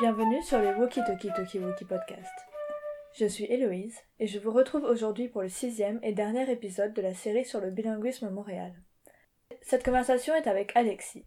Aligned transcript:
Bienvenue 0.00 0.42
sur 0.42 0.58
les 0.58 0.74
Woki 0.74 1.00
Toki 1.06 1.28
Toki 1.36 1.60
Woki 1.60 1.84
Podcast. 1.84 2.34
Je 3.12 3.26
suis 3.26 3.44
Héloïse 3.44 3.96
et 4.18 4.26
je 4.26 4.40
vous 4.40 4.50
retrouve 4.50 4.82
aujourd'hui 4.82 5.28
pour 5.28 5.40
le 5.40 5.48
sixième 5.48 6.00
et 6.02 6.12
dernier 6.12 6.50
épisode 6.50 6.92
de 6.94 7.00
la 7.00 7.14
série 7.14 7.44
sur 7.44 7.60
le 7.60 7.70
bilinguisme 7.70 8.28
Montréal. 8.28 8.74
Cette 9.62 9.84
conversation 9.84 10.34
est 10.34 10.48
avec 10.48 10.72
Alexis. 10.74 11.24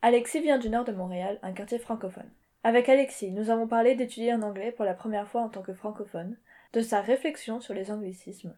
Alexis 0.00 0.40
vient 0.40 0.58
du 0.58 0.70
nord 0.70 0.84
de 0.84 0.92
Montréal, 0.92 1.40
un 1.42 1.50
quartier 1.50 1.80
francophone. 1.80 2.30
Avec 2.62 2.88
Alexis, 2.88 3.32
nous 3.32 3.50
avons 3.50 3.66
parlé 3.66 3.96
d'étudier 3.96 4.32
en 4.32 4.42
anglais 4.42 4.70
pour 4.70 4.84
la 4.84 4.94
première 4.94 5.26
fois 5.26 5.42
en 5.42 5.48
tant 5.48 5.62
que 5.62 5.74
francophone, 5.74 6.38
de 6.74 6.82
sa 6.82 7.00
réflexion 7.00 7.60
sur 7.60 7.74
les 7.74 7.90
anglicismes, 7.90 8.56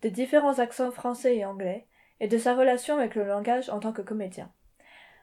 des 0.00 0.10
différents 0.10 0.58
accents 0.58 0.90
français 0.90 1.36
et 1.36 1.44
anglais, 1.44 1.86
et 2.18 2.26
de 2.26 2.38
sa 2.38 2.56
relation 2.56 2.96
avec 2.96 3.14
le 3.14 3.24
langage 3.24 3.70
en 3.70 3.78
tant 3.78 3.92
que 3.92 4.02
comédien. 4.02 4.52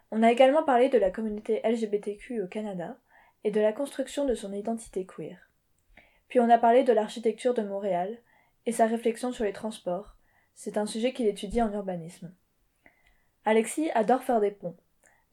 On 0.10 0.24
a 0.24 0.32
également 0.32 0.64
parlé 0.64 0.88
de 0.88 0.98
la 0.98 1.12
communauté 1.12 1.60
LGBTQ 1.66 2.44
au 2.44 2.48
Canada 2.48 2.98
et 3.44 3.52
de 3.52 3.62
la 3.62 3.74
construction 3.74 4.26
de 4.26 4.36
son 4.36 4.54
identité 4.54 5.06
queer. 5.06 5.50
Puis 6.28 6.40
on 6.40 6.50
a 6.50 6.58
parlé 6.58 6.84
de 6.84 6.94
l'architecture 6.94 7.54
de 7.54 7.64
Montréal 7.64 8.18
et 8.66 8.72
sa 8.72 8.86
réflexion 8.86 9.32
sur 9.32 9.46
les 9.46 9.54
transports. 9.54 10.16
C'est 10.54 10.78
un 10.78 10.86
sujet 10.86 11.14
qu'il 11.14 11.28
étudie 11.28 11.62
en 11.62 11.74
urbanisme. 11.74 12.34
Alexis 13.46 13.90
adore 13.92 14.24
faire 14.24 14.42
des 14.42 14.52
ponts. 14.52 14.78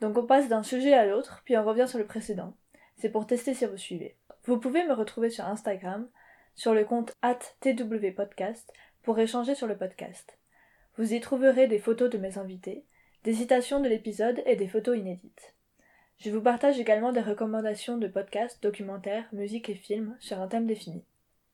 Donc 0.00 0.16
on 0.16 0.26
passe 0.26 0.48
d'un 0.48 0.62
sujet 0.62 0.94
à 0.94 1.06
l'autre, 1.06 1.42
puis 1.44 1.56
on 1.56 1.64
revient 1.64 1.88
sur 1.88 1.98
le 1.98 2.06
précédent. 2.06 2.54
C'est 2.96 3.10
pour 3.10 3.26
tester 3.26 3.54
si 3.54 3.66
vous 3.66 3.76
suivez. 3.76 4.16
Vous 4.44 4.58
pouvez 4.58 4.84
me 4.84 4.94
retrouver 4.94 5.28
sur 5.28 5.44
Instagram, 5.46 6.08
sur 6.54 6.72
le 6.72 6.84
compte 6.84 7.12
twpodcast, 7.60 8.72
pour 9.02 9.18
échanger 9.18 9.54
sur 9.54 9.66
le 9.66 9.76
podcast. 9.76 10.38
Vous 10.96 11.12
y 11.12 11.20
trouverez 11.20 11.66
des 11.66 11.78
photos 11.78 12.10
de 12.10 12.18
mes 12.18 12.38
invités, 12.38 12.86
des 13.24 13.34
citations 13.34 13.80
de 13.80 13.88
l'épisode 13.88 14.42
et 14.46 14.56
des 14.56 14.68
photos 14.68 14.96
inédites. 14.96 15.55
Je 16.18 16.30
vous 16.30 16.40
partage 16.40 16.80
également 16.80 17.12
des 17.12 17.20
recommandations 17.20 17.98
de 17.98 18.08
podcasts, 18.08 18.62
documentaires, 18.62 19.28
musique 19.32 19.68
et 19.68 19.74
films 19.74 20.16
sur 20.18 20.40
un 20.40 20.48
thème 20.48 20.66
défini. 20.66 21.04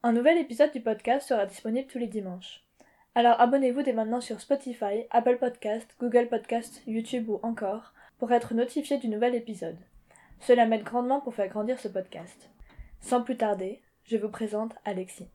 Un 0.05 0.13
nouvel 0.13 0.39
épisode 0.39 0.71
du 0.73 0.81
podcast 0.81 1.29
sera 1.29 1.47
disponible 1.47 1.89
tous 1.89 1.99
les 1.99 2.07
dimanches. 2.07 2.63
Alors 3.17 3.41
abonnez-vous 3.41 3.83
dès 3.83 3.93
maintenant 3.93 4.21
sur 4.21 4.41
Spotify, 4.41 5.05
Apple 5.11 5.39
Podcast, 5.39 5.89
Google 5.99 6.29
Podcast, 6.29 6.81
YouTube 6.87 7.29
ou 7.29 7.41
encore 7.43 7.93
pour 8.19 8.31
être 8.33 8.55
notifié 8.55 8.99
du 8.99 9.09
nouvel 9.09 9.35
épisode. 9.35 9.79
Cela 10.39 10.65
m'aide 10.65 10.85
grandement 10.85 11.21
pour 11.21 11.35
faire 11.35 11.49
grandir 11.49 11.81
ce 11.81 11.89
podcast. 11.89 12.49
Sans 13.01 13.21
plus 13.21 13.37
tarder, 13.37 13.83
je 14.05 14.17
vous 14.17 14.29
présente 14.29 14.75
Alexis. 14.85 15.29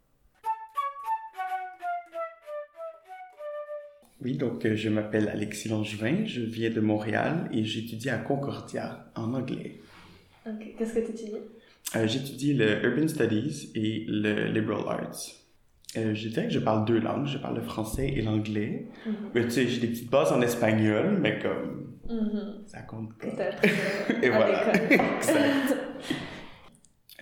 Oui, 4.24 4.36
donc 4.36 4.66
euh, 4.66 4.76
je 4.76 4.90
m'appelle 4.90 5.30
Alexis 5.30 5.70
Langevin, 5.70 6.26
je 6.26 6.42
viens 6.42 6.70
de 6.72 6.80
Montréal 6.80 7.50
et 7.54 7.64
j'étudie 7.64 8.10
à 8.10 8.18
Concordia 8.18 9.12
en 9.16 9.34
anglais. 9.34 9.80
Ok, 10.48 10.66
qu'est-ce 10.78 10.94
que 10.94 11.00
tu 11.06 11.12
étudies 11.12 11.34
euh, 11.96 12.08
J'étudie 12.08 12.54
le 12.54 12.84
Urban 12.86 13.08
Studies 13.08 13.72
et 13.76 14.06
le 14.08 14.48
Liberal 14.48 14.82
Arts. 14.88 15.18
Euh, 15.98 16.14
je 16.16 16.30
dirais 16.30 16.48
que 16.48 16.54
je 16.54 16.60
parle 16.60 16.86
deux 16.86 17.00
langues, 17.00 17.28
je 17.28 17.38
parle 17.38 17.56
le 17.56 17.62
français 17.62 18.08
et 18.10 18.22
l'anglais. 18.22 18.88
Mhm. 19.06 19.14
Mais 19.36 19.44
tu 19.46 19.52
sais, 19.52 19.68
j'ai 19.68 19.80
des 19.80 19.88
petites 19.88 20.10
bases 20.10 20.32
en 20.32 20.42
espagnol, 20.42 21.18
mais 21.22 21.38
comme 21.40 21.94
Mhm. 22.10 22.64
ça 22.66 22.82
compte 22.82 23.16
pas. 23.18 23.28
Euh, 23.28 23.52
Et 24.24 24.30
voilà. 24.30 24.74
exact. 24.90 25.78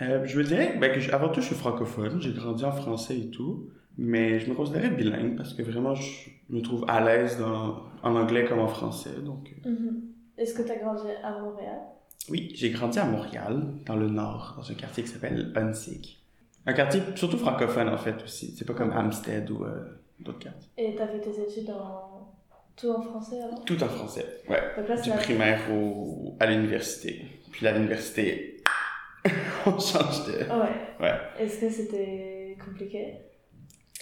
Euh, 0.02 0.26
je 0.26 0.38
me 0.38 0.44
dirais 0.44 0.76
ben, 0.80 0.94
que 0.94 1.00
je- 1.00 1.12
avant 1.12 1.30
tout, 1.30 1.42
je 1.42 1.48
suis 1.48 1.56
francophone, 1.56 2.22
j'ai 2.22 2.32
grandi 2.34 2.64
en 2.64 2.72
français 2.72 3.18
et 3.18 3.30
tout, 3.32 3.70
mais 3.98 4.40
je 4.40 4.50
me 4.50 4.56
considérais 4.56 4.90
bilingue 4.90 5.36
parce 5.38 5.54
que 5.54 5.62
vraiment, 5.64 5.96
je 5.96 6.30
me 6.50 6.62
trouve 6.62 6.86
à 6.88 7.04
l'aise 7.04 7.38
dans- 7.40 7.84
en 8.04 8.16
anglais 8.16 8.46
comme 8.46 8.60
en 8.60 8.68
français. 8.68 9.12
Donc, 9.24 9.52
euh, 9.66 9.70
Mhm. 9.70 10.02
Est-ce 10.38 10.54
que 10.54 10.64
tu 10.64 10.72
as 10.72 10.76
grandi 10.78 11.04
à 11.24 11.40
Montréal? 11.40 11.80
Oui, 12.30 12.52
j'ai 12.56 12.70
grandi 12.72 13.00
à 13.00 13.06
Montréal, 13.06 13.64
dans 13.86 13.96
le 13.96 14.10
nord, 14.10 14.56
dans 14.58 14.70
un 14.70 14.74
quartier 14.76 15.04
qui 15.04 15.10
s'appelle 15.10 15.52
Huntsic. 15.56 16.22
Un 16.66 16.74
quartier 16.74 17.00
surtout 17.16 17.38
francophone 17.38 17.88
en 17.90 17.98
fait 17.98 18.22
aussi. 18.24 18.54
C'est 18.58 18.66
pas 18.66 18.74
comme 18.74 18.92
Hampstead 18.92 19.50
ou 19.52 19.64
euh, 19.64 19.84
d'autres 20.20 20.40
quartiers. 20.40 20.70
Et 20.78 20.96
t'as 20.96 21.08
fait 21.08 21.20
tes 21.22 21.40
études 21.42 21.70
en... 21.70 22.34
tout 22.76 22.90
en 22.90 23.02
français 23.02 23.40
avant 23.42 23.58
Tout 23.60 23.82
en 23.82 23.88
français, 23.88 24.26
ouais. 24.50 24.60
Donc 24.76 24.90
là, 24.90 25.00
Du 25.00 25.10
la- 25.12 25.16
primaire 25.18 25.62
au, 25.72 26.36
à 26.40 26.48
l'université. 26.48 27.26
Puis 27.52 27.66
à 27.68 27.72
l'université, 27.72 28.58
on 29.66 29.80
change 29.80 30.26
de. 30.28 30.34
Ouais. 30.34 30.76
Ouais. 31.00 31.14
Est-ce 31.40 31.62
que 31.62 31.70
c'était 31.70 32.58
compliqué? 32.64 33.14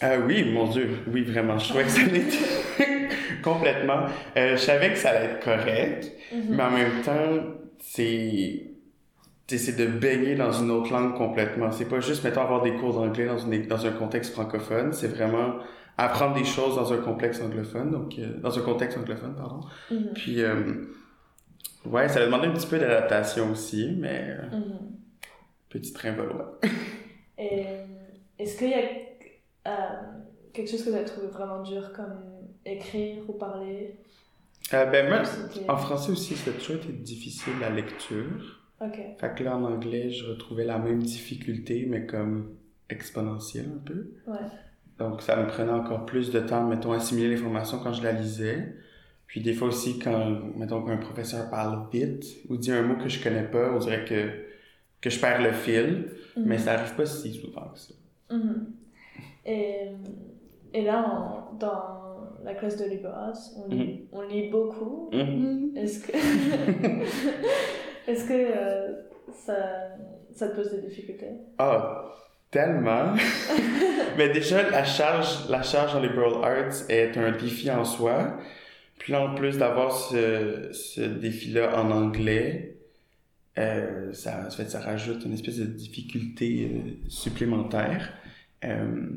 Ah 0.01 0.17
oui, 0.25 0.51
mon 0.51 0.67
Dieu, 0.67 0.89
oui, 1.07 1.23
vraiment. 1.23 1.57
Je 1.57 1.69
trouvais 1.69 1.83
que 1.83 1.89
ça 1.89 2.01
l'était 2.03 2.37
complètement. 3.43 4.05
Euh, 4.37 4.51
je 4.51 4.57
savais 4.61 4.91
que 4.91 4.97
ça 4.97 5.11
allait 5.11 5.25
être 5.33 5.43
correct, 5.43 6.11
Mhm. 6.33 6.55
mais 6.55 6.63
en 6.63 6.71
même 6.71 7.01
temps, 7.03 7.43
c'est. 7.79 8.69
C'est 9.47 9.75
de 9.77 9.85
baigner 9.85 10.33
dans 10.33 10.51
une 10.51 10.71
autre 10.71 10.91
langue 10.91 11.13
complètement. 11.15 11.71
C'est 11.71 11.85
pas 11.87 11.99
juste, 11.99 12.23
mettons, 12.23 12.41
avoir 12.41 12.63
des 12.63 12.73
cours 12.73 12.93
d'anglais 12.95 13.27
dans, 13.27 13.37
une, 13.37 13.67
dans 13.67 13.85
un 13.85 13.91
contexte 13.91 14.33
francophone. 14.33 14.93
C'est 14.93 15.09
vraiment 15.09 15.57
apprendre 15.95 16.33
des 16.33 16.43
choses 16.45 16.75
dans 16.75 16.91
un 16.91 16.97
complexe 16.97 17.39
anglophone, 17.39 17.91
donc 17.91 18.15
euh, 18.17 18.39
dans 18.41 18.57
un 18.57 18.61
contexte 18.63 18.97
anglophone, 18.97 19.35
pardon. 19.35 19.59
Mhm. 19.91 20.13
Puis, 20.15 20.41
euh, 20.41 20.55
ouais, 21.85 22.09
ça 22.09 22.21
a 22.21 22.25
demandé 22.25 22.47
un 22.47 22.51
petit 22.53 22.65
peu 22.65 22.79
d'adaptation 22.79 23.51
aussi, 23.51 23.95
mais 23.95 24.25
euh, 24.29 24.57
Mhm. 24.57 24.79
petit 25.69 25.93
train 25.93 26.15
est-ce 28.39 28.57
qu'il 28.57 28.69
y 28.69 28.73
a 28.73 28.79
euh, 29.67 29.71
quelque 30.53 30.69
chose 30.71 30.83
que 30.83 30.89
tu 30.89 30.95
as 30.95 31.03
trouvé 31.03 31.27
vraiment 31.27 31.61
dur 31.63 31.91
comme 31.93 32.15
écrire 32.65 33.23
ou 33.29 33.33
parler 33.33 33.95
Euh, 34.73 34.85
ben, 34.85 35.09
moi, 35.09 35.25
C'était- 35.25 35.69
en 35.69 35.75
français 35.77 36.11
aussi, 36.11 36.35
ça 36.35 36.49
a 36.51 36.53
toujours 36.53 36.77
été 36.77 36.93
difficile 36.93 37.53
la 37.59 37.69
lecture. 37.69 38.61
Ok. 38.79 38.97
Fait 39.19 39.35
que 39.35 39.43
là, 39.43 39.57
en 39.57 39.63
anglais, 39.65 40.09
je 40.09 40.25
retrouvais 40.25 40.63
la 40.65 40.79
même 40.79 41.03
difficulté, 41.03 41.85
mais 41.87 42.05
comme 42.05 42.55
exponentielle 42.89 43.69
un 43.75 43.79
peu. 43.85 44.07
Ouais. 44.27 44.37
Donc, 44.99 45.21
ça 45.21 45.35
me 45.35 45.47
prenait 45.47 45.71
encore 45.71 46.05
plus 46.05 46.31
de 46.31 46.39
temps, 46.39 46.65
mettons, 46.67 46.93
assimiler 46.93 47.35
l'information 47.35 47.79
quand 47.79 47.91
je 47.93 48.03
la 48.03 48.13
lisais. 48.13 48.73
Puis 49.27 49.41
des 49.41 49.53
fois 49.53 49.67
aussi, 49.69 49.99
quand, 49.99 50.39
mettons, 50.55 50.81
quand 50.81 50.91
un 50.91 50.97
professeur 50.97 51.49
parle 51.49 51.87
vite 51.91 52.25
ou 52.49 52.55
dit 52.57 52.71
un 52.71 52.83
mot 52.83 52.95
que 52.95 53.09
je 53.09 53.21
connais 53.21 53.43
pas, 53.43 53.71
on 53.73 53.79
dirait 53.79 54.05
que, 54.05 54.29
que 55.01 55.09
je 55.09 55.19
perds 55.19 55.41
le 55.41 55.51
fil. 55.51 56.09
Mhm. 56.37 56.45
Mais 56.45 56.57
ça 56.57 56.73
arrive 56.73 56.95
pas 56.95 57.05
si 57.05 57.33
souvent 57.33 57.67
que 57.69 57.79
ça. 57.79 57.93
Mhm. 58.31 58.65
Et, 59.45 59.89
et 60.73 60.81
là, 60.81 61.47
dans 61.59 62.03
la 62.43 62.53
classe 62.53 62.77
de 62.77 62.85
Libéras, 62.85 63.53
on 63.57 63.67
lit, 63.69 64.07
on 64.11 64.21
lit 64.21 64.49
beaucoup. 64.49 65.09
Mhm. 65.13 65.73
Est-ce 65.75 66.05
que, 66.05 66.11
est-ce 68.07 68.27
que 68.27 68.33
euh, 68.33 68.93
ça, 69.33 69.55
ça 70.31 70.49
te 70.49 70.55
pose 70.55 70.71
des 70.71 70.81
difficultés? 70.87 71.31
Ah, 71.57 72.11
tellement. 72.51 73.13
Mais 74.17 74.29
déjà, 74.29 74.69
la 74.69 74.83
charge, 74.83 75.49
la 75.49 75.63
charge 75.63 75.95
en 75.95 75.99
liberal 75.99 76.33
arts 76.43 76.89
est 76.89 77.17
un 77.17 77.31
défi 77.31 77.69
en 77.71 77.83
soi. 77.83 78.37
Puis 78.99 79.11
là, 79.11 79.21
en 79.21 79.35
plus 79.35 79.57
d'avoir 79.57 79.91
ce, 79.91 80.69
ce 80.71 81.01
défi-là 81.01 81.77
en 81.77 81.91
anglais, 81.91 82.77
euh, 83.57 84.13
ça, 84.13 84.49
ça, 84.49 84.57
fait, 84.57 84.69
ça 84.69 84.79
rajoute 84.79 85.25
une 85.25 85.33
espèce 85.33 85.57
de 85.57 85.65
difficulté 85.65 86.71
euh, 86.71 86.91
supplémentaire. 87.07 88.13
Euh, 88.63 89.09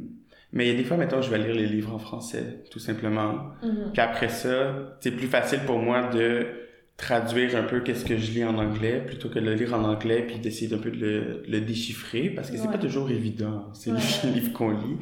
mais 0.57 0.67
il 0.67 0.73
y 0.73 0.75
a 0.75 0.77
des 0.77 0.85
fois, 0.85 0.97
mettons, 0.97 1.23
je 1.23 1.31
vais 1.31 1.39
lire 1.39 1.55
les 1.55 1.67
livres 1.67 1.95
en 1.95 1.99
français, 1.99 2.65
tout 2.71 2.79
simplement. 2.81 3.35
Mhm. 3.63 3.91
Puis 3.93 4.01
après 4.03 4.29
ça, 4.29 4.97
c'est 5.01 5.13
plus 5.13 5.29
facile 5.29 5.61
pour 5.67 5.79
moi 5.79 6.09
de 6.09 6.47
traduire 6.97 7.55
un 7.57 7.63
peu 7.65 7.81
qu'est-ce 7.81 8.05
que 8.07 8.17
je 8.17 8.33
lis 8.33 8.45
en 8.45 8.57
anglais 8.57 9.03
plutôt 9.07 9.29
que 9.29 9.39
de 9.39 9.45
le 9.45 9.55
lire 9.55 9.75
en 9.75 9.85
anglais 9.85 10.25
puis 10.27 10.39
d'essayer 10.39 10.75
un 10.75 10.79
peu 10.79 10.91
de 10.91 10.97
le, 10.97 11.43
le 11.47 11.61
déchiffrer 11.61 12.31
parce 12.31 12.51
que 12.51 12.57
c'est 12.57 12.67
Ouais. 12.67 12.73
pas 12.73 12.79
toujours 12.79 13.11
évident. 13.11 13.67
C'est 13.75 13.91
Ouais. 13.93 13.99
les 14.25 14.31
livres 14.41 14.53
qu'on 14.55 14.71
lit, 14.71 14.97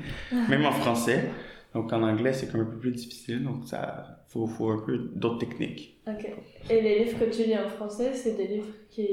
même 0.49 0.67
en 0.67 0.73
français. 0.73 1.31
Donc 1.73 1.93
en 1.93 2.03
anglais, 2.03 2.33
c'est 2.33 2.51
comme 2.51 2.61
un 2.63 2.65
peu 2.67 2.79
plus 2.79 2.91
difficile. 2.93 3.43
Donc 3.45 3.67
ça, 3.67 4.23
faut, 4.29 4.47
faut 4.47 4.71
un 4.71 4.83
peu 4.85 5.11
d'autres 5.15 5.39
techniques. 5.39 6.01
Ok. 6.09 6.27
Et 6.71 6.81
les 6.83 7.05
livres 7.05 7.19
que 7.19 7.31
tu 7.35 7.45
lis 7.45 7.57
en 7.57 7.69
français, 7.69 8.13
c'est 8.15 8.37
des 8.37 8.47
livres 8.49 8.73
qui, 8.91 9.09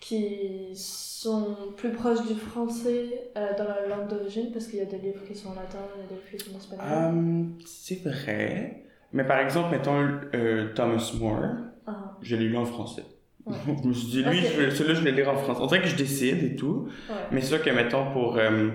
qui 0.00 0.70
sont 0.74 1.54
plus 1.76 1.90
proches 1.90 2.26
du 2.26 2.34
français 2.34 3.30
euh, 3.36 3.48
dans 3.58 3.64
la 3.64 3.86
langue 3.86 4.08
d'origine 4.08 4.50
parce 4.52 4.66
qu'il 4.66 4.78
y 4.78 4.82
a 4.82 4.86
des 4.86 4.98
livres 4.98 5.22
qui 5.28 5.34
sont 5.34 5.50
en 5.50 5.54
latin, 5.54 5.78
il 5.96 6.00
y 6.02 6.04
a 6.04 6.08
des 6.08 6.14
livres 6.14 6.26
qui 6.30 6.38
sont 6.50 6.54
en 6.54 6.58
espagnol. 6.58 6.86
Hum, 7.08 7.58
c'est 7.66 8.02
vrai. 8.02 8.84
Mais 9.12 9.24
par 9.24 9.38
exemple, 9.40 9.70
mettons 9.72 10.08
euh, 10.34 10.72
Thomas 10.74 11.12
More, 11.20 11.44
Ah, 11.86 12.16
je 12.22 12.36
l'ai 12.36 12.48
lu 12.48 12.56
en 12.56 12.64
français. 12.64 13.04
Ouais. 13.44 13.56
je 13.82 13.88
me 13.88 13.92
suis 13.92 14.08
dit, 14.08 14.22
lui, 14.22 14.40
celui-là, 14.42 14.94
je 14.94 15.02
vais 15.02 15.10
le 15.10 15.16
lire 15.16 15.28
en 15.30 15.36
français. 15.36 15.60
On 15.62 15.66
dirait 15.66 15.82
que 15.82 15.88
je 15.88 15.96
décide 15.96 16.42
et 16.44 16.56
tout. 16.56 16.88
ouais. 17.08 17.14
Mais 17.32 17.40
c'est 17.40 17.48
sûr 17.48 17.62
que, 17.62 17.70
mettons, 17.70 18.10
pour, 18.12 18.36
euh, 18.38 18.68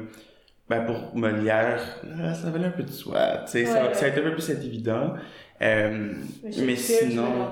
ben, 0.69 0.81
pour 0.85 1.15
Molière, 1.15 1.81
euh, 2.05 2.33
ça 2.33 2.49
valait 2.51 2.65
un 2.65 2.71
peu 2.71 2.83
de 2.83 2.91
soi. 2.91 3.45
Ça, 3.47 3.57
Ouais, 3.59 3.65
ça 3.65 4.05
a 4.05 4.07
été 4.09 4.19
un 4.19 4.23
peu 4.23 4.33
plus 4.33 4.49
évident. 4.49 5.13
Euh, 5.61 6.13
mais 6.65 6.75
sinon, 6.75 7.47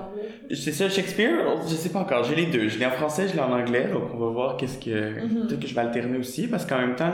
c'est 0.54 0.74
ça, 0.74 0.90
Shakespeare, 0.90 1.62
je 1.68 1.74
sais 1.76 1.90
pas 1.90 2.00
encore. 2.00 2.24
J'ai 2.26 2.36
les 2.36 2.48
deux. 2.48 2.68
Je 2.68 2.78
l'ai 2.78 2.86
en 2.86 2.92
français, 2.92 3.28
je 3.30 3.34
l'ai 3.34 3.40
en 3.40 3.52
anglais. 3.54 3.88
Donc, 3.92 4.10
on 4.14 4.18
va 4.18 4.28
voir 4.28 4.58
qu'est-ce 4.58 4.78
que, 4.78 5.22
Mhm. 5.26 5.48
peut-être 5.48 5.60
que 5.62 5.68
je 5.68 5.74
vais 5.76 5.82
alterner 5.82 6.18
aussi. 6.18 6.48
Parce 6.48 6.66
qu'en 6.66 6.80
même 6.80 6.96
temps, 6.96 7.14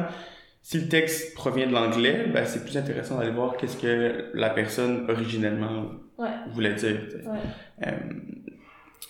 si 0.63 0.79
le 0.79 0.87
texte 0.89 1.35
provient 1.35 1.67
de 1.67 1.73
l'anglais, 1.73 2.25
ben, 2.33 2.43
c'est 2.45 2.63
plus 2.63 2.75
intéressant 2.77 3.17
d'aller 3.19 3.31
voir 3.31 3.55
qu'est-ce 3.57 3.77
que 3.77 4.31
la 4.33 4.49
personne 4.49 5.05
originellement 5.09 5.85
Ouais. 6.17 6.27
voulait 6.51 6.73
dire. 6.73 6.99
Ouais. 7.25 7.87
Euh, 7.87 7.91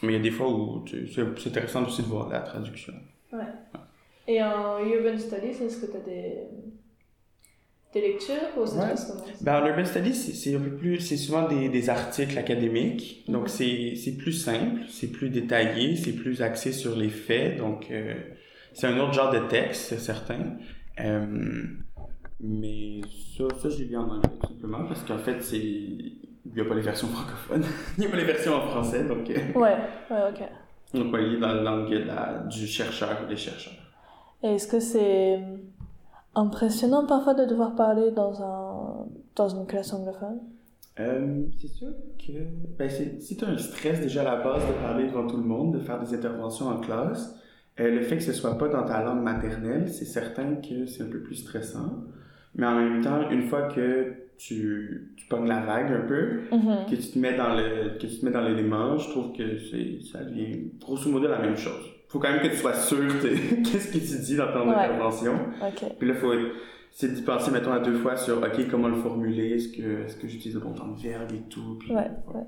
mais 0.04 0.14
il 0.14 0.18
y 0.18 0.20
a 0.20 0.22
des 0.22 0.32
fois 0.32 0.50
où 0.50 0.86
c'est 0.88 1.08
c'est 1.08 1.48
intéressant 1.50 1.86
aussi 1.86 2.02
de 2.04 2.08
voir 2.08 2.30
la 2.30 2.40
traduction. 2.42 2.94
Ouais. 3.34 3.40
Et 4.28 4.44
en 4.44 4.78
Urban 4.86 5.18
Studies, 5.18 5.64
est-ce 5.64 5.86
que 5.86 5.92
tu 5.92 5.98
as 5.98 6.02
des, 6.02 6.34
des 7.94 8.02
lectures 8.02 8.36
ou 8.58 8.66
se 8.68 8.76
Ouais. 8.76 8.94
Ben, 9.42 9.64
en 9.64 9.66
Urban 9.68 9.86
Studies, 9.86 10.14
c'est- 10.14 10.34
c'est 10.34 10.56
un 10.56 10.60
peu 10.60 10.76
plus, 10.76 11.00
c'est 11.00 11.18
souvent 11.18 11.48
des, 11.48 11.70
des 11.70 11.90
articles 11.90 12.38
académiques, 12.38 13.24
donc 13.28 13.44
Mhm. 13.44 13.48
c'est 13.48 13.96
c'est 13.96 14.16
plus 14.18 14.34
simple, 14.34 14.82
c'est 14.90 15.12
plus 15.12 15.30
détaillé, 15.30 15.96
c'est 15.96 16.14
plus 16.14 16.42
axé 16.44 16.72
sur 16.72 16.96
les 16.96 17.10
faits, 17.10 17.58
donc 17.58 17.88
euh, 17.90 18.14
c'est 18.74 18.88
un 18.88 19.00
autre 19.00 19.14
genre 19.14 19.32
de 19.32 19.40
texte, 19.48 19.82
c'est 19.90 20.00
certain. 20.00 20.58
Euh, 21.00 21.64
mais 22.40 23.02
ça, 23.38 23.44
ça, 23.62 23.70
je 23.70 23.80
l'ai 23.80 23.86
lu 23.86 23.98
en 23.98 24.08
anglais, 24.10 24.30
tout 24.42 24.48
simplement, 24.54 24.86
parce 24.86 25.02
qu'en 25.04 25.18
fait, 25.18 25.42
c'est 25.42 25.58
il 25.58 26.54
n'y 26.56 26.62
a 26.62 26.66
pas 26.66 26.76
les 26.76 26.82
versions 26.82 27.08
francophones, 27.08 27.64
il 27.98 28.02
n'y 28.02 28.08
a 28.08 28.10
pas 28.10 28.18
les 28.18 28.24
versions 28.24 28.54
en 28.56 28.68
français, 28.68 29.04
donc 29.04 29.30
euh, 29.30 29.36
Ouais, 29.56 29.76
ouais, 30.12 30.30
ok. 30.30 30.42
on 30.94 31.10
va 31.12 31.22
lire 31.22 31.40
dans 31.40 31.54
la 31.54 31.62
langue 31.62 31.90
de 31.92 31.98
la- 32.00 32.44
du 32.50 32.66
chercheur 32.68 33.22
ou 33.24 33.28
des 33.28 33.36
chercheurs. 33.38 33.74
Est-ce 34.42 34.68
que 34.68 34.80
c'est 34.80 35.40
impressionnant 36.40 37.06
parfois 37.06 37.34
de 37.34 37.46
devoir 37.46 37.76
parler 37.76 38.12
dans, 38.12 38.42
un, 38.42 39.06
dans 39.36 39.50
une 39.50 39.66
classe 39.66 39.94
anglophone 39.94 40.40
Euh, 41.00 41.44
c'est 41.60 41.68
sûr 41.80 41.90
que 42.24 42.34
ben, 42.78 42.90
c'est 42.90 43.22
c'est 43.22 43.42
un 43.44 43.58
stress 43.58 44.02
déjà 44.02 44.22
à 44.22 44.36
la 44.36 44.44
base 44.44 44.64
de 44.68 44.74
parler 44.86 45.08
devant 45.08 45.26
tout 45.28 45.38
le 45.38 45.44
monde, 45.54 45.74
de 45.76 45.80
faire 45.80 46.00
des 46.04 46.14
interventions 46.14 46.68
en 46.68 46.80
classe. 46.80 47.24
Euh, 47.80 47.90
le 47.98 48.02
fait 48.02 48.18
que 48.18 48.24
ce 48.24 48.34
soit 48.34 48.58
pas 48.58 48.68
dans 48.68 48.84
ta 48.84 49.02
langue 49.04 49.24
maternelle, 49.24 49.88
c'est 49.90 50.04
certain 50.20 50.56
que 50.56 50.86
c'est 50.88 51.04
un 51.04 51.12
peu 51.16 51.22
plus 51.28 51.36
stressant. 51.46 51.92
Mais 52.56 52.66
en 52.68 52.76
même 52.76 53.02
temps, 53.02 53.30
une 53.30 53.44
fois 53.44 53.64
que 53.76 54.14
tu, 54.38 55.14
tu 55.18 55.24
pognes 55.28 55.48
la 55.48 55.62
vague 55.62 55.92
un 56.02 56.06
peu, 56.08 56.42
Mhm. 56.52 56.86
que 56.90 56.96
tu 56.96 57.08
te 57.14 57.18
mets 57.20 57.38
dans 57.38 57.54
le 57.56 57.98
que 58.00 58.08
tu 58.08 58.20
te 58.20 58.26
mets 58.26 58.32
dans 58.32 58.42
l'élément, 58.50 58.98
je 58.98 59.10
trouve 59.14 59.32
que 59.38 59.46
c'est 59.70 60.00
ça 60.12 60.20
devient 60.26 60.72
grosso 60.84 61.10
modo 61.10 61.28
la 61.30 61.40
même 61.40 61.56
chose. 61.58 61.86
Faut 62.10 62.20
quand 62.20 62.30
même 62.32 62.42
que 62.42 62.48
tu 62.48 62.58
sois 62.58 62.74
sûr 62.74 62.98
de 62.98 63.30
qu'est-ce 63.64 63.88
que 63.88 63.98
tu 64.00 64.20
dis 64.22 64.36
dans 64.36 64.52
ton 64.52 64.68
Ouais. 64.70 64.76
intervention. 64.76 65.34
Puis 65.98 66.08
là, 66.08 66.16
faut 66.16 66.34
c'est 66.92 67.14
d'y 67.14 67.22
penser, 67.22 67.52
mettons, 67.52 67.72
à 67.72 67.80
deux 67.80 67.98
fois 68.00 68.18
sur, 68.18 68.40
OK, 68.40 68.68
comment 68.70 68.88
le 68.90 68.96
formuler, 68.96 69.52
est-ce 69.52 69.70
que, 69.70 70.06
est-ce 70.06 70.18
que 70.18 70.28
j'utilise 70.28 70.56
le 70.56 70.62
bon 70.62 70.74
temps 70.74 70.88
de 70.88 71.00
verbe 71.00 71.32
et 71.32 71.42
tout. 71.50 71.78
Puis, 71.80 71.94
Ouais, 71.96 72.10
ouais. 72.34 72.44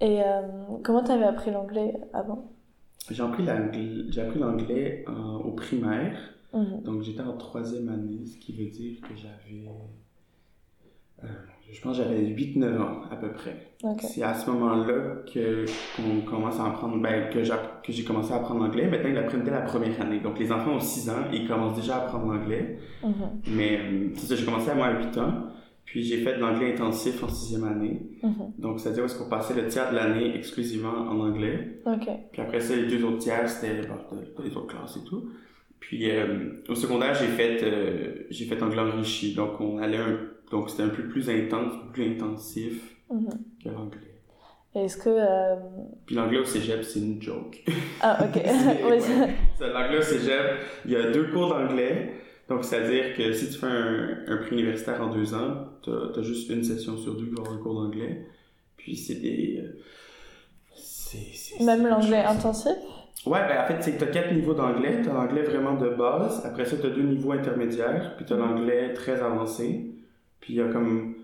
Et 0.00 0.22
euh, 0.22 0.40
comment 0.82 1.04
t'avais 1.04 1.24
appris 1.26 1.50
l'anglais 1.50 1.92
avant? 2.14 2.50
J'ai 3.10 3.22
appris 3.22 3.44
l'anglais, 3.44 4.04
j'ai 4.08 4.22
appris 4.22 4.38
l'anglais 4.40 5.04
en- 5.06 5.36
au 5.36 5.52
primaire, 5.52 6.16
Mhm. 6.54 6.82
donc 6.82 7.02
j'étais 7.02 7.20
en 7.22 7.36
troisième 7.36 7.88
année, 7.90 8.24
ce 8.26 8.38
qui 8.38 8.52
veut 8.56 8.70
dire 8.70 9.00
que 9.02 9.14
j'avais, 9.14 9.66
euh, 11.22 11.26
je 11.72 11.80
pense 11.80 11.96
que 11.96 12.02
j'avais 12.02 12.20
8-9 12.20 12.80
ans 12.80 13.02
à 13.10 13.16
peu 13.16 13.30
près. 13.32 13.70
C'est 14.00 14.22
à 14.22 14.34
ce 14.34 14.50
moment-là 14.50 15.22
que 15.32 15.64
qu'on 15.96 16.20
commence 16.28 16.58
à 16.58 16.66
apprendre, 16.66 17.00
ben, 17.00 17.30
que, 17.30 17.42
j'ai 17.88 18.04
commencé 18.04 18.32
à 18.32 18.36
apprendre 18.36 18.64
l'anglais. 18.64 18.88
Maintenant, 18.88 19.08
ils 19.08 19.14
l'apprennent 19.14 19.44
dès 19.44 19.50
la 19.50 19.62
première 19.62 20.00
année. 20.00 20.20
Donc, 20.20 20.38
les 20.38 20.52
enfants 20.52 20.72
ont 20.72 20.80
6 20.80 21.10
ans 21.10 21.24
ils 21.32 21.46
commencent 21.46 21.76
déjà 21.76 21.96
à 21.96 22.04
apprendre 22.04 22.32
l'anglais. 22.32 22.78
Mhm. 23.02 23.12
Mais 23.56 23.78
euh, 23.78 24.08
c'est 24.14 24.26
ça, 24.26 24.34
j'ai 24.36 24.44
commencé 24.44 24.70
à 24.70 24.74
moi 24.74 24.86
à 24.86 24.98
8 24.98 25.18
ans. 25.18 25.32
Puis 25.84 26.04
j'ai 26.04 26.18
fait 26.18 26.36
de 26.36 26.40
l'anglais 26.40 26.72
intensif 26.72 27.22
en 27.24 27.28
sixième 27.28 27.64
année. 27.64 28.02
Mhm. 28.22 28.52
Donc, 28.58 28.80
c'est-à-dire 28.80 29.04
est-ce 29.04 29.18
qu'on 29.18 29.28
passait 29.28 29.54
le 29.54 29.66
tiers 29.66 29.90
de 29.90 29.96
l'année 29.96 30.36
exclusivement 30.36 30.92
en 30.92 31.18
anglais. 31.20 31.80
Puis 32.32 32.42
après 32.42 32.60
ça, 32.60 32.76
les 32.76 32.86
deux 32.86 33.04
autres 33.04 33.18
tiers, 33.18 33.48
c'était 33.48 33.80
dans 33.86 34.44
les 34.44 34.56
autres 34.56 34.66
classes 34.66 34.96
et 34.96 35.08
tout. 35.08 35.30
Puis 35.80 36.10
euh, 36.10 36.62
au 36.68 36.74
secondaire, 36.74 37.14
j'ai 37.14 37.26
fait, 37.26 37.62
euh, 37.64 38.26
j'ai 38.30 38.44
fait 38.44 38.62
anglais 38.62 38.80
enrichi. 38.80 39.34
Donc, 39.34 39.60
on 39.60 39.78
allait 39.78 39.96
un, 39.96 40.18
donc 40.50 40.70
c'était 40.70 40.82
un 40.84 40.88
peu 40.88 41.04
plus 41.04 41.28
intense, 41.30 41.72
plus 41.92 42.06
intensif 42.12 42.96
Mhm. 43.10 43.28
que 43.64 43.68
l'anglais. 43.68 43.98
Est-ce 44.74 44.96
que... 44.98 45.08
euh, 45.08 45.56
Puis 46.06 46.14
l'anglais 46.14 46.38
au 46.38 46.44
cégep, 46.44 46.84
c'est 46.84 47.00
une 47.00 47.20
joke. 47.20 47.64
Ah, 48.00 48.18
ok. 48.24 48.36
Ouais. 48.88 48.98
L'anglais 49.60 49.98
au 49.98 50.02
cégep, 50.02 50.60
il 50.84 50.92
y 50.92 50.96
a 50.96 51.10
deux 51.10 51.24
cours 51.32 51.48
d'anglais. 51.48 52.12
Donc, 52.48 52.64
c'est-à-dire 52.64 53.16
que 53.16 53.32
si 53.32 53.46
tu 53.48 53.58
fais 53.58 53.66
un, 53.66 54.18
un 54.28 54.36
prix 54.38 54.54
universitaire 54.56 55.00
en 55.02 55.08
deux 55.12 55.34
ans, 55.34 55.66
t'as 55.84 56.18
as 56.20 56.22
juste 56.22 56.48
une 56.50 56.62
session 56.62 56.96
sur 56.96 57.14
deux 57.16 57.26
qui 57.26 57.34
va 57.34 57.40
avoir 57.42 57.54
un 57.56 57.58
cours 57.62 57.74
d'anglais. 57.82 58.26
Puis 58.76 58.96
c'est 58.96 59.16
des... 59.16 59.60
euh, 59.60 59.78
c'est- 60.74 61.60
Même 61.64 61.86
l'anglais 61.86 62.22
intensif? 62.24 62.72
Ouais, 63.26 63.40
ben 63.48 63.62
en 63.62 63.66
fait, 63.66 63.76
c'est 63.82 63.92
que 63.92 64.00
t'as 64.04 64.06
quatre 64.10 64.32
niveaux 64.32 64.54
d'anglais. 64.54 65.02
T'as 65.04 65.12
l'anglais 65.12 65.42
vraiment 65.42 65.74
de 65.74 65.90
base. 65.90 66.42
Après 66.46 66.64
ça, 66.64 66.76
t'as 66.80 66.88
deux 66.90 67.02
niveaux 67.02 67.32
intermédiaires. 67.32 68.14
Puis 68.16 68.24
t'as 68.24 68.36
l'anglais 68.36 68.94
très 68.94 69.20
avancé. 69.20 69.92
Puis 70.40 70.54
il 70.54 70.56
y 70.56 70.62
a 70.62 70.68
comme... 70.68 71.14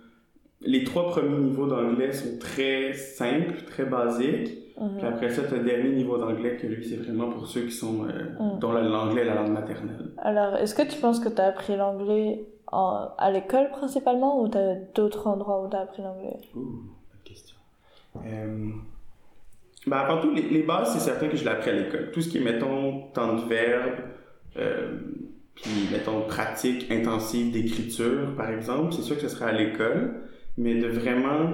Les 0.62 0.84
trois 0.84 1.08
premiers 1.10 1.38
niveaux 1.38 1.66
d'anglais 1.66 2.12
sont 2.12 2.38
très 2.38 2.92
simples, 2.94 3.62
très 3.66 3.84
basiques. 3.84 4.58
Mhm. 4.80 4.96
Puis 4.98 5.06
après 5.06 5.30
ça, 5.30 5.42
t'as 5.48 5.56
le 5.56 5.64
dernier 5.64 5.90
niveau 5.90 6.16
d'anglais 6.18 6.56
que 6.56 6.66
lui, 6.66 6.84
c'est 6.84 6.96
vraiment 6.96 7.30
pour 7.30 7.46
ceux 7.46 7.62
qui 7.62 7.72
sont... 7.72 8.04
euh, 8.06 8.24
Mm. 8.38 8.58
dont 8.58 8.72
la- 8.72 8.82
l'anglais 8.82 9.22
est 9.22 9.26
la 9.26 9.34
langue 9.34 9.52
maternelle. 9.52 10.10
Alors, 10.18 10.56
est-ce 10.56 10.74
que 10.74 10.82
tu 10.82 10.98
penses 11.00 11.20
que 11.20 11.28
tu 11.28 11.40
as 11.40 11.46
appris 11.46 11.76
l'anglais 11.76 12.44
en- 12.72 13.08
à 13.18 13.30
l'école 13.30 13.70
principalement 13.70 14.40
ou 14.42 14.48
tu 14.48 14.58
as 14.58 14.74
d'autres 14.94 15.26
endroits 15.26 15.62
où 15.64 15.70
tu 15.70 15.76
as 15.76 15.80
appris 15.80 16.02
l'anglais? 16.02 16.36
Ouh, 16.54 16.60
bonne 16.60 17.22
question. 17.24 17.56
Euh... 18.26 18.70
Ben, 19.86 19.96
avant 19.98 20.20
tout, 20.20 20.32
les, 20.34 20.42
les 20.42 20.62
bases, 20.62 20.92
c'est 20.92 21.00
certain 21.00 21.28
que 21.28 21.36
je 21.36 21.44
l'ai 21.44 21.50
appris 21.50 21.70
à 21.70 21.74
l'école. 21.74 22.10
Tout 22.12 22.20
ce 22.20 22.28
qui 22.28 22.38
est, 22.38 22.40
mettons, 22.40 23.02
temps 23.14 23.34
de 23.36 23.42
verbe, 23.48 23.94
euh, 24.56 24.98
puis, 25.56 25.88
mettons, 25.90 26.22
pratique 26.22 26.90
intensive 26.90 27.50
d'écriture, 27.50 28.34
par 28.36 28.50
exemple, 28.50 28.92
c'est 28.92 29.02
sûr 29.02 29.16
que 29.16 29.22
ce 29.22 29.28
sera 29.28 29.46
à 29.46 29.52
l'école, 29.52 30.14
mais 30.56 30.74
de 30.74 30.86
vraiment 30.86 31.50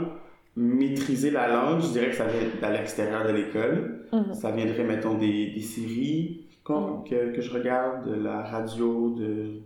maîtriser 0.57 1.31
la 1.31 1.49
langue, 1.49 1.81
je 1.81 1.93
dirais 1.93 2.11
que 2.11 2.17
ça 2.17 2.27
vient 2.27 2.69
à 2.69 2.73
l'extérieur 2.73 3.27
de 3.27 3.33
l'école. 3.33 4.07
Mhm. 4.13 4.35
Ça 4.35 4.51
viendrait, 4.51 4.85
mettons, 4.85 5.15
des, 5.15 5.53
des 5.53 5.61
séries 5.61 6.47
que, 6.65 7.35
que 7.35 7.41
je 7.41 7.51
regarde, 7.53 8.09
de 8.09 8.15
la 8.23 8.43
radio, 8.43 9.11
de... 9.11 9.63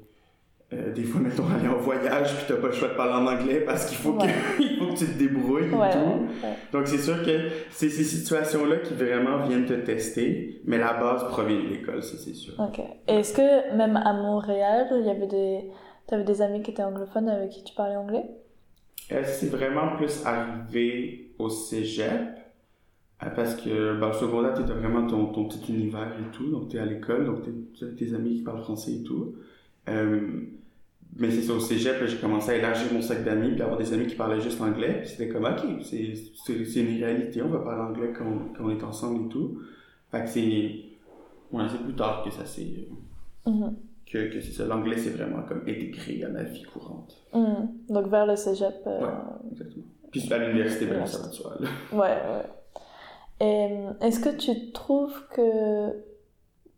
euh, 0.72 0.92
des 0.92 1.04
fois, 1.04 1.20
mettons, 1.20 1.44
aller 1.48 1.68
en 1.68 1.76
voyage, 1.78 2.34
puis 2.34 2.44
t'as 2.48 2.56
pas 2.60 2.66
le 2.66 2.72
choix 2.72 2.88
de 2.88 2.94
parler 2.94 3.12
en 3.14 3.26
anglais 3.32 3.60
parce 3.60 3.86
qu'il 3.86 3.96
faut, 3.98 4.12
Ouais. 4.14 4.26
que, 4.26 4.62
il 4.62 4.76
faut 4.78 4.86
que 4.92 4.98
tu 4.98 5.06
te 5.06 5.18
débrouilles 5.18 5.66
et 5.66 5.70
tout. 5.70 5.76
ouais. 5.76 6.56
Donc, 6.72 6.86
c'est 6.88 6.98
sûr 6.98 7.22
que 7.24 7.48
c'est 7.70 7.88
ces 7.88 8.02
situations-là 8.04 8.78
qui 8.78 8.94
vraiment 8.94 9.46
viennent 9.46 9.64
te 9.66 9.74
tester, 9.74 10.60
mais 10.64 10.78
la 10.78 10.94
base 10.94 11.24
provient 11.28 11.62
de 11.62 11.68
l'école, 11.68 12.02
ça, 12.02 12.16
c'est 12.18 12.34
sûr. 12.34 12.54
Ok. 12.58 12.80
Est-ce 13.06 13.32
que 13.34 13.76
même 13.76 13.96
à 13.96 14.12
Montréal, 14.12 14.88
il 15.00 15.06
y 15.06 15.10
avait 15.10 15.26
des... 15.28 15.70
Tu 16.08 16.14
avais 16.14 16.24
des 16.24 16.40
amis 16.42 16.62
qui 16.62 16.70
étaient 16.70 16.84
anglophones 16.84 17.28
avec 17.28 17.50
qui 17.50 17.64
tu 17.64 17.74
parlais 17.74 17.96
anglais? 17.96 18.24
Euh, 19.12 19.22
c'est 19.24 19.48
vraiment 19.50 19.96
plus 19.96 20.24
arrivé 20.24 21.32
au 21.38 21.48
cégep, 21.48 22.10
euh, 23.22 23.26
parce 23.34 23.54
que 23.56 23.98
ben, 23.98 24.08
au 24.08 24.12
secondaire, 24.12 24.54
tu 24.54 24.62
as 24.62 24.74
vraiment 24.74 25.06
ton, 25.06 25.26
ton 25.26 25.46
petit 25.46 25.72
univers 25.72 26.12
et 26.20 26.30
tout, 26.36 26.50
donc 26.50 26.68
tu 26.68 26.76
es 26.76 26.80
à 26.80 26.84
l'école, 26.84 27.24
donc 27.26 27.38
tu 27.74 27.84
as 27.84 27.88
tes 27.88 28.14
amis 28.14 28.36
qui 28.36 28.42
parlent 28.42 28.62
français 28.62 28.92
et 28.92 29.02
tout. 29.02 29.34
Euh, 29.88 30.20
mais 31.18 31.30
c'est 31.30 31.42
ça, 31.42 31.54
au 31.54 31.60
cégep, 31.60 32.04
j'ai 32.06 32.18
commencé 32.18 32.50
à 32.50 32.56
élargir 32.56 32.92
mon 32.92 33.00
sac 33.00 33.24
d'amis, 33.24 33.52
puis 33.52 33.62
avoir 33.62 33.78
des 33.78 33.92
amis 33.92 34.06
qui 34.06 34.16
parlaient 34.16 34.40
juste 34.40 34.60
anglais, 34.60 34.98
puis 35.00 35.08
c'était 35.08 35.28
comme, 35.28 35.44
ok, 35.44 35.64
c'est 35.82 36.80
une 36.80 36.98
réalité, 37.02 37.40
on 37.42 37.48
va 37.48 37.60
parler 37.60 37.80
anglais 37.80 38.12
quand, 38.16 38.52
quand 38.56 38.64
on 38.64 38.70
est 38.70 38.82
ensemble 38.82 39.26
et 39.26 39.28
tout. 39.30 39.60
Fait 40.10 40.22
que 40.22 40.28
c'est. 40.28 40.74
Ouais, 41.52 41.64
c'est 41.70 41.82
plus 41.82 41.94
tard 41.94 42.22
que 42.24 42.30
ça 42.30 42.44
s'est. 42.44 42.88
Mhm. 43.46 43.76
que, 44.10 44.18
que 44.32 44.40
c'est 44.40 44.52
ça, 44.52 44.66
l'anglais 44.66 44.98
c'est 44.98 45.10
vraiment 45.10 45.42
comme 45.42 45.60
intégré 45.62 46.22
à 46.24 46.28
ma 46.28 46.42
vie 46.42 46.62
courante. 46.64 47.16
Mhm. 47.32 47.68
Donc 47.88 48.08
vers 48.08 48.26
le 48.26 48.36
cégep. 48.36 48.74
euh, 48.86 49.00
Ouais. 49.00 49.12
Exactement. 49.52 49.84
Puis 50.10 50.32
à 50.32 50.38
l'université, 50.38 50.86
ben, 50.86 51.06
ça 51.06 51.18
va. 51.18 51.96
Ouais, 51.96 52.00
ouais. 52.00 52.46
Euh, 53.42 53.92
est-ce 54.00 54.20
que 54.20 54.34
tu 54.36 54.72
trouves 54.72 55.14
que 55.32 55.92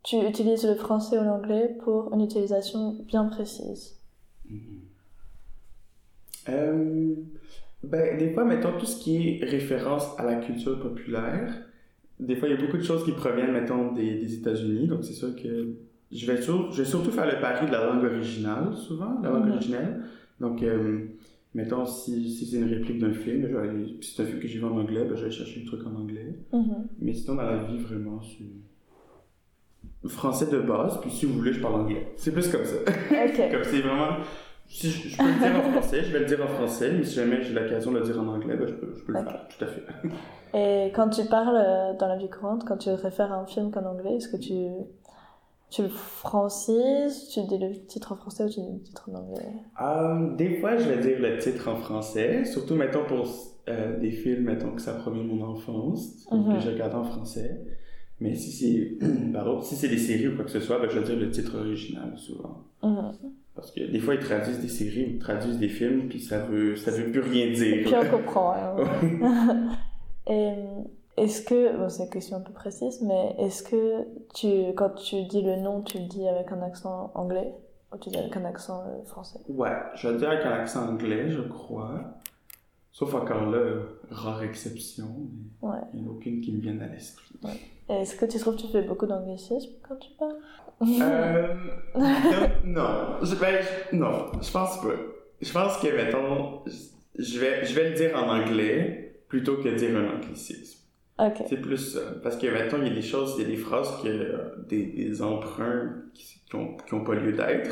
tu 0.09 0.17
utilises 0.27 0.65
le 0.67 0.75
français 0.75 1.19
ou 1.19 1.25
l'anglais 1.25 1.77
pour 1.85 2.13
une 2.15 2.23
utilisation 2.23 2.93
bien 3.07 3.25
précise 3.27 3.97
Euh, 6.49 7.15
ben, 7.83 8.19
des 8.19 8.31
fois, 8.33 8.45
mettons, 8.45 8.73
tout 8.79 8.87
ce 8.87 9.03
qui 9.03 9.39
est 9.41 9.45
référence 9.45 10.19
à 10.19 10.25
la 10.25 10.37
culture 10.37 10.81
populaire, 10.81 11.55
des 12.19 12.37
fois, 12.37 12.49
il 12.49 12.55
y 12.55 12.59
a 12.59 12.61
beaucoup 12.61 12.79
de 12.79 12.83
choses 12.83 13.05
qui 13.05 13.13
proviennent, 13.13 13.53
mettons, 13.53 13.93
des, 13.93 14.15
des 14.19 14.35
États-Unis. 14.35 14.89
Donc, 14.89 15.05
c'est 15.05 15.13
sûr 15.13 15.37
que 15.37 15.75
je 16.11 16.27
vais, 16.27 16.41
sur- 16.41 16.73
je 16.73 16.83
vais 16.83 16.89
surtout 16.89 17.11
faire 17.13 17.27
le 17.27 17.39
pari 17.41 17.67
de 17.67 17.73
la 17.73 17.85
langue 17.87 18.05
originale, 18.05 18.75
souvent, 18.77 19.21
la 19.23 19.29
langue 19.31 19.45
Mhm. 19.47 19.53
originelle. 19.53 20.01
Donc, 20.41 20.63
euh, 20.63 21.05
mettons, 21.55 21.85
si, 21.87 22.31
si 22.35 22.47
c'est 22.47 22.57
une 22.57 22.65
réplique 22.73 22.99
d'un 22.99 23.13
film, 23.13 23.43
je 23.47 23.55
vais 23.55 23.69
aller, 23.69 23.97
si 24.01 24.15
c'est 24.15 24.23
un 24.23 24.27
film 24.27 24.41
que 24.41 24.49
j'ai 24.49 24.59
vu 24.59 24.65
en 24.65 24.77
anglais, 24.79 25.05
ben, 25.05 25.17
je 25.17 25.25
vais 25.27 25.31
chercher 25.31 25.61
le 25.61 25.67
truc 25.67 25.87
en 25.87 25.95
anglais. 25.95 26.35
Mhm. 26.53 26.87
Mais 27.01 27.13
sinon, 27.13 27.37
dans 27.37 27.43
la 27.43 27.63
vie, 27.65 27.79
vraiment, 27.79 28.21
c'est 28.23 28.47
français 30.07 30.47
de 30.47 30.59
base, 30.61 31.01
puis 31.01 31.11
si 31.11 31.27
vous 31.27 31.35
voulez, 31.35 31.53
je 31.53 31.61
parle 31.61 31.75
anglais. 31.81 32.13
C'est 32.17 32.31
plus 32.33 32.49
comme 32.49 32.65
ça. 32.65 32.77
Ok. 32.77 33.37
comme 33.51 33.65
c'est 33.65 33.81
vraiment. 33.81 34.17
Si 34.71 34.91
je, 34.91 35.09
je 35.09 35.17
peux 35.17 35.25
le 35.27 35.39
dire 35.39 35.57
en 35.57 35.73
français, 35.73 36.03
je 36.05 36.13
vais 36.13 36.19
le 36.21 36.27
dire 36.27 36.43
en 36.45 36.47
français, 36.49 36.93
mais 36.93 37.03
si 37.03 37.15
jamais 37.15 37.43
j'ai 37.43 37.55
l'occasion 37.55 37.91
de 37.91 37.99
le 38.01 38.05
dire 38.05 38.21
en 38.21 38.27
anglais, 38.29 38.55
ben, 38.55 38.69
je 38.69 38.75
peux, 38.75 38.95
je 38.99 39.03
peux 39.05 39.13
le 39.13 39.23
faire, 39.25 39.49
tout 39.49 39.65
à 39.65 39.67
fait. 39.69 39.83
Et 40.55 40.93
quand 40.93 41.09
tu 41.09 41.25
parles 41.25 41.57
euh, 41.59 41.95
dans 41.99 42.07
la 42.07 42.17
vie 42.17 42.29
courante, 42.29 42.65
quand 42.69 42.77
tu 42.77 42.91
réfères 42.91 43.33
à 43.33 43.37
un 43.37 43.47
film 43.47 43.71
qu'en 43.71 43.85
anglais, 43.87 44.17
est-ce 44.17 44.29
que 44.29 44.37
tu, 44.37 44.55
tu 45.71 45.83
le 45.83 45.89
francises, 45.89 47.29
tu 47.33 47.41
dis 47.45 47.59
le 47.59 47.75
titre 47.87 48.13
en 48.13 48.17
français 48.17 48.45
ou 48.45 48.49
tu 48.51 48.61
dis 48.61 48.73
le 48.73 48.83
titre 48.83 49.09
en 49.11 49.17
anglais? 49.19 49.53
Euh, 49.81 50.37
des 50.37 50.59
fois, 50.61 50.77
je 50.77 50.89
vais 50.89 50.99
dire 50.99 51.19
le 51.19 51.39
titre 51.39 51.69
en 51.69 51.77
français, 51.77 52.45
surtout, 52.45 52.75
mettons, 52.75 53.05
pour 53.07 53.27
euh, 53.69 53.99
des 53.99 54.11
films, 54.11 54.45
mettons 54.45 54.73
que 54.73 54.83
ça 54.83 54.93
provient 54.93 55.25
de 55.25 55.29
mon 55.29 55.45
enfance, 55.47 56.27
donc 56.31 56.47
Mhm. 56.47 56.55
que 56.55 56.61
je 56.61 56.71
regarde 56.71 56.95
en 56.95 57.05
français. 57.05 57.59
Mais 58.21 58.35
si 58.35 58.51
c'est 58.53 59.07
pardon, 59.33 59.61
si 59.63 59.77
c'est 59.77 59.89
des 59.89 59.99
séries 59.99 60.29
ou 60.29 60.35
quoi 60.37 60.45
que 60.45 60.51
ce 60.51 60.61
soit, 60.61 60.79
ben, 60.81 60.89
je 60.89 60.99
vais 60.99 61.05
dire 61.07 61.17
le 61.19 61.31
titre 61.31 61.57
original 61.59 62.13
souvent. 62.17 62.65
Mhm. 62.83 63.13
Parce 63.55 63.73
que 63.73 63.81
des 63.91 63.99
fois, 63.99 64.15
ils 64.15 64.21
traduisent 64.21 64.61
des 64.61 64.69
séries 64.69 65.15
ou 65.17 65.19
traduisent 65.19 65.59
des 65.59 65.69
films, 65.69 66.09
puis 66.09 66.21
ça 66.21 66.39
veut, 66.41 66.77
ça 66.77 66.91
veut 66.93 67.11
plus 67.11 67.21
rien 67.21 67.47
Et 67.47 67.53
dire. 67.53 67.85
puis 67.85 67.95
on 67.95 68.17
comprend. 68.19 68.53
hein. 68.55 68.77
Et 70.29 70.53
est-ce 71.17 71.43
que, 71.43 71.77
bon, 71.77 71.89
c'est 71.89 72.05
une 72.05 72.11
question 72.11 72.37
un 72.37 72.41
peu 72.41 72.53
précise, 72.53 73.01
mais 73.03 73.35
est-ce 73.39 73.63
que 73.65 74.05
tu, 74.35 74.73
quand 74.77 74.91
tu 74.91 75.25
dis 75.25 75.43
le 75.43 75.57
nom, 75.57 75.83
tu 75.83 75.99
le 75.99 76.05
dis 76.05 76.29
avec 76.29 76.53
un 76.53 76.63
accent 76.63 77.11
anglais 77.15 77.53
ou 77.93 77.97
tu 77.99 78.11
dis 78.11 78.17
avec 78.19 78.37
un 78.37 78.45
accent 78.45 78.83
euh, 78.87 79.03
français? 79.05 79.41
Ouais, 79.49 79.73
je 79.97 80.07
vais 80.09 80.19
dire 80.19 80.31
avec 80.31 80.45
un 80.45 80.53
accent 80.53 80.87
anglais, 80.89 81.29
je 81.31 81.41
crois. 81.41 82.15
Sauf 82.93 83.15
encore 83.15 83.47
là, 83.47 83.81
rare 84.11 84.43
exception, 84.43 85.07
mais 85.63 85.69
Ouais. 85.69 85.79
il 85.95 86.01
n'y 86.03 86.07
en 86.07 86.11
a 86.11 86.13
aucune 86.15 86.41
qui 86.41 86.53
me 86.53 86.61
vienne 86.61 86.81
à 86.83 86.87
l'esprit. 86.89 87.35
Est-ce 87.89 88.17
que 88.17 88.25
tu 88.27 88.39
trouves 88.39 88.57
que 88.57 88.63
tu 88.63 88.69
fais 88.69 88.83
beaucoup 88.83 89.07
d'anglicisme 89.07 89.71
quand 89.87 89.97
tu 89.97 90.11
parles? 90.19 90.37
Euh, 90.83 91.55
non. 92.65 93.17
Je, 93.23 93.35
ben, 93.35 93.63
je- 93.91 93.97
non, 93.97 94.27
je 94.41 94.51
pense 94.51 94.81
pas. 94.81 94.95
Je 95.41 95.53
pense 95.53 95.77
que, 95.79 95.89
mettons, 95.95 96.63
je 97.19 97.39
vais, 97.39 97.65
je 97.65 97.75
vais 97.75 97.91
le 97.91 97.97
dire 97.97 98.17
en 98.17 98.29
anglais 98.29 99.23
plutôt 99.29 99.57
que 99.57 99.69
dire 99.69 99.97
un 99.97 100.17
anglicisme. 100.17 100.79
Ok. 101.19 101.43
C'est 101.49 101.61
plus 101.61 101.79
ça. 101.95 102.01
Parce 102.23 102.37
que, 102.37 102.47
mettons, 102.47 102.79
il 102.81 102.89
y 102.89 102.91
a 102.91 102.95
des 102.95 103.03
choses, 103.03 103.35
il 103.39 103.43
y 103.43 103.47
a 103.47 103.49
des 103.49 103.57
phrases, 103.57 103.91
que, 104.03 104.09
euh, 104.09 104.55
des, 104.69 104.85
des 104.85 105.23
emprunts 105.23 105.95
qui, 106.15 106.41
qui, 106.49 106.55
ont, 106.57 106.77
qui 106.77 106.95
ont 106.95 107.03
pas 107.05 107.15
lieu 107.15 107.33
d'être, 107.33 107.71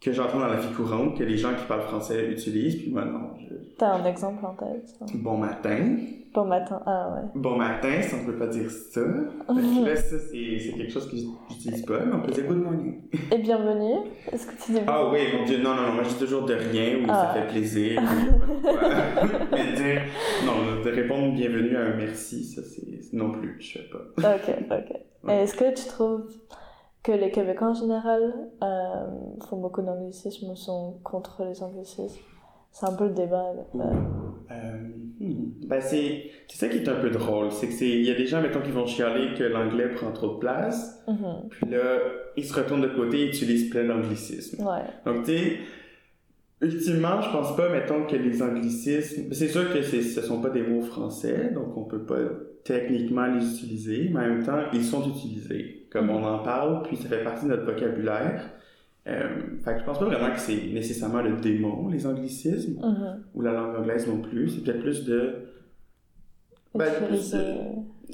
que 0.00 0.12
j'entends 0.12 0.38
dans 0.38 0.46
la 0.46 0.56
vie 0.56 0.72
courante, 0.74 1.16
que 1.18 1.24
les 1.24 1.36
gens 1.38 1.54
qui 1.54 1.64
parlent 1.66 1.82
français 1.82 2.26
utilisent, 2.30 2.76
puis 2.76 2.90
moi, 2.92 3.04
non. 3.04 3.30
je- 3.40 3.54
T'as 3.78 3.94
un 3.94 4.04
exemple 4.06 4.44
en 4.46 4.54
tête 4.54 4.94
Bon 5.16 5.36
matin. 5.36 5.96
Bon 6.34 6.44
matin. 6.44 6.82
Ah 6.86 7.14
ouais. 7.14 7.28
Bon 7.34 7.56
matin, 7.56 8.02
ça, 8.02 8.16
on 8.22 8.26
peut 8.26 8.36
pas 8.36 8.46
dire 8.46 8.70
ça. 8.70 9.00
Que 9.48 9.84
là, 9.86 9.96
ça, 9.96 10.16
c'est 10.18 10.72
quelque 10.76 10.90
chose 10.92 11.10
que 11.10 11.16
j'utilise 11.50 11.82
pas, 11.86 12.00
mais 12.04 12.14
on 12.14 12.20
peut 12.20 12.30
dire 12.32 12.44
good 12.46 12.58
morning. 12.62 13.00
Et 13.32 13.38
bienvenue. 13.38 14.10
Est-ce 14.30 14.46
que 14.46 14.52
tu 14.62 14.72
dis 14.72 14.78
Ah 14.86 15.08
oui, 15.10 15.18
mon 15.36 15.44
Dieu, 15.44 15.58
non, 15.62 15.74
non, 15.74 15.82
non, 15.88 15.92
moi 15.94 16.02
je 16.04 16.10
dis 16.10 16.18
toujours 16.18 16.44
de 16.44 16.54
rien 16.54 16.98
ou 17.00 17.06
Ah. 17.08 17.32
ça 17.34 17.40
fait 17.40 17.46
plaisir. 17.48 18.00
ouais. 18.02 18.70
Mais 19.52 19.72
dire, 19.76 20.02
non, 20.44 20.82
de 20.84 20.90
répondre 20.90 21.34
bienvenue 21.34 21.76
à 21.76 21.80
un 21.86 21.96
merci, 21.96 22.44
ça 22.44 22.62
c'est 22.62 23.12
non 23.14 23.30
plus, 23.32 23.56
je 23.60 23.78
fais 23.78 23.88
pas. 23.90 24.34
Ok, 24.34 24.54
ok. 24.70 25.30
Et 25.30 25.32
est-ce 25.42 25.54
que 25.54 25.74
tu 25.74 25.86
trouves 25.88 26.30
que 27.06 27.12
les 27.12 27.30
Québécois 27.30 27.68
en 27.68 27.74
général 27.74 28.22
euh, 28.62 29.06
font 29.48 29.58
beaucoup 29.58 29.82
d'anglicismes 29.82 30.50
ou 30.50 30.56
sont 30.56 30.98
contre 31.04 31.44
les 31.44 31.62
anglicismes 31.62 32.20
C'est 32.72 32.86
un 32.86 32.94
peu 32.94 33.04
le 33.04 33.14
débat. 33.14 33.52
euh, 33.76 34.78
hmm, 35.20 35.52
Ben 35.68 35.80
c'est 35.80 36.24
c'est 36.48 36.58
ça 36.58 36.68
qui 36.68 36.78
est 36.78 36.88
un 36.88 37.00
peu 37.00 37.10
drôle, 37.10 37.50
c'est 37.52 37.68
que 37.68 37.72
c'est 37.72 37.88
il 37.88 38.04
y 38.04 38.10
a 38.10 38.14
des 38.14 38.26
gens 38.26 38.40
mettons 38.42 38.60
qui 38.60 38.70
vont 38.72 38.86
chialer 38.86 39.34
que 39.34 39.44
l'anglais 39.44 39.88
prend 39.90 40.10
trop 40.12 40.34
de 40.34 40.38
place, 40.38 41.02
mhm, 41.08 41.48
puis 41.50 41.70
là 41.70 41.98
ils 42.36 42.44
se 42.44 42.54
retournent 42.58 42.82
de 42.82 42.88
côté 42.88 43.20
et 43.22 43.26
utilisent 43.28 43.70
plein 43.70 43.84
d'anglicismes. 43.86 44.62
Ouais. 44.66 44.82
Donc, 45.06 45.24
tu 45.24 45.32
sais, 45.38 45.56
ultimement, 46.60 47.20
je 47.22 47.30
pense 47.30 47.56
pas, 47.56 47.68
mettons, 47.70 48.06
que 48.06 48.16
les 48.16 48.42
anglicismes. 48.42 49.32
C'est 49.32 49.48
sûr 49.48 49.72
que 49.72 49.80
c'est- 49.82 50.02
ce 50.02 50.20
sont 50.22 50.40
pas 50.42 50.50
des 50.50 50.62
mots 50.62 50.82
français, 50.82 51.50
donc 51.54 51.76
on 51.76 51.84
peut 51.84 52.02
pas 52.04 52.18
techniquement 52.66 53.26
les 53.26 53.44
utiliser, 53.48 54.10
mais 54.12 54.20
en 54.20 54.28
même 54.28 54.44
temps, 54.44 54.60
ils 54.72 54.84
sont 54.84 55.08
utilisés. 55.08 55.86
Comme 55.90 56.10
on 56.10 56.22
en 56.24 56.40
parle, 56.40 56.82
puis 56.82 56.96
ça 56.96 57.08
fait 57.08 57.22
partie 57.22 57.44
de 57.44 57.50
notre 57.50 57.64
vocabulaire. 57.64 58.50
Euh, 59.06 59.28
fait 59.64 59.74
que 59.74 59.80
je 59.80 59.84
pense 59.84 60.00
pas 60.00 60.06
vraiment 60.06 60.34
que 60.34 60.40
c'est 60.40 60.66
nécessairement 60.72 61.22
le 61.22 61.36
démon, 61.36 61.88
les 61.88 62.06
anglicismes, 62.06 62.80
mhm. 62.82 63.22
ou 63.34 63.40
la 63.40 63.52
langue 63.52 63.76
anglaise 63.76 64.08
non 64.08 64.20
plus. 64.20 64.48
C'est 64.48 64.64
peut-être 64.64 64.80
plus 64.80 65.04
de. 65.04 65.32
Ben, 66.74 66.92
plus 67.06 67.30
de- 67.30 67.38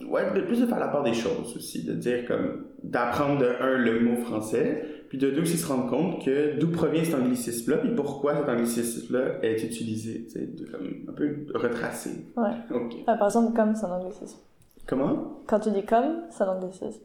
Ouais, 0.08 0.22
de 0.34 0.40
plus 0.40 0.60
de 0.60 0.66
faire 0.66 0.78
la 0.80 0.88
part 0.88 1.02
des 1.02 1.12
choses 1.12 1.54
aussi, 1.56 1.84
de 1.84 1.92
dire 1.92 2.26
comme 2.26 2.64
d'apprendre 2.82 3.40
de 3.40 3.46
un 3.60 3.76
le 3.76 4.00
mot 4.00 4.16
français, 4.16 4.84
puis 5.10 5.18
de 5.18 5.30
deux 5.30 5.42
aussi 5.42 5.58
se 5.58 5.66
rendre 5.70 5.88
compte 5.90 6.24
que 6.24 6.58
d'où 6.58 6.70
provient 6.70 7.04
cet 7.04 7.14
anglicisme-là, 7.16 7.76
puis 7.78 7.90
pourquoi 7.94 8.36
cet 8.36 8.48
anglicisme-là 8.48 9.42
est 9.42 9.62
utilisé, 9.62 10.24
tu 10.24 10.30
sais, 10.30 10.46
de 10.46 10.64
comme 10.70 10.88
un 11.08 11.12
peu 11.12 11.46
retracer. 11.54 12.26
Ouais. 12.36 12.52
Ok. 12.74 12.94
Ah, 13.06 13.16
par 13.16 13.28
exemple, 13.28 13.54
comme, 13.54 13.74
c'est 13.74 13.84
un 13.84 13.90
anglicisme. 13.92 14.38
Comment? 14.86 15.42
Quand 15.46 15.60
tu 15.60 15.70
dis 15.70 15.84
comme, 15.84 16.22
c'est 16.30 16.42
un 16.44 16.48
anglicisme. 16.56 17.02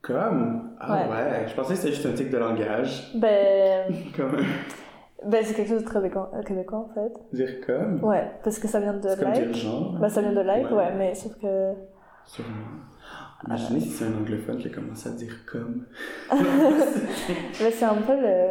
Comme? 0.00 0.70
Ah 0.78 0.92
ouais, 0.94 1.10
Ouais. 1.10 1.46
je 1.48 1.54
pensais 1.54 1.74
que 1.74 1.80
c'était 1.80 1.92
juste 1.92 2.06
un 2.06 2.12
tic 2.12 2.30
de 2.30 2.38
langage. 2.38 3.12
Ben, 3.16 3.92
Comme 4.16 4.36
ben 5.26 5.42
c'est 5.44 5.54
quelque 5.54 5.68
chose 5.70 5.80
de 5.82 5.86
très 5.86 5.98
québécois, 5.98 6.30
euh, 6.36 6.42
québécois, 6.44 6.78
en 6.78 6.94
fait. 6.94 7.12
dire 7.36 7.50
comme? 7.66 8.04
Ouais, 8.04 8.30
parce 8.44 8.60
que 8.60 8.68
ça 8.68 8.78
vient 8.78 8.94
de 8.94 9.08
C'est 9.08 9.18
comme 9.20 9.32
dire 9.32 9.46
like. 9.46 9.54
genre. 9.56 9.98
Bah, 10.00 10.08
ça 10.08 10.20
vient 10.22 10.32
de 10.32 10.40
like, 10.40 10.70
Ouais. 10.70 10.76
ouais, 10.76 10.94
mais 10.96 11.14
sauf 11.16 11.32
que. 11.42 11.72
Sûrement. 12.28 12.48
Imaginez 13.46 13.80
si 13.80 13.88
c'est 13.90 14.04
un 14.04 14.14
anglophone 14.20 14.58
qui 14.58 14.68
a 14.68 14.70
commencé 14.70 15.08
à 15.08 15.12
dire 15.12 15.34
comme. 15.50 15.84
Mais 16.30 17.70
c'est 17.70 17.84
un 17.84 17.94
peu 17.94 18.12
le, 18.20 18.48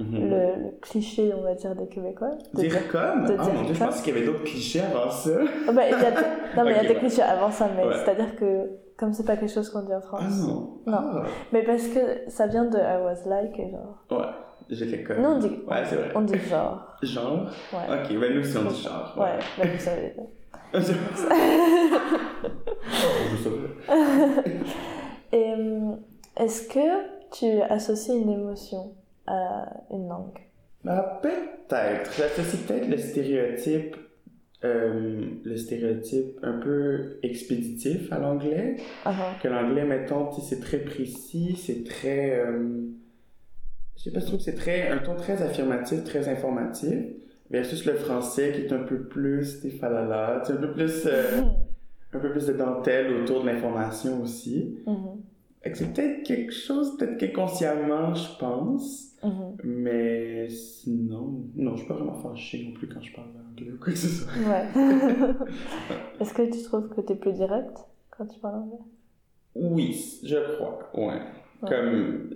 Mhm. 0.00 0.30
le, 0.30 0.36
le 0.62 0.70
cliché, 0.80 1.32
on 1.36 1.42
va 1.42 1.54
dire, 1.54 1.74
des 1.74 1.88
Québécois. 1.88 2.30
de 2.54 2.60
Dire 2.60 2.88
comme? 2.92 3.26
de 3.26 3.34
Ah 3.36 3.42
dire 3.42 3.52
mon 3.54 3.62
dieu, 3.62 3.74
je 3.74 3.82
pensais 3.84 4.02
qu'il 4.04 4.14
y 4.14 4.16
avait 4.16 4.26
d'autres 4.26 4.44
clichés 4.44 4.80
avant 4.80 5.10
ça. 5.10 5.30
Ah 5.68 5.72
bah, 5.72 5.82
il 5.86 5.90
y 5.90 5.94
a, 5.94 6.10
non, 6.56 6.64
mais 6.64 6.70
il 6.70 6.76
y 6.76 6.78
a 6.78 6.82
des 6.82 6.88
ouais. 6.90 6.94
clichés 7.00 7.22
avant 7.22 7.50
ça, 7.50 7.68
mais 7.76 7.84
Ouais. 7.84 7.94
c'est-à-dire 8.04 8.36
que 8.36 8.70
comme 8.96 9.12
c'est 9.12 9.24
pas 9.26 9.36
quelque 9.36 9.52
chose 9.52 9.68
qu'on 9.70 9.82
dit 9.82 9.92
en 9.92 9.98
Ah 9.98 10.00
France. 10.02 10.38
non. 10.46 10.78
Non. 10.86 10.98
Ah. 11.14 11.22
Mais 11.52 11.64
parce 11.64 11.88
que 11.88 11.98
ça 12.28 12.46
vient 12.46 12.64
de 12.66 12.78
I 12.78 13.02
was 13.02 13.28
like, 13.28 13.58
et 13.58 13.70
genre. 13.72 14.04
Ouais, 14.12 14.26
j'ai 14.70 14.86
fait 14.86 15.02
comme. 15.02 15.20
Non, 15.20 15.30
on 15.30 15.38
dit, 15.40 15.48
Ouais, 15.68 15.82
c'est 15.84 15.96
vrai. 15.96 16.12
on 16.14 16.20
dit 16.20 16.38
genre. 16.48 16.96
Genre? 17.02 17.50
Ouais. 17.72 17.94
Ok, 18.04 18.20
ben 18.20 18.34
nous 18.34 18.40
aussi 18.40 18.56
on 18.56 18.70
dit 18.70 18.80
genre. 18.82 19.14
Ouais, 19.18 19.38
bah, 19.58 19.64
vous 19.72 19.80
savez. 19.80 20.14
Et 25.32 25.52
euh, 25.52 25.92
est-ce 26.36 26.68
que 26.68 26.78
tu 27.32 27.60
associes 27.62 28.14
une 28.14 28.30
émotion 28.30 28.94
à 29.26 29.66
une 29.90 30.08
langue? 30.08 30.38
Bah, 30.84 31.20
peut-être. 31.22 32.12
J'associe 32.16 32.62
peut-être 32.62 32.88
le 32.88 32.96
stéréotype, 32.98 33.96
euh, 34.64 35.26
le 35.44 35.56
stéréotype 35.56 36.38
un 36.42 36.58
peu 36.58 37.18
expéditif 37.22 38.12
à 38.12 38.18
l'anglais. 38.18 38.76
Ah. 39.04 39.34
Que 39.42 39.48
l'anglais, 39.48 39.84
mettons, 39.84 40.30
c'est 40.32 40.60
très 40.60 40.78
précis, 40.78 41.56
c'est 41.56 41.84
très. 41.84 42.38
euh, 42.38 42.86
je 43.96 44.02
sais 44.04 44.12
pas, 44.12 44.20
je 44.20 44.26
trouve 44.26 44.38
que 44.38 44.44
c'est 44.44 44.54
très, 44.54 44.88
un 44.88 44.98
ton 44.98 45.16
très 45.16 45.42
affirmatif, 45.42 46.04
très 46.04 46.28
informatif. 46.28 46.94
Versus 47.50 47.84
le 47.86 47.94
français 47.94 48.52
qui 48.54 48.60
est 48.62 48.72
un 48.72 48.82
peu 48.82 48.98
plus, 49.04 49.60
sais, 49.60 49.70
falala, 49.70 50.42
un 50.48 50.56
peu 50.56 50.72
plus. 50.72 51.06
euh, 51.06 51.42
un 52.12 52.18
peu 52.18 52.30
plus 52.30 52.46
de 52.46 52.52
dentelle 52.54 53.12
autour 53.22 53.42
de 53.42 53.46
l'information 53.48 54.22
aussi. 54.22 54.78
Mhm, 54.86 55.20
Fait 55.62 55.70
que 55.72 55.78
c'est 55.78 55.92
peut-être 55.92 56.22
quelque 56.24 56.52
chose, 56.52 56.96
peut-être 56.96 57.18
que 57.18 57.34
consciemment, 57.34 58.14
je 58.14 58.38
pense. 58.38 59.12
mhm. 59.22 59.56
Mais 59.64 60.48
sinon, 60.48 61.42
non, 61.56 61.72
je 61.74 61.80
suis 61.80 61.88
pas 61.88 61.94
vraiment 61.94 62.14
fâché 62.14 62.64
non 62.64 62.72
plus 62.72 62.86
quand 62.88 63.00
je 63.02 63.12
parle 63.14 63.28
anglais 63.50 63.72
ou 63.72 63.76
quoi 63.78 63.92
que 63.92 63.98
ce 63.98 64.08
soit. 64.08 64.32
Ouais. 64.32 64.66
Est-ce 66.20 66.34
que 66.34 66.50
tu 66.50 66.62
trouves 66.62 66.88
que 66.88 67.00
tu 67.00 67.12
es 67.12 67.16
plus 67.16 67.32
direct 67.32 67.76
quand 68.10 68.26
tu 68.26 68.38
parles 68.40 68.56
anglais? 68.62 68.78
Oui, 69.54 69.96
je 70.24 70.54
crois, 70.56 70.90
ouais. 70.94 71.20
Ouais. 71.60 71.68
Comme, 71.68 72.30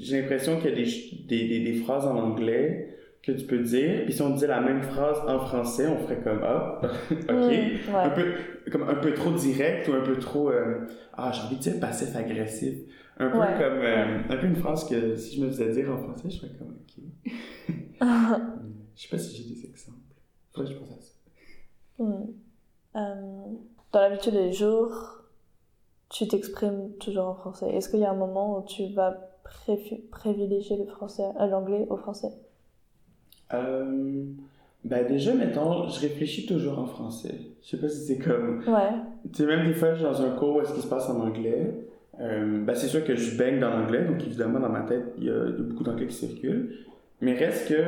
j'ai 0.00 0.20
l'impression 0.20 0.58
qu'il 0.60 0.70
y 0.70 0.72
a 0.72 0.76
des, 0.76 0.90
des, 1.28 1.48
des, 1.48 1.60
des 1.72 1.74
phrases 1.82 2.06
en 2.06 2.16
anglais 2.18 2.95
que 3.26 3.32
tu 3.32 3.46
peux 3.46 3.58
dire, 3.58 4.04
puis 4.04 4.12
si 4.14 4.22
on 4.22 4.30
disait 4.30 4.46
la 4.46 4.60
même 4.60 4.82
phrase 4.82 5.18
en 5.26 5.38
français, 5.40 5.86
on 5.88 5.98
ferait 5.98 6.20
comme 6.22 6.40
ah, 6.44 6.80
ok, 7.10 7.18
Mm, 7.28 7.34
ouais. 7.34 7.78
un 7.94 8.10
peu 8.10 8.34
comme 8.70 8.82
un 8.88 8.94
peu 8.94 9.12
trop 9.14 9.30
direct 9.32 9.88
ou 9.88 9.92
un 9.94 10.00
peu 10.02 10.16
trop 10.18 10.50
euh, 10.50 10.86
ah 11.14 11.30
j'ai 11.32 11.42
envie 11.42 11.56
de 11.56 11.60
dire 11.60 11.80
passif 11.80 12.14
agressif, 12.16 12.78
un 13.18 13.28
peu 13.30 13.38
Ouais, 13.38 13.46
comme 13.58 13.78
euh, 13.78 14.18
un 14.28 14.36
peu 14.36 14.46
une 14.46 14.56
phrase 14.56 14.88
que 14.88 15.16
si 15.16 15.36
je 15.36 15.44
me 15.44 15.48
faisais 15.50 15.70
dire 15.72 15.90
en 15.92 15.98
français, 15.98 16.30
je 16.30 16.38
ferais 16.38 16.52
comme 16.58 16.76
ok. 16.76 17.32
Je 18.94 19.02
sais 19.02 19.08
pas 19.08 19.18
si 19.18 19.36
j'ai 19.36 19.54
des 19.54 19.66
exemples. 19.66 19.98
Faudrait 20.54 20.72
que 20.72 20.78
je 20.78 20.84
pense 20.84 20.98
à 20.98 21.02
ça. 21.02 21.12
Euh, 22.96 23.44
dans 23.92 24.00
l'habitude 24.00 24.32
des 24.32 24.52
jours, 24.52 25.22
tu 26.08 26.26
t'exprimes 26.28 26.92
toujours 26.98 27.26
en 27.26 27.34
français. 27.34 27.68
Est-ce 27.70 27.90
qu'il 27.90 28.00
y 28.00 28.04
a 28.06 28.10
un 28.10 28.14
moment 28.16 28.58
où 28.58 28.64
tu 28.66 28.86
vas 28.94 29.18
privilégier 30.10 30.76
le 30.78 30.86
français, 30.86 31.24
euh, 31.40 31.46
l'anglais 31.46 31.86
au 31.90 31.96
français? 31.96 32.28
Euh, 33.54 34.24
ben 34.84 35.06
déjà, 35.06 35.34
mettons, 35.34 35.88
je 35.88 36.00
réfléchis 36.00 36.46
toujours 36.46 36.78
en 36.78 36.86
français. 36.86 37.34
Je 37.62 37.70
sais 37.70 37.76
pas 37.78 37.88
si 37.88 38.00
c'est 38.06 38.18
comme... 38.18 38.58
Ouais. 38.66 38.90
Tu 39.32 39.42
sais, 39.42 39.46
même 39.46 39.66
des 39.66 39.74
fois, 39.74 39.90
je 39.92 39.96
suis 39.96 40.04
dans 40.04 40.22
un 40.22 40.30
cours 40.30 40.56
où 40.56 40.60
est-ce 40.60 40.72
qu'il 40.72 40.82
se 40.82 40.88
passe 40.88 41.08
en 41.08 41.20
anglais. 41.20 41.74
Euh, 42.20 42.64
ben 42.64 42.74
c'est 42.74 42.86
sûr 42.86 43.04
que 43.04 43.14
je 43.14 43.36
baigne 43.36 43.58
dans 43.60 43.70
l'anglais, 43.70 44.04
donc 44.04 44.22
évidemment, 44.24 44.58
dans 44.60 44.68
ma 44.70 44.80
tête, 44.82 45.04
il 45.18 45.24
y 45.24 45.30
a, 45.30 45.34
il 45.48 45.50
y 45.50 45.60
a 45.60 45.62
beaucoup 45.62 45.84
d'anglais 45.84 46.06
qui 46.06 46.14
circulent. 46.14 46.70
Mais 47.20 47.34
reste 47.34 47.68
que, 47.68 47.82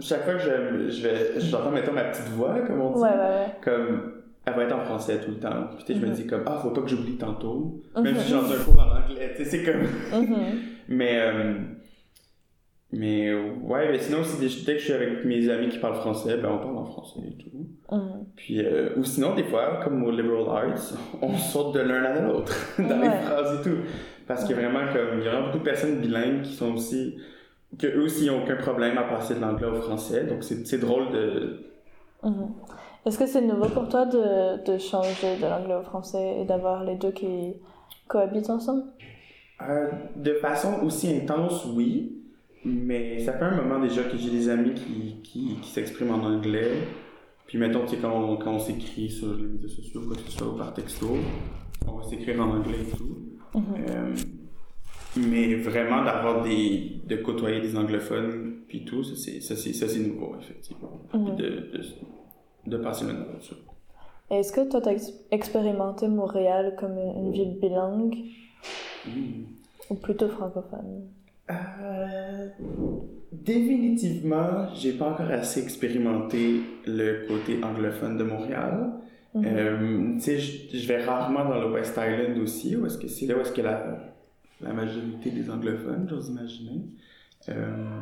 chaque 0.00 0.24
fois 0.24 0.34
que 0.34 0.40
je, 0.40 0.90
je 0.90 1.02
vais, 1.08 1.40
j'entends, 1.40 1.70
mettons, 1.70 1.92
ma 1.92 2.04
petite 2.04 2.28
voix, 2.28 2.60
comme 2.60 2.80
on 2.80 2.92
dit, 2.92 3.00
Ouais, 3.00 3.08
ouais, 3.08 3.16
ouais. 3.16 3.46
comme... 3.62 4.12
Elle 4.48 4.54
va 4.54 4.62
être 4.62 4.76
en 4.76 4.84
français 4.84 5.18
tout 5.18 5.32
le 5.32 5.38
temps. 5.38 5.64
Puis 5.74 5.84
tu 5.84 5.92
sais, 5.94 5.98
je 5.98 6.04
me 6.06 6.10
Mhm. 6.10 6.14
dis 6.14 6.26
comme, 6.28 6.42
ah, 6.46 6.60
faut 6.62 6.70
pas 6.70 6.80
que 6.82 6.86
j'oublie 6.86 7.16
tantôt. 7.16 7.80
Même 7.96 8.14
Mhm. 8.14 8.20
si 8.20 8.28
j'ai 8.28 8.34
dans 8.36 8.52
un 8.52 8.58
cours 8.64 8.78
en 8.78 8.96
anglais, 9.02 9.32
tu 9.36 9.42
sais, 9.42 9.50
c'est 9.50 9.64
comme... 9.64 9.82
Mhm. 10.22 10.36
Mais, 10.88 11.18
euh, 11.20 11.54
Mais 12.96 13.34
ouais, 13.34 13.90
mais 13.90 13.98
sinon, 13.98 14.18
dès 14.40 14.46
que 14.46 14.78
je 14.78 14.84
suis 14.84 14.92
avec 14.92 15.24
mes 15.24 15.48
amis 15.48 15.68
qui 15.68 15.78
parlent 15.78 15.96
français, 15.96 16.36
ben 16.36 16.50
on 16.50 16.58
parle 16.58 16.78
en 16.78 16.84
français 16.84 17.20
et 17.26 17.36
tout. 17.42 17.66
Mhm. 17.92 18.26
Puis, 18.36 18.64
euh, 18.64 18.90
ou 18.96 19.04
sinon, 19.04 19.34
des 19.34 19.44
fois, 19.44 19.80
comme 19.82 20.02
au 20.04 20.10
liberal 20.10 20.44
arts, 20.48 20.98
on 21.20 21.36
saute 21.36 21.74
de 21.74 21.80
l'un 21.80 22.04
à 22.04 22.20
l'autre 22.20 22.52
dans 22.78 23.00
les 23.00 23.10
phrases 23.10 23.60
et 23.60 23.62
tout. 23.62 23.76
Parce 24.26 24.44
qu'il 24.44 24.56
y 24.56 24.58
a 24.58 24.62
vraiment 24.62 24.92
comme, 24.92 25.20
il 25.20 25.24
y 25.24 25.28
a 25.28 25.40
beaucoup 25.40 25.58
de 25.58 25.62
personnes 25.62 26.00
bilingues 26.00 26.42
qui 26.42 26.54
sont 26.54 26.74
aussi, 26.74 27.16
que 27.78 27.86
eux 27.86 28.02
aussi 28.02 28.26
n'ont 28.26 28.42
aucun 28.42 28.56
problème 28.56 28.96
à 28.98 29.04
passer 29.04 29.34
de 29.34 29.40
l'anglais 29.40 29.68
au 29.68 29.74
français. 29.74 30.24
Donc, 30.24 30.42
c'est 30.42 30.78
drôle 30.78 31.12
de. 31.12 31.60
Mhm. 32.22 32.54
Est-ce 33.04 33.18
que 33.18 33.26
c'est 33.26 33.42
nouveau 33.42 33.68
pour 33.68 33.88
toi 33.88 34.04
de, 34.04 34.64
de 34.64 34.78
changer 34.78 35.36
de 35.40 35.46
l'anglais 35.46 35.76
au 35.76 35.82
français 35.82 36.40
et 36.40 36.44
d'avoir 36.44 36.82
les 36.82 36.96
deux 36.96 37.12
qui 37.12 37.54
cohabitent 38.08 38.50
ensemble? 38.50 38.82
Euh, 39.62 39.90
de 40.16 40.34
façon 40.34 40.82
aussi 40.82 41.14
intense, 41.14 41.66
oui. 41.66 42.16
Mais 42.66 43.20
ça 43.20 43.32
fait 43.32 43.44
un 43.44 43.62
moment 43.62 43.78
déjà 43.78 44.02
que 44.02 44.16
j'ai 44.16 44.30
des 44.30 44.48
amis 44.48 44.74
qui, 44.74 45.20
qui, 45.22 45.56
qui 45.62 45.70
s'expriment 45.70 46.14
en 46.14 46.24
anglais. 46.24 46.72
Puis 47.46 47.58
mettons, 47.58 47.84
tu 47.84 47.94
sais, 47.94 47.96
quand 48.02 48.12
on, 48.12 48.36
quand 48.38 48.54
on 48.54 48.58
s'écrit 48.58 49.08
sur 49.08 49.36
les 49.36 49.44
médias 49.44 49.68
sociaux, 49.68 50.02
quoi 50.04 50.16
que 50.16 50.22
ce 50.22 50.32
soit, 50.32 50.48
ou 50.48 50.56
par 50.56 50.74
texto, 50.74 51.06
on 51.86 51.92
va 51.92 52.02
s'écrire 52.02 52.40
en 52.40 52.56
anglais 52.56 52.78
et 52.80 52.96
tout. 52.96 53.18
Mhm. 53.54 53.64
Euh, 53.88 54.14
mais 55.16 55.54
vraiment 55.54 56.04
d'avoir 56.04 56.42
des. 56.42 57.00
de 57.06 57.16
côtoyer 57.16 57.60
des 57.60 57.76
anglophones, 57.76 58.62
puis 58.66 58.84
tout, 58.84 59.04
ça 59.04 59.14
c'est, 59.14 59.98
nouveau, 60.00 60.34
effectivement. 60.40 61.00
Mhm. 61.14 61.36
de, 61.36 61.42
de, 61.42 61.80
de 62.66 62.76
passer 62.78 63.04
le 63.04 63.12
nom 63.12 63.26
là-dessus. 63.32 63.54
Est-ce 64.28 64.52
que 64.52 64.68
toi, 64.68 64.80
tu 64.80 64.88
as 64.88 65.12
expérimenté 65.30 66.08
Montréal 66.08 66.74
comme 66.76 66.98
une, 66.98 67.26
une 67.26 67.32
ville 67.32 67.58
bilingue? 67.60 68.16
Ou 69.88 69.94
plutôt 69.94 70.28
francophone? 70.28 71.06
Euh, 71.50 72.48
définitivement, 73.32 74.74
j'ai 74.74 74.92
pas 74.92 75.10
encore 75.10 75.30
assez 75.30 75.62
expérimenté 75.62 76.60
le 76.86 77.26
côté 77.28 77.62
anglophone 77.62 78.16
de 78.16 78.24
Montréal. 78.24 78.90
Mhm. 79.34 79.44
Euh, 79.46 80.14
tu 80.14 80.20
sais, 80.20 80.38
je 80.38 80.88
vais 80.88 81.04
rarement 81.04 81.44
dans 81.44 81.60
le 81.60 81.70
West 81.70 81.98
Island 81.98 82.38
aussi, 82.38 82.74
où 82.76 82.86
est-ce 82.86 82.98
que 82.98 83.08
c'est 83.08 83.26
là 83.26 83.36
où 83.36 83.40
est-ce 83.40 83.52
que 83.52 83.62
la, 83.62 84.14
la 84.60 84.72
majorité 84.72 85.30
des 85.30 85.50
anglophones, 85.50 86.06
j'ose 86.08 86.28
imaginer. 86.28 86.86
Euh, 87.48 88.00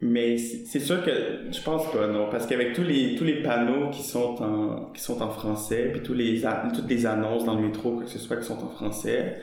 mais 0.00 0.36
c'est 0.36 0.80
sûr 0.80 1.02
que 1.04 1.10
je 1.50 1.62
pense 1.62 1.90
pas, 1.92 2.06
non, 2.08 2.28
parce 2.30 2.46
qu'avec 2.46 2.74
tous 2.74 2.82
les, 2.82 3.14
tous 3.16 3.24
les 3.24 3.42
panneaux 3.42 3.90
qui 3.90 4.02
sont 4.02 4.42
en, 4.42 4.92
qui 4.92 5.00
sont 5.00 5.22
en 5.22 5.30
français, 5.30 5.90
puis 5.92 6.02
tous 6.02 6.14
les, 6.14 6.42
toutes 6.74 6.88
les 6.88 7.06
annonces 7.06 7.44
dans 7.44 7.54
le 7.54 7.62
métro, 7.66 7.92
quoi 7.92 8.04
que 8.04 8.10
ce 8.10 8.18
soit, 8.18 8.36
qui 8.36 8.44
sont 8.44 8.62
en 8.62 8.68
français, 8.68 9.40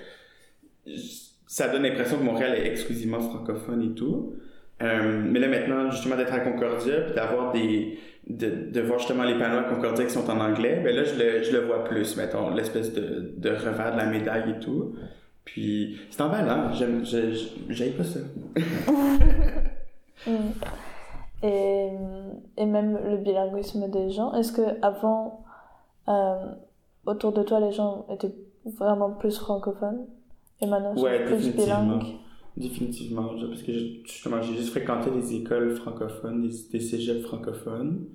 ça 1.54 1.68
donne 1.68 1.84
l'impression 1.84 2.18
que 2.18 2.24
Montréal 2.24 2.56
est 2.56 2.66
exclusivement 2.66 3.20
francophone 3.20 3.84
et 3.84 3.94
tout. 3.94 4.34
Euh, 4.82 5.22
mais 5.24 5.38
là 5.38 5.48
maintenant, 5.48 5.92
justement, 5.92 6.16
d'être 6.16 6.34
à 6.34 6.40
Concordia, 6.40 7.02
puis 7.02 7.14
d'avoir 7.14 7.52
des, 7.52 8.00
de, 8.28 8.82
voir 8.82 8.98
justement 8.98 9.22
les 9.22 9.38
panneaux 9.38 9.60
à 9.60 9.64
Concordia 9.64 10.04
qui 10.04 10.12
sont 10.12 10.28
en 10.32 10.40
anglais, 10.40 10.82
ben 10.84 10.96
là, 10.96 11.04
je 11.04 11.14
le, 11.14 11.44
je 11.44 11.52
le 11.52 11.60
vois 11.60 11.84
plus, 11.84 12.18
mettons, 12.18 12.50
l'espèce 12.50 12.92
de, 12.92 13.36
de 13.38 13.50
revers 13.52 13.92
de 13.92 13.98
la 13.98 14.08
médaille 14.08 14.50
et 14.50 14.60
tout. 14.60 14.96
Puis, 15.46 16.00
c'est 16.10 16.22
emballant, 16.22 16.74
j'aime, 16.74 17.06
j'aime 17.06 17.94
pas 17.94 18.04
ça. 18.04 18.20
Mhm. 20.26 20.54
Et, 21.44 21.90
et 22.56 22.66
même 22.66 22.98
le 23.10 23.18
bilinguisme 23.18 23.92
des 23.92 24.10
gens, 24.12 24.34
est-ce 24.36 24.54
que 24.54 24.62
avant, 24.82 25.44
euh, 26.08 26.46
autour 27.06 27.34
de 27.34 27.44
toi, 27.44 27.60
les 27.60 27.74
gens 27.74 28.06
étaient 28.10 28.34
vraiment 28.64 29.12
plus 29.12 29.38
francophones? 29.38 30.06
Et 30.63 30.70
maintenant 30.70 31.01
Ouais, 31.01 31.25
plus 31.25 31.36
définitivement. 31.38 32.00
je- 33.38 33.46
parce 33.48 33.63
que 33.63 33.74
je- 33.74 34.03
justement, 34.05 34.41
j'ai 34.41 34.55
juste 34.55 34.70
fréquenté 34.70 35.10
des 35.12 35.36
écoles 35.36 35.75
francophones, 35.75 36.41
des, 36.48 36.53
des 36.72 36.79
cégeps 36.79 37.24
francophones. 37.25 38.05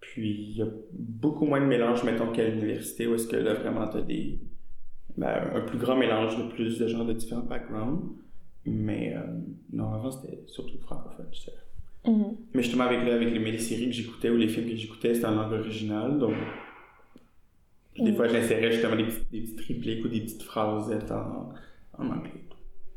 Puis, 0.00 0.46
il 0.50 0.56
y 0.56 0.62
a 0.62 0.66
beaucoup 0.92 1.46
moins 1.46 1.60
de 1.60 1.66
mélange, 1.66 2.02
mettons, 2.04 2.32
qu'à 2.32 2.48
l'université, 2.48 3.06
où 3.06 3.14
est-ce 3.14 3.28
que 3.28 3.36
là, 3.36 3.54
vraiment, 3.54 3.86
t'as 3.86 4.00
des... 4.00 4.38
ben, 5.16 5.50
un 5.54 5.60
plus 5.60 5.78
grand 5.78 5.96
mélange 5.96 6.36
de 6.36 6.48
plus 6.52 6.78
de 6.78 6.86
gens 6.88 7.04
de 7.04 7.12
différents 7.12 7.42
backgrounds. 7.42 8.02
Mais 8.66 9.14
euh, 9.16 9.20
non, 9.72 9.92
avant, 9.92 10.10
c'était 10.10 10.42
surtout 10.46 10.78
francophone, 10.78 11.26
je 11.32 11.40
sais. 11.40 11.52
Mhm. 12.06 12.36
Mais 12.54 12.62
justement, 12.62 12.84
avec, 12.84 13.06
là, 13.06 13.14
avec 13.14 13.32
les, 13.32 13.40
séries 13.58 13.86
que 13.86 13.92
j'écoutais 13.92 14.30
ou 14.30 14.36
les 14.36 14.48
films 14.48 14.68
que 14.68 14.76
j'écoutais, 14.76 15.14
c'était 15.14 15.26
en 15.26 15.34
langue 15.36 15.52
originale, 15.52 16.18
donc... 16.18 16.34
Des 17.98 18.12
Mm. 18.12 18.16
fois, 18.16 18.28
j'insérais 18.28 18.72
justement 18.72 18.96
des, 18.96 19.04
petits- 19.04 19.26
des 19.32 19.40
petites 19.40 19.60
répliques 19.60 20.04
ou 20.04 20.08
des 20.08 20.20
petites 20.20 20.42
phrases 20.42 20.90
en, 21.12 21.50
en 22.00 22.06
anglais. 22.10 22.44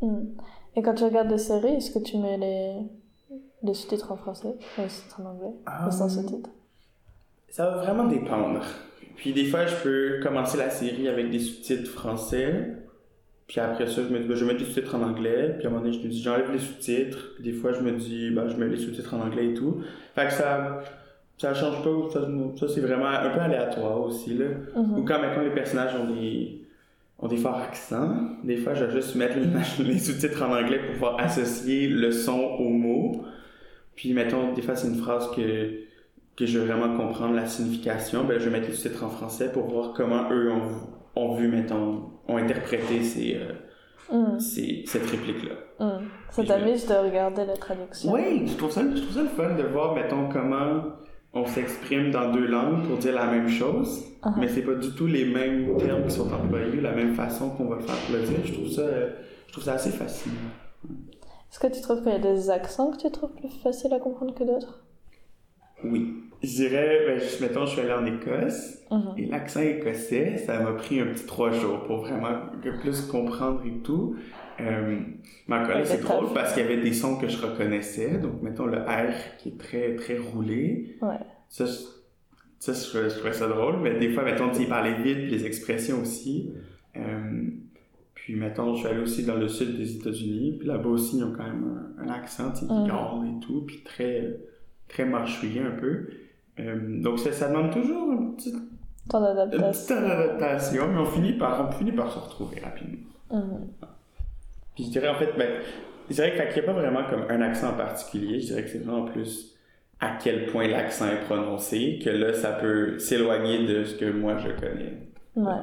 Mhm. 0.02 0.36
Et 0.76 0.82
quand 0.82 0.94
tu 0.96 1.04
regardes 1.04 1.28
des 1.30 1.38
séries, 1.38 1.76
est-ce 1.76 1.92
que 1.92 2.04
tu 2.04 2.18
mets 2.18 2.38
les, 2.38 2.74
les 3.62 3.74
sous-titres 3.74 4.12
en 4.12 4.18
français 4.18 4.56
ou 4.78 4.82
les 4.82 4.90
sous-titres 4.90 5.22
en 5.22 5.30
anglais? 5.32 5.54
Ou 5.88 5.92
sans 5.92 6.06
Euh, 6.06 6.22
sous-titres? 6.22 6.50
Ça 7.50 7.70
va 7.70 7.78
vraiment 7.84 8.06
dépendre. 8.06 8.62
Puis 9.16 9.32
des 9.34 9.46
fois, 9.46 9.68
je 9.68 9.76
peux 9.84 10.20
commencer 10.24 10.58
la 10.58 10.70
série 10.72 11.08
avec 11.08 11.30
des 11.30 11.40
sous-titres 11.40 11.90
français. 11.92 12.78
Puis 13.48 13.60
après 13.60 13.86
ça, 13.86 14.02
je 14.02 14.12
me 14.12 14.20
dis, 14.20 14.28
ben, 14.28 14.36
je 14.36 14.46
mettre 14.46 14.60
les 14.60 14.66
sous-titres 14.66 14.96
en 14.96 15.04
anglais. 15.04 15.56
Puis 15.58 15.68
à 15.68 15.70
un 15.70 15.74
moment 15.74 15.84
donné, 15.86 15.96
je 15.96 16.04
me 16.04 16.10
dis, 16.10 16.22
j'enlève 16.22 16.52
les 16.52 16.58
sous-titres. 16.60 17.36
Puis 17.36 17.44
des 17.44 17.54
fois, 17.54 17.74
je 17.74 17.82
me 17.82 17.92
dis, 17.92 18.32
ben, 18.32 18.48
je 18.48 18.56
mets 18.56 18.68
les 18.68 18.78
sous-titres 18.78 19.14
en 19.14 19.22
anglais 19.22 19.50
et 19.50 19.54
tout. 19.54 19.82
Fait 20.16 20.26
que 20.26 20.34
ça, 20.34 20.80
ça 21.38 21.54
change 21.54 21.84
pas. 21.84 22.10
Ça, 22.12 22.28
ça, 22.60 22.68
c'est 22.74 22.82
vraiment 22.82 23.06
un 23.06 23.30
peu 23.30 23.40
aléatoire 23.40 24.02
aussi, 24.02 24.34
là. 24.34 24.46
Mhm. 24.76 24.98
Ou 24.98 25.06
quand 25.06 25.20
maintenant 25.20 25.44
les 25.44 25.52
personnages 25.54 25.94
ont 25.96 26.12
des, 26.12 26.63
ont 27.24 27.28
des 27.28 27.38
forts 27.38 27.58
accents, 27.58 28.16
des 28.44 28.58
fois, 28.58 28.74
je 28.74 28.86
vais 28.86 28.92
juste 29.02 29.16
mettre 29.16 29.36
les, 29.38 29.84
les 29.84 30.00
sous-titres 30.00 30.44
en 30.44 30.54
anglais 30.56 30.80
pour 30.80 30.94
pouvoir 30.94 31.20
associer 31.20 31.88
le 31.88 32.12
son 32.12 32.40
au 32.60 32.70
mot. 32.70 33.24
Puis, 33.96 34.14
mettons, 34.14 34.54
des 34.54 34.62
fois, 34.62 34.76
c'est 34.76 34.88
une 34.88 34.98
phrase 34.98 35.30
que, 35.36 35.72
que 36.36 36.46
je 36.46 36.60
veux 36.60 36.66
vraiment 36.66 36.98
comprendre 36.98 37.34
la 37.36 37.46
signification, 37.46 38.24
ben, 38.26 38.40
je 38.40 38.46
vais 38.46 38.52
mettre 38.52 38.68
les 38.68 38.74
sous-titres 38.74 39.04
en 39.04 39.10
français 39.10 39.52
pour 39.52 39.68
voir 39.68 39.94
comment 39.94 40.30
eux 40.32 40.52
ont, 40.52 40.72
ont 41.16 41.34
vu, 41.36 41.48
mettons, 41.48 42.10
ont 42.28 42.38
interprété 42.38 43.04
ces, 43.04 43.36
euh, 43.36 43.54
Mhm. 44.12 44.40
ces, 44.40 44.84
cette 44.86 45.10
réplique-là. 45.10 45.56
Mhm. 45.80 46.08
Ça 46.30 46.44
t'amuse 46.44 46.86
de 46.88 46.94
regarder 46.94 47.46
la 47.46 47.56
traduction 47.56 48.12
Oui, 48.12 48.46
je 48.48 48.56
trouve 48.58 48.70
ça, 48.72 48.82
je 48.82 49.02
trouve 49.02 49.14
ça 49.16 49.22
le 49.24 49.30
fun 49.30 49.56
de 49.56 49.64
voir, 49.64 49.96
mettons, 49.96 50.28
comment 50.30 50.84
on 51.34 51.46
s'exprime 51.46 52.12
dans 52.12 52.32
deux 52.32 52.46
langues 52.46 52.84
pour 52.88 52.98
dire 52.98 53.16
la 53.16 53.26
même 53.26 53.50
chose, 53.50 54.06
Mhm. 54.26 54.34
mais 54.40 54.48
c'est 54.48 54.62
pas 54.62 54.76
du 54.76 54.92
tout 54.92 55.08
les 55.08 55.26
mêmes 55.26 55.76
termes 55.78 56.04
qui 56.06 56.12
sont 56.12 56.32
employés, 56.32 56.80
la 56.82 56.92
même 56.94 57.14
façon 57.16 57.50
qu'on 57.50 57.66
va 57.66 57.76
le 57.78 57.82
faire 57.82 58.22
dire. 58.22 58.40
Je 58.46 58.54
trouve 58.54 58.68
ça, 58.70 58.84
je 59.48 59.52
trouve 59.52 59.64
ça 59.64 59.74
assez 59.74 59.90
fascinant. 59.90 60.36
Est-ce 61.52 61.60
que 61.60 61.68
tu 61.68 61.82
trouves 61.82 62.02
qu'il 62.02 62.12
y 62.12 62.16
a 62.16 62.20
des 62.20 62.50
accents 62.50 62.92
que 62.92 62.98
tu 62.98 63.12
trouves 63.12 63.32
plus 63.34 63.50
faciles 63.62 63.94
à 63.94 64.00
comprendre 64.00 64.34
que 64.34 64.44
d'autres? 64.44 64.84
Oui. 65.84 66.16
Je 66.42 66.48
dirais, 66.56 67.00
ben, 67.08 67.20
je- 67.20 67.42
mettons, 67.44 67.66
je 67.66 67.72
suis 67.72 67.82
allé 67.82 67.94
en 67.94 68.06
Écosse, 68.06 68.80
Mhm. 68.92 69.14
et 69.18 69.26
l'accent 69.28 69.62
écossais, 69.62 70.38
ça 70.38 70.60
m'a 70.60 70.74
pris 70.74 71.00
un 71.00 71.06
petit 71.06 71.26
trois 71.26 71.52
jours 71.52 71.84
pour 71.84 72.02
vraiment 72.02 72.38
plus 72.82 73.02
comprendre 73.02 73.62
et 73.66 73.80
tout. 73.82 74.16
Euh, 74.60 75.00
là, 75.48 75.68
Ouais, 75.68 75.86
c'est 75.86 76.02
drôle 76.02 76.26
tough. 76.28 76.34
parce 76.34 76.54
qu'il 76.54 76.64
y 76.64 76.66
avait 76.66 76.82
des 76.82 76.94
sons 76.94 77.18
que 77.18 77.28
je 77.28 77.42
reconnaissais, 77.42 78.18
donc 78.20 78.42
mettons 78.42 78.66
le 78.66 78.78
R 78.80 79.14
qui 79.40 79.50
est 79.50 79.58
très, 79.60 79.96
très 79.96 80.18
roulé. 80.18 80.96
Ouais. 81.02 81.18
Ça, 81.50 81.66
je, 81.66 81.72
ça, 82.60 82.74
je, 82.74 82.88
trouvais- 82.90 83.10
je 83.10 83.16
trouvais 83.18 83.34
ça 83.34 83.48
drôle, 83.48 83.78
mais 83.82 83.98
des 84.00 84.10
fois, 84.14 84.24
mettons, 84.24 84.52
il 84.52 84.68
parlait 84.68 85.02
vite, 85.02 85.32
les 85.32 85.46
expressions 85.46 86.02
aussi. 86.02 86.54
Euh, 86.96 87.50
puis, 88.14 88.36
mettons, 88.36 88.74
je 88.76 88.80
suis 88.80 88.88
allé 88.88 89.02
aussi 89.02 89.26
dans 89.26 89.36
le 89.36 89.48
sud 89.48 89.76
des 89.78 89.98
États-Unis, 89.98 90.58
puis 90.60 90.68
là-bas 90.68 90.90
aussi, 90.90 91.18
ils 91.18 91.24
ont 91.24 91.34
quand 91.36 91.44
même 91.44 91.94
un, 92.00 92.04
un 92.04 92.10
accent, 92.14 92.52
tu 92.52 92.60
sais, 92.60 92.66
qui 92.68 92.88
garde 92.88 93.26
et 93.26 93.40
tout, 93.46 93.64
puis 93.66 93.82
très, 93.84 94.38
très 94.88 95.04
marchouillé 95.06 95.62
un 95.62 95.72
peu. 95.72 96.08
Euh, 96.60 97.02
donc, 97.02 97.20
ça, 97.20 97.32
ça 97.32 97.50
demande 97.50 97.72
toujours 97.72 98.12
une 98.14 98.36
petite, 98.36 98.56
Ton 99.10 99.18
une 99.20 99.50
petite 99.50 99.92
adaptation. 99.92 99.98
adaptation, 99.98 100.88
mais 100.94 101.00
on 101.00 101.06
finit 101.06 101.34
par, 101.34 101.68
on 101.68 101.72
finit 101.72 101.92
par 101.92 102.12
se 102.12 102.20
retrouver 102.20 102.60
rapidement. 102.62 103.00
Mhm. 103.32 103.68
Puis 104.76 104.86
je 104.86 104.90
dirais 104.92 105.10
en 105.10 105.16
fait, 105.16 105.30
ben, 105.38 105.50
je 106.10 106.16
dirais 106.16 106.34
qu'il 106.52 106.62
n'y 106.64 106.70
a 106.70 106.74
pas 106.74 106.80
vraiment 106.80 107.04
comme 107.10 107.26
un 107.30 107.42
accent 107.42 107.70
en 107.70 107.78
particulier. 107.78 108.40
Je 108.40 108.48
dirais 108.48 108.64
que 108.64 108.70
c'est 108.70 108.80
vraiment 108.84 109.06
plus 109.06 109.56
à 110.00 110.18
quel 110.22 110.48
point 110.48 110.68
l'accent 110.68 111.06
est 111.08 111.24
prononcé, 111.26 112.00
que 112.04 112.10
là, 112.10 112.34
ça 112.34 112.52
peut 112.54 113.00
s'éloigner 113.00 113.66
de 113.66 113.84
ce 113.86 113.96
que 113.96 114.12
moi 114.12 114.38
je 114.38 114.50
connais. 114.50 114.98
Ouais, 115.36 115.62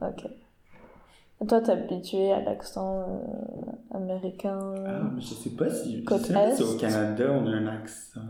ok. 0.00 0.24
Et 1.42 1.46
toi, 1.46 1.60
t'es 1.60 1.72
habitué 1.72 2.32
à 2.32 2.40
l'accent 2.40 3.00
euh, 3.00 3.96
américain 3.96 4.58
Ah, 4.86 5.02
mais 5.14 5.20
je 5.20 5.34
sais 5.34 5.50
pas 5.50 5.68
si, 5.68 5.98
je 6.00 6.04
Côte 6.04 6.20
sais 6.20 6.32
pas 6.32 6.52
si 6.52 6.62
au 6.62 6.76
Canada 6.78 7.24
on 7.30 7.46
a 7.46 7.50
un 7.50 7.66
accent. 7.66 8.20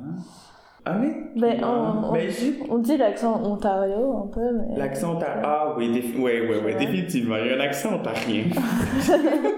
Ah, 0.87 0.99
mais. 0.99 1.15
Ben, 1.37 1.63
on- 1.65 2.13
Ben, 2.13 2.31
On 2.71 2.79
dit 2.79 2.97
l'accent 2.97 3.41
Ontario 3.45 4.25
un 4.25 4.27
peu, 4.27 4.41
mais. 4.53 4.77
L'accent 4.77 5.17
ontarien. 5.17 5.43
Ah, 5.45 5.75
oui, 5.79 5.91
défi- 5.93 6.19
ouais, 6.19 6.47
ouais, 6.49 6.63
Ouais. 6.63 6.75
définitivement. 6.75 7.37
Il 7.37 7.47
y 7.47 7.51
a 7.51 7.57
un 7.57 7.61
accent 7.61 7.95
ontarien. 7.95 8.45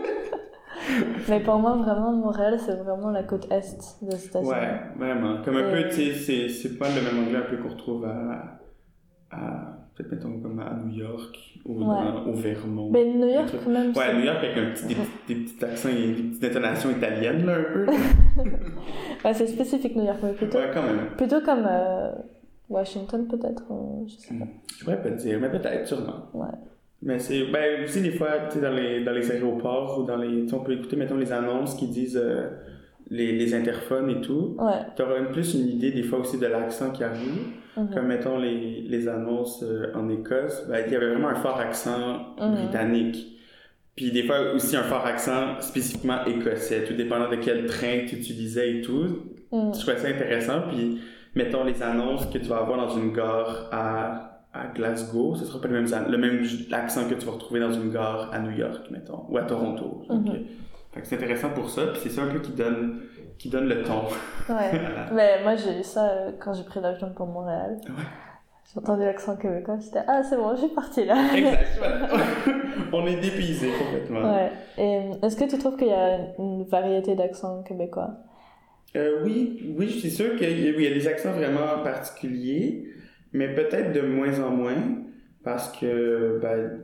Mais 1.28 1.40
pour 1.40 1.56
moi, 1.58 1.76
vraiment, 1.76 2.12
Montréal, 2.12 2.58
c'est 2.58 2.74
vraiment 2.76 3.10
la 3.10 3.22
côte 3.22 3.46
est 3.50 3.76
des 4.02 4.26
États-Unis. 4.26 4.50
Ouais, 4.50 4.80
vraiment. 4.98 5.42
Comme 5.44 5.56
un 5.56 5.70
peu, 5.70 5.88
tu 5.88 6.12
sais, 6.14 6.48
c'est, 6.48 6.78
pas 6.78 6.88
le 6.88 7.02
même 7.02 7.26
anglais 7.26 7.38
un 7.38 7.50
peu 7.50 7.56
qu'on 7.56 7.70
retrouve 7.70 8.04
à, 8.06 8.58
à 9.30 9.72
peut-être 9.94 10.12
mettons 10.12 10.40
comme 10.40 10.58
à 10.60 10.74
New 10.84 10.94
York 10.98 11.36
ou 11.64 11.78
Ouais. 11.80 11.86
dans- 11.86 12.26
au 12.26 12.32
Vermont. 12.34 12.90
Mais 12.92 13.04
New 13.06 13.26
York, 13.28 13.48
quand 13.64 13.70
même. 13.70 13.92
Ouais, 13.96 14.14
New 14.14 14.24
York 14.24 14.38
avec 14.44 14.56
un 14.58 14.70
petit, 14.72 14.86
des, 14.86 14.94
des 15.34 15.34
petits 15.44 15.64
accents, 15.64 15.88
et 15.88 16.12
des 16.12 16.22
petites 16.22 16.44
intonations 16.44 16.90
italiennes, 16.90 17.46
là, 17.46 17.54
un 17.56 17.72
peu. 17.72 17.86
Ouais, 19.24 19.34
c'est 19.34 19.46
spécifique 19.46 19.96
New 19.96 20.04
York, 20.04 20.18
mais 20.22 20.32
plutôt, 20.34 20.58
Ouais, 20.58 20.70
quand 20.72 20.82
même. 20.82 21.06
plutôt 21.16 21.40
comme 21.40 21.66
euh, 21.68 22.12
Washington, 22.68 23.26
peut-être. 23.26 23.64
je 24.06 24.14
sais 24.14 24.34
pas. 24.38 24.44
Je 24.78 24.84
pourrais 24.84 25.02
pas 25.02 25.10
te 25.10 25.16
dire, 25.16 25.38
mais 25.40 25.50
peut-être, 25.50 25.86
sûrement. 25.86 26.26
Ouais. 26.34 26.46
Mais 27.02 27.18
c'est, 27.18 27.44
ben, 27.44 27.84
aussi, 27.84 28.00
des 28.00 28.12
fois, 28.12 28.28
tu 28.48 28.54
sais, 28.56 28.60
dans 28.60 28.72
les, 28.72 29.04
dans 29.04 29.12
les 29.12 29.30
aéroports 29.30 29.98
ou 30.00 30.04
dans 30.04 30.16
les, 30.16 30.52
on 30.52 30.60
peut 30.60 30.72
écouter, 30.72 30.96
mettons, 30.96 31.16
les 31.16 31.32
annonces 31.32 31.74
qui 31.74 31.88
disent 31.88 32.20
euh, 32.22 32.48
les, 33.10 33.32
les 33.32 33.54
interphones 33.54 34.10
et 34.10 34.20
tout. 34.20 34.56
Ouais. 34.58 34.80
Tu 34.96 35.02
auras 35.02 35.20
plus 35.26 35.54
une 35.54 35.68
idée, 35.68 35.92
des 35.92 36.02
fois, 36.02 36.20
aussi 36.20 36.38
de 36.38 36.46
l'accent 36.46 36.90
qui 36.90 37.04
arrive. 37.04 37.52
mhm. 37.76 37.90
Comme, 37.94 38.06
mettons, 38.06 38.38
les, 38.38 38.80
les 38.82 39.08
annonces 39.08 39.62
euh, 39.62 39.92
en 39.94 40.08
Écosse, 40.08 40.66
ben, 40.68 40.82
il 40.86 40.92
y 40.92 40.96
avait 40.96 41.10
vraiment 41.10 41.28
un 41.28 41.34
fort 41.36 41.58
accent 41.60 42.34
Mhm. 42.40 42.54
britannique. 42.54 43.32
Puis 43.94 44.10
des 44.10 44.24
fois 44.24 44.52
aussi 44.54 44.76
un 44.76 44.82
fort 44.82 45.06
accent 45.06 45.58
spécifiquement 45.60 46.22
écossais, 46.26 46.84
tout 46.84 46.92
dépendant 46.92 47.30
de 47.30 47.36
quel 47.36 47.64
train 47.64 48.00
tu 48.06 48.16
utilisais 48.16 48.78
et 48.78 48.80
tout. 48.82 49.22
Mhm. 49.52 49.72
Je 49.74 49.80
trouvais 49.80 49.96
ça 49.98 50.08
intéressant. 50.08 50.62
Puis, 50.70 50.98
mettons, 51.34 51.64
les 51.64 51.82
annonces 51.82 52.26
que 52.26 52.36
tu 52.38 52.44
vas 52.46 52.58
avoir 52.58 52.76
dans 52.88 52.94
une 52.96 53.12
gare 53.12 53.68
à, 53.72 54.35
à 54.62 54.66
Glasgow, 54.74 55.34
ce 55.36 55.44
sera 55.44 55.60
pas 55.60 55.68
le 55.68 55.74
même, 55.82 55.92
an- 55.92 56.08
le 56.10 56.18
même 56.18 56.42
accent 56.72 57.08
que 57.08 57.14
tu 57.14 57.26
vas 57.26 57.32
retrouver 57.32 57.60
dans 57.60 57.72
une 57.72 57.90
gare 57.90 58.30
à 58.32 58.38
New 58.38 58.50
York, 58.52 58.90
mettons, 58.90 59.24
ou 59.28 59.36
à 59.38 59.42
Toronto. 59.42 60.02
Que 60.92 61.00
c'est 61.06 61.16
intéressant 61.16 61.50
pour 61.50 61.68
ça. 61.68 61.88
Puis 61.88 62.00
c'est 62.04 62.08
ça 62.10 62.22
un 62.22 62.28
peu 62.28 62.38
qui 62.38 62.52
donne, 62.52 63.02
qui 63.38 63.50
donne 63.50 63.68
le 63.68 63.82
ton. 63.82 64.02
Ouais. 64.48 64.80
Mais 65.12 65.42
moi, 65.42 65.54
j'ai 65.56 65.80
eu 65.80 65.82
ça 65.82 66.08
euh, 66.08 66.30
quand 66.40 66.54
j'ai 66.54 66.62
pris 66.64 66.80
l'avion 66.80 67.12
pour 67.14 67.26
Montréal. 67.26 67.76
Ouais. 67.86 68.02
J'ai 68.72 68.80
entendu 68.80 69.02
l'accent 69.04 69.36
québécois, 69.36 69.76
j'étais 69.80 70.00
Ah, 70.08 70.22
c'est 70.22 70.36
bon, 70.36 70.54
je 70.56 70.62
suis 70.66 70.74
partie 70.74 71.04
là. 71.04 71.16
exact, 71.36 71.66
voilà. 71.78 72.08
On 72.92 73.06
est 73.06 73.16
dépaysé 73.20 73.68
complètement. 73.78 74.34
Ouais. 74.34 74.50
Euh, 74.78 75.12
est-ce 75.26 75.36
que 75.36 75.44
tu 75.50 75.58
trouves 75.58 75.76
qu'il 75.76 75.88
y 75.88 75.92
a 75.92 76.18
une 76.38 76.64
variété 76.64 77.14
d'accents 77.14 77.62
québécois? 77.62 78.10
Euh, 78.96 79.22
oui, 79.24 79.74
oui, 79.76 79.98
c'est 80.02 80.08
sûr 80.10 80.36
qu'il 80.36 80.58
y 80.80 80.86
a 80.86 80.90
des 80.94 81.06
accents 81.06 81.32
vraiment 81.32 81.82
particuliers, 81.84 82.86
mais 83.36 83.54
peut-être 83.54 83.92
de 83.92 84.00
moins 84.00 84.40
en 84.40 84.50
moins, 84.50 84.74
parce 85.44 85.70
que, 85.78 86.38
ben, 86.42 86.80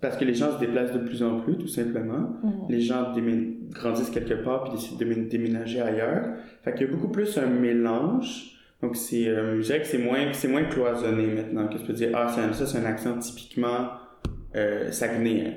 parce 0.00 0.16
que 0.16 0.24
les 0.24 0.32
gens 0.34 0.52
se 0.54 0.60
déplacent 0.60 0.92
de 0.94 1.00
plus 1.06 1.22
en 1.22 1.40
plus, 1.40 1.58
tout 1.58 1.68
simplement. 1.68 2.36
Mhm. 2.42 2.52
Les 2.70 2.80
gens 2.80 3.12
grandissent 3.70 4.10
quelque 4.10 4.34
part 4.42 4.64
puis 4.64 4.72
décident 4.72 4.98
de 4.98 5.04
mé- 5.04 5.28
déménager 5.28 5.80
ailleurs. 5.82 6.24
Fait 6.62 6.72
qu'il 6.72 6.86
y 6.86 6.90
a 6.90 6.92
beaucoup 6.92 7.08
plus 7.10 7.36
un 7.36 7.46
mélange. 7.46 8.56
Donc, 8.82 8.96
c'est, 8.96 9.28
euh, 9.28 9.58
je 9.60 9.66
dirais 9.66 9.80
que 9.80 9.86
c'est 9.86 9.98
moins, 9.98 10.32
c'est 10.32 10.48
moins 10.48 10.64
cloisonné 10.64 11.26
maintenant, 11.26 11.68
que 11.68 11.76
je 11.78 11.84
peux 11.84 11.92
dire, 11.92 12.08
ah, 12.14 12.28
ça, 12.28 12.64
c'est 12.66 12.78
un 12.78 12.86
accent 12.86 13.18
typiquement 13.18 13.88
euh, 14.56 14.90
saguenéen. 14.90 15.52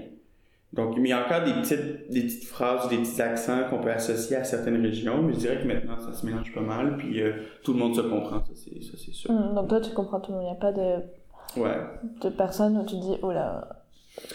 Donc, 0.73 0.97
mais 0.97 1.09
il 1.09 1.11
y 1.11 1.13
a 1.13 1.23
encore 1.25 1.43
des 1.45 1.53
petites, 1.53 2.09
des 2.11 2.21
petites 2.23 2.45
phrases, 2.45 2.89
des 2.89 2.97
petits 2.97 3.21
accents 3.21 3.59
qu'on 3.69 3.77
peut 3.79 3.91
associer 3.91 4.37
à 4.37 4.43
certaines 4.43 4.81
régions, 4.81 5.21
mais 5.21 5.33
je 5.33 5.37
dirais 5.39 5.59
que 5.61 5.67
maintenant, 5.67 5.99
ça 5.99 6.13
se 6.13 6.25
mélange 6.25 6.51
pas 6.53 6.61
mal, 6.61 6.97
puis 6.97 7.21
euh, 7.21 7.33
tout 7.63 7.73
le 7.73 7.79
monde 7.79 7.95
se 7.95 8.01
comprend, 8.01 8.39
ça, 8.39 8.51
c'est, 8.55 8.81
ça, 8.83 8.93
c'est 8.97 9.13
sûr. 9.13 9.31
Mhm. 9.31 9.53
Donc 9.53 9.67
toi, 9.69 9.79
tu 9.81 9.91
comprends 9.91 10.19
tout 10.19 10.31
le 10.31 10.37
monde. 10.39 10.45
Il 10.47 10.51
n'y 10.51 10.57
a 10.57 10.59
pas 10.59 10.71
de, 10.71 11.61
Ouais. 11.61 11.77
de 12.21 12.29
personnes 12.29 12.75
où 12.77 12.85
tu 12.85 12.95
dis 12.95 13.17
Oh 13.21 13.31
là. 13.31 13.67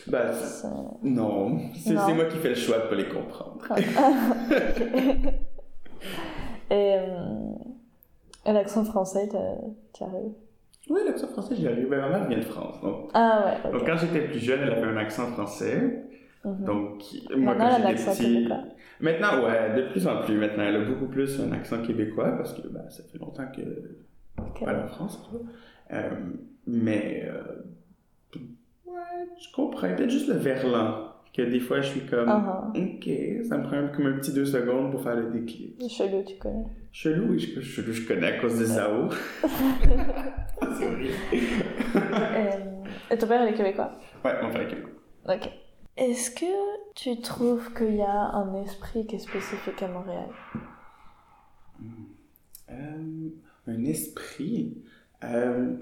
Ben, 0.06 0.32
c'est- 0.32 0.68
non. 1.02 1.58
C'est, 1.74 1.94
Non. 1.94 2.02
c'est 2.06 2.14
moi 2.14 2.24
qui 2.26 2.36
fais 2.38 2.50
le 2.50 2.54
choix 2.54 2.78
de 2.78 2.82
pas 2.88 2.94
les 2.94 3.08
comprendre. 3.08 3.58
Et, 6.70 6.96
euh, 6.98 7.54
et 8.46 8.52
l'accent 8.52 8.84
français, 8.84 9.28
tu 9.94 10.02
arrives? 10.04 10.32
Oui, 10.90 11.00
l'accent 11.06 11.28
français, 11.28 11.54
j'y 11.56 11.66
arrive. 11.66 11.88
Ma 11.88 12.08
mère 12.08 12.28
vient 12.28 12.38
de 12.38 12.44
France, 12.44 12.80
donc 12.82 13.10
Ah 13.14 13.54
ouais, 13.64 13.72
Donc, 13.72 13.86
quand 13.86 13.96
j'étais 13.96 14.20
plus 14.26 14.38
jeune, 14.38 14.60
elle 14.62 14.72
avait 14.72 14.86
un 14.86 14.96
accent 14.98 15.26
français. 15.28 16.04
Mhm. 16.48 16.64
Donc, 16.64 17.02
moi, 17.36 17.54
Maintenant, 17.54 17.76
elle 17.76 17.82
a 17.84 17.88
un 17.88 17.94
quand 17.94 18.12
petit. 18.12 18.24
québécois. 18.34 18.64
Maintenant, 19.00 19.44
ouais, 19.44 19.74
de 19.76 19.82
plus 19.90 20.06
en 20.06 20.22
plus. 20.22 20.34
Maintenant, 20.36 20.64
elle 20.64 20.76
a 20.76 20.84
beaucoup 20.84 21.06
plus 21.06 21.40
un 21.40 21.52
accent 21.52 21.82
québécois 21.82 22.32
parce 22.36 22.52
que 22.54 22.66
ben, 22.68 22.88
ça 22.90 23.02
fait 23.04 23.18
longtemps 23.18 23.46
que. 23.54 23.60
Ok. 24.40 24.64
Pas 24.64 24.84
en 24.84 24.86
France. 24.88 25.30
Euh, 25.92 26.10
mais. 26.66 27.26
euh, 27.26 27.62
ouais, 28.86 28.92
je 29.40 29.52
comprends. 29.54 29.94
Peut-être 29.94 30.10
juste 30.10 30.28
le 30.28 30.34
verlan. 30.34 31.04
Que 31.34 31.42
des 31.42 31.60
fois, 31.60 31.80
je 31.80 31.88
suis 31.88 32.00
comme. 32.00 32.28
Ah, 32.28 32.72
Ok, 32.74 33.08
ça 33.48 33.58
me 33.58 33.62
prend 33.62 33.86
comme 33.94 34.06
un 34.06 34.14
petit 34.18 34.32
deux 34.32 34.46
secondes 34.46 34.90
pour 34.90 35.02
faire 35.02 35.14
le 35.14 35.30
déclic. 35.30 35.80
Chelou, 35.88 36.24
tu 36.26 36.36
connais. 36.36 36.64
Chelou, 36.90 37.26
oui, 37.30 37.38
je, 37.38 37.60
chelou, 37.60 37.92
je 37.92 38.08
connais 38.08 38.26
à 38.26 38.38
cause 38.40 38.58
de 38.58 38.64
Zao. 38.64 39.08
C'est 39.42 40.86
horrible. 40.86 41.14
et, 43.10 43.14
et 43.14 43.18
ton 43.18 43.26
père, 43.28 43.42
il 43.44 43.50
est 43.52 43.56
québécois? 43.56 43.92
Ouais, 44.24 44.32
mon 44.42 44.50
frère 44.50 44.62
est 44.62 44.68
québécois. 44.68 44.90
Ok. 45.28 45.48
Est-ce 45.98 46.30
que 46.30 46.46
tu 46.94 47.20
trouves 47.20 47.74
qu'il 47.74 47.96
y 47.96 48.02
a 48.02 48.30
un 48.34 48.54
esprit 48.62 49.06
qui 49.06 49.16
est 49.16 49.18
spécifique 49.18 49.82
à 49.82 49.88
Montréal? 49.88 50.28
Euh, 52.70 53.28
un 53.66 53.84
esprit? 53.84 54.78
Euh, 55.24 55.74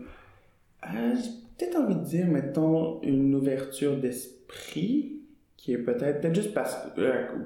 euh, 0.84 1.14
J'ai 1.16 1.30
peut-être 1.58 1.76
envie 1.76 1.96
de 1.96 2.04
dire, 2.04 2.26
mettons, 2.26 3.00
une 3.02 3.34
ouverture 3.34 3.96
d'esprit 3.98 5.20
qui 5.56 5.72
est 5.72 5.78
peut-être, 5.78 6.20
peut-être 6.20 6.34
juste 6.34 6.54
parce, 6.54 6.76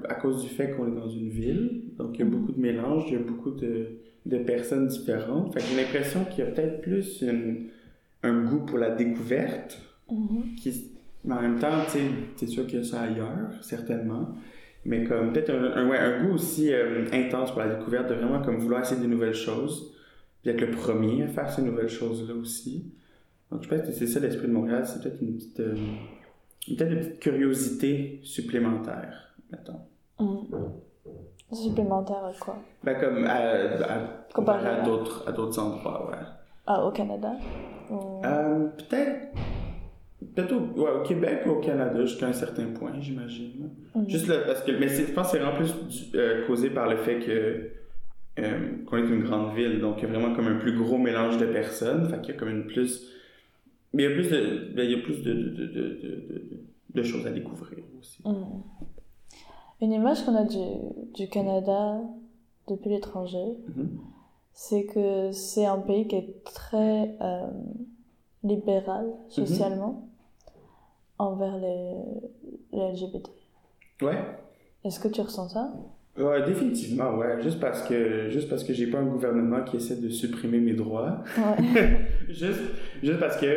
à 0.09 0.15
cause 0.15 0.43
du 0.43 0.49
fait 0.49 0.71
qu'on 0.71 0.87
est 0.87 0.95
dans 0.95 1.09
une 1.09 1.29
ville. 1.29 1.83
Donc, 1.97 2.15
il 2.15 2.19
y 2.19 2.21
a 2.21 2.25
Mhm. 2.25 2.31
beaucoup 2.31 2.51
de 2.51 2.59
mélanges, 2.59 3.05
il 3.07 3.13
y 3.13 3.15
a 3.15 3.19
beaucoup 3.19 3.51
de, 3.51 3.99
de 4.25 4.37
personnes 4.37 4.87
différentes. 4.87 5.53
Fait 5.53 5.59
que 5.61 5.65
j'ai 5.67 5.75
l'impression 5.83 6.25
qu'il 6.25 6.45
y 6.45 6.47
a 6.47 6.51
peut-être 6.51 6.81
plus 6.81 7.21
une- 7.21 7.69
un 8.23 8.43
goût 8.43 8.59
pour 8.65 8.77
la 8.77 8.91
découverte. 8.91 9.79
Qui, 10.57 10.90
mais 11.23 11.35
en 11.35 11.41
même 11.41 11.59
temps, 11.59 11.83
tu 11.85 11.91
sais, 11.91 12.01
c'est 12.35 12.47
sûr 12.47 12.65
qu'il 12.67 12.79
y 12.79 12.81
a 12.81 12.83
ça 12.85 13.01
ailleurs, 13.01 13.51
certainement. 13.61 14.29
Mais 14.85 15.03
comme 15.03 15.31
peut-être 15.31 15.51
un, 15.51 15.73
un- 15.77 15.89
ouais, 15.89 15.97
un 15.99 16.23
goût 16.23 16.33
aussi 16.33 16.73
euh, 16.73 17.05
intense 17.13 17.51
pour 17.51 17.59
la 17.61 17.75
découverte, 17.75 18.09
de 18.09 18.15
vraiment 18.15 18.41
comme 18.41 18.57
vouloir 18.57 18.81
essayer 18.81 18.99
des 18.99 19.07
nouvelles 19.07 19.33
choses, 19.35 19.93
puis 20.41 20.51
être 20.51 20.61
le 20.61 20.71
premier 20.71 21.23
à 21.23 21.27
faire 21.27 21.51
ces 21.51 21.61
nouvelles 21.61 21.89
choses-là 21.89 22.33
aussi. 22.33 22.91
Donc 23.51 23.61
je 23.63 23.67
pense 23.69 23.81
que 23.81 23.91
c'est 23.91 24.07
ça 24.07 24.19
l'esprit 24.19 24.47
de 24.47 24.53
Montréal, 24.53 24.83
c'est 24.87 25.01
peut-être 25.03 25.21
une 25.21 25.35
petite, 25.35 25.59
euh, 25.59 25.75
peut-être 26.67 26.91
une 26.91 26.99
petite 26.99 27.19
curiosité 27.19 28.19
supplémentaire, 28.23 29.35
mettons. 29.51 29.81
Mhm. 30.19 30.47
Supplémentaire 31.53 32.23
à 32.25 32.31
quoi? 32.39 32.57
Ben 32.83 32.97
comme 32.99 33.25
à, 33.25 33.35
à, 33.35 33.99
Comparé 34.33 34.65
à 34.67 34.81
à- 34.81 34.85
d'autres, 34.85 35.25
à 35.27 35.31
d'autres 35.33 35.59
endroits, 35.59 36.09
ouais. 36.09 36.17
Ah, 36.65 36.83
au 36.85 36.91
Canada? 36.91 37.33
Ou- 37.89 38.21
Euh, 38.25 38.67
peut-être, 38.77 39.27
peut-être 40.35 40.53
au, 40.53 40.79
ouais, 40.81 40.91
au 40.99 41.03
Québec 41.03 41.41
ou 41.45 41.51
au 41.51 41.59
Canada 41.59 42.01
jusqu'à 42.05 42.27
un 42.27 42.33
certain 42.33 42.67
point, 42.67 42.93
j'imagine. 42.99 43.69
Mhm. 43.95 44.09
Juste 44.09 44.27
le, 44.27 44.43
parce 44.45 44.61
que, 44.63 44.71
mais 44.71 44.87
c'est- 44.87 45.07
je 45.07 45.13
pense 45.13 45.31
que 45.31 45.37
c'est 45.37 45.43
vraiment 45.43 45.57
plus 45.57 45.73
du- 45.87 46.17
euh, 46.17 46.45
causé 46.47 46.69
par 46.69 46.89
le 46.89 46.97
fait 46.97 47.19
que 47.19 47.69
euh, 48.39 48.77
qu'on 48.85 48.97
est 48.97 49.01
une 49.07 49.23
grande 49.23 49.53
ville, 49.55 49.81
donc 49.81 49.95
il 49.97 50.03
y 50.03 50.05
a 50.05 50.09
vraiment 50.09 50.33
comme 50.33 50.47
un 50.47 50.55
plus 50.57 50.77
gros 50.77 50.97
mélange 50.97 51.37
de 51.37 51.45
personnes, 51.47 52.07
fait 52.07 52.21
qu'il 52.21 52.33
y 52.33 52.37
a 52.37 52.39
comme 52.39 52.49
une 52.49 52.65
plus, 52.65 53.11
mais 53.93 54.03
il 54.03 54.09
y 54.09 54.13
a 54.13 54.15
plus 54.15 54.29
de, 54.29 54.73
ben, 54.73 54.85
il 54.85 54.91
y 54.91 54.95
a 54.95 55.03
plus 55.03 55.21
de, 55.21 55.33
de, 55.33 55.65
de, 55.67 56.41
de, 56.95 57.03
choses 57.03 57.27
à 57.27 57.31
découvrir 57.31 57.79
aussi. 57.99 58.21
Mhm. 58.25 58.45
Une 59.81 59.91
image 59.91 60.23
qu'on 60.23 60.35
a 60.35 60.45
du, 60.45 60.57
du 61.13 61.27
Canada 61.27 61.99
depuis 62.69 62.89
l'étranger, 62.91 63.57
Mhm. 63.75 63.89
c'est 64.53 64.85
que 64.85 65.31
c'est 65.33 65.65
un 65.65 65.79
pays 65.79 66.07
qui 66.07 66.15
est 66.15 66.43
très 66.45 67.15
euh, 67.21 67.47
libéral 68.43 69.07
socialement 69.29 70.07
envers 71.21 71.57
les, 71.57 71.93
les 72.73 72.91
LGBT. 72.93 73.27
Ouais. 74.01 74.17
Est-ce 74.83 74.99
que 74.99 75.07
tu 75.07 75.21
ressens 75.21 75.49
ça? 75.49 75.71
Ouais, 76.17 76.43
définitivement, 76.45 77.15
ouais. 77.17 77.41
Juste 77.41 77.59
parce 77.59 77.83
que, 77.87 78.29
juste 78.29 78.49
parce 78.49 78.63
que 78.63 78.73
j'ai 78.73 78.87
pas 78.87 78.97
un 78.97 79.05
gouvernement 79.05 79.63
qui 79.63 79.77
essaie 79.77 79.95
de 80.01 80.09
supprimer 80.09 80.59
mes 80.59 80.73
droits. 80.73 81.23
Ouais. 81.37 81.99
juste, 82.29 82.59
juste 83.01 83.19
parce 83.19 83.37
que 83.37 83.47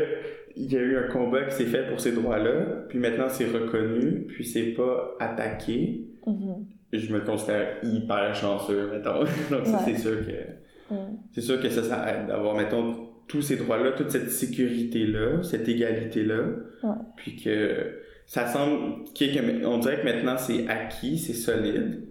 il 0.57 0.73
y 0.73 0.77
a 0.77 0.81
eu 0.81 0.97
un 0.99 1.09
combat 1.11 1.43
qui 1.47 1.55
s'est 1.57 1.65
fait 1.65 1.89
pour 1.89 1.99
ces 1.99 2.13
droits-là, 2.13 2.85
puis 2.89 2.99
maintenant 3.01 3.27
c'est 3.29 3.47
reconnu, 3.47 4.27
puis 4.29 4.45
c'est 4.45 4.73
pas 4.75 5.15
attaqué. 5.19 6.07
Mhm. 6.27 6.67
Je 6.93 7.13
me 7.13 7.21
considère 7.21 7.79
hyper 7.83 8.33
chanceux, 8.37 8.89
mettons. 8.93 9.21
Donc 9.51 9.65
Ouais. 9.67 9.79
c'est 9.85 9.97
sûr 9.97 10.25
que 10.25 10.95
Mhm. 10.95 11.17
c'est 11.33 11.41
sûr 11.41 11.61
que 11.61 11.69
ça, 11.71 11.83
ça 11.83 12.07
aide 12.13 12.27
d'avoir, 12.29 12.55
mettons, 12.55 12.95
tous 13.29 13.43
ces 13.43 13.57
droits-là, 13.57 13.93
toute 13.93 14.11
cette 14.11 14.31
sécurité-là, 14.31 15.43
cette 15.43 15.69
égalité-là, 15.69 16.43
Ouais. 16.83 16.95
puis 17.17 17.37
que 17.37 18.01
ça 18.27 18.47
semble, 18.47 19.05
que- 19.15 19.67
on 19.67 19.79
dirait 19.79 20.01
que 20.01 20.05
maintenant 20.05 20.37
c'est 20.39 20.67
acquis, 20.69 21.19
c'est 21.19 21.33
solide. 21.35 22.03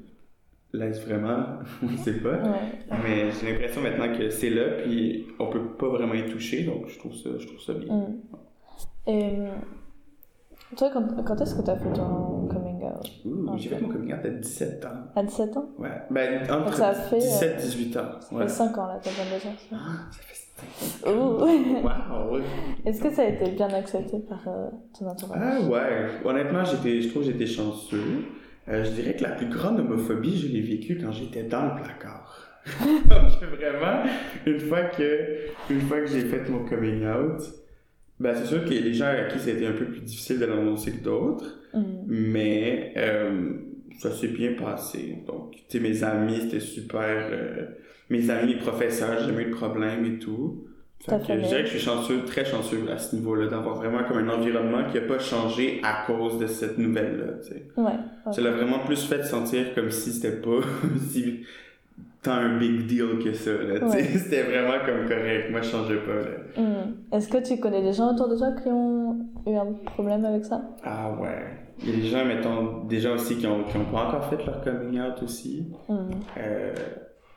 Laisse 0.76 1.06
vraiment, 1.06 1.46
on 1.84 1.98
sait 1.98 2.14
pas. 2.20 2.38
Ouais. 2.38 2.98
Mais 3.04 3.32
j'ai 3.32 3.52
l'impression 3.52 3.82
maintenant 3.82 4.12
que 4.18 4.30
c'est 4.30 4.50
là, 4.50 4.64
puis 4.84 5.28
on 5.40 5.48
peut 5.52 5.68
pas 5.78 5.88
vraiment 5.90 6.16
y 6.16 6.26
toucher, 6.26 6.64
donc 6.64 6.88
je 6.88 6.98
trouve 6.98 7.14
ça, 7.16 7.30
je 7.38 7.46
trouve 7.46 7.62
ça 7.62 7.74
bien. 7.74 7.94
Mm. 7.96 8.16
Et 9.08 9.40
euh, 9.40 9.48
Toi, 10.76 10.90
quand, 10.92 11.24
quand 11.24 11.40
est-ce 11.42 11.54
que 11.56 11.62
tu 11.64 11.70
as 11.70 11.76
fait 11.78 11.94
ton 11.94 12.48
coming 12.48 12.82
out? 12.84 13.08
Ouh, 13.26 13.56
j'ai 13.60 13.70
fait 13.70 13.80
mon 13.80 13.90
coming 13.90 14.12
out 14.14 14.26
à 14.26 14.30
17 14.30 14.84
ans. 14.86 14.90
À 15.16 15.22
17 15.22 15.56
ans? 15.58 15.70
Ouais. 15.78 15.90
Ben, 16.10 16.50
entre 16.52 16.74
ça 16.74 16.94
fait, 16.96 17.20
17 17.20 17.54
et 17.60 17.62
18 17.62 17.98
ans. 17.98 18.02
Ça 18.22 18.36
Ouais. 18.36 18.44
fait 18.44 18.50
5 18.50 18.76
ans 18.80 18.88
là, 18.88 19.00
t'as 19.04 19.12
22 19.12 19.48
ans. 19.48 19.54
ça. 19.70 19.76
Ah, 19.76 20.12
ça 20.12 20.22
fait 20.24 20.34
5 20.56 21.08
ans. 21.08 21.12
Ouh. 21.12 21.84
Wow. 21.84 22.40
Est-ce 22.86 23.02
que 23.02 23.12
ça 23.12 23.24
a 23.24 23.26
été 23.30 23.52
bien 23.52 23.70
accepté 23.70 24.18
par 24.20 24.42
euh, 24.48 24.68
ton 24.98 25.08
entourage? 25.08 25.40
Ah 25.42 25.62
ouais, 25.68 26.08
honnêtement, 26.26 26.64
j'étais, 26.64 27.02
je 27.02 27.10
trouve 27.10 27.26
que 27.26 27.32
j'étais 27.32 27.46
chanceux. 27.48 28.26
Euh, 28.70 28.84
je 28.84 28.92
dirais 28.92 29.16
que 29.16 29.24
la 29.24 29.32
plus 29.32 29.48
grande 29.48 29.80
homophobie, 29.80 30.38
je 30.38 30.48
l'ai 30.48 30.62
vécue 30.62 30.98
quand 31.02 31.12
j'étais 31.12 31.44
dans 31.44 31.66
le 31.66 31.82
placard. 31.82 32.50
Donc 33.10 33.50
vraiment, 33.60 34.04
une 34.46 34.60
fois 34.60 34.84
que, 34.84 35.38
une 35.70 35.82
fois 35.82 36.00
que 36.00 36.08
j'ai 36.08 36.22
fait 36.22 36.48
mon 36.50 36.64
coming 36.66 37.06
out, 37.06 37.42
ben 38.22 38.34
c'est 38.36 38.46
sûr 38.46 38.64
qu'il 38.64 38.76
y 38.76 38.80
a 38.80 38.84
des 38.84 38.94
gens 38.94 39.08
à 39.08 39.24
qui 39.26 39.38
c'était 39.40 39.66
un 39.66 39.74
peu 39.74 39.86
plus 39.86 40.00
difficile 40.00 40.40
de 40.40 40.46
l'annoncer 40.46 40.92
que 40.94 41.04
d'autres, 41.04 41.60
Mhm. 41.74 42.06
mais 42.08 42.94
euh, 42.98 43.54
ça 44.00 44.12
s'est 44.12 44.28
bien 44.28 44.54
passé. 44.54 45.18
Donc, 45.28 45.56
tu 45.56 45.64
sais, 45.68 45.80
mes 45.80 46.04
amis, 46.04 46.38
c'était 46.42 46.60
super. 46.60 47.28
Mes 48.10 48.30
amis, 48.30 48.54
les 48.54 48.60
professeurs, 48.60 49.20
j'ai 49.20 49.28
jamais 49.28 49.44
eu 49.44 49.52
de 49.52 49.56
problème 49.56 50.06
et 50.06 50.20
tout. 50.20 50.66
Ta 51.06 51.20
Fait 51.20 51.34
que 51.34 51.40
je 51.42 51.48
dirais 51.48 51.62
que 51.62 51.68
je 51.68 51.78
suis 51.78 51.86
chanceux, 51.86 52.24
très 52.26 52.46
chanceux 52.46 52.90
à 52.90 52.98
ce 52.98 53.16
niveau-là, 53.16 53.48
d'avoir 53.48 53.76
vraiment 53.76 54.04
comme 54.06 54.20
un 54.20 54.30
environnement 54.30 54.86
qui 54.90 54.96
n'a 54.96 55.06
pas 55.06 55.20
changé 55.20 55.82
à 55.84 56.06
cause 56.08 56.40
de 56.40 56.48
cette 56.48 56.78
nouvelle-là. 56.78 57.34
tu 57.44 57.50
sais. 57.50 57.68
Ouais. 57.76 58.32
Ça 58.32 58.42
l'a 58.42 58.52
vraiment 58.52 58.80
plus 58.80 59.04
fait 59.06 59.24
sentir 59.24 59.76
comme 59.76 59.92
si 59.92 60.14
c'était 60.14 60.38
pas 60.38 60.62
si 61.12 61.42
tant 62.24 62.32
un 62.32 62.58
big 62.58 62.88
deal 62.88 63.20
que 63.22 63.34
ça. 63.34 63.52
Là, 63.52 63.80
tu 63.82 63.90
sais. 63.90 63.96
Ouais. 63.98 64.04
C'était 64.18 64.44
vraiment 64.44 64.84
comme 64.86 65.08
correct. 65.08 65.52
Moi, 65.52 65.62
je 65.62 65.70
changeais 65.70 65.98
pas. 65.98 66.16
Là. 66.16 66.64
Mhm. 66.64 66.96
Est-ce 67.12 67.28
que 67.28 67.46
tu 67.46 67.60
connais 67.60 67.82
des 67.82 67.94
gens 67.94 68.14
autour 68.14 68.30
de 68.30 68.38
toi 68.38 68.52
qui 68.54 68.70
ont 68.70 69.18
eu 69.46 69.56
un 69.56 69.74
problème 69.86 70.24
avec 70.24 70.46
ça? 70.46 70.62
Ah 70.84 71.12
ouais. 71.20 71.44
Il 71.84 71.90
y 71.90 71.94
a 71.94 71.96
des 71.98 72.08
gens, 72.08 72.26
mettons, 72.26 72.86
des 72.86 73.00
gens 73.00 73.16
aussi 73.16 73.36
qui 73.36 73.46
ont, 73.46 73.64
qui 73.64 73.76
ont 73.76 73.86
pas 73.86 74.08
encore 74.08 74.26
fait 74.30 74.44
leur 74.46 74.64
coming 74.64 75.02
out 75.02 75.22
aussi. 75.22 75.68
Mhm. 75.90 76.10
Euh, 76.38 76.74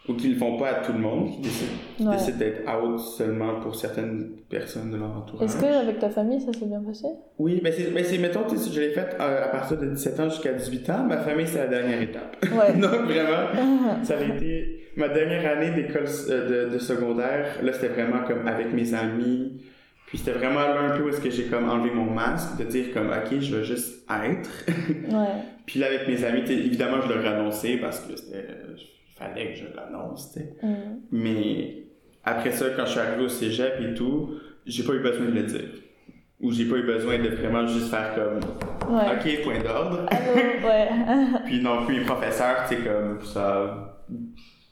ou 0.09 0.15
qui 0.15 0.29
le 0.29 0.37
font 0.39 0.57
pas 0.57 0.69
à 0.69 0.75
tout 0.85 0.93
le 0.93 0.99
monde, 1.01 1.31
qui 1.33 1.41
décident, 1.41 1.71
qui 1.97 2.07
Ouais. 2.07 2.17
décident 2.17 2.39
d'être 2.39 2.63
out 2.69 2.99
seulement 3.01 3.61
pour 3.61 3.75
certaines 3.75 4.31
personnes 4.49 4.91
de 4.91 4.97
leur 4.97 5.11
entourage. 5.17 5.45
Est-ce 5.49 5.61
qu'avec 5.61 5.99
ta 5.99 6.11
famille, 6.11 6.41
ça 6.41 6.53
s'est 6.53 6.67
bien 6.67 6.81
passé? 6.81 7.07
Oui, 7.39 7.61
ben 7.63 7.73
c'est, 7.77 7.91
ben 7.93 8.05
c'est 8.05 8.19
mettons, 8.19 8.43
je 8.49 8.81
l'ai 8.81 8.91
fait 8.91 9.17
euh, 9.21 9.45
à 9.45 9.49
partir 9.49 9.79
de 9.79 9.87
17 9.87 10.21
ans 10.21 10.29
jusqu'à 10.29 10.53
18 10.53 10.91
ans. 10.91 11.05
Ma 11.05 11.19
famille, 11.19 11.47
c'est 11.47 11.59
la 11.59 11.67
dernière 11.67 12.01
étape. 12.01 12.37
Ouais. 12.53 12.73
Donc 12.81 13.03
vraiment, 13.07 13.49
ça 14.05 14.15
avait 14.15 14.37
été 14.37 14.81
ma 14.97 15.09
dernière 15.09 15.57
année 15.59 15.71
d'école 15.71 16.07
euh, 16.31 16.67
de, 16.69 16.75
de 16.75 16.79
secondaire. 16.79 17.47
Là, 17.63 17.73
c'était 17.73 17.89
vraiment 17.89 18.23
comme 18.27 18.47
avec 18.47 18.73
mes 18.73 18.95
amis. 18.95 19.61
Puis 20.07 20.19
c'était 20.19 20.39
vraiment 20.39 20.61
là 20.61 20.83
un 20.83 20.97
peu 20.97 21.03
où 21.03 21.09
est-ce 21.09 21.21
que 21.21 21.31
j'ai 21.31 21.47
comme 21.47 21.69
enlevé 21.69 21.93
mon 21.93 22.05
masque, 22.09 22.57
de 22.59 22.63
dire 22.65 22.93
comme, 22.95 23.09
ok, 23.09 23.41
je 23.41 23.57
vais 23.57 23.65
juste 23.65 24.05
être. 24.09 24.51
ouais. 24.69 25.27
Puis 25.67 25.81
là, 25.81 25.87
avec 25.89 26.07
mes 26.07 26.25
amis, 26.25 26.43
évidemment, 26.49 26.99
je 27.03 27.13
leur 27.13 27.25
ai 27.25 27.29
annoncé 27.29 27.77
parce 27.79 27.99
que 27.99 28.15
c'était, 28.17 28.47
il 28.79 28.87
fallait 29.19 29.53
que 29.53 29.59
je 29.59 29.65
l'annonce, 29.75 30.33
tu 30.33 30.41
sais. 30.41 30.55
Mhm. 30.63 31.01
Mais 31.13 31.85
après 32.25 32.53
ça, 32.53 32.67
quand 32.77 32.85
je 32.87 32.91
suis 32.91 33.01
arrivé 33.01 33.25
au 33.25 33.29
cégep 33.29 33.81
et 33.81 33.95
tout, 33.95 34.31
j'ai 34.67 34.83
pas 34.85 34.93
eu 34.95 35.01
besoin 35.01 35.27
de 35.27 35.31
le 35.33 35.43
dire. 35.45 35.69
Ou 36.41 36.53
j'ai 36.53 36.67
pas 36.67 36.77
eu 36.77 36.83
besoin 36.83 37.19
de 37.19 37.29
vraiment 37.31 37.67
juste 37.67 37.89
faire 37.89 38.15
comme, 38.15 38.95
Ouais. 38.95 39.05
ok, 39.17 39.43
point 39.43 39.63
d'ordre. 39.63 40.07
Ouais. 40.11 40.89
Puis 41.47 41.61
non 41.63 41.87
plus, 41.87 42.01
les 42.01 42.05
professeurs, 42.05 42.67
tu 42.69 42.77
sais, 42.77 42.83
comme 42.83 43.23
ça, 43.25 44.05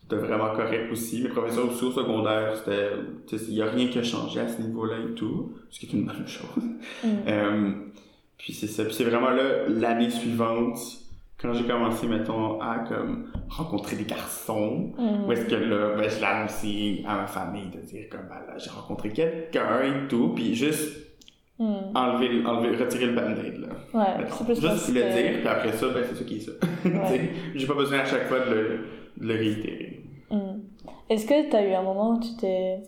c'était 0.02 0.16
vraiment 0.16 0.50
correct 0.54 0.92
aussi. 0.92 1.22
Mes 1.22 1.30
professeurs 1.30 1.66
aussi 1.70 1.84
au 1.84 1.90
secondaire, 1.92 2.54
c'était, 2.56 2.90
tu 3.26 3.38
sais, 3.38 3.44
il 3.48 3.54
y 3.54 3.62
a 3.62 3.66
rien 3.70 3.88
qui 3.88 3.98
a 3.98 4.02
changé 4.02 4.40
à 4.40 4.48
ce 4.48 4.60
niveau-là 4.60 4.96
et 5.10 5.14
tout, 5.14 5.54
ce 5.70 5.80
qui 5.80 5.86
est 5.86 5.92
une 5.94 6.04
bonne 6.04 6.26
chose. 6.28 6.62
Mhm. 7.02 7.10
Euh, 7.28 7.70
puis 8.36 8.52
c'est 8.52 8.66
ça. 8.66 8.84
Puis 8.84 8.92
c'est 8.94 9.04
vraiment 9.04 9.30
là, 9.30 9.66
l'année 9.68 10.10
suivante, 10.10 10.78
quand 11.40 11.52
j'ai 11.52 11.64
commencé, 11.64 12.06
mettons, 12.06 12.60
à 12.60 12.78
comme 12.88 13.30
rencontrer 13.48 13.96
des 13.96 14.04
garçons, 14.04 14.92
Mhm. 14.98 15.24
où 15.26 15.32
est-ce 15.32 15.44
que 15.46 15.54
là, 15.56 15.94
ben, 15.96 16.08
je 16.08 16.18
l'ai 16.18 16.24
annoncé 16.24 17.04
à 17.06 17.16
ma 17.16 17.26
famille 17.26 17.68
de 17.70 17.80
dire 17.80 18.08
comme, 18.10 18.26
ben 18.28 18.36
là, 18.46 18.56
j'ai 18.56 18.70
rencontré 18.70 19.10
quelqu'un 19.10 19.82
et 19.82 20.08
tout, 20.08 20.30
puis 20.34 20.54
juste 20.54 20.96
Mhm. 21.58 21.92
enlever, 21.94 22.44
enlever, 22.46 22.76
retirer 22.76 23.06
le 23.06 23.12
band-aid, 23.14 23.58
là. 23.58 23.68
Ouais, 23.94 24.26
c'est 24.30 24.44
plus 24.44 24.60
Juste 24.60 24.88
le 24.88 25.00
que- 25.02 25.12
dire, 25.12 25.38
puis 25.40 25.48
après 25.48 25.72
ça, 25.72 25.88
ben 25.88 26.02
c'est 26.08 26.14
ça 26.16 26.24
qui 26.24 26.36
est 26.36 26.40
ça. 26.40 26.52
Tu 26.82 26.90
sais, 26.90 27.30
j'ai 27.54 27.66
pas 27.66 27.74
besoin 27.74 27.98
à 28.00 28.04
chaque 28.04 28.26
fois 28.26 28.40
de 28.40 28.50
le, 28.54 28.78
de 29.18 29.26
le 29.28 29.34
réitérer. 29.34 30.00
Mhm. 30.30 30.62
Est-ce 31.10 31.26
que 31.26 31.48
tu 31.50 31.54
as 31.56 31.68
eu 31.68 31.72
un 31.74 31.82
moment 31.82 32.14
où 32.14 32.20
tu 32.20 32.34
t'es 32.40 32.78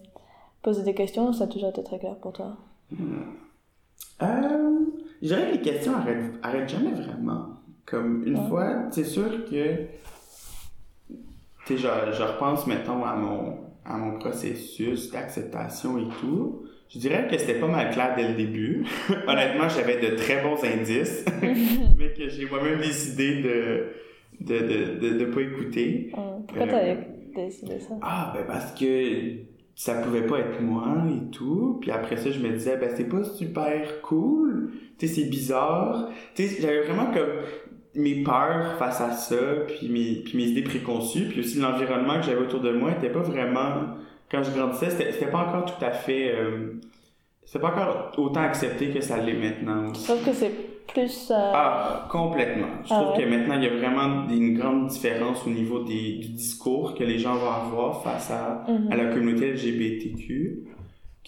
posé 0.63 0.83
des 0.83 0.95
questions 0.95 1.29
ou 1.29 1.33
ça 1.33 1.45
a 1.45 1.47
toujours 1.47 1.69
été 1.71 1.83
très 1.85 1.99
clair 1.99 2.17
pour 2.17 2.33
toi? 2.33 2.57
Euh, 4.23 4.79
je 5.23 5.29
dirais 5.29 5.47
que 5.51 5.53
les 5.57 5.61
questions 5.61 5.95
arrêtent, 5.95 6.35
arrêtent 6.43 6.69
jamais 6.69 6.93
vraiment. 6.93 7.49
Comme 7.87 8.25
une 8.27 8.37
Ouais. 8.39 8.49
fois, 8.49 8.89
c'est 8.91 9.05
sûr 9.05 9.45
que. 9.49 9.77
Tu 11.67 11.77
sais, 11.77 11.77
je, 11.79 12.13
je 12.17 12.23
repense, 12.23 12.67
mettons, 12.67 13.05
à 13.05 13.15
mon, 13.17 13.59
à 13.85 13.97
mon 13.97 14.19
processus 14.19 15.11
d'acceptation 15.11 15.99
et 15.99 16.09
tout. 16.21 16.63
Je 16.89 16.99
dirais 17.01 17.27
que 17.29 17.37
c'était 17.37 17.59
pas 17.59 17.67
mal 17.67 17.91
clair 17.91 18.15
dès 18.17 18.29
le 18.29 18.35
début. 18.35 18.85
Honnêtement, 19.27 19.69
j'avais 19.69 19.99
de 20.01 20.15
très 20.17 20.43
bons 20.43 20.63
indices, 20.65 21.25
mais 21.99 22.13
que 22.13 22.29
j'ai 22.29 22.47
moi-même 22.49 22.79
décidé 22.81 23.43
de 23.43 23.87
de, 24.41 24.59
de, 24.59 24.99
de, 25.01 25.19
de 25.19 25.25
pas 25.27 25.41
écouter. 25.41 26.13
Mhm. 26.17 26.47
Pourquoi 26.47 26.67
Euh, 26.79 26.95
décidé 27.35 27.81
ça? 27.81 27.95
Ah, 28.03 28.33
ben 28.37 28.45
parce 28.47 28.73
que 28.79 28.87
ça 29.75 29.95
pouvait 30.03 30.27
pas 30.27 30.39
être 30.41 30.61
moi 30.61 31.05
et 31.11 31.31
tout. 31.31 31.79
Puis 31.81 31.91
après 31.91 32.17
ça, 32.17 32.31
je 32.31 32.39
me 32.39 32.51
disais, 32.51 32.77
ben 32.77 32.91
c'est 32.95 33.09
pas 33.09 33.25
super 33.25 34.01
cool. 34.03 34.71
Tu 34.99 35.09
sais, 35.09 35.15
c'est 35.23 35.29
bizarre. 35.29 36.11
Tu 36.37 36.47
sais, 36.47 36.63
j'avais 36.63 36.83
vraiment 36.83 37.11
comme 37.13 37.41
mes 37.97 38.23
peurs 38.23 38.77
face 38.79 39.01
à 39.01 39.11
ça, 39.13 39.37
puis 39.67 39.89
mes, 39.89 40.23
puis 40.25 40.37
mes 40.37 40.45
idées 40.45 40.63
préconçues, 40.63 41.27
puis 41.29 41.41
aussi 41.41 41.59
l'environnement 41.59 42.17
que 42.21 42.27
j'avais 42.27 42.41
autour 42.41 42.61
de 42.61 42.71
moi 42.73 42.93
était 42.93 43.11
pas 43.11 43.21
vraiment... 43.21 43.97
Quand 44.31 44.43
je 44.43 44.51
grandissais, 44.51 44.91
c'était 44.91 45.31
pas 45.31 45.39
encore 45.47 45.65
tout 45.67 45.85
à 45.85 45.91
fait... 45.93 46.33
Euh, 46.35 46.75
c'était 47.45 47.61
pas 47.61 47.69
encore 47.69 48.13
autant 48.19 48.41
accepté 48.41 48.89
que 48.91 49.01
ça 49.01 49.19
l'est 49.19 49.35
maintenant. 49.35 49.95
Je 49.95 50.03
trouve 50.03 50.25
que 50.25 50.33
c'est 50.33 50.51
plus. 50.93 51.31
euh, 51.31 51.35
Ah, 51.55 52.09
complètement. 52.11 52.67
Je 52.85 52.93
Ah 52.93 53.01
trouve 53.03 53.17
ouais? 53.17 53.25
que 53.25 53.29
maintenant, 53.29 53.55
il 53.57 53.63
y 53.65 53.67
a 53.69 53.77
vraiment 53.77 54.29
une 54.29 54.59
grande 54.59 54.89
différence 54.89 55.47
au 55.47 55.51
niveau 55.51 55.85
des, 55.85 56.15
du 56.15 56.29
discours 56.31 56.95
que 56.95 57.05
les 57.05 57.19
gens 57.21 57.35
vont 57.37 57.51
avoir 57.51 58.03
face 58.03 58.31
à, 58.33 58.65
mhm. 58.69 58.91
à 58.91 58.97
la 58.97 59.05
communauté 59.13 59.53
LGBTQ. 59.53 60.65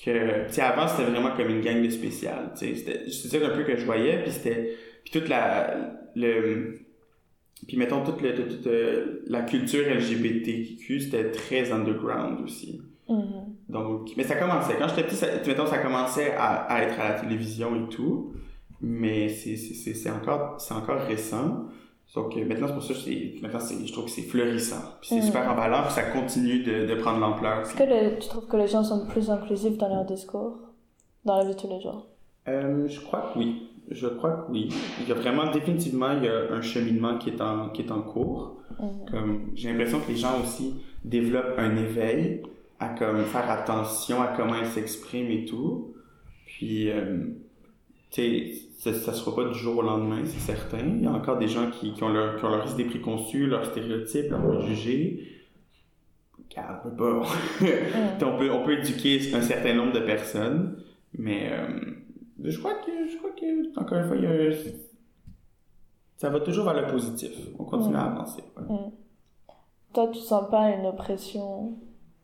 Que, 0.04 0.60
avant, 0.60 0.86
c'était 0.88 1.10
vraiment 1.10 1.30
comme 1.36 1.50
une 1.50 1.60
gang 1.60 1.82
de 1.82 1.88
spécial. 1.90 2.52
Tu 2.58 2.66
sais, 2.68 2.74
c'était- 2.74 3.10
c'est 3.10 3.28
ça 3.28 3.36
un 3.44 3.50
peu 3.56 3.62
que 3.64 3.76
je 3.76 3.84
voyais, 3.84 4.18
puis 4.22 4.30
c'était... 4.32 4.74
Puis 5.10 5.20
toute 5.20 5.28
la... 5.28 5.74
Le, 6.14 6.80
puis 7.66 7.76
mettons, 7.76 8.02
toute, 8.04 8.20
le, 8.22 8.34
toute, 8.34 8.66
euh, 8.66 9.22
la 9.26 9.42
culture 9.42 9.84
LGBTQ, 9.88 11.00
c'était 11.00 11.30
très 11.32 11.72
underground 11.72 12.40
aussi. 12.44 12.80
Mhm. 13.08 13.24
Donc, 13.68 14.10
mais 14.16 14.24
ça 14.24 14.36
commençait. 14.36 14.76
Quand 14.78 14.88
j'étais 14.88 15.04
petit, 15.04 15.16
ça, 15.16 15.26
mettons, 15.46 15.66
ça 15.66 15.78
commençait 15.78 16.32
à, 16.36 16.62
à 16.64 16.82
être 16.82 16.98
à 17.00 17.08
la 17.10 17.20
télévision 17.20 17.74
et 17.76 17.88
tout. 17.88 18.32
Mais 18.80 19.28
c'est, 19.28 19.56
c'est, 19.56 19.74
c'est, 19.74 19.94
c'est 19.94 20.10
encore, 20.10 20.60
c'est 20.60 20.74
encore 20.74 21.00
récent. 21.00 21.64
Donc, 22.14 22.36
euh, 22.36 22.44
maintenant, 22.44 22.68
c'est 22.68 22.74
pour 22.74 22.82
ça 22.82 22.94
que 22.94 23.00
c'est, 23.00 23.34
maintenant, 23.42 23.60
c'est, 23.60 23.84
je 23.86 23.92
trouve 23.92 24.04
que 24.04 24.10
c'est 24.10 24.22
florissant. 24.22 24.82
Puis 25.00 25.08
c'est 25.10 25.16
Mhm. 25.16 25.22
super 25.22 25.50
emballant, 25.52 25.82
puis 25.82 25.92
ça 25.92 26.02
continue 26.04 26.62
de, 26.62 26.86
de 26.86 26.94
prendre 26.94 27.18
l'ampleur. 27.18 27.60
Est-ce 27.62 27.74
que 27.74 27.82
le- 27.82 28.18
tu 28.18 28.28
trouves 28.28 28.46
que 28.46 28.56
les 28.56 28.68
gens 28.68 28.84
sont 28.84 29.06
plus 29.06 29.30
inclusifs 29.30 29.76
dans 29.78 29.88
leur 29.88 30.04
discours? 30.04 30.58
Dans 31.24 31.38
la 31.38 31.44
vie 31.44 31.54
de 31.54 31.58
tous 31.60 31.68
les 31.68 31.80
jours? 31.80 32.06
Euh, 32.46 32.86
je 32.88 33.00
crois 33.00 33.32
que 33.34 33.38
oui. 33.38 33.68
Je 33.90 34.06
crois 34.06 34.32
que 34.32 34.52
oui. 34.52 34.68
Il 35.00 35.08
y 35.08 35.12
a 35.12 35.14
vraiment, 35.14 35.50
définitivement, 35.50 36.12
il 36.12 36.24
y 36.24 36.28
a 36.28 36.52
un 36.52 36.60
cheminement 36.60 37.18
qui 37.18 37.30
est 37.30 37.40
en, 37.40 37.70
qui 37.70 37.82
est 37.82 37.90
en 37.90 38.02
cours. 38.02 38.58
Mhm. 38.80 39.10
Comme, 39.10 39.40
j'ai 39.54 39.70
l'impression 39.70 40.00
que 40.00 40.10
les 40.12 40.16
gens 40.16 40.40
aussi 40.42 40.74
développent 41.04 41.58
un 41.58 41.76
éveil 41.76 42.42
à 42.80 42.90
comme 42.90 43.24
faire 43.24 43.50
attention 43.50 44.22
à 44.22 44.28
comment 44.28 44.54
ils 44.60 44.66
s'expriment 44.66 45.30
et 45.30 45.44
tout. 45.44 45.94
Puis, 46.46 46.90
euh, 46.90 47.24
tu 48.10 48.22
sais, 48.22 48.52
ça, 48.78 48.92
ça 48.92 49.12
se 49.12 49.22
fera 49.22 49.44
pas 49.44 49.48
du 49.50 49.58
jour 49.58 49.78
au 49.78 49.82
lendemain, 49.82 50.22
c'est 50.24 50.40
certain. 50.40 50.78
Il 50.78 51.02
y 51.02 51.06
a 51.06 51.10
encore 51.10 51.38
des 51.38 51.48
gens 51.48 51.70
qui, 51.70 51.92
qui 51.92 52.02
ont, 52.04 52.08
leur, 52.12 52.36
qui 52.36 52.44
ont 52.44 52.50
leurs 52.50 52.72
idées 52.72 52.84
préconçues, 52.84 53.46
leurs 53.46 53.64
stéréotypes, 53.66 54.30
leurs 54.30 54.46
préjugés. 54.46 55.24
Car 56.48 56.80
on 56.84 56.90
peut 56.90 56.96
pas. 56.96 57.22
Mhm. 57.60 58.26
on, 58.26 58.38
peut, 58.38 58.50
on 58.50 58.64
peut 58.64 58.78
éduquer 58.78 59.34
un 59.34 59.42
certain 59.42 59.74
nombre 59.74 59.92
de 59.92 60.00
personnes, 60.00 60.76
mais 61.16 61.50
euh, 61.52 61.66
je 62.42 62.58
crois 62.58 62.74
que, 62.74 63.08
je 63.10 63.16
crois 63.18 63.30
que, 63.30 63.78
encore 63.80 63.98
une 63.98 64.06
fois, 64.06 64.16
il 64.16 64.22
y 64.22 64.26
a, 64.26 64.50
ça 66.16 66.30
va 66.30 66.40
toujours 66.40 66.64
vers 66.64 66.80
le 66.80 66.90
positif. 66.90 67.30
On 67.58 67.64
continue 67.64 67.96
à 67.96 68.04
avancer. 68.04 68.42
ouais. 68.56 68.62
Mhm. 68.74 68.90
Toi, 69.94 70.08
tu 70.12 70.18
sens 70.20 70.50
pas 70.50 70.70
une 70.70 70.86
oppression 70.86 71.74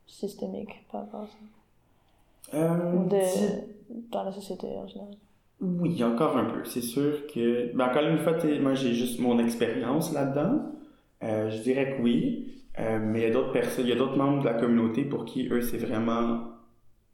systémique 0.06 0.86
par 0.92 1.02
rapport 1.02 1.22
à 1.22 1.26
ça? 1.26 2.56
Euh, 2.58 3.04
de- 3.06 4.00
dans 4.10 4.22
la 4.24 4.32
société 4.32 4.66
en 4.76 4.86
général? 4.86 5.14
Oui, 5.60 6.02
encore 6.04 6.36
un 6.36 6.44
peu. 6.44 6.64
C'est 6.64 6.82
sûr 6.82 7.26
que. 7.26 7.74
Ben, 7.74 7.86
encore 7.88 8.02
une 8.02 8.18
fois, 8.18 8.32
moi, 8.60 8.74
j'ai 8.74 8.92
juste 8.92 9.18
mon 9.20 9.38
expérience 9.38 10.12
là-dedans. 10.12 10.60
Euh, 11.22 11.48
je 11.50 11.62
dirais 11.62 11.96
que 11.96 12.02
oui. 12.02 12.50
Euh, 12.78 12.98
mais 13.00 13.20
il 13.20 13.22
y 13.22 13.26
a 13.26 13.30
d'autres 13.30 13.52
personnes, 13.52 13.84
il 13.86 13.90
y 13.90 13.92
a 13.92 13.96
d'autres 13.96 14.16
membres 14.16 14.40
de 14.40 14.46
la 14.46 14.54
communauté 14.54 15.04
pour 15.04 15.24
qui, 15.24 15.48
eux, 15.48 15.62
c'est 15.62 15.78
vraiment 15.78 16.40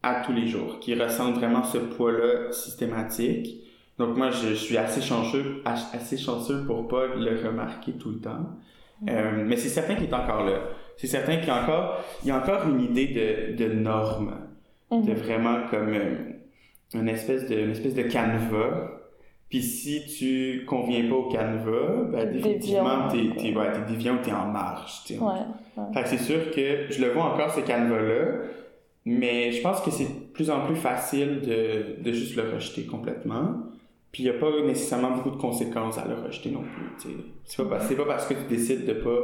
à 0.02 0.22
tous 0.24 0.32
les 0.32 0.46
jours, 0.46 0.80
qui 0.80 0.94
ressentent 0.94 1.34
vraiment 1.34 1.62
ce 1.62 1.78
poids-là 1.78 2.52
systématique. 2.52 3.62
Donc 3.98 4.16
moi, 4.16 4.30
je, 4.30 4.54
suis 4.54 4.78
assez 4.78 5.02
chanceux, 5.02 5.62
assez 5.64 6.16
chanceux 6.16 6.64
pour 6.66 6.88
pas 6.88 7.06
le 7.06 7.46
remarquer 7.46 7.92
tout 7.92 8.10
le 8.10 8.18
temps. 8.18 8.46
Euh, 9.08 9.44
mais 9.46 9.56
c'est 9.56 9.68
certain 9.68 9.94
qu'il 9.94 10.04
est 10.04 10.14
encore 10.14 10.44
là. 10.44 10.60
C'est 10.96 11.06
certain 11.06 11.36
qu'il 11.36 11.48
y 11.48 11.50
a 11.50 11.62
encore, 11.62 12.04
il 12.22 12.28
y 12.28 12.30
a 12.30 12.38
encore 12.38 12.68
une 12.68 12.80
idée 12.80 13.08
de, 13.08 13.56
de 13.56 13.72
norme, 13.72 14.34
de 14.90 14.96
mhm. 14.96 15.12
vraiment 15.14 15.66
comme 15.70 15.94
euh, 15.94 16.14
une 16.94 17.08
espèce 17.08 17.48
de, 17.48 17.58
une 17.58 17.70
espèce 17.70 17.94
de 17.94 18.02
canevas. 18.02 18.90
Puis 19.48 19.62
si 19.62 20.06
tu 20.06 20.64
conviens 20.66 21.08
pas 21.08 21.16
au 21.16 21.28
canevas, 21.28 22.04
ben 22.12 22.30
définitivement 22.30 23.08
t'es, 23.08 23.30
t'es, 23.36 23.56
ouais, 23.56 23.72
t'es 23.72 23.92
déviant 23.92 24.14
ou 24.14 24.18
t'es 24.22 24.32
en. 24.32 24.52
Ouais, 24.54 25.92
Fait 25.92 26.02
que 26.02 26.08
c'est 26.08 26.18
sûr 26.18 26.50
que 26.50 26.86
je 26.90 27.02
le 27.02 27.12
vois 27.12 27.24
encore 27.24 27.50
ce 27.52 27.60
canevas-là, 27.60 28.42
mais 29.04 29.52
je 29.52 29.62
pense 29.62 29.80
que 29.80 29.90
c'est 29.90 30.04
de 30.04 30.32
plus 30.32 30.50
en 30.50 30.66
plus 30.66 30.76
facile 30.76 31.40
de, 31.40 32.02
de 32.02 32.12
juste 32.12 32.36
le 32.36 32.50
rejeter 32.50 32.84
complètement. 32.84 33.70
Puis 34.12 34.24
il 34.24 34.30
n'y 34.30 34.36
a 34.36 34.38
pas 34.38 34.50
nécessairement 34.66 35.12
beaucoup 35.12 35.30
de 35.30 35.36
conséquences 35.36 35.98
à 35.98 36.06
le 36.06 36.14
rejeter 36.14 36.50
non 36.50 36.62
plus. 36.62 37.12
C'est 37.44 37.56
pas, 37.56 37.78
pas 37.78 38.04
parce 38.04 38.26
que 38.26 38.34
tu 38.34 38.44
décides 38.48 38.84
de 38.84 38.94
pas 38.94 39.20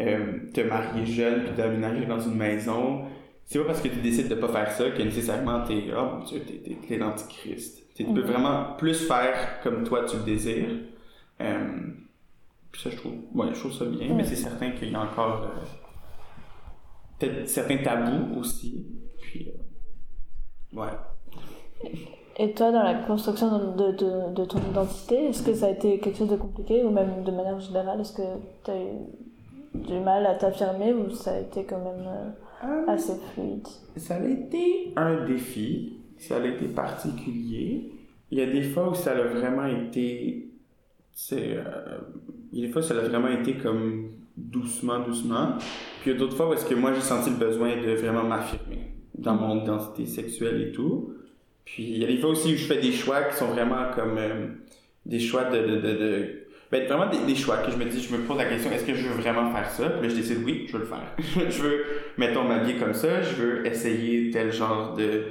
euh, 0.00 0.38
te 0.54 0.60
marier 0.60 1.04
jeune 1.04 1.44
puis 1.44 1.52
d'aménager 1.56 2.06
dans 2.06 2.20
une 2.20 2.36
maison. 2.36 3.02
C'est 3.44 3.58
pas 3.58 3.66
parce 3.66 3.80
que 3.80 3.88
tu 3.88 3.98
décides 4.00 4.28
de 4.28 4.36
pas 4.36 4.48
faire 4.48 4.70
ça 4.70 4.90
que 4.90 5.02
nécessairement 5.02 5.64
t'es 5.64 5.84
oh 5.96 6.16
mon 6.16 6.24
dieu 6.24 6.40
t'es, 6.46 6.76
t'es, 6.86 6.96
l'antichrist. 6.96 7.82
Tu 7.94 8.04
peux 8.04 8.22
vraiment 8.22 8.74
plus 8.78 9.06
faire 9.06 9.60
comme 9.62 9.82
toi 9.82 10.04
tu 10.04 10.16
le 10.16 10.22
désires. 10.22 10.70
Euh, 11.40 11.68
puis 12.70 12.80
ça 12.80 12.90
je 12.90 12.96
trouve, 12.96 13.14
ouais, 13.34 13.48
je 13.52 13.58
trouve 13.58 13.72
ça 13.72 13.84
bien, 13.86 14.14
mais 14.14 14.24
c'est 14.24 14.36
certain 14.36 14.70
qu'il 14.70 14.92
y 14.92 14.94
a 14.94 15.00
encore 15.00 15.42
euh, 15.42 15.64
peut-être 17.18 17.48
certains 17.48 17.78
tabous 17.78 18.38
aussi. 18.38 18.86
Puis 19.20 19.52
ouais. 20.72 20.88
Et 22.42 22.52
toi, 22.52 22.72
dans 22.72 22.82
la 22.82 22.94
construction 22.94 23.74
de, 23.74 23.92
de, 23.92 24.34
de 24.34 24.44
ton 24.46 24.58
identité, 24.70 25.26
est-ce 25.26 25.42
que 25.42 25.52
ça 25.52 25.66
a 25.66 25.70
été 25.70 25.98
quelque 25.98 26.16
chose 26.16 26.30
de 26.30 26.36
compliqué 26.36 26.82
ou 26.84 26.90
même 26.90 27.22
de 27.22 27.30
manière 27.30 27.60
générale, 27.60 28.00
est-ce 28.00 28.14
que 28.14 28.22
tu 28.64 28.70
as 28.70 28.80
eu 28.80 28.96
du 29.74 30.00
mal 30.00 30.24
à 30.24 30.34
t'affirmer 30.34 30.94
ou 30.94 31.10
ça 31.10 31.32
a 31.32 31.40
été 31.40 31.64
quand 31.64 31.78
même 31.78 32.06
euh, 32.06 32.30
euh, 32.64 32.92
assez 32.92 33.12
fluide? 33.34 33.66
Ça 33.96 34.16
a 34.16 34.24
été 34.24 34.94
un 34.96 35.26
défi, 35.26 35.98
ça 36.16 36.36
a 36.36 36.46
été 36.46 36.66
particulier. 36.66 37.92
Il 38.30 38.38
y 38.38 38.42
a 38.42 38.46
des 38.46 38.62
fois 38.62 38.88
où 38.88 38.94
ça 38.94 39.10
a 39.10 39.22
vraiment 39.22 39.66
été. 39.66 40.50
C'est, 41.12 41.56
euh, 41.58 41.98
il 42.52 42.60
y 42.60 42.64
a 42.64 42.66
des 42.68 42.72
fois 42.72 42.80
où 42.80 42.84
ça 42.84 42.94
a 42.94 43.02
vraiment 43.02 43.28
été 43.28 43.54
comme 43.54 44.12
doucement, 44.36 45.00
doucement. 45.00 45.58
Puis 46.00 46.10
il 46.10 46.12
y 46.14 46.16
a 46.16 46.18
d'autres 46.18 46.36
fois 46.36 46.48
où 46.48 46.54
est-ce 46.54 46.64
que 46.64 46.74
moi 46.74 46.94
j'ai 46.94 47.02
senti 47.02 47.28
le 47.28 47.36
besoin 47.36 47.76
de 47.76 47.90
vraiment 47.90 48.22
m'affirmer 48.22 48.89
dans 49.20 49.34
mon 49.34 49.62
identité 49.62 50.06
sexuelle 50.06 50.68
et 50.68 50.72
tout. 50.72 51.14
Puis 51.64 51.84
il 51.84 51.98
y 51.98 52.04
a 52.04 52.06
des 52.06 52.18
fois 52.18 52.30
aussi 52.30 52.54
où 52.54 52.56
je 52.56 52.64
fais 52.64 52.80
des 52.80 52.92
choix 52.92 53.22
qui 53.24 53.36
sont 53.36 53.48
vraiment 53.48 53.90
comme 53.94 54.18
euh, 54.18 54.46
des 55.06 55.20
choix 55.20 55.44
de, 55.44 55.58
de, 55.58 55.76
de, 55.76 55.92
de 55.92 56.40
ben, 56.70 56.86
vraiment 56.86 57.10
des, 57.26 57.34
choix 57.34 57.58
que 57.58 57.72
je 57.72 57.76
me 57.76 57.84
dis, 57.84 58.00
je 58.00 58.14
me 58.14 58.22
pose 58.22 58.38
la 58.38 58.44
question, 58.44 58.70
est-ce 58.70 58.84
que 58.84 58.94
je 58.94 59.08
veux 59.08 59.20
vraiment 59.20 59.50
faire 59.50 59.68
ça? 59.68 59.90
Puis 59.90 60.06
là, 60.06 60.14
je 60.14 60.20
décide, 60.20 60.38
oui, 60.44 60.66
je 60.68 60.74
veux 60.74 60.80
le 60.80 60.86
faire. 60.86 61.16
je 61.50 61.62
veux, 61.62 61.84
mettons, 62.16 62.44
m'habiller 62.44 62.78
comme 62.78 62.94
ça, 62.94 63.22
je 63.22 63.34
veux 63.34 63.66
essayer 63.66 64.30
tel 64.30 64.52
genre 64.52 64.94
de, 64.94 65.24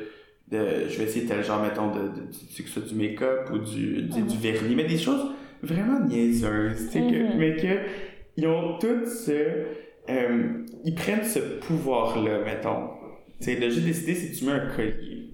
de 0.51 0.89
je 0.89 0.97
vais 0.97 1.05
essayer 1.05 1.25
tel 1.25 1.41
genre, 1.43 1.61
mettons, 1.61 1.91
de, 1.91 2.09
de, 2.09 2.61
que 2.61 2.69
ce 2.69 2.81
du 2.81 2.93
make-up 2.93 3.49
ou 3.53 3.59
du, 3.59 4.01
du, 4.01 4.21
du, 4.23 4.37
vernis, 4.37 4.75
mais 4.75 4.83
des 4.83 4.97
choses 4.97 5.31
vraiment 5.63 6.01
niaiseuses, 6.05 6.87
tu 6.87 6.91
sais, 6.91 6.99
que, 6.99 7.05
mm-hmm. 7.05 7.37
mais 7.37 7.55
que, 7.55 7.79
ils 8.35 8.47
ont 8.47 8.77
toutes 8.77 9.07
ce, 9.07 9.31
euh, 10.09 10.43
ils 10.83 10.95
prennent 10.95 11.23
ce 11.23 11.39
pouvoir-là, 11.39 12.39
mettons. 12.43 12.98
Tu 13.39 13.45
sais, 13.45 13.55
de 13.55 13.69
juste 13.69 13.85
décider 13.85 14.15
si 14.15 14.31
tu 14.31 14.45
mets 14.45 14.51
un 14.51 14.67
collier 14.67 15.29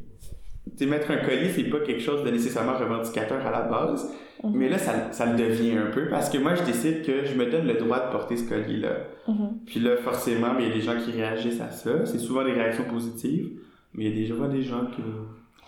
sais, 0.78 0.86
mettre 0.86 1.12
un 1.12 1.18
collier, 1.18 1.50
c'est 1.50 1.64
pas 1.64 1.80
quelque 1.80 2.02
chose 2.02 2.24
de 2.24 2.30
nécessairement 2.30 2.78
revendicateur 2.78 3.46
à 3.46 3.52
la 3.52 3.62
base, 3.62 4.12
mhm. 4.44 4.52
mais 4.54 4.70
là, 4.70 4.78
ça, 4.78 5.12
ça 5.12 5.26
le 5.26 5.38
devient 5.38 5.78
un 5.78 5.92
peu 5.92 6.08
parce 6.10 6.30
que 6.30 6.38
moi, 6.38 6.56
je 6.56 6.64
décide 6.64 7.06
que 7.06 7.26
je 7.26 7.36
me 7.36 7.50
donne 7.50 7.68
le 7.68 7.76
droit 7.76 8.08
de 8.08 8.12
porter 8.12 8.38
ce 8.38 8.48
collier-là. 8.48 8.98
Mhm. 9.28 9.60
Puis 9.66 9.80
là, 9.80 9.98
forcément, 9.98 10.58
il 10.60 10.68
y 10.68 10.72
a 10.72 10.74
des 10.74 10.82
gens 10.82 11.00
qui 11.00 11.12
réagissent 11.12 11.62
à 11.62 11.72
ça. 11.72 12.06
C'est 12.06 12.20
souvent 12.20 12.44
des 12.44 12.54
réactions 12.54 12.86
positives, 12.86 13.52
mais 13.94 14.06
il 14.06 14.10
y 14.10 14.14
a 14.14 14.16
déjà 14.16 14.48
des 14.48 14.62
gens 14.62 14.86
qui. 14.88 15.02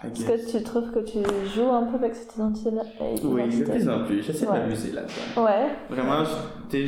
Est-ce 0.04 0.26
que 0.26 0.58
tu 0.58 0.64
trouves 0.64 0.92
que 0.92 1.00
tu 1.00 1.18
joues 1.56 1.72
un 1.72 1.84
peu 1.86 1.96
avec 1.96 2.16
cette 2.16 2.36
identité-là 2.36 2.84
Oui, 3.24 3.50
de 3.50 3.64
plus 3.64 3.90
en 3.90 4.06
plus. 4.06 4.22
J'essaie 4.22 4.46
de 4.46 4.52
m'amuser 4.52 4.92
là-dedans. 4.92 5.44
Ouais. 5.44 5.70
Vraiment, 5.90 6.24
je, 6.72 6.86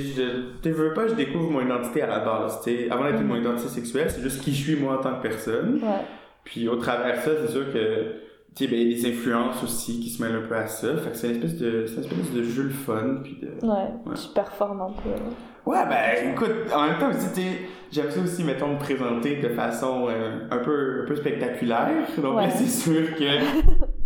je, 0.64 0.70
veux 0.70 0.94
pas, 0.94 1.08
je 1.08 1.16
découvre 1.16 1.50
mon 1.50 1.62
identité 1.62 2.04
à 2.04 2.08
la 2.08 2.20
base. 2.20 2.62
T'sais. 2.62 2.88
Avant 2.92 3.06
d'être 3.06 3.20
mhm. 3.20 3.28
mon 3.28 3.36
identité 3.38 3.70
sexuelle, 3.70 4.12
c'est 4.12 4.22
juste 4.22 4.42
qui 4.44 4.54
je 4.54 4.64
suis 4.64 4.76
moi 4.76 5.00
en 5.00 5.02
tant 5.02 5.16
que 5.16 5.24
personne. 5.24 5.80
Ouais. 5.82 6.06
Puis 6.44 6.68
au 6.68 6.76
travers 6.76 7.16
de 7.16 7.22
ça, 7.22 7.32
c'est 7.42 7.52
sûr 7.52 7.74
que 7.74 8.30
tu 8.56 8.66
sais, 8.66 8.70
ben, 8.70 8.80
il 8.80 8.92
y 8.92 8.94
a 8.94 9.02
des 9.02 9.18
influences 9.18 9.64
aussi 9.64 10.00
qui 10.00 10.10
se 10.10 10.22
mêlent 10.22 10.44
un 10.44 10.48
peu 10.48 10.56
à 10.56 10.68
ça. 10.68 10.96
Fait 10.98 11.12
que 11.12 11.18
c'est 11.18 11.30
une 11.30 11.36
espèce 11.36 11.58
de, 11.58 11.86
c'est 11.88 11.96
une 11.96 12.02
espèce 12.02 12.34
de 12.34 12.44
jeu 12.44 12.64
le 12.64 12.70
fun. 12.70 13.18
Puis 13.24 13.40
de, 13.42 13.66
ouais, 13.66 13.74
ouais, 14.06 14.16
tu 14.16 14.28
performes 14.34 14.82
un 14.82 14.92
peu. 14.92 15.10
Ouais, 15.10 15.16
ben 15.70 16.32
écoute, 16.32 16.72
en 16.74 16.88
même 16.88 17.00
temps 17.00 17.10
aussi, 17.10 17.48
j'aime 17.92 18.12
ça 18.12 18.20
aussi, 18.22 18.44
mettons, 18.44 18.70
me 18.70 18.80
présenter 18.80 19.38
de 19.38 19.50
façon 19.50 20.08
euh, 20.10 20.48
un, 20.50 20.58
peu, 20.58 21.02
un 21.04 21.06
peu 21.06 21.16
spectaculaire. 21.16 22.08
Donc 22.18 22.40
c'est 22.56 22.66
sûr 22.66 23.16
que 23.16 23.40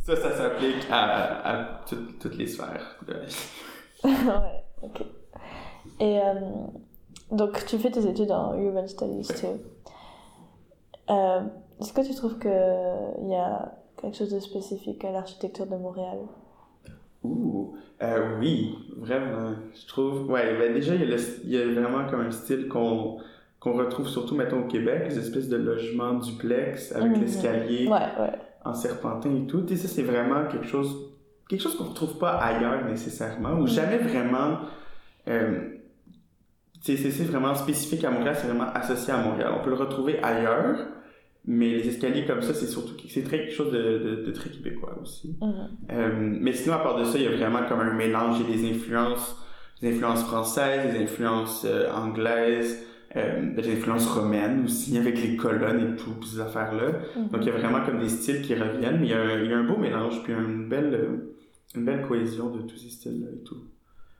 ça, 0.04 0.16
ça 0.16 0.36
s'applique 0.36 0.88
à, 0.92 1.50
à 1.50 1.82
toutes 2.20 2.36
les 2.36 2.48
sphères 2.48 2.98
de 3.08 3.14
ouais, 4.04 4.64
ok. 4.82 5.02
Et 6.00 6.20
euh, 6.20 6.34
donc, 7.32 7.66
tu 7.66 7.78
fais 7.78 7.92
tes 7.92 8.06
études 8.06 8.32
en 8.32 8.58
Urban 8.58 8.88
Studies, 8.88 9.28
tu 9.28 9.46
euh, 11.10 11.42
est-ce 11.80 11.94
que 11.94 12.02
tu 12.02 12.16
trouves 12.16 12.40
qu'il 12.40 13.30
y 13.30 13.36
a 13.36 13.74
quelque 13.98 14.16
chose 14.16 14.32
de 14.34 14.40
spécifique 14.40 15.04
à 15.04 15.12
l'architecture 15.12 15.66
de 15.66 15.76
Montréal? 15.76 16.20
Ouh, 17.24 17.76
euh, 18.02 18.38
oui, 18.40 18.78
vraiment. 18.98 19.54
Je 19.74 19.88
trouve, 19.88 20.30
ouais, 20.30 20.58
ben 20.58 20.74
déjà, 20.74 20.94
il 20.96 21.10
y, 21.50 21.58
a 21.58 21.66
vraiment 21.66 22.10
comme 22.10 22.22
un 22.22 22.32
style 22.32 22.68
qu'on 22.68 23.18
retrouve 23.64 24.08
surtout, 24.08 24.36
mettons, 24.36 24.62
au 24.62 24.68
Québec, 24.68 25.06
les 25.10 25.20
espèces 25.20 25.48
de 25.48 25.58
logements 25.58 26.16
duplex 26.16 26.92
avec 26.92 27.12
mhm. 27.12 27.22
l'escalier 27.22 27.90
en 28.66 28.74
serpentin 28.74 29.34
et 29.36 29.48
tout. 29.48 29.66
Et 29.72 29.76
ça, 29.76 29.88
c'est 29.88 30.04
vraiment 30.04 30.46
quelque 30.48 30.68
chose 30.68 31.14
quelque 31.48 31.62
chose 31.62 31.78
qu'on 31.78 31.86
retrouve 31.86 32.18
pas 32.18 32.38
ailleurs 32.38 32.86
nécessairement, 32.86 33.54
ou 33.54 33.62
mhm. 33.62 33.68
jamais 33.68 33.98
vraiment... 33.98 34.60
Euh, 35.28 35.70
c'est 36.82 36.98
vraiment 37.24 37.56
spécifique 37.56 38.04
à 38.04 38.12
Montréal, 38.12 38.36
c'est 38.38 38.48
vraiment 38.48 38.70
associé 38.74 39.14
à 39.14 39.18
Montréal. 39.18 39.54
On 39.58 39.64
peut 39.64 39.70
le 39.70 39.78
retrouver 39.78 40.22
ailleurs, 40.22 40.80
mais 41.46 41.70
les 41.70 41.88
escaliers 41.90 42.26
comme 42.26 42.42
ça, 42.42 42.54
c'est 42.54 42.68
surtout 42.68 42.94
c'est 43.10 43.24
très 43.24 43.40
quelque 43.40 43.54
chose 43.54 43.72
de, 43.72 44.24
de, 44.26 44.32
très 44.32 44.50
québécois 44.50 44.98
aussi. 45.02 45.36
Mhm. 45.42 45.54
euh, 45.92 46.38
mais 46.40 46.54
sinon, 46.54 46.76
à 46.76 46.80
part 46.80 46.98
de 46.98 47.04
ça, 47.04 47.18
il 47.18 47.24
y 47.24 47.28
a 47.28 47.36
vraiment 47.36 47.64
comme 47.68 47.82
un 47.82 47.94
mélange. 47.94 48.38
Il 48.40 48.50
y 48.50 48.54
a 48.54 48.62
des 48.62 48.76
influences, 48.76 49.36
des 49.82 49.94
influences 49.94 50.24
françaises, 50.24 50.94
des 50.94 51.04
influences 51.04 51.66
euh, 51.66 51.92
anglaises, 51.92 52.86
euh, 53.18 53.54
des 53.56 53.74
influences 53.74 54.08
romaines 54.08 54.64
aussi, 54.64 54.98
avec 54.98 55.22
les 55.22 55.36
colonnes 55.36 55.94
et 55.94 55.96
tout, 55.98 56.16
ces 56.24 56.40
affaires-là. 56.40 56.94
Mhm. 57.18 57.30
Donc, 57.30 57.42
il 57.42 57.48
y 57.48 57.50
a 57.50 57.58
vraiment 57.58 57.86
comme 57.86 58.00
des 58.00 58.10
styles 58.10 58.42
qui 58.42 58.56
reviennent. 58.56 59.02
Mais 59.02 59.08
il 59.08 59.12
y 59.12 59.14
a 59.14 59.22
un, 59.22 59.40
il 59.44 59.50
y 59.50 59.54
a 59.54 59.58
un 59.58 59.66
beau 59.66 59.76
mélange, 59.76 60.24
puis 60.24 60.32
une 60.32 60.70
belle, 60.70 61.20
une 61.76 61.84
belle 61.84 62.08
cohésion 62.08 62.52
de 62.52 62.62
tous 62.62 62.78
ces 62.78 62.90
styles-là 62.90 63.28
et 63.34 63.44
tout. 63.44 63.66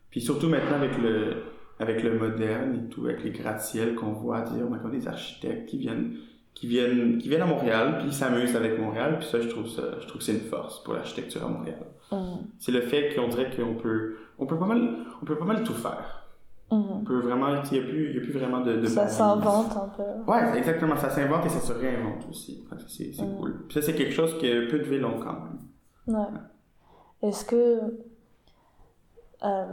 Puis 0.10 0.20
surtout 0.20 0.50
maintenant 0.50 0.76
avec 0.76 0.98
le, 1.02 1.38
avec 1.80 2.04
le 2.04 2.20
moderne 2.20 2.84
et 2.86 2.90
tout, 2.90 3.06
avec 3.06 3.24
les 3.24 3.32
gratte-ciels 3.32 3.96
qu'on 3.96 4.12
voit, 4.12 4.42
dire, 4.42 4.66
on 4.70 4.74
a 4.74 4.92
des 4.92 5.08
architectes 5.08 5.70
qui 5.70 5.78
viennent 5.78 6.18
qui 6.64 6.70
viennent, 6.70 7.18
qui 7.18 7.28
viennent 7.28 7.42
à 7.42 7.46
Montréal, 7.46 7.98
puis 7.98 8.08
ils 8.08 8.14
s'amusent 8.14 8.56
avec 8.56 8.80
Montréal, 8.80 9.18
puis 9.20 9.28
ça, 9.28 9.42
je 9.42 9.50
trouve 9.50 9.68
ça, 9.68 10.00
je 10.00 10.08
trouve 10.08 10.20
que 10.20 10.24
c'est 10.24 10.36
une 10.36 10.48
force 10.48 10.82
pour 10.82 10.94
l'architecture 10.94 11.44
à 11.44 11.50
Montréal. 11.50 11.86
Mm. 12.10 12.38
C'est 12.58 12.72
le 12.72 12.80
fait 12.80 13.14
qu'on 13.14 13.28
dirait 13.28 13.54
qu'on 13.54 13.76
peut, 13.76 14.16
on 14.40 14.46
peut 14.46 14.58
pas 14.58 14.68
mal, 14.68 14.96
on 15.22 15.26
peut 15.26 15.38
pas 15.38 15.44
mal 15.44 15.62
tout 15.66 15.74
faire. 15.74 16.26
Mm. 16.72 16.76
On 16.90 17.04
peut 17.04 17.20
vraiment, 17.20 17.48
il 17.50 17.72
n'y 17.74 17.80
a, 17.80 17.86
plus, 17.86 18.14
y 18.14 18.18
a 18.18 18.22
plus 18.22 18.32
vraiment 18.32 18.62
de, 18.62 18.78
de 18.78 18.86
Ça 18.86 19.10
s'invente 19.10 19.76
un 19.76 19.90
peu. 19.90 20.32
Ouais, 20.32 20.58
exactement, 20.58 20.96
ça 20.96 21.10
s'invente 21.10 21.46
et 21.48 21.50
ça 21.50 21.60
se 21.60 21.74
réinvente 21.74 22.30
aussi. 22.30 22.66
C'est, 22.88 23.12
c'est 23.12 23.26
mm. 23.26 23.36
cool. 23.36 23.66
Puis 23.68 23.74
ça, 23.74 23.82
c'est 23.82 23.94
quelque 23.94 24.14
chose 24.14 24.38
que 24.38 24.70
peu 24.70 24.80
de 24.80 24.86
villes 24.86 25.04
ont 25.04 25.20
quand 25.20 25.34
même. 25.34 26.18
Ouais. 26.18 27.28
Est-ce 27.28 27.44
que 27.44 27.82
euh, 29.44 29.66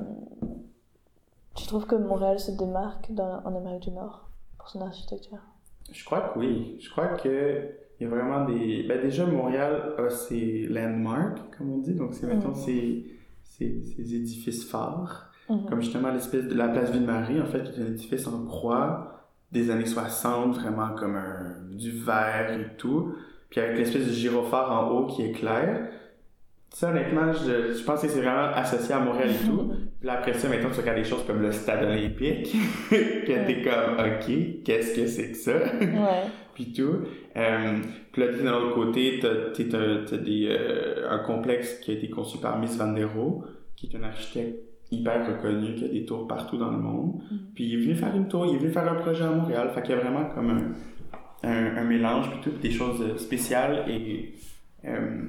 tu 1.54 1.68
trouves 1.68 1.86
que 1.86 1.94
Montréal 1.94 2.40
se 2.40 2.50
démarque 2.50 3.12
dans, 3.12 3.42
en 3.44 3.54
Amérique 3.54 3.84
du 3.84 3.92
Nord 3.92 4.28
pour 4.58 4.68
son 4.68 4.80
architecture? 4.80 5.38
Je 5.92 6.04
crois 6.04 6.20
que 6.20 6.38
oui. 6.38 6.76
Je 6.80 6.90
crois 6.90 7.08
que 7.08 7.70
il 8.00 8.04
y 8.04 8.06
a 8.06 8.08
vraiment 8.08 8.46
des. 8.46 8.84
Ben 8.88 9.00
déjà, 9.00 9.26
Montréal 9.26 9.94
a 9.98 10.08
ses 10.08 10.66
landmarks, 10.68 11.38
comme 11.56 11.70
on 11.70 11.78
dit. 11.78 11.94
Donc, 11.94 12.14
c'est 12.14 12.26
maintenant 12.26 12.54
ses, 12.54 13.04
édifices 13.60 14.64
phares. 14.64 15.30
Mhm. 15.50 15.66
Comme 15.66 15.82
justement 15.82 16.10
l'espèce 16.10 16.46
de 16.46 16.54
la 16.54 16.68
place 16.68 16.90
Ville-Marie, 16.90 17.40
en 17.40 17.46
fait, 17.46 17.62
qui 17.64 17.80
est 17.80 17.82
un 17.82 17.88
édifice 17.88 18.26
en 18.26 18.44
croix 18.46 19.28
des 19.52 19.70
années 19.70 19.84
60, 19.84 20.54
vraiment 20.54 20.94
comme 20.94 21.16
un, 21.16 21.56
du 21.72 21.90
verre 21.90 22.58
et 22.58 22.76
tout. 22.78 23.14
Puis 23.50 23.60
avec 23.60 23.76
l'espèce 23.76 24.06
de 24.06 24.12
gyrophare 24.12 24.70
en 24.70 24.90
haut 24.90 25.06
qui 25.06 25.22
est 25.22 25.32
clair. 25.32 25.90
Ça, 26.70 26.90
honnêtement, 26.90 27.32
je, 27.32 27.74
je 27.74 27.84
pense 27.84 28.00
que 28.00 28.08
c'est 28.08 28.20
vraiment 28.20 28.54
associé 28.54 28.94
à 28.94 29.00
Montréal 29.00 29.30
et 29.30 29.46
tout. 29.46 29.72
Puis 30.00 30.08
après 30.08 30.32
ça, 30.32 30.48
maintenant, 30.48 30.70
tu 30.72 30.80
regardes 30.80 30.98
des 30.98 31.04
choses 31.04 31.24
comme 31.26 31.42
le 31.42 31.52
stade 31.52 31.84
olympique, 31.84 32.56
que 32.90 33.46
t'es 33.46 33.62
comme, 33.62 33.98
OK, 33.98 34.62
qu'est-ce 34.64 34.96
que 34.98 35.06
c'est 35.06 35.30
que 35.32 35.36
ça? 35.36 35.56
Ouais. 35.58 36.22
puis 36.54 36.72
tout. 36.72 37.00
Euh, 37.36 37.78
puis 38.12 38.22
là, 38.22 38.32
d'un 38.32 38.52
autre 38.54 38.74
côté, 38.74 39.18
t'as, 39.20 39.52
t'as, 39.52 40.04
t'as 40.08 40.16
des, 40.16 40.48
euh, 40.50 41.10
un 41.10 41.18
complexe 41.18 41.78
qui 41.80 41.90
a 41.90 41.94
été 41.94 42.08
conçu 42.08 42.38
par 42.38 42.58
Miss 42.58 42.76
Van 42.78 42.92
der 42.92 43.12
Rohe, 43.14 43.44
qui 43.76 43.86
est 43.88 43.96
un 43.98 44.02
architecte 44.02 44.56
hyper 44.90 45.26
reconnu, 45.36 45.74
qui 45.74 45.84
a 45.84 45.88
des 45.88 46.04
tours 46.06 46.26
partout 46.26 46.56
dans 46.56 46.70
le 46.70 46.78
monde. 46.78 47.20
Mm. 47.30 47.36
Puis 47.54 47.64
il 47.64 47.74
est 47.74 47.84
venu 47.84 47.94
faire 47.94 48.16
une 48.16 48.26
tour, 48.26 48.46
il 48.46 48.54
est 48.54 48.58
venu 48.58 48.70
faire 48.72 48.90
un 48.90 48.96
projet 48.96 49.24
à 49.24 49.30
Montréal. 49.30 49.70
Fait 49.74 49.82
qu'il 49.82 49.90
y 49.94 49.98
a 49.98 50.00
vraiment 50.00 50.24
comme 50.34 50.50
un, 50.50 51.48
un, 51.48 51.76
un 51.76 51.84
mélange, 51.84 52.30
puis 52.30 52.40
tout, 52.50 52.58
des 52.58 52.70
choses 52.70 53.16
spéciales 53.18 53.84
et, 53.88 54.34
euh, 54.86 55.22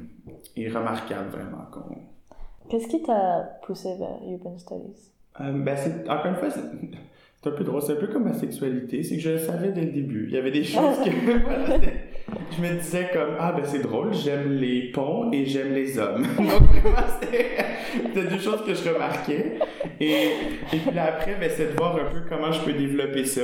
et 0.55 0.69
remarquables, 0.69 1.29
vraiment. 1.29 1.65
qu'on- 1.71 1.97
Qu'est-ce 2.69 2.87
qui 2.87 3.01
t'a 3.01 3.59
poussé 3.63 3.89
vers 3.97 4.17
Urban 4.29 4.57
Studies? 4.57 5.11
Euh, 5.39 5.51
ben, 5.53 5.75
c'est, 5.75 6.09
encore 6.09 6.27
une 6.27 6.35
fois, 6.35 6.49
c'est, 7.41 7.49
un 7.49 7.51
peu 7.51 7.63
drôle. 7.63 7.81
C'est 7.81 7.93
un 7.93 7.95
peu 7.95 8.07
comme 8.07 8.25
ma 8.25 8.33
sexualité. 8.33 9.03
C'est 9.03 9.15
que 9.15 9.21
je 9.21 9.29
le 9.31 9.37
savais 9.39 9.71
dès 9.71 9.81
le 9.81 9.91
début. 9.91 10.25
Il 10.27 10.33
y 10.33 10.37
avait 10.37 10.51
des 10.51 10.63
choses 10.63 10.97
que, 11.03 11.09
voilà, 11.43 11.77
je 12.57 12.61
me 12.61 12.79
disais 12.79 13.09
comme, 13.13 13.35
ah, 13.39 13.51
ben, 13.53 13.63
c'est 13.65 13.81
drôle, 13.81 14.13
j'aime 14.13 14.53
les 14.53 14.91
ponts 14.91 15.31
et 15.31 15.45
j'aime 15.45 15.73
les 15.73 15.97
hommes. 15.97 16.23
Donc, 16.37 16.47
vraiment, 16.47 17.07
c'était, 17.19 18.29
deux 18.29 18.39
choses 18.39 18.63
que 18.65 18.73
je 18.73 18.89
remarquais. 18.89 19.59
Et, 19.99 20.11
et 20.73 20.77
puis 20.77 20.91
là, 20.93 21.15
après, 21.15 21.35
ben, 21.39 21.49
c'est 21.49 21.71
de 21.73 21.77
voir 21.77 21.95
un 21.95 22.09
peu 22.09 22.21
comment 22.29 22.51
je 22.51 22.61
peux 22.63 22.73
développer 22.73 23.25
ça. 23.25 23.41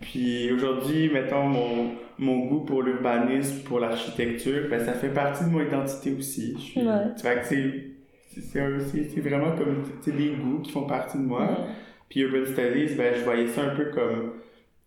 Puis 0.00 0.52
aujourd'hui, 0.52 1.10
mettons, 1.12 1.44
mon, 1.44 1.90
mon 2.18 2.46
goût 2.46 2.60
pour 2.60 2.82
l'urbanisme, 2.82 3.62
pour 3.64 3.80
l'architecture, 3.80 4.68
ben, 4.70 4.84
ça 4.84 4.92
fait 4.92 5.08
partie 5.08 5.44
de 5.44 5.50
mon 5.50 5.60
identité 5.60 6.14
aussi. 6.16 6.54
Je 6.56 6.62
suis, 6.62 6.80
Ouais. 6.80 7.12
que 7.14 7.97
c'est, 8.40 9.20
vraiment 9.20 9.56
comme 9.56 9.82
c'est 10.00 10.16
des 10.16 10.30
goûts 10.30 10.60
qui 10.60 10.70
font 10.72 10.86
partie 10.86 11.18
de 11.18 11.22
moi. 11.22 11.48
Puis 12.08 12.20
Urban 12.20 12.44
Studies, 12.44 12.94
ben, 12.94 13.14
je 13.14 13.24
voyais 13.24 13.48
ça 13.48 13.64
un 13.64 13.76
peu 13.76 13.86
comme 13.86 14.34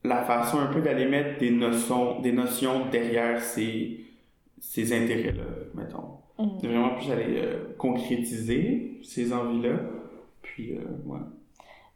la 0.03 0.23
façon 0.23 0.59
un 0.59 0.67
peu 0.67 0.81
d'aller 0.81 1.05
mettre 1.07 1.39
des 1.39 1.51
notions, 1.51 2.19
des 2.21 2.31
notions 2.31 2.87
derrière 2.89 3.41
ces, 3.41 4.05
ces 4.59 4.93
intérêts-là, 4.93 5.43
mettons. 5.75 6.17
De 6.39 6.67
vraiment 6.67 6.95
plus 6.95 7.11
aller 7.11 7.35
euh, 7.37 7.75
concrétiser 7.77 8.99
ces 9.03 9.31
envies-là. 9.31 9.79
Puis, 10.41 10.75
euh, 10.75 10.81
ouais. 11.05 11.19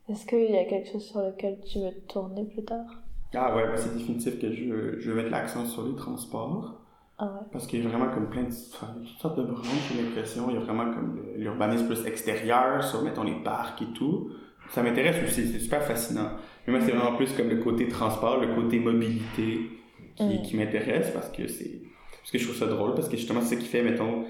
Est-ce 0.08 0.28
qu'il 0.28 0.52
y 0.52 0.58
a 0.58 0.66
quelque 0.66 0.92
chose 0.92 1.04
sur 1.04 1.20
lequel 1.20 1.58
tu 1.66 1.80
veux 1.80 1.90
te 1.90 2.14
tourner 2.14 2.44
plus 2.44 2.64
tard? 2.64 3.02
Ah 3.34 3.56
ouais, 3.56 3.64
ben, 3.66 3.76
c'est 3.76 3.98
définitif 3.98 4.40
que 4.40 4.52
je, 4.52 5.00
je 5.00 5.12
veux 5.12 5.16
mettre 5.16 5.32
l'accent 5.32 5.66
sur 5.66 5.88
les 5.88 5.96
transports. 5.96 6.85
Ah 7.18 7.26
ouais. 7.26 7.48
Parce 7.52 7.66
qu'il 7.68 7.82
y 7.82 7.86
a 7.86 7.90
vraiment 7.90 8.10
comme 8.14 8.30
plein 8.30 8.44
de 8.44 8.48
toutes 8.50 9.20
sortes 9.20 9.38
de 9.38 9.44
branches, 9.44 9.92
j'ai 9.94 10.02
l'impression. 10.02 10.48
Il 10.50 10.56
y 10.56 10.58
a 10.58 10.62
vraiment 10.62 10.92
comme 10.94 11.22
l'urbanisme 11.38 11.86
plus 11.88 12.06
extérieur 12.06 12.84
sur, 12.84 13.02
mettons, 13.04 13.24
les 13.24 13.42
parcs 13.44 13.82
et 13.82 13.94
tout. 13.94 14.32
Ça 14.70 14.84
m'intéresse 14.84 15.16
aussi, 15.24 15.48
c'est 15.48 15.60
super 15.60 15.84
fascinant. 15.84 16.32
Mais 16.68 16.74
moi, 16.74 16.82
c'est 16.86 16.92
vraiment 16.92 17.16
plus 17.16 17.32
comme 17.34 17.50
le 17.50 17.58
côté 17.58 17.88
transport, 17.88 18.40
le 18.42 18.54
côté 18.56 18.80
mobilité 18.80 19.70
qui, 20.16 20.24
Mm. 20.24 20.42
qui 20.44 20.58
m'intéresse 20.58 21.12
parce 21.12 21.30
que 21.30 21.48
c'est. 21.48 21.82
Parce 22.20 22.32
que 22.32 22.38
je 22.38 22.46
trouve 22.46 22.58
ça 22.58 22.66
drôle, 22.68 22.96
parce 22.96 23.08
que 23.10 23.16
justement, 23.18 23.42
c'est 23.42 23.56
ce 23.56 23.60
qui 23.62 23.68
fait, 23.68 23.84
mettons, 23.84 24.26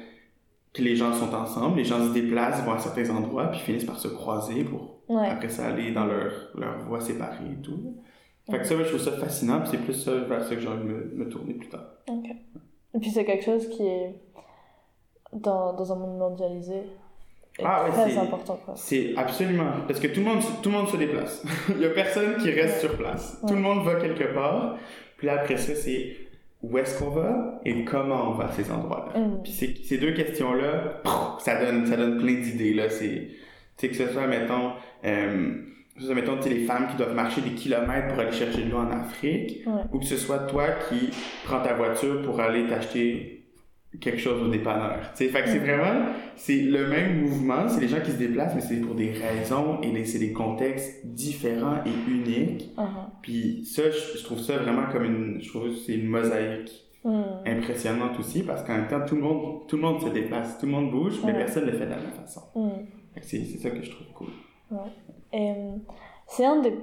que 0.73 0.81
les 0.81 0.95
gens 0.97 1.13
sont 1.13 1.33
ensemble, 1.33 1.77
les 1.77 1.85
gens 1.85 2.05
se 2.05 2.11
déplacent, 2.13 2.63
vont 2.65 2.73
à 2.73 2.79
certains 2.79 3.09
endroits, 3.15 3.47
puis 3.47 3.59
finissent 3.61 3.85
par 3.85 3.97
se 3.97 4.09
croiser 4.09 4.63
pour 4.65 4.99
Ouais. 5.07 5.27
après 5.29 5.49
ça 5.49 5.67
aller 5.67 5.91
dans 5.91 6.05
leur, 6.05 6.31
leur 6.57 6.79
voie 6.79 6.99
séparée 6.99 7.51
et 7.57 7.61
tout. 7.61 7.95
Fait 8.49 8.57
que 8.59 8.65
ça, 8.65 8.75
ouais, 8.75 8.83
je 8.83 8.89
trouve 8.89 8.99
ça 9.01 9.11
fascinant, 9.13 9.61
puis 9.61 9.69
c'est 9.71 9.77
plus 9.77 9.93
ça 9.93 10.13
vers 10.15 10.43
ça 10.43 10.55
que 10.55 10.61
j'ai 10.61 10.67
envie 10.67 10.83
de 10.83 10.89
me, 10.93 11.11
me 11.25 11.29
tourner 11.29 11.53
plus 11.53 11.69
tard. 11.69 11.85
Ok. 12.09 12.25
Et 12.95 12.99
puis 12.99 13.09
c'est 13.11 13.25
quelque 13.25 13.43
chose 13.43 13.67
qui 13.69 13.85
est 13.85 14.15
dans, 15.33 15.73
dans 15.73 15.91
un 15.91 15.95
monde 15.95 16.17
mondialisé 16.17 16.75
est 17.57 17.63
Ah 17.63 17.83
ouais, 17.85 17.91
très 17.91 18.09
c'est- 18.11 18.17
important 18.17 18.59
quoi. 18.65 18.73
C'est 18.77 19.13
absolument. 19.17 19.71
Parce 19.87 19.99
que 19.99 20.07
tout 20.07 20.19
le 20.21 20.25
monde, 20.25 20.41
tout 20.61 20.69
le 20.69 20.75
monde 20.75 20.87
se 20.87 20.97
déplace. 20.97 21.43
Il 21.69 21.81
y 21.81 21.85
a 21.85 21.89
personne 21.89 22.37
qui 22.37 22.51
reste 22.51 22.79
sur 22.81 22.97
place. 22.97 23.39
Tout 23.47 23.53
le 23.53 23.59
monde 23.61 23.83
va 23.85 23.95
quelque 23.95 24.33
part. 24.33 24.77
Puis 25.17 25.27
là, 25.27 25.39
après 25.41 25.57
ça, 25.57 25.73
c'est 25.75 26.15
où 26.61 26.77
est-ce 26.77 26.97
qu'on 26.99 27.11
va 27.11 27.59
et 27.63 27.83
comment 27.85 28.29
on 28.29 28.33
va 28.33 28.45
à 28.45 28.51
ces 28.51 28.71
endroits-là. 28.71 29.19
Mhm. 29.19 29.43
Puis 29.43 29.51
ces, 29.51 29.75
ces 29.83 29.97
deux 29.97 30.13
questions-là, 30.13 31.01
ça 31.39 31.63
donne, 31.63 31.85
ça 31.85 31.95
donne 31.95 32.17
plein 32.17 32.33
d'idées. 32.35 32.73
Là. 32.73 32.89
C'est, 32.89 33.29
que 33.87 33.93
ce 33.93 34.07
soit, 34.07 34.27
mettons, 34.27 34.71
euh, 35.05 35.53
soit, 36.03 36.15
mettons, 36.15 36.37
tu 36.39 36.49
les 36.49 36.65
femmes 36.65 36.87
qui 36.89 36.97
doivent 36.97 37.15
marcher 37.15 37.41
des 37.41 37.51
kilomètres 37.51 38.09
pour 38.09 38.19
aller 38.19 38.31
chercher 38.31 38.63
de 38.63 38.71
l'eau 38.71 38.77
en 38.77 38.91
Afrique, 38.91 39.61
Ouais. 39.65 39.81
ou 39.93 39.99
que 39.99 40.05
ce 40.05 40.17
soit 40.17 40.39
toi 40.39 40.65
qui 40.89 41.09
prends 41.45 41.61
ta 41.61 41.73
voiture 41.73 42.21
pour 42.23 42.39
aller 42.39 42.67
t'acheter 42.67 43.31
quelque 44.01 44.17
chose 44.19 44.41
au 44.43 44.49
dépanneur. 44.49 44.99
Tu 45.15 45.23
sais, 45.23 45.29
fait 45.29 45.43
que 45.43 45.47
c'est 45.49 45.59
Mm. 45.59 45.63
vraiment, 45.63 46.05
c'est 46.35 46.61
le 46.63 46.87
même 46.87 47.21
mouvement, 47.21 47.69
c'est 47.69 47.79
les 47.79 47.87
gens 47.87 48.01
qui 48.01 48.11
se 48.11 48.17
déplacent, 48.17 48.53
mais 48.53 48.59
c'est 48.59 48.81
pour 48.81 48.93
des 48.93 49.11
raisons 49.11 49.79
et 49.81 50.03
c'est 50.03 50.19
des 50.19 50.33
contextes 50.33 51.05
différents 51.05 51.77
et 51.85 52.11
uniques. 52.11 52.71
Mhm. 52.77 52.85
Puis 53.21 53.63
ça, 53.65 53.83
je, 53.89 54.17
je 54.17 54.23
trouve 54.25 54.39
ça 54.39 54.57
vraiment 54.57 54.87
comme 54.91 55.05
une, 55.05 55.41
je 55.41 55.47
trouve 55.47 55.69
que 55.69 55.75
c'est 55.75 55.93
une 55.93 56.07
mosaïque 56.07 56.71
Mhm. 57.05 57.23
impressionnante 57.45 58.19
aussi 58.19 58.43
parce 58.43 58.63
qu'en 58.63 58.73
même 58.75 58.87
temps, 58.89 59.05
tout 59.07 59.15
le 59.15 59.21
monde, 59.21 59.65
tout 59.69 59.77
le 59.77 59.81
monde 59.83 60.01
se 60.01 60.09
déplace, 60.09 60.57
tout 60.59 60.65
le 60.65 60.73
monde 60.73 60.91
bouge, 60.91 61.19
mais 61.23 61.31
Ouais. 61.31 61.37
personne 61.37 61.65
ne 61.65 61.71
le 61.71 61.77
fait 61.77 61.85
de 61.85 61.91
la 61.91 61.97
même 61.97 62.11
façon. 62.11 62.41
Que 63.15 63.21
C'est 63.21 63.45
ça 63.45 63.69
que 63.69 63.81
je 63.81 63.91
trouve 63.91 64.07
cool. 64.13 64.27
Euh, 64.73 64.75
c'est 66.27 66.45
un 66.45 66.61
des 66.61 66.73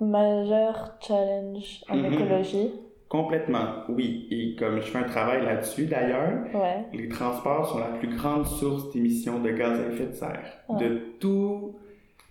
majeurs 0.00 0.96
challenges 1.00 1.82
en 1.88 1.96
Mhm. 1.96 2.12
écologie. 2.12 2.70
Complètement, 3.08 3.84
oui. 3.88 4.26
Et 4.30 4.56
comme 4.58 4.76
je 4.80 4.86
fais 4.86 4.98
un 4.98 5.04
travail 5.04 5.44
là-dessus 5.44 5.86
d'ailleurs, 5.86 6.32
Ouais. 6.52 6.84
les 6.92 7.08
transports 7.08 7.68
sont 7.68 7.78
la 7.78 7.92
plus 7.98 8.08
grande 8.08 8.44
source 8.46 8.92
d'émissions 8.92 9.38
de 9.40 9.50
gaz 9.50 9.78
à 9.78 9.86
effet 9.92 10.06
de 10.06 10.12
serre 10.14 10.42
Ouais. 10.68 10.80
de 10.88 11.00
tous 11.20 11.76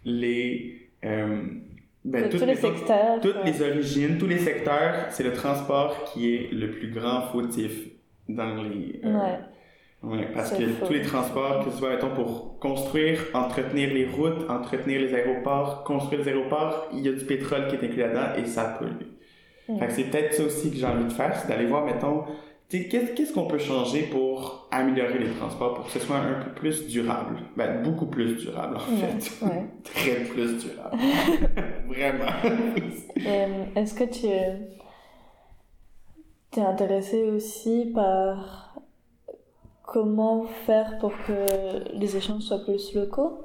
les 0.03 0.80
euh, 1.05 1.41
ben, 2.05 2.24
De 2.24 2.28
toutes 2.30 2.39
tous 2.41 2.45
les 2.45 2.55
secteurs. 2.55 3.20
toutes 3.22 3.36
ouais. 3.36 3.43
les 3.45 3.61
origines, 3.61 4.18
tous 4.18 4.28
les 4.28 4.38
secteurs, 4.39 5.05
c'est 5.09 5.24
le 5.24 5.34
transport 5.34 6.03
qui 6.05 6.36
est 6.36 6.49
le 6.51 6.72
plus 6.72 6.91
grand 6.91 7.22
fautif 7.32 7.89
dans 8.28 8.61
les 8.64 8.99
euh, 9.05 9.36
Ouais, 10.03 10.27
parce 10.33 10.51
que 10.51 10.85
tous 10.85 10.91
les 10.91 11.01
transports, 11.01 11.63
que 11.63 11.71
ce 11.71 11.77
soit, 11.77 11.91
mettons, 11.91 12.09
pour 12.13 12.59
construire, 12.59 13.19
entretenir 13.33 13.93
les 13.93 14.05
routes, 14.05 14.49
entretenir 14.49 14.99
les 14.99 15.13
aéroports, 15.15 15.83
construire 15.85 16.21
les 16.21 16.27
aéroports, 16.27 16.87
il 16.93 16.99
y 17.05 17.07
a 17.07 17.13
du 17.13 17.23
pétrole 17.23 17.67
qui 17.69 17.75
est 17.75 17.83
inclus 17.85 18.01
là-dedans 18.01 18.35
et 18.37 18.45
ça 18.45 18.65
pollue. 18.77 18.91
Mm. 19.69 19.77
Fait 19.79 19.87
que 19.87 19.93
c'est 19.93 20.03
peut-être 20.03 20.33
ça 20.33 20.43
aussi 20.43 20.71
que 20.71 20.75
j'ai 20.77 20.85
envie 20.85 21.05
de 21.05 21.13
faire, 21.13 21.33
c'est 21.37 21.47
d'aller 21.47 21.67
voir, 21.67 21.85
mettons, 21.85 22.25
qu'est-ce 22.69 23.31
qu'on 23.31 23.45
peut 23.45 23.59
changer 23.59 24.01
pour 24.03 24.67
améliorer 24.71 25.19
les 25.19 25.29
transports, 25.29 25.75
pour 25.75 25.85
que 25.85 25.91
ce 25.91 25.99
soit 25.99 26.17
un 26.17 26.43
peu 26.43 26.51
plus 26.51 26.85
durable? 26.87 27.37
Ben, 27.55 27.81
beaucoup 27.81 28.07
plus 28.07 28.35
durable, 28.35 28.75
en 28.75 28.91
Ouais. 28.91 29.19
fait. 29.21 29.45
Ouais. 29.45 29.63
Très 29.85 30.23
plus 30.25 30.57
durable. 30.65 30.97
Vraiment. 31.87 32.25
Euh, 33.25 33.63
Est-ce 33.77 33.93
que 33.93 34.03
tu 34.03 34.27
t'es 36.51 36.61
intéressé 36.61 37.23
aussi 37.23 37.91
par 37.95 38.72
comment 39.84 40.45
faire 40.65 40.97
pour 40.99 41.13
que 41.27 41.93
les 41.93 42.17
échanges 42.17 42.43
soient 42.43 42.63
plus 42.63 42.93
locaux 42.95 43.41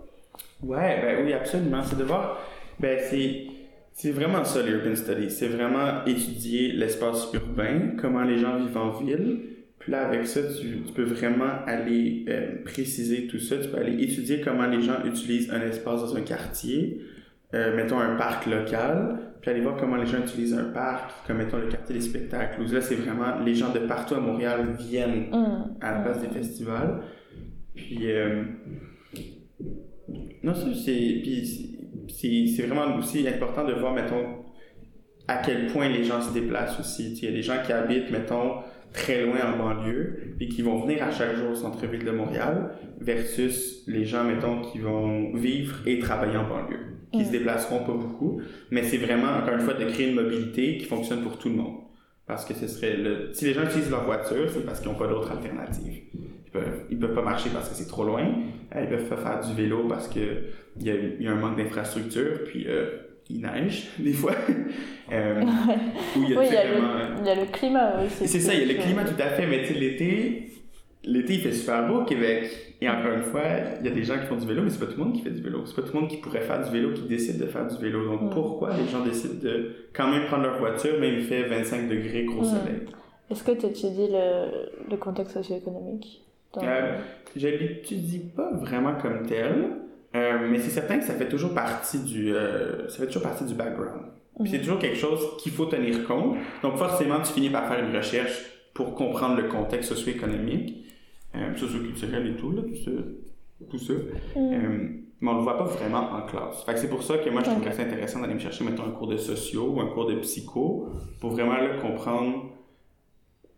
Ouais, 0.62 1.01
ben 1.01 1.24
oui, 1.24 1.32
absolument. 1.32 1.82
C'est 1.84 1.99
de 1.99 2.05
voir, 2.05 2.41
ben 2.80 2.99
c'est, 3.03 3.47
c'est 3.93 4.11
vraiment 4.11 4.45
ça 4.45 4.62
l'urban 4.62 4.95
study. 4.97 5.30
C'est 5.30 5.49
vraiment 5.49 6.05
étudier 6.07 6.72
l'espace 6.72 7.28
urbain, 7.32 7.93
comment 8.01 8.22
les 8.22 8.39
gens 8.39 8.57
vivent 8.59 8.76
en 8.76 8.91
ville. 8.91 9.41
Puis 9.78 9.93
là, 9.93 10.09
avec 10.09 10.26
ça, 10.26 10.41
tu, 10.43 10.93
peux 10.93 11.05
vraiment 11.05 11.64
aller 11.66 12.24
euh, 12.28 12.62
préciser 12.64 13.26
tout 13.28 13.39
ça. 13.39 13.59
Tu 13.59 13.68
peux 13.68 13.78
aller 13.78 14.03
étudier 14.03 14.41
comment 14.41 14.66
les 14.66 14.82
gens 14.82 15.05
utilisent 15.05 15.51
un 15.51 15.61
espace 15.62 16.01
dans 16.01 16.16
un 16.16 16.22
quartier, 16.22 17.01
euh, 17.55 17.76
mettons 17.76 17.99
un 17.99 18.16
parc 18.16 18.46
local, 18.46 19.18
puis 19.40 19.51
aller 19.51 19.61
voir 19.61 19.76
comment 19.76 19.96
les 19.96 20.07
gens 20.07 20.18
utilisent 20.18 20.55
un 20.55 20.64
parc, 20.64 21.11
comme 21.26 21.38
mettons 21.38 21.59
le 21.59 21.68
quartier 21.68 21.94
des 21.94 22.01
spectacles, 22.01 22.61
où 22.61 22.72
là, 22.72 22.80
c'est 22.80 22.96
vraiment 22.96 23.38
les 23.44 23.55
gens 23.55 23.72
de 23.72 23.78
partout 23.80 24.14
à 24.14 24.20
Montréal 24.20 24.76
viennent 24.78 25.30
Mhm. 25.30 25.76
à 25.80 25.92
la 25.92 26.01
place 26.01 26.20
des 26.20 26.28
festivals. 26.28 27.01
Puis, 27.74 28.11
euh, 28.11 28.42
non, 30.42 30.55
ça, 30.55 30.66
c'est, 30.74 32.66
vraiment 32.66 32.96
aussi 32.96 33.26
important 33.28 33.64
de 33.64 33.74
voir, 33.74 33.92
mettons, 33.94 34.44
à 35.26 35.38
quel 35.38 35.66
point 35.66 35.88
les 35.88 36.05
gens 36.05 36.20
se 36.20 36.32
déplacent 36.32 36.80
aussi. 36.80 37.14
Il 37.14 37.24
y 37.24 37.28
a 37.28 37.32
des 37.32 37.42
gens 37.42 37.57
qui 37.64 37.72
habitent, 37.72 38.11
mettons, 38.11 38.57
très 38.92 39.24
loin 39.26 39.36
en 39.53 39.59
banlieue, 39.59 40.34
puis 40.38 40.49
qui 40.49 40.62
vont 40.62 40.80
venir 40.80 41.03
à 41.03 41.11
chaque 41.11 41.36
jour 41.36 41.51
au 41.51 41.55
centre-ville 41.55 42.05
de 42.05 42.11
Montréal, 42.11 42.70
versus 43.01 43.84
les 43.86 44.05
gens, 44.05 44.24
mettons, 44.24 44.62
qui 44.62 44.78
vont 44.78 45.34
vivre 45.34 45.76
et 45.86 45.99
travailler 45.99 46.36
en 46.38 46.49
banlieue, 46.49 46.97
qui 47.12 47.18
Mm. 47.20 47.24
se 47.24 47.30
déplaceront 47.30 47.78
pas 47.84 47.92
beaucoup. 47.92 48.40
Mais 48.70 48.82
c'est 48.82 48.98
vraiment, 48.98 49.32
encore 49.38 49.54
une 49.54 49.61
fois, 49.61 49.74
de 49.74 49.84
créer 49.84 50.09
une 50.11 50.14
mobilité 50.16 50.76
qui 50.78 50.84
fonctionne 50.86 51.22
pour 51.22 51.38
tout 51.38 51.48
le 51.48 51.54
monde. 51.56 51.76
Parce 52.26 52.44
que 52.44 52.52
ce 52.54 52.66
serait 52.68 52.96
le... 52.96 53.30
Si 53.32 53.46
les 53.46 53.54
gens 53.54 53.64
utilisent 53.64 53.90
leur 53.90 54.04
voiture, 54.04 54.50
c'est 54.52 54.64
parce 54.66 54.80
qu'ils 54.80 54.90
n'ont 54.90 54.98
pas 54.98 55.06
d'autre 55.09 55.30
alternative. 55.32 56.02
Ils 56.14 56.50
peuvent, 56.52 56.82
ils 56.90 56.98
peuvent 56.98 57.14
pas 57.14 57.22
marcher 57.22 57.48
parce 57.52 57.68
que 57.70 57.74
c'est 57.74 57.88
trop 57.88 58.04
loin. 58.04 58.26
Euh, 58.76 58.82
Ils 58.82 58.88
peuvent 58.88 59.09
pas 59.09 59.16
faire 59.16 59.40
du 59.40 59.54
vélo 59.54 59.86
parce 59.88 60.09
que 60.09 60.20
il 60.78 60.86
y 60.86 60.90
a, 60.90 60.94
il 60.94 61.22
y 61.22 61.26
a 61.26 61.32
un 61.32 61.36
manque 61.36 61.56
d'infrastructure, 61.56 62.44
puis 62.46 62.66
euh, 62.68 62.86
il 63.30 63.40
neige, 63.40 63.88
des 63.98 64.12
fois. 64.12 64.32
euh, 65.12 65.42
ou 66.16 66.22
il 66.24 66.30
y 66.30 66.34
a, 66.34 66.38
Oui, 66.38 66.46
il 66.48 66.52
y, 66.52 66.56
a 66.56 66.66
vraiment, 66.70 66.94
le, 66.94 67.04
il 67.22 67.26
y 67.26 67.30
a 67.30 67.34
le 67.34 67.46
climat 67.50 67.92
aussi. 68.04 68.28
c'est 68.28 68.40
ça, 68.40 68.52
il 68.54 68.61
y 68.61 68.70
a 68.70 68.74
le 68.74 68.80
climat 68.82 69.04
tout 69.04 69.20
à 69.22 69.28
fait, 69.30 69.46
mais 69.46 69.66
l'été, 69.70 70.50
l'été, 71.09 71.34
il 71.34 71.40
fait 71.40 71.52
super 71.52 71.86
beau 71.88 72.02
au 72.02 72.04
Québec. 72.04 72.74
Et 72.80 72.88
encore 72.88 73.12
une 73.12 73.22
fois, 73.22 73.42
il 73.80 73.86
y 73.86 73.90
a 73.90 73.92
des 73.94 74.04
gens 74.04 74.18
qui 74.18 74.26
font 74.26 74.36
du 74.36 74.46
vélo, 74.46 74.62
mais 74.62 74.70
c'est 74.70 74.78
pas 74.78 74.86
tout 74.86 74.98
le 74.98 75.04
monde 75.04 75.12
qui 75.14 75.22
fait 75.22 75.30
du 75.30 75.42
vélo. 75.42 75.66
C'est 75.66 75.74
pas 75.74 75.82
tout 75.82 75.92
le 75.94 76.00
monde 76.00 76.09
qui 76.11 76.18
pourrait 76.18 76.42
faire 76.42 76.62
du 76.64 76.70
vélo, 76.70 76.92
qui 76.92 77.02
décide 77.02 77.38
de 77.38 77.46
faire 77.46 77.66
du 77.66 77.76
vélo. 77.82 78.04
Donc, 78.06 78.30
pourquoi 78.32 78.70
les 78.76 78.86
gens 78.86 79.04
décident 79.04 79.42
de 79.42 79.72
quand 79.92 80.09
même 80.11 80.26
prendre 80.26 80.44
leur 80.44 80.59
voiture, 80.59 81.00
même 81.00 81.14
il 81.14 81.24
fait 81.24 81.42
25 81.44 81.88
degrés, 81.88 82.24
gros 82.24 82.44
soleil? 82.44 82.82
Est-ce 83.30 83.42
que 83.42 83.52
tu 83.52 83.66
étudies 83.66 84.09
le, 84.12 84.90
le 84.90 84.96
contexte 84.96 85.34
socio-économique? 85.34 86.22
Dans- 86.54 86.62
Euh, 86.62 86.96
je 87.36 87.48
l'étudie 87.48 88.20
pas 88.36 88.50
vraiment 88.54 88.94
comme 88.94 89.26
tel, 89.26 89.70
euh, 90.14 90.48
mais 90.50 90.59
c'est 90.61 90.70
certain 90.70 90.98
que 90.98 91.04
ça 91.04 91.14
fait 91.14 91.28
toujours 91.28 91.52
partie 91.54 91.98
du, 92.04 92.32
euh, 92.34 92.88
ça 92.88 93.00
fait 93.00 93.06
toujours 93.06 93.22
partie 93.22 93.44
du 93.44 93.54
background. 93.54 94.02
Puis 94.40 94.50
c'est 94.50 94.61
toujours 94.61 94.78
quelque 94.78 94.96
chose 94.96 95.20
qu'il 95.38 95.50
faut 95.52 95.66
tenir 95.66 96.06
compte. 96.06 96.36
Donc 96.62 96.76
forcément, 96.76 97.16
tu 97.20 97.32
finis 97.32 97.50
par 97.50 97.66
faire 97.68 97.84
une 97.84 97.94
recherche 97.94 98.46
pour 98.72 98.94
comprendre 98.94 99.36
le 99.36 99.48
contexte 99.48 99.88
socio-économique, 99.88 100.84
euh, 101.35 101.55
socio-culturel 101.57 102.26
et 102.29 102.37
tout, 102.37 102.53
là, 102.53 102.62
tout 102.62 102.76
ça. 102.76 102.91
Tout 103.70 103.79
ça. 103.79 103.93
Mm. 103.93 103.99
Euh, 104.37 104.89
mais 105.20 105.31
on 105.31 105.37
le 105.39 105.43
voit 105.43 105.59
pas 105.59 105.64
vraiment 105.64 106.12
en 106.12 106.22
classe. 106.22 106.62
Fait 106.64 106.74
que 106.74 106.79
c'est 106.79 106.89
pour 106.89 107.03
ça 107.03 107.18
que 107.18 107.29
moi, 107.31 107.43
je 107.45 107.51
trouverais 107.51 107.70
Ok. 107.70 107.74
ça 107.76 107.83
intéressant 107.83 108.20
d'aller 108.20 108.35
me 108.35 108.39
chercher, 108.39 108.64
mettons, 108.64 108.85
un 108.85 108.91
cours 108.93 109.09
de 109.09 109.16
socio 109.16 109.72
ou 109.74 109.81
un 109.81 109.87
cours 109.89 110.07
de 110.07 110.14
psycho 110.20 110.89
pour 111.20 111.31
vraiment 111.31 111.57
là, 111.57 111.76
comprendre 111.79 112.45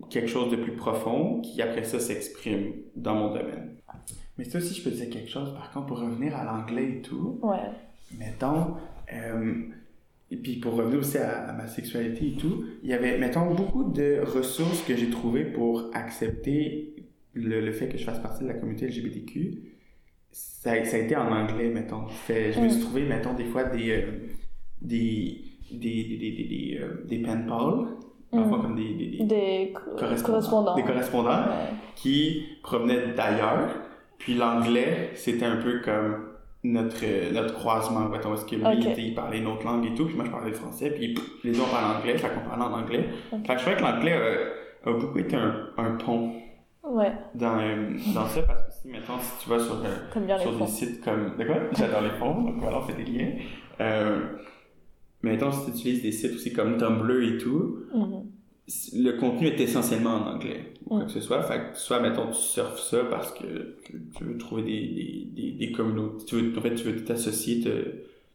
quelque 0.09 0.29
chose 0.29 0.51
de 0.51 0.57
plus 0.57 0.73
profond 0.73 1.41
qui, 1.43 1.61
après 1.61 1.85
ça, 1.85 2.01
s'exprime 2.01 2.73
dans 2.97 3.15
mon 3.15 3.29
domaine. 3.29 3.77
Mais 4.39 4.45
ça 4.45 4.57
aussi, 4.59 4.75
je 4.75 4.83
peux 4.83 4.91
dire 4.95 5.11
quelque 5.11 5.29
chose, 5.29 5.53
par 5.53 5.71
contre, 5.71 5.87
pour 5.87 6.01
revenir 6.01 6.35
à 6.35 6.45
l'anglais 6.45 6.89
et 6.99 7.03
tout, 7.03 7.39
Ouais. 7.43 7.59
mettons, 8.19 8.75
euh, 9.13 9.55
et 10.31 10.37
puis 10.37 10.57
pour 10.57 10.75
revenir 10.77 11.01
aussi 11.01 11.19
à, 11.19 11.51
à 11.51 11.53
ma 11.53 11.67
sexualité 11.67 12.29
et 12.29 12.37
tout, 12.37 12.65
il 12.83 12.89
y 12.89 12.95
avait, 12.95 13.19
mettons, 13.19 13.53
beaucoup 13.53 13.85
de 13.85 14.23
ressources 14.25 14.81
que 14.83 14.97
j'ai 14.97 15.11
trouvées 15.11 15.45
pour 15.45 15.91
accepter 15.93 16.95
le, 17.35 17.61
le 17.61 17.73
fait 17.73 17.89
que 17.89 17.97
je 17.99 18.05
fasse 18.05 18.19
partie 18.19 18.43
de 18.45 18.49
la 18.49 18.55
communauté 18.55 18.87
LGBTQ. 18.89 19.55
Ça, 20.33 20.85
ça 20.85 20.97
a 20.97 21.01
été 21.01 21.17
en 21.17 21.31
anglais, 21.33 21.69
mettons. 21.69 22.05
Je 22.29 22.61
me 22.61 22.69
suis 22.69 22.79
Mm. 22.79 22.85
trouvé, 22.85 23.03
mettons, 23.03 23.35
des 23.35 23.45
fois 23.45 23.65
des, 23.65 23.91
euh, 23.91 24.03
des, 24.81 25.39
des, 25.73 26.05
des, 26.05 26.17
des, 26.19 26.31
des, 26.33 26.45
des, 26.45 26.79
euh, 26.81 27.05
des 27.07 27.19
pen 27.23 27.47
pals, 27.47 27.87
parfois 28.31 28.59
Mm. 28.59 28.63
comme 28.63 28.77
des, 28.77 28.95
des, 28.95 29.07
des 29.19 29.25
Des 29.25 29.73
co- 29.73 29.97
correspondants. 29.97 30.75
des 30.77 30.83
correspondants 30.83 31.31
Ouais. 31.31 31.75
qui 31.97 32.43
provenaient 32.63 33.13
d'ailleurs. 33.17 33.75
Puis 34.19 34.35
l'anglais, 34.35 35.11
c'était 35.15 35.47
un 35.47 35.57
peu 35.57 35.81
comme 35.81 36.27
notre, 36.63 36.99
euh, 37.05 37.33
notre 37.33 37.55
croisement. 37.55 38.09
Mettons, 38.09 38.29
parce 38.31 38.45
que 38.45 38.55
lui, 38.55 38.65
Ok. 38.65 38.95
il 38.99 39.15
parlait 39.15 39.39
une 39.39 39.47
autre 39.47 39.65
langue 39.65 39.87
et 39.87 39.95
tout, 39.95 40.05
puis 40.07 40.15
moi, 40.15 40.27
je 40.27 40.31
parlais 40.31 40.51
le 40.51 40.55
français, 40.57 40.91
puis 40.91 41.15
pff, 41.15 41.25
les 41.43 41.59
on 41.59 41.65
parlait 41.65 41.99
anglais, 41.99 42.19
fait 42.19 42.29
qu'on 42.29 42.49
parlait 42.49 42.65
en 42.65 42.73
anglais. 42.79 43.07
Ok. 43.33 43.47
Fait 43.47 43.55
que 43.55 43.59
je 43.61 43.65
trouvais 43.65 43.77
que 43.77 43.83
l'anglais 43.83 44.13
a, 44.13 44.91
a 44.91 44.93
beaucoup 44.93 45.19
été 45.19 45.37
un, 45.37 45.71
un 45.79 45.93
pont 45.93 46.35
Ouais, 46.91 47.13
dans, 47.35 47.59
euh, 47.61 47.91
dans 48.15 48.27
ça, 48.27 48.43
parce 48.43 48.63
que 48.65 48.73
si, 48.83 48.89
mettons, 48.89 49.19
si 49.21 49.45
tu 49.45 49.51
vas 49.51 49.59
sur, 49.61 49.75
euh, 49.85 50.39
sur 50.39 50.53
des 50.59 50.67
sites 50.67 51.05
comme... 51.05 51.37
De 51.39 51.45
quoi? 51.45 51.57
J'adore 51.79 52.01
les 52.03 52.11
fonds, 52.19 52.43
donc 52.43 52.57
voilà, 52.61 52.79
on 52.79 52.83
fait 52.83 52.95
des 53.03 53.05
liens. 53.11 53.31
Euh, 53.81 54.21
mais 55.23 55.33
mettons, 55.33 55.53
si 55.53 55.65
tu 55.67 55.71
utilises 55.71 56.03
des 56.03 56.13
sites 56.13 56.35
aussi 56.35 56.53
comme 56.53 56.77
Tumblr 56.79 57.23
et 57.23 57.39
tout, 57.39 57.79
Mhm. 57.95 58.25
le 59.05 59.13
contenu 59.19 59.47
est 59.49 59.61
essentiellement 59.61 60.15
en 60.15 60.35
anglais, 60.35 60.73
ou 60.87 60.89
quoi 60.97 60.99
Mm. 61.05 61.07
que 61.07 61.13
ce 61.13 61.21
soit. 61.21 61.43
Fait 61.43 61.59
que 61.73 61.79
soit, 61.79 62.01
mettons, 62.01 62.27
tu 62.29 62.39
surfes 62.39 62.81
ça 62.81 63.05
parce 63.11 63.33
que 63.33 63.77
tu, 64.17 64.25
veux 64.25 64.37
trouver 64.39 64.63
des, 64.63 64.81
des, 64.81 65.29
des, 65.33 65.51
des 65.67 65.73
communautés. 65.73 66.25
Tu 66.25 66.37
veux, 66.37 66.59
en 66.59 66.61
fait, 66.61 66.75
tu 66.75 66.85
veux 66.85 67.05
t'associer, 67.05 67.61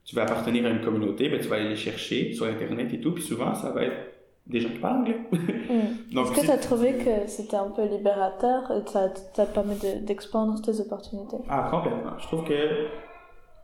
tu 0.05 0.15
veux 0.15 0.21
appartenir 0.21 0.65
à 0.65 0.69
une 0.69 0.81
communauté, 0.81 1.27
ben, 1.29 1.39
tu 1.41 1.47
vas 1.47 1.57
aller 1.57 1.69
les 1.69 1.75
chercher 1.75 2.31
sur 2.33 2.45
Internet 2.45 2.93
et 2.93 3.01
tout. 3.01 3.11
Puis 3.11 3.23
souvent, 3.23 3.53
ça 3.53 3.71
va 3.71 3.83
être 3.83 4.14
des 4.47 4.59
gens 4.59 4.69
qui 4.69 4.79
parlent 4.79 4.97
anglais. 5.01 5.19
Mm. 5.31 6.17
Est-ce 6.19 6.31
que 6.41 6.45
tu 6.45 6.51
as 6.51 6.57
trouvé 6.57 6.93
que 6.93 7.27
c'était 7.27 7.57
un 7.57 7.69
peu 7.69 7.85
libérateur 7.87 8.71
et 8.71 8.87
ça 8.89 9.09
ça 9.33 9.45
te 9.45 9.53
permet 9.53 9.75
de- 9.75 10.05
d'expandre 10.05 10.61
tes 10.61 10.79
opportunités? 10.81 11.37
Ah, 11.49 11.67
complètement. 11.71 12.17
Je 12.19 12.27
trouve 12.27 12.43
que 12.43 12.87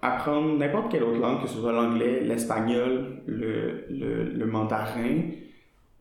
apprendre 0.02 0.58
n'importe 0.58 0.92
quelle 0.92 1.04
autre 1.04 1.20
langue, 1.20 1.42
que 1.44 1.48
ce 1.48 1.60
soit 1.60 1.72
l'anglais, 1.74 2.22
l'espagnol, 2.22 3.22
le, 3.28 3.86
le, 3.90 4.24
le 4.24 4.46
mandarin, 4.48 5.22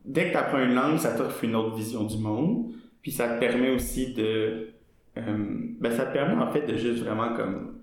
dès 0.05 0.27
que 0.27 0.31
tu 0.31 0.37
apprends 0.37 0.59
une 0.63 0.73
langue, 0.73 0.97
ça 0.97 1.11
t'offre 1.15 1.43
une 1.43 1.55
autre 1.55 1.75
vision 1.75 2.03
du 2.05 2.17
monde. 2.17 2.71
Puis 3.03 3.11
ça 3.11 3.27
te 3.35 3.39
permet 3.39 3.69
aussi 3.71 4.13
de... 4.13 4.69
euh, 5.17 5.37
ben, 5.79 5.91
ça 5.91 6.05
te 6.05 6.13
permet 6.13 6.41
en 6.41 6.51
fait 6.51 6.65
de 6.65 6.75
juste 6.77 7.03
vraiment 7.03 7.33
comme 7.35 7.75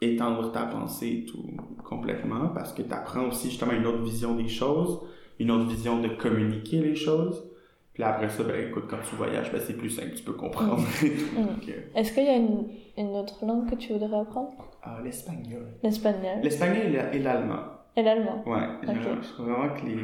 étendre 0.00 0.52
ta 0.52 0.62
pensée 0.64 1.24
tout 1.26 1.42
complètement 1.84 2.48
parce 2.54 2.72
que 2.74 2.82
tu 2.82 2.92
apprends 2.92 3.28
aussi 3.28 3.48
justement 3.50 3.72
une 3.72 3.86
autre 3.86 4.02
vision 4.02 4.34
des 4.34 4.48
choses, 4.48 5.00
une 5.38 5.50
autre 5.50 5.68
vision 5.68 6.00
de 6.00 6.08
communiquer 6.08 6.78
les 6.80 6.94
choses. 6.96 7.44
Puis 7.92 8.02
là, 8.02 8.10
après 8.14 8.28
ça, 8.28 8.42
ben 8.44 8.68
écoute, 8.68 8.84
quand 8.90 8.98
tu 9.08 9.16
voyages, 9.16 9.50
ben, 9.50 9.60
c'est 9.64 9.76
plus 9.76 9.88
simple, 9.90 10.12
tu 10.14 10.22
peux 10.22 10.34
comprendre 10.34 10.84
et 11.04 11.10
tout. 11.10 11.40
Mm. 11.40 11.46
Donc, 11.46 11.68
euh, 11.68 11.80
Est-ce 11.94 12.12
qu'il 12.12 12.24
y 12.24 12.28
a 12.28 12.36
une, 12.36 12.66
une 12.98 13.08
autre 13.16 13.44
langue 13.46 13.70
que 13.70 13.74
tu 13.76 13.92
voudrais 13.94 14.18
apprendre? 14.18 14.52
Ah, 14.82 14.98
l'espagnol. 15.02 15.66
L'espagnol 15.82 16.40
L'espagnol 16.42 16.86
et 16.86 16.90
la- 16.90 17.14
et 17.14 17.18
l'allemand. 17.18 17.62
et 17.96 18.02
l'allemand 18.02 18.42
Ouais, 18.46 18.66
Ok. 18.86 18.94
je- 18.94 19.26
je 19.26 19.32
trouve 19.32 19.46
vraiment 19.48 19.74
que 19.74 19.86
les... 19.86 19.96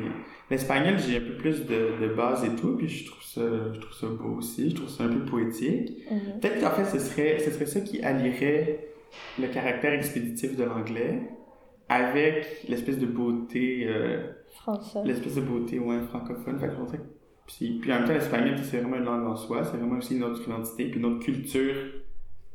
l'espagnol, 0.51 0.99
j'ai 0.99 1.19
un 1.19 1.21
peu 1.21 1.37
plus 1.37 1.67
de, 1.67 1.91
de 2.01 2.15
base 2.15 2.43
et 2.45 2.57
tout, 2.59 2.77
puis 2.79 2.89
je 2.89 3.05
trouve 3.11 3.23
ça, 3.23 3.43
je 3.75 3.79
trouve 3.81 3.93
ça 3.95 4.07
beau 4.07 4.37
aussi, 4.39 4.71
je 4.71 4.75
trouve 4.75 4.89
ça 4.89 5.05
un 5.05 5.09
peu 5.09 5.25
poétique. 5.27 5.99
Mhm. 6.11 6.41
Peut-être 6.41 6.61
qu'en 6.61 6.71
fait, 6.71 6.85
ce 6.85 6.99
serait, 6.99 7.39
ce 7.41 7.51
serait 7.51 7.67
ça 7.67 7.81
qui 7.83 8.03
allierait 8.03 8.89
le 9.39 9.49
caractère 9.49 9.93
expéditif 9.93 10.57
de 10.57 10.65
l'anglais 10.65 11.21
avec 11.89 12.65
l'espèce 12.69 12.99
de 12.99 13.07
beauté, 13.07 13.85
euh, 13.87 14.33
Français. 14.63 15.01
l'espèce 15.05 15.35
de 15.37 15.41
beauté 15.43 15.79
ouais, 15.79 16.01
francophone. 16.09 16.59
Fait 16.59 16.69
que 16.69 16.73
puis, 17.47 17.79
puis 17.81 17.93
en 17.93 17.97
même 17.97 18.07
temps, 18.07 18.15
l'espagnol, 18.15 18.57
c'est 18.63 18.79
vraiment 18.79 18.97
une 18.97 19.05
langue 19.05 19.27
en 19.27 19.37
soi, 19.37 19.65
c'est 19.65 19.77
vraiment 19.77 19.99
aussi 19.99 20.17
une 20.17 20.25
autre 20.25 20.41
identité, 20.47 20.89
puis 20.89 21.01
une 21.01 21.07
autre 21.07 21.25
culture 21.25 21.75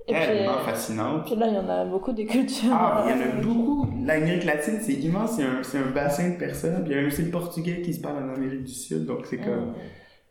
Et 0.08 0.14
tellement 0.14 0.58
euh, 0.58 0.60
fascinante. 0.60 1.26
puis 1.26 1.36
là, 1.36 1.48
il 1.50 1.54
y 1.56 1.58
en 1.58 1.68
a 1.70 1.86
beaucoup 1.86 2.14
des 2.14 2.26
cultures. 2.26 2.70
Ah, 2.72 3.06
il 3.06 3.12
y 3.12 3.14
en 3.14 3.22
a 3.40 3.42
beaucoup. 3.44 3.88
L'Amérique 4.06 4.46
latine, 4.46 4.80
c'est 4.82 4.94
immense, 4.94 5.36
c'est 5.36 5.44
un, 5.78 5.82
un 5.84 5.92
bassin 5.92 6.30
de 6.30 6.38
personnes. 6.38 6.84
Puis 6.84 6.94
il 6.94 7.02
y 7.02 7.04
a 7.04 7.06
aussi 7.08 7.22
le 7.24 7.32
portugais 7.32 7.82
qui 7.82 7.94
se 7.94 8.00
parle 8.02 8.24
en 8.24 8.34
Amérique 8.34 8.64
du 8.64 8.72
Sud, 8.72 9.06
donc 9.06 9.26
c'est 9.26 9.38
comme. 9.40 9.72
Mm. 9.72 9.74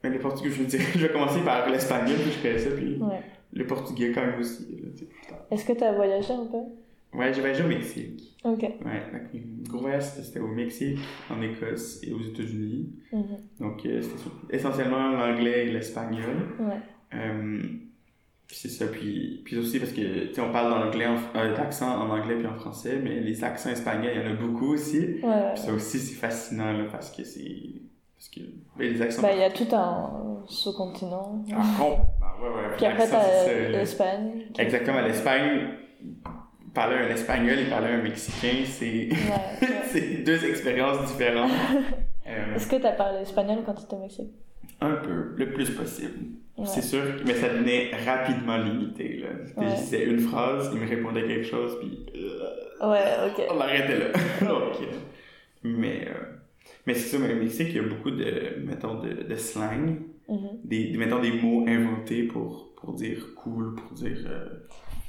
Mais 0.03 0.11
le 0.11 0.19
portugais, 0.19 0.51
je 0.51 0.63
veux 0.63 0.67
dire, 0.67 0.81
je 0.95 0.99
vais 1.07 1.13
commencer 1.13 1.41
par 1.41 1.69
l'espagnol, 1.69 2.17
puis 2.17 2.33
je 2.33 2.43
connais 2.43 2.59
ça, 2.59 2.71
puis 2.71 2.97
Ouais. 3.01 3.21
le 3.53 3.67
portugais 3.67 4.13
quand 4.13 4.23
même 4.25 4.41
aussi. 4.41 4.67
Est-ce 5.51 5.65
que 5.67 5.73
tu 5.75 5.85
as 5.85 5.93
voyagé 5.93 6.33
un 6.33 6.47
peu? 6.47 6.59
Ouais, 7.17 7.33
j'ai 7.33 7.41
voyagé 7.41 7.65
au 7.65 7.69
Mexique. 7.69 8.37
Ok. 8.45 8.61
Ouais, 8.63 9.03
donc, 9.13 9.23
le 9.35 9.69
gros 9.69 9.81
voyage, 9.81 10.05
c'était 10.05 10.39
au 10.41 10.49
Mexique, 10.49 10.99
en 11.31 11.41
Écosse 11.43 12.01
et 12.05 12.13
aux 12.13 12.21
États-Unis. 12.23 12.93
Mhm. 13.13 13.25
Donc 13.61 13.85
euh, 13.87 14.03
c'était 14.03 14.57
essentiellement 14.57 15.09
l'anglais 15.11 15.67
et 15.67 15.73
l'espagnol. 15.73 16.37
Ouais. 16.61 16.75
Euh, 17.15 17.59
puis 18.47 18.57
c'est 18.57 18.69
ça, 18.69 18.87
puis, 18.87 19.43
puis 19.45 19.59
aussi 19.59 19.81
parce 19.81 19.91
que, 19.93 20.27
tu 20.29 20.35
sais, 20.35 20.41
on 20.41 20.53
parle 20.53 20.71
d'anglais, 20.85 21.07
euh, 21.35 21.57
d'accent 21.57 22.01
en 22.01 22.11
anglais 22.11 22.37
puis 22.37 22.47
en 22.47 22.55
français, 22.55 23.01
mais 23.03 23.19
les 23.21 23.43
accents 23.43 23.71
espagnols, 23.71 24.13
il 24.15 24.23
y 24.23 24.25
en 24.25 24.31
a 24.31 24.35
beaucoup 24.35 24.75
aussi. 24.75 25.01
Ouais. 25.23 25.53
Puis 25.55 25.65
ça 25.65 25.73
aussi, 25.73 25.99
c'est 25.99 26.15
fascinant, 26.15 26.73
là, 26.73 26.85
parce 26.93 27.11
que 27.11 27.25
c'est... 27.25 27.73
Parce 28.17 28.29
que... 28.29 28.41
ben, 28.79 28.93
les 28.93 29.03
accents... 29.03 29.23
Bah, 29.23 29.33
il 29.33 29.41
y 29.41 29.43
a 29.43 29.51
tout 29.51 29.67
un 29.75 30.45
sous-continent. 30.47 31.45
Ah, 31.53 31.63
complètement, 31.77 31.97
ouais, 32.41 32.49
ouais. 32.69 32.77
Puis 32.77 32.87
après, 32.87 33.09
t'as 33.11 33.69
l'Espagne. 33.71 34.45
qui- 34.55 34.61
Exactement, 34.61 35.01
l'Espagne, 35.01 35.69
parler 36.77 36.97
un 36.97 37.09
espagnol 37.09 37.59
et 37.59 37.65
parler 37.65 37.89
un 37.89 38.03
mexicain, 38.03 38.63
c'est... 38.67 39.09
Ouais, 39.11 40.23
deux 40.25 40.45
expériences 40.45 41.07
différentes. 41.11 41.51
Euh, 42.29 42.57
Est-ce 42.57 42.67
que 42.67 42.75
tu 42.75 42.85
as 42.85 42.91
parlé 42.91 43.21
espagnol 43.21 43.59
quand 43.65 43.75
tu 43.75 43.85
étais 43.85 43.95
au 43.95 44.01
Mexique? 44.01 44.33
Un 44.81 44.97
peu, 44.97 45.35
le 45.37 45.53
plus 45.53 45.71
possible. 45.71 46.19
Ouais. 46.59 46.67
C'est 46.67 46.83
sûr, 46.83 47.03
mais 47.25 47.35
ça 47.35 47.49
devenait 47.51 47.93
rapidement 48.05 48.57
limité, 48.57 49.19
là. 49.23 49.29
Ouais. 49.57 49.69
Je 49.71 49.77
disais 49.81 50.05
une 50.07 50.19
phrase, 50.19 50.69
il 50.75 50.81
me 50.81 50.89
répondait 50.89 51.23
quelque 51.23 51.45
chose, 51.47 51.79
puis... 51.79 52.05
euh, 52.17 52.91
Ouais, 52.91 53.05
ok. 53.29 53.45
on 53.55 53.61
arrêtait 53.61 53.97
là. 53.97 54.07
Donc, 54.41 54.75
euh, 54.83 54.97
mais... 55.63 56.09
euh, 56.09 56.15
mais 56.85 56.95
c'est 56.95 57.17
ça, 57.17 57.19
mais 57.25 57.33
au 57.33 57.37
Mexique, 57.37 57.69
il 57.71 57.77
y 57.77 57.79
a 57.79 57.83
beaucoup 57.83 58.11
de, 58.11 58.57
mettons, 58.67 58.95
de, 59.01 59.23
de 59.23 59.37
slang. 59.37 60.01
Mhm. 60.29 60.39
des, 60.65 60.89
des- 60.91 60.99
mettons 60.99 61.21
des 61.21 61.31
mots 61.31 61.65
inventés 61.69 62.25
pour, 62.25 62.73
pour 62.75 62.93
dire 62.95 63.25
cool, 63.37 63.77
pour 63.77 63.93
dire. 63.93 64.19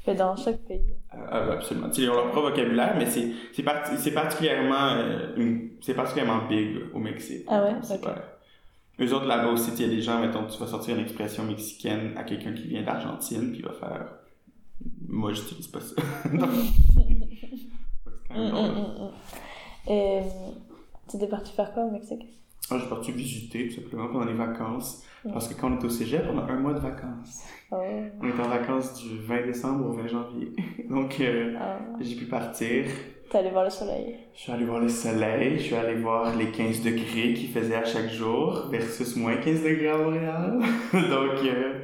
Euh, 0.09 0.15
dans 0.15 0.35
chaque 0.35 0.59
pays. 0.65 0.81
euh, 1.15 1.53
absolument. 1.53 1.89
Ils 1.97 2.09
ont 2.09 2.15
leur 2.15 2.31
propre 2.31 2.49
vocabulaire, 2.49 2.95
mais 2.97 3.05
c'est, 3.05 3.31
c'est, 3.53 3.63
c'est 3.97 4.11
particulièrement, 4.13 4.93
euh, 4.97 5.67
c'est 5.81 5.93
particulièrement 5.95 6.47
big 6.47 6.77
au 6.93 6.99
Mexique. 6.99 7.45
Ah 7.47 7.63
ouais? 7.63 7.75
C'est 7.83 7.95
Ok. 7.95 8.01
pas- 8.03 8.23
Eux 8.99 9.13
autres 9.13 9.25
là-bas 9.27 9.51
aussi, 9.51 9.71
il 9.77 9.81
y 9.81 9.85
a 9.85 9.89
des 9.95 10.01
gens, 10.01 10.19
mettons, 10.19 10.45
tu 10.47 10.59
vas 10.59 10.67
sortir 10.67 10.95
une 10.95 11.01
expression 11.03 11.43
mexicaine 11.43 12.13
à 12.17 12.23
quelqu'un 12.23 12.53
qui 12.53 12.67
vient 12.67 12.81
d'Argentine, 12.83 13.51
puis 13.51 13.59
il 13.59 13.65
va 13.65 13.73
faire. 13.73 14.07
Moi, 15.07 15.33
j'utilise 15.33 15.67
pas 15.67 15.79
ça. 15.81 15.95
Donc, 16.33 16.49
c'est 16.95 18.27
quand 18.27 18.35
Mm, 18.35 18.39
même 18.39 18.47
mm, 18.47 18.51
drôle. 18.51 18.69
mm, 18.69 19.03
mm. 19.03 19.91
Et 19.91 20.19
tu 21.09 21.15
étais 21.17 21.27
parti 21.27 21.53
faire 21.53 21.71
quoi 21.73 21.83
au 21.85 21.91
Mexique? 21.91 22.25
Ah, 22.69 22.77
j'ai 22.79 22.87
parti 22.89 23.11
visiter, 23.11 23.69
tout 23.69 23.75
simplement, 23.81 24.07
pendant 24.09 24.25
les 24.25 24.33
vacances. 24.33 25.03
Parce 25.33 25.47
que 25.47 25.59
quand 25.59 25.71
on 25.71 25.79
est 25.79 25.85
au 25.85 25.89
cégep, 25.89 26.23
on 26.31 26.37
a 26.37 26.43
un 26.43 26.59
mois 26.59 26.73
de 26.73 26.79
vacances. 26.79 27.43
oh. 27.71 27.77
On 28.21 28.27
est 28.27 28.39
en 28.39 28.49
vacances 28.49 28.93
du 29.01 29.17
20 29.19 29.45
décembre 29.45 29.87
au 29.87 29.91
20 29.93 30.07
janvier. 30.07 30.51
Donc, 30.89 31.19
euh, 31.19 31.53
ah. 31.59 31.79
j'ai 31.99 32.15
pu 32.15 32.25
partir. 32.25 32.85
T'es 33.29 33.37
allé 33.39 33.49
voir 33.49 33.65
le 33.65 33.69
soleil. 33.69 34.15
Je 34.33 34.39
suis 34.39 34.51
allé 34.51 34.65
voir 34.65 34.79
le 34.79 34.87
soleil, 34.87 35.57
je 35.57 35.63
suis 35.63 35.75
allé 35.75 35.95
voir 35.95 36.35
les 36.35 36.49
15 36.51 36.81
degrés 36.81 37.33
qu'il 37.33 37.49
faisait 37.49 37.75
à 37.75 37.83
chaque 37.83 38.09
jour 38.09 38.67
versus 38.71 39.15
moins 39.17 39.35
15 39.35 39.63
degrés 39.63 39.89
à 39.89 39.97
Montréal. 39.97 40.59
Donc, 40.93 41.45
euh, 41.45 41.81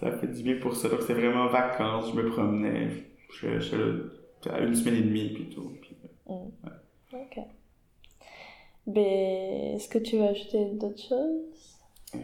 ça 0.00 0.10
fait 0.10 0.26
du 0.26 0.42
bien 0.42 0.56
pour 0.60 0.74
ça. 0.74 0.88
Donc, 0.88 1.02
c'est 1.06 1.14
vraiment 1.14 1.46
vacances, 1.46 2.10
je 2.10 2.16
me 2.20 2.28
promenais, 2.28 2.88
je, 3.32 3.60
je, 3.60 4.50
à 4.50 4.58
une 4.60 4.74
semaine 4.74 4.96
et 4.96 5.02
demie, 5.02 5.32
puis 5.32 5.48
tout. 5.50 5.70
Puis, 5.80 5.92
Mm. 6.28 6.48
Ok. 7.14 7.38
Mais 8.86 9.74
est-ce 9.74 9.88
que 9.88 9.98
tu 9.98 10.16
veux 10.16 10.24
ajouter 10.24 10.64
d'autres 10.74 11.02
choses? 11.02 11.78
Euh, 12.14 12.18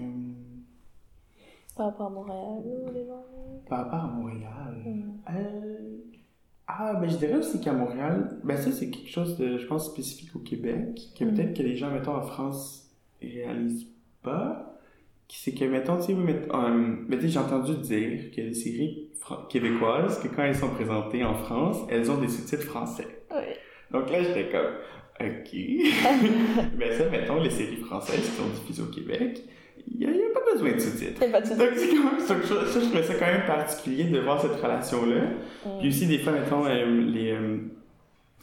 par 1.78 1.86
rapport 1.86 2.06
à 2.08 2.10
Montréal 2.10 2.62
ou 2.66 2.92
les 2.92 3.06
gens 3.06 3.24
par 3.68 3.84
rapport 3.84 4.04
à 4.04 4.06
Montréal, 4.08 4.84
euh, 5.30 5.98
ah, 6.66 6.94
ben 7.00 7.08
je 7.08 7.16
dirais 7.16 7.36
aussi 7.36 7.60
qu'à 7.60 7.72
Montréal, 7.72 8.38
ben 8.44 8.56
ça 8.56 8.70
c'est 8.72 8.90
quelque 8.90 9.08
chose 9.10 9.38
de, 9.38 9.56
je 9.58 9.66
pense, 9.66 9.86
spécifique 9.90 10.34
au 10.36 10.40
Québec, 10.40 11.00
que 11.18 11.24
Mm. 11.24 11.34
peut-être 11.34 11.56
que 11.56 11.62
les 11.62 11.76
gens, 11.76 11.90
mettons, 11.90 12.14
en 12.16 12.22
France, 12.22 12.90
réalisent 13.22 13.86
pas. 14.22 14.64
C'est 15.30 15.52
que, 15.52 15.64
mettons, 15.66 15.96
tu 15.98 16.04
sais, 16.04 16.12
euh, 16.14 16.16
ben, 17.08 17.18
tu 17.18 17.20
sais, 17.20 17.28
j'ai 17.28 17.38
entendu 17.38 17.74
dire 17.76 18.30
que 18.34 18.40
les 18.40 18.54
séries 18.54 19.10
québécoises, 19.50 20.18
que 20.22 20.28
quand 20.28 20.42
elles 20.42 20.54
sont 20.56 20.70
présentées 20.70 21.22
en 21.22 21.34
France, 21.34 21.76
elles 21.90 22.10
ont 22.10 22.18
des 22.18 22.28
sous-titres 22.28 22.62
français. 22.64 23.06
Oui. 23.30 23.42
Donc 23.90 24.10
là, 24.10 24.22
j'étais 24.22 24.48
comme, 24.48 24.72
ok. 25.20 25.52
Mais 26.78 26.92
ça, 26.98 27.10
mettons, 27.10 27.40
les 27.42 27.50
séries 27.50 27.76
françaises 27.76 28.20
qui 28.20 28.36
sont 28.36 28.48
diffusées 28.48 28.82
au 28.82 28.86
Québec, 28.90 29.42
il 29.92 29.98
n'y 29.98 30.06
a, 30.06 30.08
pas 30.34 30.40
besoin 30.52 30.72
de 30.72 30.78
sous-titres. 30.78 31.20
Donc, 31.20 31.30
c'est 31.76 31.88
quand 31.88 32.04
même, 32.04 32.20
ça, 32.20 32.34
ça, 32.42 32.66
ça, 32.66 32.80
je 32.80 32.84
trouvais 32.86 33.02
ça 33.02 33.14
quand 33.14 33.26
même 33.26 33.46
particulier 33.46 34.04
de 34.04 34.18
voir 34.20 34.40
cette 34.40 34.60
relation-là. 34.60 35.20
Mm. 35.66 35.78
Puis 35.80 35.88
aussi, 35.88 36.06
des 36.06 36.18
fois, 36.18 36.32
mettons, 36.32 36.66
euh, 36.66 36.84
les, 36.86 37.32
euh, 37.32 37.58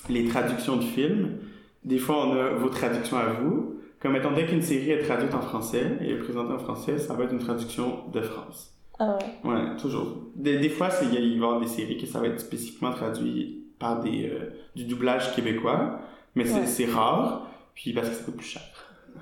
les 0.09 0.25
traductions 0.27 0.77
de 0.77 0.83
films, 0.83 1.37
des 1.83 1.97
fois, 1.97 2.27
on 2.27 2.31
a 2.33 2.49
vos 2.51 2.69
traductions 2.69 3.17
à 3.17 3.29
vous. 3.33 3.75
Comme, 3.99 4.13
mettons, 4.13 4.31
dès 4.31 4.45
qu'une 4.45 4.61
série 4.61 4.91
est 4.91 5.03
traduite 5.03 5.33
en 5.33 5.41
français 5.41 5.97
et 6.01 6.11
est 6.11 6.17
présentée 6.17 6.53
en 6.53 6.59
français, 6.59 6.97
ça 6.99 7.13
va 7.13 7.23
être 7.23 7.33
une 7.33 7.39
traduction 7.39 8.07
de 8.13 8.21
France. 8.21 8.71
Ah 8.99 9.17
ouais. 9.43 9.51
Ouais, 9.51 9.75
toujours. 9.81 10.17
Des, 10.35 10.57
des 10.57 10.69
fois, 10.69 10.89
c'est- 10.89 11.05
il 11.05 11.11
va 11.13 11.19
y 11.19 11.35
avoir 11.35 11.59
des 11.59 11.67
séries 11.67 11.97
que 11.97 12.05
ça 12.05 12.19
va 12.19 12.27
être 12.27 12.39
spécifiquement 12.39 12.91
traduit 12.91 13.63
par 13.79 14.01
des, 14.01 14.29
euh, 14.29 14.51
du 14.75 14.85
doublage 14.85 15.35
québécois, 15.35 15.99
mais 16.35 16.45
c'est 16.45 16.59
Ouais. 16.61 16.65
c'est 16.65 16.85
rare, 16.85 17.49
puis 17.73 17.91
parce 17.93 18.09
que 18.09 18.15
ça 18.15 18.23
coûte 18.23 18.37
plus 18.37 18.45
cher 18.47 18.61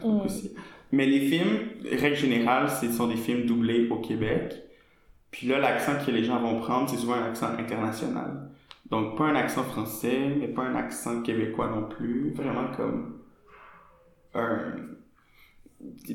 Mm. 0.04 0.22
aussi. 0.26 0.52
Mais 0.94 1.08
les 1.08 1.22
films, 1.22 1.58
règle 1.92 2.16
générale, 2.16 2.70
ce 2.70 2.92
sont 2.92 3.08
des 3.08 3.16
films 3.16 3.48
doublés 3.48 3.90
au 3.90 3.96
Québec. 3.96 4.54
Puis 5.32 5.48
là, 5.48 5.58
l'accent 5.58 5.94
que 6.06 6.12
les 6.12 6.24
gens 6.24 6.40
vont 6.40 6.60
prendre, 6.60 6.88
c'est 6.88 6.98
souvent 6.98 7.16
un 7.16 7.24
accent 7.24 7.48
international. 7.58 8.52
Donc, 8.92 9.18
pas 9.18 9.24
un 9.24 9.36
accent 9.36 9.64
français, 9.64 10.20
mais 10.40 10.48
pas 10.48 10.62
un 10.62 10.76
accent 10.76 11.24
québécois 11.24 11.72
non 11.74 11.90
plus. 11.90 12.32
Vraiment 12.36 12.68
comme 12.78 13.22
un... 14.36 14.60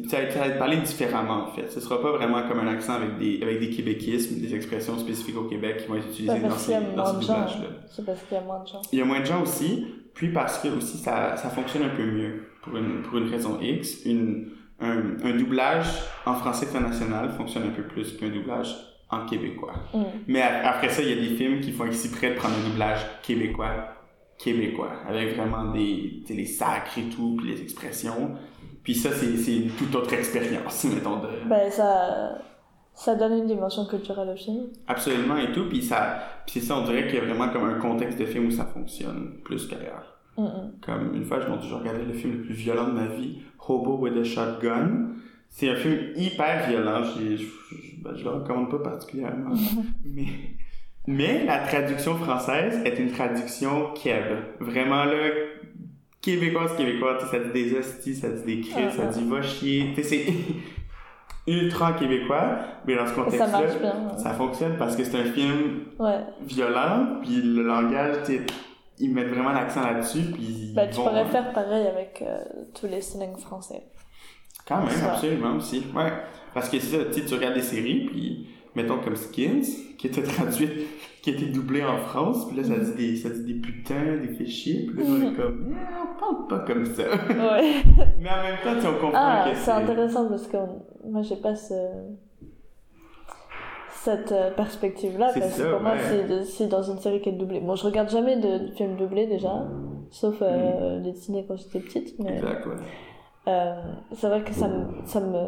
Ça 0.07 0.21
va, 0.21 0.31
ça 0.31 0.39
va 0.39 0.47
être 0.47 0.59
parlé 0.61 0.77
différemment, 0.77 1.49
en 1.49 1.49
fait. 1.49 1.69
Ce 1.73 1.81
sera 1.81 2.01
pas 2.01 2.13
vraiment 2.13 2.47
comme 2.47 2.61
un 2.61 2.69
accent 2.69 2.93
avec 2.93 3.19
des, 3.19 3.43
avec 3.43 3.59
des 3.59 3.71
québéquismes, 3.71 4.41
des 4.41 4.55
expressions 4.55 4.97
spécifiques 4.97 5.37
au 5.37 5.49
Québec 5.49 5.79
qui 5.79 5.89
vont 5.89 5.97
être 5.97 6.07
utilisées 6.07 6.39
dans 6.39 6.57
ces, 6.57 6.75
dans 6.95 7.15
doublages-là. 7.15 7.69
C'est 7.91 8.07
parce 8.07 8.23
qu'il 8.23 8.37
y 8.37 8.41
a 8.41 8.45
moins 8.45 8.63
de 8.63 8.69
gens. 8.69 8.83
Il 8.93 8.99
y 9.01 9.03
a 9.03 9.05
moins 9.05 9.21
de 9.21 9.27
gens 9.27 9.43
aussi, 9.43 9.89
puis 10.15 10.29
parce 10.33 10.61
que 10.61 10.69
aussi 10.69 10.99
ça, 10.99 11.37
ça 11.37 11.51
fonctionne 11.51 11.83
un 11.83 11.97
peu 11.97 12.05
mieux 12.05 12.49
pour 12.63 12.77
une, 12.77 13.03
pour 13.03 13.19
une 13.19 13.29
raison 13.29 13.59
X. 13.61 14.05
Une, 14.05 14.53
un, 14.81 15.17
un 15.25 15.37
doublage 15.37 15.87
en 16.27 16.35
français 16.35 16.67
international 16.69 17.31
fonctionne 17.31 17.65
un 17.65 17.71
peu 17.71 17.83
plus 17.83 18.17
qu'un 18.17 18.29
doublage 18.29 18.75
en 19.11 19.27
québécois. 19.27 19.75
Mm. 19.95 20.03
Mais 20.27 20.43
a- 20.43 20.69
après 20.71 20.89
ça, 20.91 21.03
il 21.03 21.09
y 21.09 21.13
a 21.13 21.17
des 21.17 21.37
films 21.37 21.61
qui 21.61 21.73
font 21.73 21.87
exprès 21.87 22.31
de 22.31 22.35
prendre 22.37 22.55
un 22.57 22.69
doublage 22.69 23.01
québécois, 23.23 23.95
québécois, 24.39 24.93
avec 25.09 25.37
vraiment 25.37 25.73
des, 25.73 26.23
les 26.29 26.47
sacres 26.47 26.99
et 26.99 27.09
tout, 27.15 27.37
puis 27.39 27.49
les 27.49 27.63
expressions. 27.63 28.37
Puis 28.83 28.95
ça, 28.95 29.11
c'est 29.13 29.57
une 29.57 29.71
toute 29.71 29.95
autre 29.95 30.13
expérience, 30.15 30.85
mettons, 30.95 31.19
de... 31.21 31.29
Ben, 31.49 31.71
ça, 31.71 32.39
ça 32.95 33.15
donne 33.15 33.39
une 33.39 33.47
dimension 33.47 33.85
culturelle 33.87 34.29
au 34.29 34.37
film. 34.37 34.67
Absolument 34.87 35.37
et 35.39 35.53
tout, 35.53 35.69
puis 35.69 35.83
ça, 35.83 36.19
puis 36.47 36.61
c'est 36.61 36.67
ça, 36.67 36.79
on 36.79 36.85
dirait 36.85 37.07
qu'il 37.07 37.17
y 37.17 37.21
a 37.21 37.25
vraiment 37.25 37.49
comme 37.49 37.65
un 37.65 37.79
contexte 37.79 38.19
de 38.19 38.27
film 38.27 38.47
où 38.47 38.51
ça 38.51 38.65
fonctionne 38.65 39.41
plus 39.45 39.67
qu'ailleurs. 39.67 40.18
Mm, 40.39 40.45
mm. 40.45 40.73
Comme 40.81 41.15
une 41.15 41.25
fois, 41.25 41.41
je, 41.41 41.47
Dieu, 41.47 41.69
je 41.69 41.75
regardais 41.75 42.05
le 42.05 42.13
film 42.13 42.35
le 42.35 42.43
plus 42.43 42.55
violent 42.55 42.87
de 42.87 42.93
ma 42.93 43.07
vie, 43.07 43.41
Hobo 43.67 43.99
with 43.99 44.17
a 44.17 44.25
Shotgun. 44.25 45.09
C'est 45.51 45.69
un 45.69 45.75
film 45.75 45.99
hyper 46.15 46.69
violent, 46.69 47.03
je, 47.03 47.37
je, 47.37 47.47
ben, 48.03 48.15
je 48.15 48.23
le 48.23 48.31
recommande 48.31 48.71
pas 48.71 48.79
particulièrement. 48.91 49.55
mais, 50.05 50.27
mais 51.07 51.45
la 51.45 51.59
traduction 51.59 52.15
française 52.15 52.81
est 52.85 52.99
une 52.99 53.11
traduction 53.11 53.93
keb. 53.95 54.25
Vraiment 54.61 55.05
là, 55.05 55.29
québécoise, 56.21 56.77
québécoise, 56.77 57.29
ça 57.31 57.39
dit 57.41 57.51
des 57.53 57.77
hosties, 57.77 58.15
ça 58.15 58.29
dit 58.29 58.45
des 58.45 58.61
cris, 58.61 58.85
Ah, 58.87 58.91
ça 58.91 59.03
ah. 59.09 59.13
dit 59.13 59.25
va 59.29 59.43
chier. 59.43 59.93
C'est 60.03 60.27
ultra 61.49 61.95
québécois, 61.95 62.59
mais 62.87 62.95
dans 62.95 63.07
ce 63.07 63.15
ça 63.15 63.23
contexte-là, 63.23 64.17
ça 64.19 64.31
fonctionne 64.35 64.77
parce 64.79 64.95
que 64.95 65.03
c'est 65.03 65.19
un 65.19 65.25
film 65.25 65.81
Ouais. 65.99 66.21
violent, 66.43 67.21
puis 67.23 67.41
le 67.43 67.63
langage, 67.63 68.17
ils 69.01 69.13
mettent 69.13 69.29
vraiment 69.29 69.53
l'accent 69.53 69.83
là-dessus, 69.83 70.21
puis 70.33 70.43
ils 70.43 70.75
Bah, 70.75 70.87
tu 70.89 70.97
vont- 70.99 71.05
pourrais 71.05 71.25
faire 71.27 71.53
pareil 71.53 71.87
avec 71.87 72.23
euh, 72.27 72.39
tous 72.75 72.87
les 72.87 73.01
slangs 73.01 73.37
français. 73.37 73.83
Quand 74.67 74.79
même, 74.81 74.91
Ça. 74.91 75.13
absolument 75.15 75.57
aussi. 75.57 75.85
Ouais. 75.97 76.13
Parce 76.55 76.69
que 76.69 76.79
c'est 76.79 76.97
ça, 76.99 77.05
tu 77.07 77.21
sais, 77.21 77.25
tu 77.27 77.35
regardes 77.35 77.55
des 77.55 77.63
séries, 77.63 78.07
puis 78.07 78.49
mettons 78.75 78.99
comme 78.99 79.17
Skins, 79.17 79.63
qui 79.97 80.07
était 80.09 80.23
traduite, 80.23 80.73
qui 81.23 81.31
était 81.31 81.47
doublée 81.47 81.83
en 81.85 81.99
France, 81.99 82.47
puis 82.49 82.57
là 82.57 82.65
ça 82.65 82.77
dit 82.79 82.93
des, 82.95 83.17
ça 83.17 83.31
dit 83.31 83.45
des 83.55 83.61
putains, 83.61 84.17
des 84.19 84.29
fichiers, 84.35 84.87
puis 84.87 84.99
là 84.99 85.05
on 85.09 85.33
est 85.33 85.35
comme, 85.35 85.75
Ah, 85.77 86.05
on 86.05 86.19
parle 86.19 86.47
pas 86.49 86.59
comme 86.61 86.85
ça. 86.85 87.03
Ouais. 87.03 87.83
Mais 88.21 88.29
en 88.31 88.43
même 88.43 88.57
temps, 88.63 88.81
tu 88.81 88.87
on 88.87 88.95
comprend 89.01 89.11
Ah, 89.15 89.49
que 89.51 89.57
c'est 89.57 89.71
intéressant 89.71 90.29
parce 90.29 90.47
que 90.47 90.57
moi 91.05 91.23
j'ai 91.23 91.37
pas 91.37 91.55
ce... 91.57 91.75
cette 94.05 94.33
euh, 94.33 94.51
perspective-là. 94.53 95.31
Parce 95.35 95.59
que 95.59 95.71
pour 95.73 95.81
moi, 95.81 95.93
c'est 96.45 96.67
dans 96.69 96.83
une 96.83 96.99
série 96.99 97.21
qui 97.21 97.29
est 97.31 97.33
doublée. 97.33 97.61
Bon, 97.61 97.75
je 97.75 97.85
regarde 97.85 98.09
jamais 98.11 98.37
de 98.37 98.69
films 98.77 98.97
doublés 98.97 99.27
déjà, 99.27 99.67
sauf 100.11 100.37
euh, 100.43 100.99
les 101.01 101.13
Disney 101.13 101.45
quand 101.47 101.57
j'étais 101.57 101.81
petite. 101.81 102.19
Mais 102.19 102.37
Exact, 102.37 102.67
ouais. 102.67 102.73
euh, 103.49 103.75
c'est 104.13 104.29
vrai 104.29 104.43
que 104.43 104.53
ça 104.53 104.69
me, 104.69 104.85
ça 105.05 105.21
me 105.21 105.43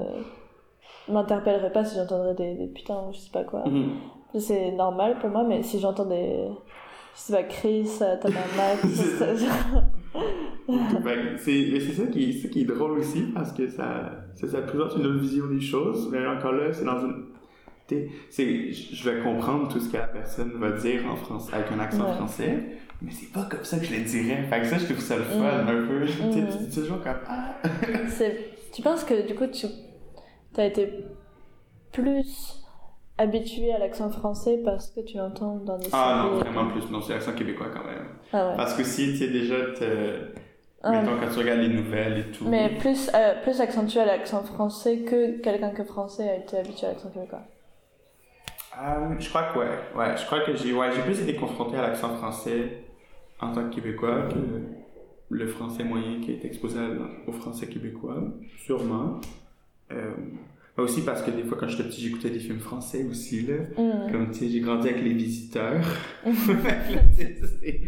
m'interpellerait 1.13 1.73
pas 1.73 1.85
si 1.85 1.97
j'entendrais 1.97 2.35
des, 2.35 2.55
des 2.55 2.67
putains 2.69 3.03
ou 3.09 3.13
je 3.13 3.19
sais 3.19 3.31
pas 3.33 3.45
quoi. 3.45 3.65
Mhm. 3.67 3.93
C'est 4.39 4.71
normal 4.73 5.17
pour 5.21 5.31
moi, 5.31 5.45
mais 5.45 5.63
si 5.63 5.81
j'entends 5.81 6.05
des. 6.07 6.47
Je 7.15 7.21
sais 7.21 7.33
pas, 7.33 7.43
Chris, 7.43 7.89
euh, 8.03 8.17
tabarnak, 8.17 8.79
C'est 11.39 11.81
ça- 11.93 12.07
qui, 12.07 12.31
est- 12.31 12.51
qui 12.51 12.61
est 12.63 12.65
drôle 12.65 12.99
aussi, 12.99 13.23
parce 13.35 13.53
que 13.53 13.69
ça, 13.69 14.13
ça, 14.35 14.47
ça 14.47 14.63
présente 14.63 14.95
une 14.97 15.07
autre 15.07 15.19
vision 15.21 15.47
des 15.49 15.61
choses, 15.61 16.09
mais 16.13 16.25
encore 16.27 16.53
là, 16.53 16.73
c'est 16.73 16.85
dans 16.85 17.01
une... 17.01 17.25
c'est 18.31 18.73
Je 18.73 19.11
vais 19.11 19.21
comprendre 19.23 19.69
tout 19.69 19.81
ce 19.81 19.89
que 19.91 19.97
la 19.97 20.07
personne 20.07 20.53
va 20.59 20.71
dire 20.73 21.03
en 21.11 21.17
français, 21.17 21.55
avec 21.55 21.71
un 21.73 21.79
accent 21.81 22.05
Ouais. 22.07 22.15
français, 22.15 22.59
mais 23.03 23.11
c'est 23.13 23.33
pas 23.33 23.45
comme 23.51 23.65
ça 23.65 23.79
que 23.79 23.85
je 23.87 23.95
le 23.95 24.01
dirais. 24.03 24.43
Fait 24.51 24.61
que 24.61 24.67
ça, 24.67 24.79
je 24.79 24.85
trouve 24.87 25.01
ça 25.01 25.17
le 25.17 25.25
fun, 25.25 25.39
Mm. 25.39 25.69
un 25.69 25.87
peu. 25.87 26.07
Tu 26.07 26.13
sais, 26.13 26.41
Mm. 26.43 26.69
Tu 26.71 26.81
toujours 26.81 27.03
comme... 27.03 27.21
Ah! 27.27 27.55
C'est- 28.09 28.51
Tu 28.73 28.83
penses 28.83 29.05
que 29.05 29.27
du 29.27 29.35
coup, 29.35 29.47
tu 29.49 29.67
as 30.57 30.65
été 30.67 31.05
plus 31.93 32.57
habitué 33.19 33.73
à 33.73 33.79
l'accent 33.79 34.11
français 34.11 34.61
parce 34.65 34.91
que 34.91 35.01
tu 35.01 35.17
l'entends 35.19 35.57
dans 35.57 35.77
des 35.79 35.89
Ah 35.93 36.25
non, 36.27 36.39
vraiment 36.39 36.71
plus. 36.71 36.91
Non, 36.91 37.01
c'est 37.03 37.13
l'accent 37.15 37.33
québécois 37.33 37.67
quand 37.75 37.85
même. 37.85 38.07
Ah 38.33 38.51
ouais. 38.51 38.57
Parce 38.57 38.75
que 38.75 38.85
si, 38.85 39.09
tu 39.13 39.17
sais, 39.19 39.29
déjà. 39.29 39.57
Ah, 40.83 40.93
mettons, 40.93 41.19
quand 41.21 41.31
tu 41.31 41.39
regardes 41.41 41.61
les 41.61 41.69
nouvelles 41.69 42.19
et 42.21 42.31
tout... 42.33 42.47
mais 42.49 42.71
plus, 42.79 43.11
euh, 43.15 43.35
plus 43.43 43.61
accentué 43.61 44.01
à 44.01 44.07
l'accent 44.07 44.43
français 44.45 45.01
que 45.01 45.39
quelqu'un 45.43 45.71
que 45.73 45.85
français 45.85 46.27
a 46.27 46.37
été 46.37 46.57
habitué 46.57 46.87
à 46.87 46.91
l'accent 46.93 47.11
québécois. 47.11 47.43
Euh, 48.81 49.15
je 49.19 49.29
crois 49.29 49.45
que 49.45 49.59
ouais. 49.59 49.79
Ouais, 49.95 50.17
je 50.17 50.25
crois 50.25 50.41
que 50.41 50.57
j'ai 50.57 50.73
ouais, 50.73 50.91
plus 51.03 51.21
été 51.21 51.37
confronté 51.37 51.77
à 51.77 51.83
l'accent 51.83 52.17
français 52.17 52.85
en 53.41 53.53
tant 53.53 53.69
que 53.69 53.75
Québécois 53.75 54.29
que 54.29 54.37
le 55.31 55.47
français 55.47 55.85
moyen 55.85 56.21
qui 56.21 56.33
est 56.33 56.45
exposé 56.45 56.81
au 57.27 57.33
français 57.33 57.69
québécois, 57.69 58.23
sûrement. 58.59 59.21
Euh, 59.93 60.13
aussi 60.81 61.03
parce 61.03 61.23
que 61.23 61.31
des 61.31 61.43
fois, 61.43 61.57
quand 61.59 61.69
j'étais 61.69 61.85
petit, 61.85 62.01
j'écoutais 62.03 62.31
des 62.31 62.39
films 62.39 62.59
français 62.59 63.05
aussi, 63.11 63.43
là. 63.43 63.55
Mm. 63.77 64.13
Comme, 64.13 64.31
tu 64.31 64.39
sais, 64.41 64.49
j'ai 64.49 64.61
grandi 64.61 64.89
avec 64.89 65.03
Les 65.03 65.13
Visiteurs. 65.13 65.81
tu 66.25 66.33
sais, 67.17 67.37
c'est 67.63 67.81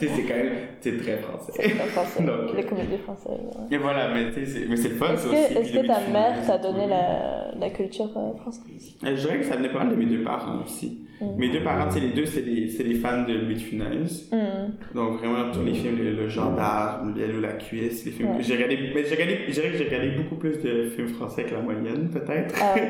c'est 0.00 0.22
quand 0.22 0.34
même 0.34 0.52
sais, 0.80 0.96
très 0.98 1.18
français. 1.18 1.52
C'est 1.56 1.78
pas 1.78 1.84
français. 1.84 2.22
Donc, 2.26 2.56
les 2.56 2.64
comédies 2.64 2.98
françaises. 2.98 3.40
ouais. 3.40 3.76
Et 3.76 3.78
voilà, 3.78 4.12
mais 4.12 4.32
tu 4.32 4.44
sais, 4.44 4.46
c'est 4.46 4.66
mais 4.68 4.76
c'est 4.76 4.88
le 4.90 4.94
fun, 4.96 5.12
Est-ce 5.14 5.24
que, 5.24 5.28
aussi. 5.28 5.36
est-ce 5.36 5.70
puis 5.70 5.80
que 5.82 5.86
ta 5.86 6.00
mère 6.08 6.46
t'a 6.46 6.58
c'est 6.58 6.62
donné 6.62 6.86
la, 6.88 7.52
la 7.58 7.70
culture 7.70 8.10
euh, 8.16 8.36
française? 8.38 8.96
Euh, 9.04 9.16
Je 9.16 9.20
dirais 9.20 9.38
que 9.38 9.44
ça 9.46 9.56
venait 9.56 9.70
pas 9.72 9.84
mal 9.84 9.90
de 9.90 9.96
mes 9.96 10.06
deux 10.06 10.22
parents 10.22 10.62
aussi. 10.64 11.06
Mm. 11.22 11.38
Mes 11.38 11.48
deux 11.50 11.62
parents, 11.62 11.90
sais, 11.90 12.00
les 12.00 12.10
deux, 12.10 12.26
c'est 12.26 12.42
des, 12.42 12.68
c'est 12.68 12.84
des 12.84 12.94
fans 12.94 13.22
de 13.22 13.32
Louis 13.32 13.54
de 13.54 13.60
Funès. 13.60 14.30
Mm. 14.32 14.94
Donc 14.94 15.18
vraiment 15.18 15.50
tous 15.52 15.62
les 15.62 15.74
films, 15.74 15.98
le, 15.98 16.12
le 16.12 16.28
gendarme, 16.28 17.14
Biel 17.14 17.36
ou 17.36 17.40
la 17.40 17.52
cuisse, 17.52 18.04
les 18.04 18.10
films. 18.10 18.36
Ouais. 18.36 18.42
J'ai 18.42 18.54
regardé, 18.54 18.78
mais 18.94 19.04
j'ai 19.04 19.14
regardé, 19.14 19.38
je 19.48 19.52
dirais 19.52 19.70
que 19.70 19.76
j'ai 19.78 19.84
regardé 19.84 20.10
beaucoup 20.10 20.36
plus 20.36 20.60
de 20.60 20.90
films 20.90 21.08
français 21.08 21.44
que 21.44 21.54
la 21.54 21.60
moyenne, 21.60 22.10
peut-être. 22.10 22.54
Ah. 22.60 22.74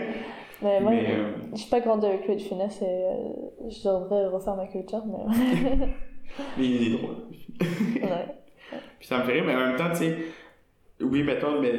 Mais 0.62 0.80
moi, 0.80 0.93
mais 0.93 1.07
euh, 1.11 1.33
j'ai 1.55 1.68
pas 1.68 1.80
grandi 1.80 2.07
avec 2.07 2.26
Louis 2.28 2.37
de 2.37 2.43
Funès 2.43 2.83
et 2.83 2.85
euh, 2.85 3.68
je 3.68 3.83
devrais 3.83 4.28
refaire 4.28 4.55
ma 4.55 4.68
culture, 4.68 5.03
mais 5.07 5.35
mais 6.57 6.64
il 6.64 6.87
est 6.87 6.97
drôle. 6.99 7.16
ouais. 7.61 8.26
Puis 9.01 9.09
ça 9.09 9.18
me 9.18 9.24
fait 9.24 9.33
rire, 9.33 9.45
mais 9.45 9.57
en 9.57 9.66
même 9.66 9.76
temps, 9.76 9.91
tu 9.91 9.97
sais, 9.97 10.16
oui, 11.01 11.24
mettons, 11.24 11.61
mais 11.61 11.72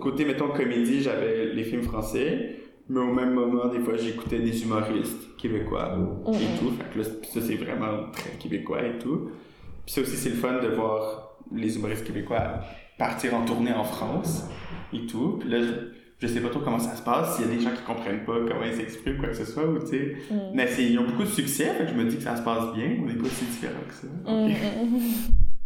côté, 0.00 0.24
mettons, 0.24 0.50
comédie, 0.50 1.02
j'avais 1.02 1.46
les 1.46 1.64
films 1.64 1.82
français, 1.82 2.60
Mais 2.88 3.00
au 3.00 3.12
même 3.12 3.34
moment, 3.34 3.66
des 3.68 3.80
fois, 3.80 3.96
j'écoutais 3.96 4.38
des 4.38 4.62
humoristes 4.62 5.36
québécois 5.36 5.94
et 5.96 6.30
Mhm. 6.30 6.58
tout. 6.58 6.70
Fait 6.72 6.84
que 6.92 6.98
là, 6.98 7.04
ça, 7.04 7.40
c'est 7.40 7.54
vraiment 7.56 8.10
très 8.12 8.30
québécois 8.38 8.82
et 8.82 8.98
tout. 8.98 9.30
Puis 9.84 9.94
ça 9.94 10.00
aussi, 10.00 10.16
c'est 10.16 10.30
le 10.30 10.36
fun 10.36 10.60
de 10.62 10.68
voir 10.68 11.36
les 11.54 11.76
humoristes 11.76 12.04
québécois 12.04 12.60
partir 12.98 13.34
en 13.34 13.44
tournée 13.44 13.72
en 13.72 13.84
France 13.84 14.44
et 14.92 15.06
tout. 15.06 15.36
Puis 15.40 15.48
là, 15.50 15.60
je, 15.62 15.72
je 16.18 16.26
sais 16.26 16.40
pas 16.40 16.48
trop 16.48 16.60
comment 16.60 16.78
ça 16.78 16.96
se 16.96 17.02
passe, 17.02 17.36
s'il 17.36 17.46
y 17.46 17.50
a 17.50 17.54
des 17.56 17.60
gens 17.60 17.70
qui 17.70 17.82
comprennent 17.82 18.24
pas 18.24 18.38
comment 18.46 18.64
ils 18.64 18.74
s'expriment, 18.74 19.18
quoi 19.18 19.28
que 19.28 19.36
ce 19.36 19.44
soit, 19.44 19.66
ou 19.66 19.78
tu 19.80 19.86
sais. 19.86 20.16
Mm. 20.30 20.36
Mais 20.54 20.68
ils 20.78 20.98
ont 20.98 21.04
beaucoup 21.06 21.22
de 21.24 21.28
succès, 21.28 21.66
fait 21.74 21.84
que 21.84 21.90
je 21.90 21.94
me 21.94 22.04
dis 22.04 22.16
que 22.16 22.22
ça 22.22 22.36
se 22.36 22.42
passe 22.42 22.74
bien. 22.74 22.96
On 23.02 23.06
n'est 23.06 23.14
pas 23.14 23.28
si 23.28 23.44
différents 23.44 23.84
que 23.86 23.94
ça. 23.94 24.06
Mm, 24.06 24.44
Ok. 24.46 24.50
mm, 24.50 24.96
mm. 24.96 25.00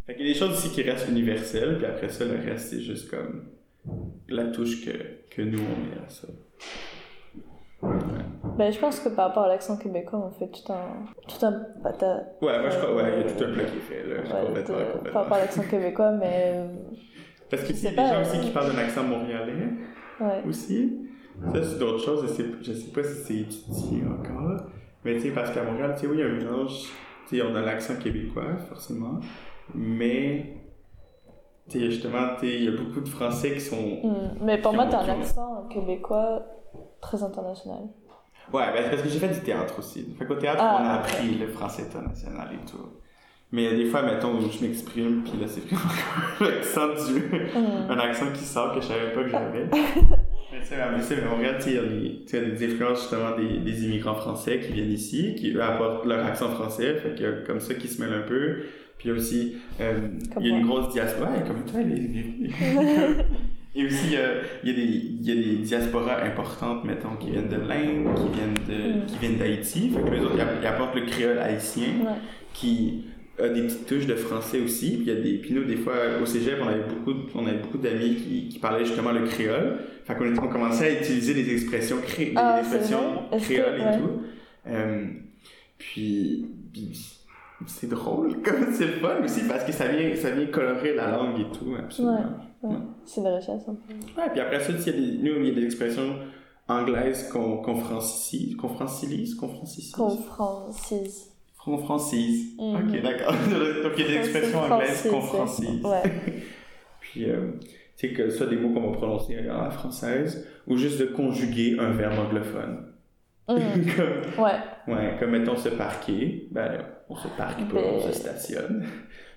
Fait 0.06 0.14
qu'il 0.16 0.26
y 0.26 0.30
a 0.30 0.32
des 0.32 0.38
choses 0.38 0.50
aussi 0.58 0.70
qui 0.70 0.82
restent 0.82 1.08
universelles, 1.08 1.76
puis 1.78 1.86
après 1.86 2.08
ça, 2.08 2.24
le 2.24 2.34
reste, 2.44 2.70
c'est 2.70 2.80
juste 2.82 3.08
comme 3.10 3.44
la 4.28 4.46
touche 4.46 4.84
que, 4.84 4.90
que 5.30 5.42
nous, 5.42 5.60
on 5.60 5.80
met 5.80 6.04
à 6.04 6.08
ça. 6.08 6.26
Ben, 8.58 8.70
je 8.70 8.78
pense 8.78 9.00
que 9.00 9.08
par 9.08 9.28
rapport 9.28 9.44
à 9.44 9.48
l'accent 9.48 9.76
québécois, 9.76 10.18
on 10.26 10.30
fait 10.38 10.48
tout 10.50 10.72
un, 10.72 11.04
tout 11.26 11.44
un 11.46 11.52
pata. 11.82 12.22
Ouais, 12.42 12.60
moi, 12.60 12.68
je 12.70 12.78
crois, 12.78 12.94
ouais, 12.94 13.02
il 13.20 13.26
y 13.26 13.30
a 13.30 13.32
tout 13.34 13.44
un 13.44 13.52
plat 13.52 13.64
qui 13.64 13.76
est 13.78 13.80
fait, 13.80 14.02
là. 14.06 14.16
ouais, 14.20 14.46
complètement, 14.46 14.76
de- 14.78 14.82
complètement. 14.84 15.12
par 15.12 15.22
rapport 15.22 15.36
à 15.36 15.40
l'accent 15.40 15.62
québécois, 15.62 16.10
mais. 16.12 16.52
euh, 16.56 16.66
Parce 17.50 17.64
que 17.64 17.72
je 17.74 17.78
il 17.78 17.84
y 17.84 17.86
a 17.88 17.90
des 17.90 17.96
gens 17.96 18.14
euh, 18.14 18.22
aussi 18.22 18.40
qui 18.40 18.50
parlent 18.50 18.72
d'un 18.72 18.78
accent 18.78 19.02
montréalais 19.04 19.52
Ouais. 20.20 20.42
aussi. 20.48 20.98
Ça, 21.52 21.62
c'est 21.64 21.78
d'autres 21.78 22.04
choses, 22.04 22.22
je 22.22 22.32
sais, 22.32 22.44
je 22.62 22.72
sais 22.72 22.92
pas 22.92 23.02
si 23.02 23.14
c'est 23.24 23.36
étudié 23.38 24.02
encore. 24.06 24.60
Mais 25.04 25.14
tu 25.14 25.22
sais, 25.22 25.30
parce 25.30 25.50
qu'à 25.50 25.62
Montréal, 25.64 25.94
tu 25.96 26.02
sais, 26.02 26.06
oui, 26.06 26.18
il 26.18 26.20
y 26.20 26.22
a 26.22 26.26
un 26.26 26.32
mélange. 26.36 26.84
Tu 27.28 27.36
sais, 27.38 27.42
on 27.42 27.54
a 27.56 27.60
l'accent 27.62 27.96
québécois, 27.96 28.56
forcément. 28.68 29.18
Mais, 29.74 30.56
tu 31.68 31.80
sais, 31.80 31.86
justement, 31.90 32.34
tu 32.38 32.46
sais, 32.46 32.54
il 32.54 32.64
y 32.64 32.68
a 32.68 32.76
beaucoup 32.76 33.00
de 33.00 33.08
Français 33.08 33.52
qui 33.54 33.60
sont. 33.60 33.76
Mm. 34.04 34.38
Mais 34.42 34.58
pour 34.58 34.72
moi, 34.74 34.86
t'as 34.88 35.00
un 35.02 35.08
accent 35.20 35.66
québécois 35.68 36.42
très 37.02 37.22
international. 37.22 37.80
Ouais, 38.52 38.64
ben, 38.74 38.88
parce 38.90 39.02
que 39.02 39.08
j'ai 39.08 39.18
fait 39.18 39.28
du 39.28 39.40
théâtre 39.40 39.78
aussi. 39.78 40.06
Fait 40.18 40.24
qu'au 40.24 40.34
théâtre, 40.36 40.62
Ah, 40.62 40.78
on 40.80 40.84
a 40.86 40.94
ok. 40.98 41.00
appris 41.04 41.34
le 41.34 41.48
français 41.48 41.82
international 41.82 42.48
et 42.54 42.70
tout. 42.70 42.88
Mais 43.52 43.64
il 43.64 43.70
y 43.70 43.74
a 43.74 43.76
des 43.76 43.84
fois, 43.90 44.02
mettons, 44.02 44.32
où 44.38 44.40
je 44.50 44.64
m'exprime, 44.64 45.22
puis 45.22 45.38
là, 45.38 45.46
c'est 45.46 45.60
vraiment 45.66 45.90
l'accent 46.40 46.88
du... 46.88 47.20
Mm. 47.20 47.90
un 47.90 47.98
accent 47.98 48.32
qui 48.32 48.44
sort 48.44 48.74
que 48.74 48.80
je 48.80 48.86
savais 48.86 49.12
pas 49.12 49.22
que 49.24 49.28
j'avais. 49.28 49.66
mais 50.52 50.60
tu 50.60 50.66
sais, 50.66 51.16
mais 51.16 51.22
on 51.30 51.36
regarde, 51.36 51.58
tu 51.58 51.64
sais, 51.64 51.70
il 51.70 52.34
y 52.34 52.36
a 52.36 52.40
des, 52.50 52.64
influences 52.72 53.00
justement 53.02 53.36
des, 53.36 53.58
des 53.58 53.84
immigrants 53.84 54.14
français 54.14 54.58
qui 54.60 54.72
viennent 54.72 54.90
ici, 54.92 55.34
qui 55.34 55.52
eux 55.52 55.62
apportent 55.62 56.06
leur 56.06 56.24
accent 56.24 56.48
français, 56.48 56.94
fait 56.94 57.14
qu'il 57.14 57.24
y 57.26 57.28
a 57.28 57.32
comme 57.46 57.60
ça 57.60 57.74
qui 57.74 57.88
se 57.88 58.00
mêle 58.02 58.14
un 58.14 58.22
peu. 58.26 58.62
Puis 58.98 59.10
aussi, 59.10 59.56
euh, 59.80 59.98
il 60.40 60.46
y 60.46 60.52
a 60.52 60.56
une 60.58 60.66
grosse 60.66 60.90
diaspora, 60.92 61.30
ouais, 61.32 61.42
comme 61.46 61.64
toi, 61.64 61.80
les, 61.82 61.96
les- 61.96 62.50
Et 63.74 63.86
aussi, 63.86 64.06
il 64.08 64.12
y 64.12 64.16
a, 64.16 64.28
il 64.62 64.68
y 64.68 64.72
a 64.72 64.76
des, 64.76 64.82
il 64.82 65.22
y 65.26 65.30
a 65.32 65.34
des 65.34 65.56
diasporas 65.62 66.22
importantes, 66.24 66.84
mettons, 66.84 67.16
qui 67.18 67.30
viennent 67.30 67.48
de 67.48 67.56
l'Inde, 67.56 68.14
qui 68.14 68.28
viennent 68.36 68.54
de, 68.68 68.98
Mm. 69.00 69.06
qui 69.06 69.18
viennent 69.18 69.36
d'Haïti. 69.38 69.90
Fait 69.90 70.02
que 70.02 70.14
les 70.14 70.20
autres, 70.20 70.34
ils 70.36 70.40
app- 70.42 70.58
ils 70.60 70.66
apportent 70.66 70.94
le 70.94 71.06
créole 71.06 71.38
haïtien, 71.38 71.86
Ouais. 72.04 72.12
qui 72.52 73.04
a 73.38 73.48
des 73.48 73.62
petites 73.62 73.86
touches 73.86 74.06
de 74.06 74.14
français 74.14 74.60
aussi. 74.60 74.98
Puis, 74.98 75.06
il 75.06 75.08
y 75.08 75.10
a 75.16 75.20
des, 75.20 75.38
puis 75.38 75.54
nous, 75.54 75.64
des 75.64 75.76
fois, 75.76 75.94
au 76.22 76.26
cégep, 76.26 76.58
on 76.62 76.68
avait 76.68 76.82
beaucoup, 76.86 77.18
on 77.34 77.46
avait 77.46 77.58
beaucoup 77.58 77.78
d'amis 77.78 78.14
qui, 78.16 78.48
qui 78.48 78.58
parlaient 78.58 78.84
justement 78.84 79.10
le 79.12 79.22
créole. 79.24 79.78
Fait 80.04 80.14
qu'on 80.16 80.30
on 80.36 80.48
commençait 80.48 80.88
à 80.98 81.00
utiliser 81.00 81.32
des 81.32 81.50
expressions, 81.52 81.96
cré, 82.06 82.26
des 82.26 82.32
Ah, 82.36 82.58
expressions 82.60 83.22
créoles 83.40 83.80
et 83.80 83.84
ouais. 83.84 83.98
tout. 83.98 84.22
Euh, 84.68 85.06
puis, 85.78 86.46
puis 86.72 86.90
c'est 87.66 87.88
drôle, 87.88 88.42
comme 88.42 88.66
c'est 88.72 88.86
fun 89.00 89.16
aussi, 89.24 89.40
parce 89.48 89.64
que 89.64 89.72
ça 89.72 89.88
vient, 89.88 90.14
ça 90.14 90.30
vient 90.30 90.46
colorer 90.46 90.94
la 90.94 91.10
langue 91.10 91.40
et 91.40 91.56
tout, 91.58 91.74
absolument. 91.78 92.14
Ouais. 92.18 92.46
C'est 93.04 93.20
une 93.20 93.26
richesse 93.28 93.62
un 93.68 93.74
peu. 93.74 94.20
Ouais, 94.20 94.30
puis 94.30 94.40
après 94.40 94.60
ça, 94.60 94.72
il 94.72 94.86
y 94.86 94.88
a 94.88 94.92
des, 94.92 95.18
nous, 95.18 95.40
il 95.40 95.48
y 95.48 95.50
a 95.50 95.54
des 95.54 95.64
expressions 95.64 96.14
anglaises 96.68 97.28
qu'on 97.28 97.56
qu'on 97.58 97.74
francise, 97.76 98.54
qu'on 98.56 98.68
francilise, 98.68 99.34
qu'on 99.34 99.48
francise. 99.48 99.92
Qu'on 101.64 101.78
francise. 101.78 102.56
Mhm. 102.58 102.74
Ok, 102.76 103.02
d'accord. 103.02 103.32
Donc 103.82 103.92
il 103.98 104.04
y 104.04 104.04
a 104.04 104.08
des 104.08 104.16
expressions 104.16 104.60
anglaises 104.60 105.08
qu'on 105.10 105.20
francise. 105.20 105.84
Ouais. 105.84 106.02
Puis, 107.00 107.28
euh, 107.30 107.52
tu 107.96 108.08
sais, 108.08 108.14
que 108.14 108.30
soit 108.30 108.46
des 108.46 108.56
mots 108.56 108.70
qu'on 108.72 108.90
va 108.90 108.96
prononcer 108.96 109.36
à 109.36 109.64
la 109.64 109.70
française, 109.70 110.46
ou 110.66 110.76
juste 110.76 110.98
de 111.00 111.06
conjuguer 111.06 111.76
un 111.78 111.90
verbe 111.90 112.18
anglophone. 112.18 112.86
Mm. 113.48 113.54
comme, 113.96 114.44
Ouais. 114.44 114.52
ouais, 114.88 115.16
comme 115.18 115.30
mettons 115.30 115.56
se 115.56 115.68
parquer, 115.68 116.48
ben, 116.50 116.84
on 117.08 117.16
se 117.16 117.28
parque 117.36 117.58
pas, 117.68 117.74
Ben- 117.74 117.84
on 117.96 118.00
se 118.00 118.12
stationne. 118.12 118.86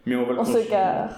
Mais 0.05 0.15
on 0.15 0.26
va 0.26 0.34
le 0.34 0.39
On 0.39 0.45
se 0.45 0.69
gare. 0.69 1.09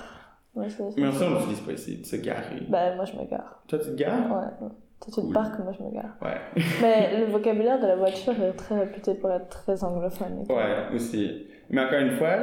Ouais, 0.58 0.68
Mais 0.98 1.12
ça, 1.12 1.26
on 1.28 1.36
l'utilise 1.36 1.60
pas 1.60 1.72
ici, 1.74 1.98
de 1.98 2.06
se 2.06 2.16
garer. 2.16 2.64
Ben, 2.68 2.96
moi, 2.96 3.06
je 3.06 3.14
me 3.14 3.26
gare. 3.30 3.62
Toi, 3.68 3.80
tu 3.80 3.92
te 3.92 3.96
gares? 3.96 4.32
Ouais. 4.32 4.48
Toi, 4.60 4.72
tu 5.06 5.12
te 5.12 5.34
parques, 5.34 5.60
moi, 5.60 5.72
je 5.78 5.84
me 5.84 5.92
gare. 5.92 6.18
Ouais. 6.22 6.42
Mais 6.82 7.20
le 7.20 7.26
vocabulaire 7.32 7.80
de 7.80 7.86
la 7.86 7.96
voiture 7.96 8.34
est 8.42 8.54
très 8.54 8.80
réputé 8.80 9.14
pour 9.14 9.32
être 9.32 9.48
très 9.48 9.84
anglophone. 9.84 10.46
Ouais, 10.50 10.96
aussi. 10.96 11.46
Mais 11.70 11.82
encore 11.82 12.00
une 12.00 12.12
fois, 12.12 12.38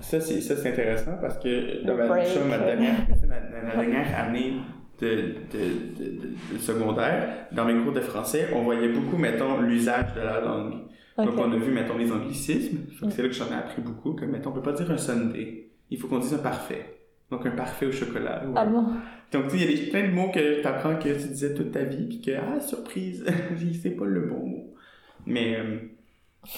ça 0.00 0.20
c'est 0.20 0.40
ça 0.40 0.56
c'est 0.56 0.70
intéressant 0.70 1.12
parce 1.20 1.36
que 1.38 1.84
dans 1.84 1.94
ma, 1.96 2.06
ma 2.06 2.58
dernière, 2.58 2.94
ma, 3.28 3.62
ma 3.62 3.76
dernière 3.76 4.18
année 4.18 4.54
de, 5.00 5.34
de, 5.52 6.54
de, 6.54 6.58
secondaire, 6.58 7.46
dans 7.52 7.66
mes 7.66 7.74
cours 7.82 7.92
de 7.92 8.00
français, 8.00 8.48
on 8.54 8.62
voyait 8.62 8.88
beaucoup, 8.88 9.18
mettons, 9.18 9.60
l'usage 9.60 10.14
de 10.14 10.20
la 10.20 10.40
langue. 10.40 10.74
Ok. 11.18 11.26
Donc 11.26 11.34
on 11.38 11.52
a 11.52 11.56
vu, 11.56 11.72
mettons, 11.72 11.98
les 11.98 12.10
anglicismes. 12.10 12.86
Fait 12.88 13.00
que 13.00 13.06
Mm. 13.06 13.10
C'est 13.10 13.22
là 13.22 13.28
que 13.28 13.34
j'en 13.34 13.50
ai 13.50 13.54
appris 13.54 13.82
beaucoup. 13.82 14.14
Comme, 14.14 14.30
mettons, 14.30 14.50
on 14.50 14.54
peut 14.54 14.62
pas 14.62 14.72
dire 14.72 14.90
un 14.90 14.96
sundae. 14.98 15.66
Il 15.90 15.98
faut 15.98 16.08
qu'on 16.08 16.18
dise 16.18 16.34
un 16.34 16.38
parfait. 16.38 16.99
Donc 17.30 17.46
un 17.46 17.50
parfait 17.52 17.86
au 17.86 17.92
chocolat. 17.92 18.42
ou 18.46 18.52
Ah 18.56 18.66
bon? 18.66 18.86
Donc 19.32 19.48
tu 19.48 19.58
sais, 19.58 19.64
il 19.64 19.70
y 19.70 19.74
a 19.74 19.84
des, 19.84 19.90
plein 19.90 20.08
de 20.08 20.12
mots 20.12 20.30
que 20.30 20.60
tu 20.60 20.66
apprends 20.66 20.96
que 20.96 21.08
tu 21.08 21.28
disais 21.28 21.54
toute 21.54 21.70
ta 21.72 21.84
vie, 21.84 22.06
puis 22.08 22.20
que, 22.20 22.32
ah, 22.32 22.60
surprise, 22.60 23.24
c'est 23.82 23.90
pas 23.90 24.04
le 24.06 24.22
bon 24.22 24.46
mot. 24.46 24.74
Mais, 25.26 25.56
euh, 25.56 25.76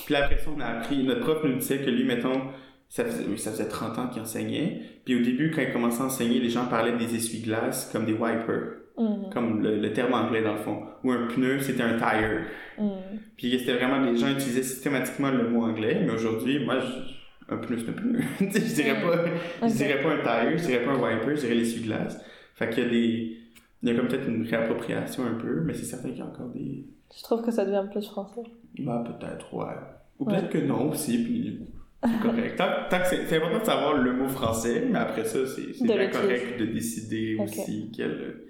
puis 0.04 0.14
là, 0.14 0.24
après 0.24 0.38
ça, 0.38 0.50
on 0.56 0.60
a 0.60 0.66
appris, 0.66 1.02
notre 1.04 1.20
prof 1.20 1.42
nous 1.44 1.56
disait 1.56 1.78
que 1.78 1.90
lui, 1.90 2.04
mettons, 2.04 2.40
ça 2.88 3.04
faisait, 3.04 3.36
ça 3.36 3.50
faisait 3.50 3.68
30 3.68 3.98
ans 3.98 4.06
qu'il 4.08 4.22
enseignait, 4.22 4.80
puis 5.04 5.16
au 5.16 5.22
début, 5.22 5.50
quand 5.50 5.60
il 5.62 5.72
commençait 5.72 6.02
à 6.02 6.06
enseigner, 6.06 6.38
les 6.40 6.48
gens 6.50 6.66
parlaient 6.66 6.96
des 6.96 7.14
essuie-glaces 7.16 7.90
comme 7.92 8.06
des 8.06 8.12
wipers, 8.14 8.78
Mhm. 8.98 9.30
comme 9.32 9.62
le, 9.62 9.78
le 9.80 9.92
terme 9.94 10.12
anglais 10.12 10.42
dans 10.42 10.52
le 10.52 10.58
fond, 10.58 10.82
ou 11.02 11.12
un 11.12 11.26
pneu, 11.26 11.58
c'était 11.60 11.82
un 11.82 11.96
tire. 11.98 12.42
Mhm. 12.78 12.90
Puis 13.38 13.58
c'était 13.58 13.72
vraiment, 13.74 14.00
les 14.00 14.16
gens 14.16 14.28
utilisaient 14.30 14.62
systématiquement 14.62 15.30
le 15.30 15.48
mot 15.48 15.62
anglais, 15.64 16.02
mais 16.06 16.12
aujourd'hui, 16.12 16.62
moi, 16.64 16.78
je- 16.80 17.21
un 17.52 17.58
pneu, 17.58 17.78
c'est 17.78 17.88
un 17.88 17.92
pneu. 17.92 18.18
Je 18.40 18.74
dirais 18.74 19.00
pas, 19.00 19.16
Ok. 19.24 19.30
je 19.70 19.74
dirais 19.76 20.02
pas 20.02 20.12
un 20.14 20.18
tire, 20.50 20.58
je 20.58 20.64
dirais 20.66 20.84
pas 20.84 20.90
un 20.92 21.00
wiper, 21.00 21.36
je 21.36 21.40
dirais 21.42 21.54
l'essuie-glace. 21.54 22.20
Fait 22.54 22.68
qu'il 22.70 22.84
y 22.84 22.86
a 22.86 22.90
des, 22.90 23.36
il 23.82 23.88
y 23.88 23.92
a 23.92 23.94
comme 23.94 24.08
peut-être 24.08 24.28
une 24.28 24.46
réappropriation 24.46 25.24
un 25.26 25.34
peu, 25.34 25.60
mais 25.64 25.74
c'est 25.74 25.84
certain 25.84 26.08
qu'il 26.10 26.18
y 26.18 26.22
a 26.22 26.26
encore 26.26 26.48
des, 26.48 26.84
Je 27.16 27.22
trouve 27.22 27.42
que 27.42 27.50
ça 27.50 27.64
devient 27.64 27.84
plus 27.90 28.06
français. 28.06 28.42
bah 28.78 29.04
peut-être, 29.06 29.52
ouais. 29.54 29.64
Ou 30.18 30.24
Ouais. 30.24 30.34
peut-être 30.34 30.50
que 30.50 30.58
non 30.58 30.90
aussi, 30.90 31.22
puis 31.24 31.60
c'est 32.04 32.20
correct. 32.20 32.56
Tant, 32.56 32.66
tant 32.90 32.98
que 33.00 33.06
c'est, 33.06 33.36
important 33.36 33.58
de 33.60 33.64
savoir 33.64 33.94
le 33.96 34.12
mot 34.12 34.28
français, 34.28 34.84
mais 34.90 34.98
après 34.98 35.24
ça, 35.24 35.38
c'est, 35.46 35.82
bien 35.84 36.08
correct 36.08 36.58
de 36.60 36.66
décider 36.66 37.36
aussi 37.40 37.90
quel, 37.94 38.42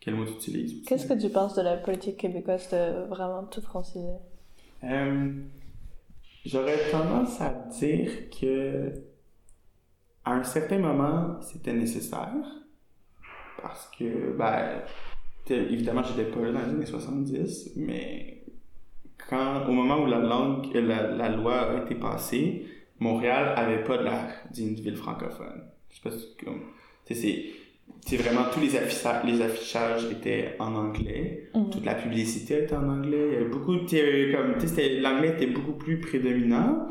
quel 0.00 0.14
mot 0.14 0.24
tu 0.24 0.32
utilises. 0.32 0.82
Qu'est-ce 0.86 1.06
que 1.06 1.18
tu 1.18 1.28
penses 1.30 1.54
de 1.54 1.62
la 1.62 1.76
politique 1.76 2.16
québécoise 2.18 2.68
de 2.70 3.06
vraiment 3.08 3.44
tout 3.44 3.60
franciser? 3.62 4.04
Euh, 4.84 5.32
J'aurais 6.44 6.90
tendance 6.90 7.40
à 7.40 7.50
dire 7.50 8.28
que 8.30 8.92
à 10.24 10.32
un 10.32 10.44
certain 10.44 10.78
moment, 10.78 11.40
c'était 11.40 11.72
nécessaire. 11.72 12.32
Parce 13.60 13.90
que, 13.98 14.36
ben, 14.36 14.82
évidemment, 15.48 16.02
j'étais 16.02 16.30
pas 16.30 16.40
là 16.40 16.52
dans 16.52 16.60
les 16.60 16.70
années 16.70 16.86
70, 16.86 17.72
mais 17.76 18.42
quand, 19.28 19.66
au 19.66 19.72
moment 19.72 20.02
où 20.02 20.06
la 20.06 20.18
langue, 20.18 20.66
euh, 20.74 20.80
la, 20.80 21.08
la 21.08 21.28
loi 21.30 21.72
a 21.72 21.82
été 21.82 21.94
passée, 21.94 22.66
Montréal 22.98 23.54
avait 23.56 23.84
pas 23.84 24.00
l'air 24.00 24.34
d'une 24.52 24.74
ville 24.74 24.96
francophone. 24.96 25.64
Je 25.90 26.00
pas 26.02 26.10
comme, 26.44 26.62
c'est, 27.06 27.46
c'est 28.06 28.16
vraiment 28.16 28.44
tous 28.52 28.60
les, 28.60 28.76
afficha- 28.76 29.22
les 29.24 29.40
affichages 29.40 30.04
étaient 30.10 30.56
en 30.58 30.74
anglais 30.74 31.48
Mhm. 31.54 31.70
toute 31.70 31.84
la 31.84 31.94
publicité 31.94 32.64
était 32.64 32.74
en 32.76 32.88
anglais. 32.88 33.26
Il 33.28 33.32
y 33.32 33.36
avait 33.36 33.44
beaucoup 33.48 33.74
de 33.76 34.32
comme, 34.32 34.54
l'anglais 35.02 35.28
était 35.30 35.46
beaucoup 35.46 35.72
plus 35.72 35.98
prédominant. 36.00 36.88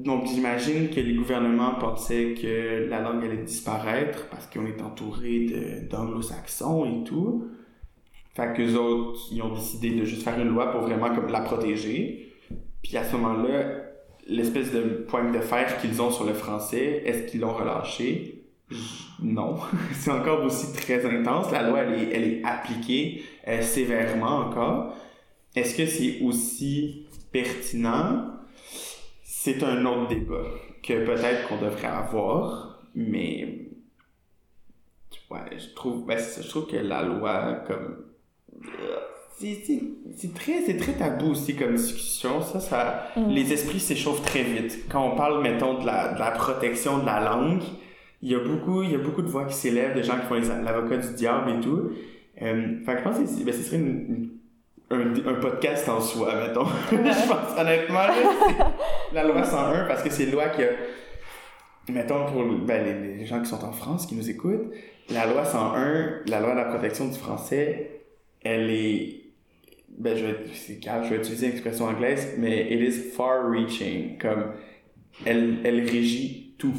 Donc, 0.00 0.26
j'imagine 0.26 0.88
que 0.90 0.98
les 0.98 1.14
gouvernements 1.14 1.76
pensaient 1.76 2.34
que 2.40 2.88
la 2.88 3.00
langue 3.00 3.24
allait 3.24 3.44
disparaître 3.44 4.26
parce 4.28 4.46
qu'on 4.48 4.66
est 4.66 4.82
entouré 4.82 5.46
de- 5.46 5.88
d'anglo-saxons 5.88 6.84
et 6.84 7.04
tout. 7.04 7.46
Fait 8.34 8.52
qu'eux 8.56 8.74
autres, 8.74 9.20
ils 9.30 9.40
ont 9.42 9.54
décidé 9.54 9.90
de 9.90 10.04
juste 10.04 10.22
faire 10.24 10.38
une 10.40 10.48
loi 10.48 10.72
pour 10.72 10.80
vraiment 10.80 11.14
comme 11.14 11.28
la 11.28 11.40
protéger. 11.42 12.32
Puis 12.82 12.96
à 12.96 13.04
ce 13.04 13.14
moment-là, 13.16 13.82
l'espèce 14.26 14.72
de 14.72 14.80
pointe 15.06 15.32
de 15.32 15.38
fer 15.38 15.78
qu'ils 15.78 16.02
ont 16.02 16.10
sur 16.10 16.24
le 16.24 16.32
français, 16.34 17.02
est-ce 17.04 17.30
qu'ils 17.30 17.40
l'ont 17.42 17.52
relâché? 17.54 18.43
Non. 19.22 19.56
C'est 19.92 20.10
encore 20.10 20.42
aussi 20.44 20.72
très 20.72 21.04
intense. 21.04 21.50
La 21.52 21.68
loi, 21.68 21.80
elle 21.80 21.94
est, 22.02 22.10
elle 22.12 22.24
est 22.24 22.44
appliquée 22.44 23.22
euh, 23.46 23.62
sévèrement 23.62 24.38
encore. 24.38 24.96
Est-ce 25.54 25.76
que 25.76 25.86
c'est 25.86 26.18
aussi 26.22 27.06
pertinent? 27.30 28.30
C'est 29.22 29.62
un 29.62 29.84
autre 29.86 30.08
débat 30.08 30.46
que 30.82 31.04
peut-être 31.06 31.46
qu'on 31.46 31.58
devrait 31.58 31.86
avoir, 31.86 32.82
mais 32.96 33.68
ouais, 35.30 35.38
je 35.56 35.72
trouve, 35.76 36.04
ben, 36.06 36.18
je 36.18 36.48
trouve 36.48 36.66
que 36.66 36.76
la 36.76 37.02
loi, 37.02 37.62
comme, 37.68 38.04
c'est 39.38 40.34
très, 40.34 40.62
très 40.76 40.92
tabou 40.94 41.30
aussi 41.30 41.54
comme 41.54 41.74
discussion. 41.76 42.42
Ça, 42.42 42.58
ça, 42.60 43.08
Mm. 43.16 43.28
les 43.30 43.52
esprits 43.52 43.80
s'échauffent 43.80 44.22
très 44.22 44.42
vite. 44.42 44.86
Quand 44.90 45.12
on 45.12 45.16
parle, 45.16 45.40
mettons, 45.42 45.80
de 45.80 45.86
la, 45.86 46.14
de 46.14 46.18
la 46.18 46.30
protection 46.32 46.98
de 46.98 47.06
la 47.06 47.20
langue, 47.20 47.62
il 48.24 48.30
y 48.30 48.34
a 48.34 48.38
beaucoup, 48.38 48.82
il 48.82 48.90
y 48.90 48.94
a 48.94 48.98
beaucoup 48.98 49.20
de 49.20 49.28
voix 49.28 49.44
qui 49.44 49.54
s'élèvent, 49.54 49.94
de 49.94 50.02
gens 50.02 50.14
qui 50.18 50.26
font 50.26 50.62
l'avocat 50.64 50.96
du 50.96 51.12
diable 51.12 51.50
et 51.50 51.60
tout. 51.60 51.90
Euh, 52.40 52.78
fait 52.84 52.92
que 52.94 52.98
je 52.98 53.04
pense 53.04 53.16
que 53.18 53.44
ben, 53.44 53.52
ce 53.52 53.62
serait 53.62 53.82
un, 54.90 55.34
podcast 55.34 55.86
en 55.90 56.00
soi, 56.00 56.34
mettons. 56.34 56.64
je 56.90 57.28
pense, 57.28 57.60
honnêtement, 57.60 57.98
là, 57.98 58.14
la 59.12 59.24
loi 59.24 59.44
101, 59.44 59.84
parce 59.84 60.02
que 60.02 60.08
c'est 60.08 60.24
une 60.24 60.32
loi 60.32 60.48
qui 60.48 60.62
a, 60.62 60.68
mettons, 61.90 62.24
pour 62.24 62.44
ben, 62.44 63.18
les, 63.18 63.26
gens 63.26 63.42
qui 63.42 63.50
sont 63.50 63.62
en 63.62 63.72
France, 63.72 64.06
qui 64.06 64.14
nous 64.14 64.30
écoutent, 64.30 64.72
la 65.10 65.26
loi 65.26 65.44
101, 65.44 66.22
la 66.26 66.40
loi 66.40 66.52
de 66.52 66.56
la 66.56 66.64
protection 66.64 67.08
du 67.08 67.18
français, 67.18 68.04
elle 68.42 68.70
est, 68.70 69.20
ben, 69.98 70.16
je 70.16 70.24
vais, 70.24 70.36
c'est 70.54 70.80
calme, 70.80 71.04
je 71.04 71.10
vais 71.10 71.16
utiliser 71.16 71.48
l'expression 71.48 71.84
anglaise, 71.84 72.36
mais 72.38 72.72
it 72.72 72.80
is 72.80 73.10
far 73.14 73.50
reaching, 73.50 74.16
comme, 74.16 74.52
elle, 75.26 75.58
elle 75.62 75.80
régit 75.80 76.54
tout 76.56 76.72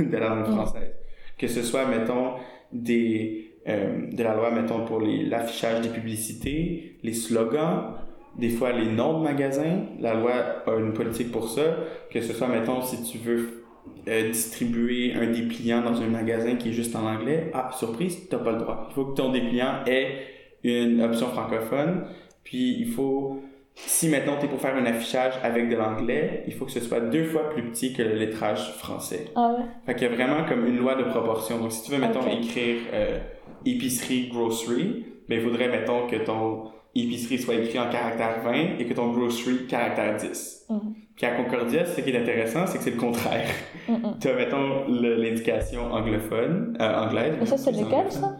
de 0.00 0.16
la 0.16 0.28
langue 0.28 0.48
Mm. 0.48 0.52
française. 0.54 0.94
Que 1.38 1.48
ce 1.48 1.62
soit, 1.62 1.86
mettons, 1.86 2.34
des, 2.72 3.54
euh, 3.68 4.10
de 4.12 4.22
la 4.22 4.34
loi, 4.34 4.50
mettons, 4.50 4.84
pour 4.84 5.00
l'affichage 5.00 5.80
des 5.82 5.88
publicités, 5.88 6.96
les 7.02 7.12
slogans, 7.14 7.94
des 8.38 8.48
fois 8.48 8.72
les 8.72 8.86
noms 8.90 9.18
de 9.18 9.24
magasins. 9.24 9.80
La 10.00 10.14
loi 10.14 10.32
a 10.66 10.74
une 10.78 10.92
politique 10.92 11.30
pour 11.32 11.48
ça. 11.48 11.76
Que 12.10 12.20
ce 12.20 12.32
soit, 12.32 12.48
mettons, 12.48 12.80
si 12.82 13.02
tu 13.02 13.18
veux 13.18 13.64
euh, 14.08 14.28
distribuer 14.30 15.14
un 15.14 15.26
dépliant 15.30 15.82
dans 15.82 16.00
un 16.00 16.06
magasin 16.08 16.56
qui 16.56 16.70
est 16.70 16.72
juste 16.72 16.94
en 16.96 17.06
anglais, 17.06 17.50
ah, 17.54 17.70
surprise, 17.76 18.28
t'as 18.28 18.38
pas 18.38 18.52
le 18.52 18.58
droit. 18.58 18.86
Il 18.90 18.94
faut 18.94 19.04
que 19.06 19.16
ton 19.16 19.30
dépliant 19.32 19.84
ait 19.86 20.26
une 20.64 21.02
option 21.02 21.26
francophone. 21.28 22.04
Puis 22.44 22.76
il 22.80 22.88
faut, 22.88 23.42
si 23.74 24.08
maintenant 24.08 24.36
t'es 24.38 24.48
pour 24.48 24.60
faire 24.60 24.76
un 24.76 24.84
affichage 24.84 25.34
avec 25.42 25.68
de 25.68 25.76
l'anglais, 25.76 26.44
il 26.46 26.52
faut 26.54 26.66
que 26.66 26.72
ce 26.72 26.80
soit 26.80 27.00
deux 27.00 27.24
fois 27.24 27.50
plus 27.50 27.62
petit 27.62 27.92
que 27.92 28.02
le 28.02 28.14
lettrage 28.14 28.72
français. 28.74 29.26
Ah 29.34 29.54
ouais? 29.56 29.64
Fait 29.86 29.94
qu'il 29.94 30.08
y 30.08 30.12
a 30.12 30.14
vraiment 30.14 30.44
comme 30.46 30.66
une 30.66 30.78
loi 30.78 30.94
de 30.94 31.04
proportion. 31.04 31.58
Donc, 31.58 31.72
si 31.72 31.82
tu 31.84 31.92
veux, 31.92 31.98
mettons, 31.98 32.20
Ok. 32.20 32.44
écrire 32.44 32.76
euh, 32.92 33.18
épicerie, 33.64 34.28
grocery, 34.28 35.06
ben, 35.28 35.38
il 35.38 35.44
faudrait, 35.44 35.68
mettons, 35.68 36.06
que 36.06 36.16
ton 36.16 36.64
épicerie 36.94 37.38
soit 37.38 37.54
écrit 37.54 37.78
en 37.78 37.88
caractère 37.88 38.42
20 38.44 38.78
et 38.78 38.84
que 38.84 38.92
ton 38.92 39.10
grocery, 39.12 39.66
caractère 39.66 40.16
10. 40.16 40.66
Mhm. 40.68 40.94
Puis 41.16 41.26
à 41.26 41.30
Concordia, 41.36 41.84
ce 41.84 42.00
qui 42.00 42.10
est 42.10 42.20
intéressant, 42.20 42.66
c'est 42.66 42.78
que 42.78 42.84
c'est 42.84 42.90
le 42.90 42.96
contraire. 42.96 43.48
Mm, 43.88 43.92
mm. 43.92 44.18
Tu 44.20 44.28
as, 44.28 44.34
mettons, 44.34 44.86
l'indication 44.88 45.92
anglophone, 45.92 46.76
euh, 46.80 47.04
anglaise. 47.04 47.36
Mais 47.38 47.46
ça, 47.46 47.58
c'est 47.58 47.70
légal, 47.72 47.92
anglophone. 47.92 48.38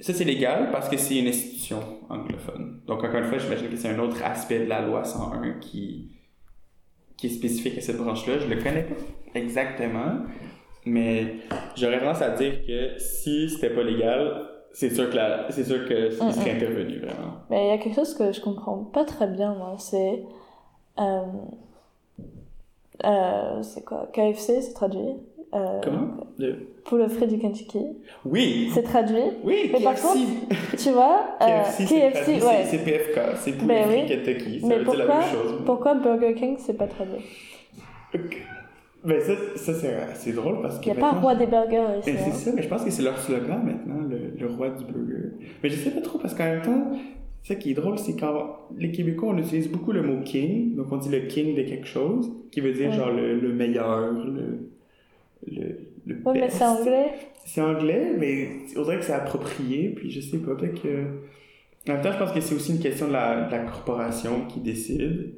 Ça, 0.00 0.12
c'est 0.12 0.24
légal 0.24 0.70
parce 0.70 0.88
que 0.88 0.96
c'est 0.96 1.18
une 1.18 1.28
institution 1.28 1.80
anglophone. 2.08 2.80
Donc, 2.86 3.02
encore 3.02 3.16
une 3.16 3.24
fois, 3.24 3.38
j'imagine 3.38 3.68
que 3.68 3.76
c'est 3.76 3.88
un 3.88 3.98
autre 3.98 4.22
aspect 4.22 4.60
de 4.60 4.68
la 4.68 4.82
loi 4.82 5.04
101 5.04 5.58
qui, 5.60 6.10
qui 7.16 7.26
est 7.26 7.30
spécifique 7.30 7.78
à 7.78 7.80
cette 7.80 7.98
branche-là. 7.98 8.38
Je 8.38 8.46
le 8.46 8.62
connais 8.62 8.82
pas 8.82 8.94
exactement, 9.34 10.22
mais 10.84 11.36
j'aurais 11.76 12.00
tendance 12.00 12.22
à 12.22 12.30
dire 12.30 12.64
que 12.66 12.98
si 12.98 13.48
c'était 13.48 13.70
pas 13.70 13.82
légal, 13.82 14.48
c'est 14.72 14.90
sûr 14.90 15.10
que 15.10 15.16
la, 15.16 15.50
c'est 15.50 15.64
sûr 15.64 15.86
que 15.86 16.10
serait 16.10 16.52
intervenu, 16.52 16.98
vraiment. 16.98 17.34
Mais 17.50 17.66
il 17.66 17.68
y 17.68 17.72
a 17.72 17.78
quelque 17.78 17.94
chose 17.94 18.14
que 18.14 18.32
je 18.32 18.40
comprends 18.40 18.78
pas 18.78 19.04
très 19.04 19.26
bien, 19.26 19.54
moi. 19.54 19.76
C'est. 19.78 20.22
Euh, 20.98 21.22
euh, 23.04 23.62
c'est 23.62 23.84
quoi? 23.84 24.08
KFC, 24.12 24.62
c'est 24.62 24.74
traduit? 24.74 25.16
Euh, 25.54 25.80
Comment? 25.82 26.08
Le- 26.38 26.68
Poulet 26.84 27.08
frit 27.08 27.26
du 27.28 27.38
Kentucky. 27.38 27.78
Oui! 28.24 28.70
C'est 28.72 28.82
traduit. 28.82 29.16
Oui, 29.44 29.70
Mais 29.72 29.82
par 29.82 29.94
KFC! 29.94 30.18
Tu 30.78 30.90
vois 30.90 31.26
euh, 31.42 31.46
KFC, 31.46 31.86
c'est 31.86 31.94
KFC, 32.12 32.32
ouais. 32.44 32.64
c'est 32.64 32.78
PFK, 32.84 33.20
c'est 33.36 33.52
pour 33.58 33.68
Ben 33.68 33.88
les 33.88 34.02
oui. 34.02 34.06
Kentucky, 34.08 34.60
ça 34.60 34.66
Mais 34.66 34.78
veut 34.78 34.84
dire 34.84 34.94
la 34.94 35.04
pourquoi, 35.04 35.20
même 35.20 35.30
chose. 35.30 35.62
pourquoi 35.66 35.94
Burger 35.94 36.34
King, 36.34 36.56
c'est 36.58 36.76
pas 36.76 36.86
traduit? 36.86 37.22
Ben 39.04 39.20
ça, 39.20 39.32
ça 39.56 39.72
c'est 40.14 40.32
drôle 40.32 40.62
parce 40.62 40.78
que 40.78 40.84
Il 40.86 40.92
n'y 40.92 40.98
a 40.98 41.00
pas 41.00 41.10
roi 41.12 41.34
des 41.34 41.46
burgers 41.46 41.98
ici. 42.00 42.10
Mais 42.12 42.18
c'est 42.18 42.30
hein. 42.30 42.32
ça, 42.34 42.52
mais 42.54 42.62
je 42.62 42.68
pense 42.68 42.84
que 42.84 42.90
c'est 42.90 43.02
leur 43.02 43.18
slogan 43.18 43.60
maintenant, 43.64 44.00
le, 44.08 44.32
le 44.38 44.46
roi 44.46 44.70
du 44.70 44.84
burger. 44.84 45.30
Mais 45.62 45.68
je 45.70 45.74
sais 45.76 45.90
pas 45.90 46.00
trop 46.00 46.18
parce 46.18 46.34
qu'en 46.34 46.44
même 46.44 46.62
temps, 46.62 46.92
ce 47.42 47.52
qui 47.54 47.72
est 47.72 47.74
drôle, 47.74 47.98
c'est 47.98 48.14
quand 48.16 48.58
les 48.78 48.92
Québécois, 48.92 49.30
on 49.34 49.38
utilise 49.38 49.68
beaucoup 49.68 49.90
le 49.90 50.02
mot 50.02 50.22
king, 50.22 50.76
donc 50.76 50.86
on 50.92 50.98
dit 50.98 51.08
le 51.08 51.20
king 51.26 51.56
de 51.56 51.62
quelque 51.62 51.86
chose, 51.88 52.30
qui 52.52 52.60
veut 52.60 52.72
dire 52.72 52.90
Ouais. 52.90 52.96
genre 52.96 53.10
le, 53.10 53.40
le 53.40 53.52
meilleur, 53.52 54.12
le, 54.12 54.70
le, 55.46 55.78
le 56.06 56.14
Ouais, 56.24 56.32
mais 56.34 56.40
best. 56.42 56.56
c'est 56.58 56.64
anglais. 56.64 57.12
C'est 57.44 57.60
anglais, 57.60 58.12
mais 58.18 58.48
on 58.76 58.82
dirait 58.82 58.98
que 58.98 59.04
c'est 59.04 59.12
approprié, 59.12 59.88
puis 59.90 60.10
je 60.10 60.20
sais 60.20 60.38
pas, 60.38 60.54
peut-être 60.54 60.80
que... 60.82 61.04
En 61.88 61.94
même 61.94 62.02
temps, 62.02 62.12
je 62.12 62.18
pense 62.18 62.32
que 62.32 62.40
c'est 62.40 62.54
aussi 62.54 62.72
une 62.72 62.80
question 62.80 63.08
de 63.08 63.12
la, 63.12 63.46
de 63.46 63.50
la 63.50 63.58
corporation 63.64 64.46
qui 64.46 64.60
décide. 64.60 65.34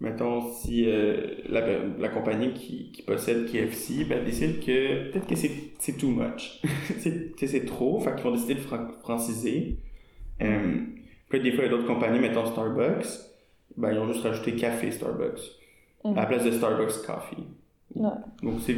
Mettons, 0.00 0.52
si 0.52 0.84
euh, 0.86 1.36
la, 1.48 1.62
la 1.98 2.08
compagnie 2.10 2.52
qui, 2.52 2.92
qui 2.92 3.00
possède 3.00 3.46
KFC 3.50 4.04
ben, 4.04 4.22
décide 4.22 4.60
que 4.60 5.10
peut-être 5.10 5.26
que 5.26 5.34
c'est 5.34 5.92
too 5.96 6.08
much. 6.10 6.60
c'est 6.98 7.64
trop, 7.64 7.98
fait 8.00 8.14
qu'ils 8.14 8.24
vont 8.24 8.32
décider 8.32 8.54
de 8.56 8.60
fran- 8.60 8.88
franciser. 9.00 9.78
Euh, 10.42 10.76
puis 11.30 11.40
des 11.40 11.52
fois, 11.52 11.64
il 11.64 11.68
y 11.70 11.74
a 11.74 11.76
d'autres 11.76 11.86
compagnies, 11.86 12.18
mettons 12.18 12.44
Starbucks, 12.44 13.06
ben, 13.78 13.92
ils 13.92 13.98
ont 13.98 14.12
juste 14.12 14.22
rajouté 14.24 14.54
café 14.56 14.90
Starbucks 14.90 15.40
Mhm. 16.04 16.18
à 16.18 16.20
la 16.20 16.26
place 16.26 16.44
de 16.44 16.50
Starbucks 16.50 17.02
Coffee. 17.06 17.44
Ouais. 17.94 18.10
Donc, 18.42 18.60
c'est, 18.60 18.76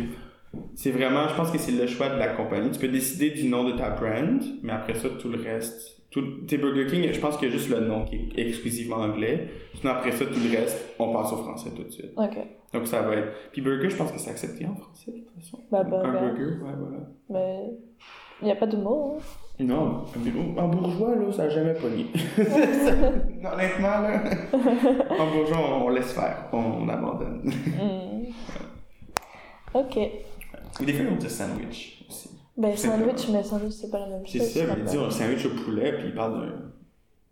c'est 0.74 0.90
vraiment, 0.90 1.28
je 1.28 1.34
pense 1.34 1.50
que 1.50 1.58
c'est 1.58 1.72
le 1.72 1.86
choix 1.86 2.08
de 2.08 2.18
la 2.18 2.28
compagnie. 2.28 2.70
Tu 2.70 2.78
peux 2.78 2.88
décider 2.88 3.30
du 3.30 3.48
nom 3.48 3.64
de 3.64 3.72
ta 3.72 3.90
brand, 3.90 4.42
mais 4.62 4.72
après 4.72 4.94
ça, 4.94 5.08
tout 5.20 5.28
le 5.28 5.40
reste. 5.42 5.96
Tout, 6.10 6.22
Burger 6.50 6.86
King, 6.86 7.12
je 7.12 7.20
pense 7.20 7.36
qu'il 7.36 7.48
y 7.48 7.52
a 7.52 7.54
juste 7.54 7.68
le 7.68 7.80
nom 7.80 8.04
qui 8.06 8.30
est 8.34 8.48
exclusivement 8.48 8.96
anglais. 8.96 9.48
Sinon, 9.74 9.92
après 9.92 10.10
ça, 10.12 10.24
tout 10.24 10.40
le 10.42 10.58
reste, 10.58 10.94
on 10.98 11.12
passe 11.12 11.32
au 11.32 11.36
français 11.36 11.70
tout 11.76 11.82
de 11.84 11.90
suite. 11.90 12.12
Ok. 12.16 12.36
Donc, 12.72 12.86
ça 12.86 13.02
va 13.02 13.14
être. 13.16 13.28
Puis 13.52 13.60
Burger, 13.60 13.90
je 13.90 13.96
pense 13.96 14.10
que 14.12 14.18
c'est 14.18 14.30
accepté 14.30 14.64
en 14.64 14.74
français, 14.74 15.12
de 15.12 15.18
toute 15.18 15.34
façon. 15.42 15.58
Bah, 15.70 15.80
Un 15.80 15.84
burger. 15.84 16.18
burger, 16.34 16.44
ouais, 16.62 16.72
voilà. 16.78 16.98
Mais 17.28 17.70
il 18.40 18.44
n'y 18.46 18.50
a 18.52 18.56
pas 18.56 18.66
de 18.66 18.76
mots. 18.78 19.18
hein? 19.18 19.22
Non, 19.60 20.04
en 20.56 20.68
bourgeois, 20.68 21.14
là, 21.16 21.30
ça 21.32 21.42
n'a 21.44 21.50
jamais 21.50 21.74
pogné. 21.74 22.06
Honnêtement, 22.38 24.00
là, 24.00 24.22
en 25.10 25.26
bourgeois, 25.30 25.82
on, 25.84 25.88
laisse 25.90 26.12
faire, 26.12 26.46
on, 26.52 26.58
on 26.58 26.88
abandonne. 26.88 27.42
Hmm. 27.44 28.24
Ok. 29.74 29.98
Ou 30.80 30.84
des 30.84 30.92
fois, 30.92 31.04
dit 31.18 31.30
sandwich 31.30 32.04
aussi. 32.08 32.30
Ben, 32.56 32.76
sandwich, 32.76 33.28
mais 33.32 33.42
sandwich, 33.42 33.72
c'est 33.72 33.90
pas 33.90 34.00
la 34.00 34.06
même 34.08 34.22
C'est 34.26 34.38
chose. 34.38 34.48
ça, 34.48 34.52
c'est 34.60 34.66
mais 34.66 34.84
pas- 34.84 34.90
dis 34.90 34.96
un 34.98 35.10
sandwich 35.10 35.46
au 35.46 35.50
poulet, 35.64 35.92
puis 35.92 36.08
il 36.08 36.14
parle 36.14 36.40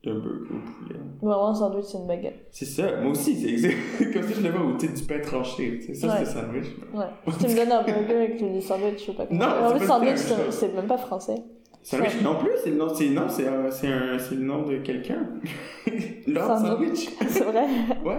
d'un, 0.05 0.13
d'un 0.13 0.19
burger 0.21 0.55
au 0.55 0.85
poulet. 0.85 1.01
Vraiment, 1.21 1.49
un 1.49 1.55
sandwich, 1.55 1.85
c'est 1.87 1.99
une 1.99 2.07
baguette. 2.07 2.47
C'est 2.53 2.65
ça, 2.65 3.01
moi 3.01 3.11
aussi, 3.11 3.35
c'est 3.41 3.49
exact. 3.49 3.77
Comme 4.13 4.23
si 4.23 4.35
je 4.35 4.41
le 4.41 4.51
vois 4.51 4.67
au 4.67 4.77
titre 4.77 4.95
du 4.95 5.03
pain 5.03 5.21
tranché. 5.21 5.81
C'est 5.85 5.95
ça, 5.95 6.07
Ouais. 6.09 6.25
c'est 6.25 6.33
sandwich. 6.33 6.67
Ouais. 6.95 7.05
Si 7.33 7.39
tu 7.45 7.51
me 7.53 7.57
donnes 7.57 7.73
un 7.73 7.83
burger 7.83 8.25
et 8.25 8.33
que 8.33 8.39
tu 8.39 8.45
me 8.45 8.53
dis 8.53 8.63
sandwich, 8.63 9.01
je 9.01 9.05
sais 9.07 9.13
pas 9.15 9.27
Non, 9.31 9.47
En 9.47 9.73
pas 9.79 9.87
sandwich, 9.87 10.19
c'est 10.51 10.75
même 10.75 10.87
pas 10.87 10.99
français. 10.99 11.37
Sandwich 11.89 12.21
non 12.21 12.35
plus, 12.35 12.51
c'est 12.65 12.71
le 12.71 12.77
nom, 12.77 12.89
c'est, 12.93 13.09
non, 13.11 13.29
c'est, 13.29 13.47
un- 13.47 13.71
c'est, 13.71 13.87
un, 13.87 14.19
c'est 14.19 14.35
le 14.35 14.43
nom 14.43 14.63
de 14.63 14.79
quelqu'un. 14.79 15.25
Lord 16.27 16.59
Sandwich. 16.59 17.09
C'est 17.29 17.45
vrai 17.45 17.65
Ouais. 18.05 18.17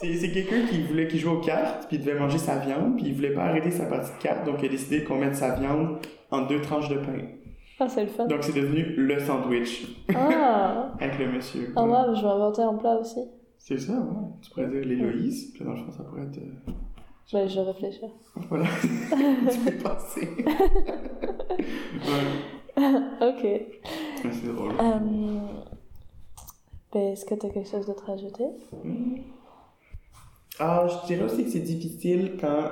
C'est, 0.00 0.14
c'est 0.16 0.32
quelqu'un 0.32 0.66
qui 0.68 0.82
voulait, 0.82 1.06
qui 1.06 1.20
jouait 1.20 1.32
aux 1.36 1.40
cartes, 1.40 1.86
puis 1.86 1.96
il 1.98 2.04
devait 2.04 2.18
manger 2.18 2.38
sa 2.38 2.56
viande, 2.58 2.96
puis 2.96 3.06
il 3.06 3.14
voulait 3.14 3.34
pas 3.34 3.44
arrêter 3.44 3.70
sa 3.70 3.86
partie 3.86 4.10
de 4.18 4.18
cartes, 4.20 4.44
donc 4.44 4.56
il 4.62 4.66
a 4.66 4.68
décidé 4.70 5.04
qu'on 5.04 5.16
mette 5.18 5.36
sa 5.36 5.54
viande 5.54 5.98
en 6.32 6.42
deux 6.46 6.60
tranches 6.60 6.88
de 6.88 6.96
pain. 6.96 7.18
Ah, 7.78 7.88
c'est 7.88 8.02
le 8.02 8.08
fun. 8.08 8.26
Donc 8.26 8.42
c'est 8.42 8.54
devenu 8.60 8.82
le 8.96 9.20
sandwich 9.20 9.86
Ah 10.14 10.92
avec 11.00 11.18
le 11.20 11.30
monsieur. 11.32 11.72
Ah, 11.76 11.84
ouais, 11.84 12.16
je 12.16 12.20
vais 12.22 12.28
inventer 12.28 12.62
un 12.62 12.74
plat 12.74 12.96
aussi. 12.96 13.20
C'est 13.58 13.78
ça, 13.78 13.92
ouais. 13.92 14.26
Tu 14.42 14.50
pourrais 14.50 14.66
dire 14.66 14.84
l'Héloïse, 14.84 15.52
puis 15.54 15.64
dans 15.64 15.70
le 15.70 15.76
fond, 15.76 15.92
ça 15.96 16.02
pourrait 16.02 16.22
être. 16.22 16.38
euh, 16.38 16.72
Ben, 17.32 17.48
je 17.48 17.54
vais 17.60 17.66
réfléchir. 17.66 18.08
Voilà. 18.48 18.64
tu 19.50 19.58
peux 19.70 19.78
penser. 19.78 20.28
ouais. 20.36 20.52
Ok. 23.20 23.46
C'est 24.22 24.54
drôle. 24.54 24.72
Euh... 24.80 25.38
Ben, 26.92 27.12
est-ce 27.12 27.24
que 27.24 27.34
t'as 27.34 27.48
quelque 27.48 27.68
chose 27.68 27.86
d'autre 27.86 28.08
à 28.10 28.12
ajouter? 28.14 28.44
Hmm. 28.84 29.16
Ah, 30.58 30.86
je 30.88 31.06
dirais 31.06 31.24
aussi 31.24 31.44
que 31.44 31.50
c'est 31.50 31.60
difficile 31.60 32.36
quand. 32.40 32.70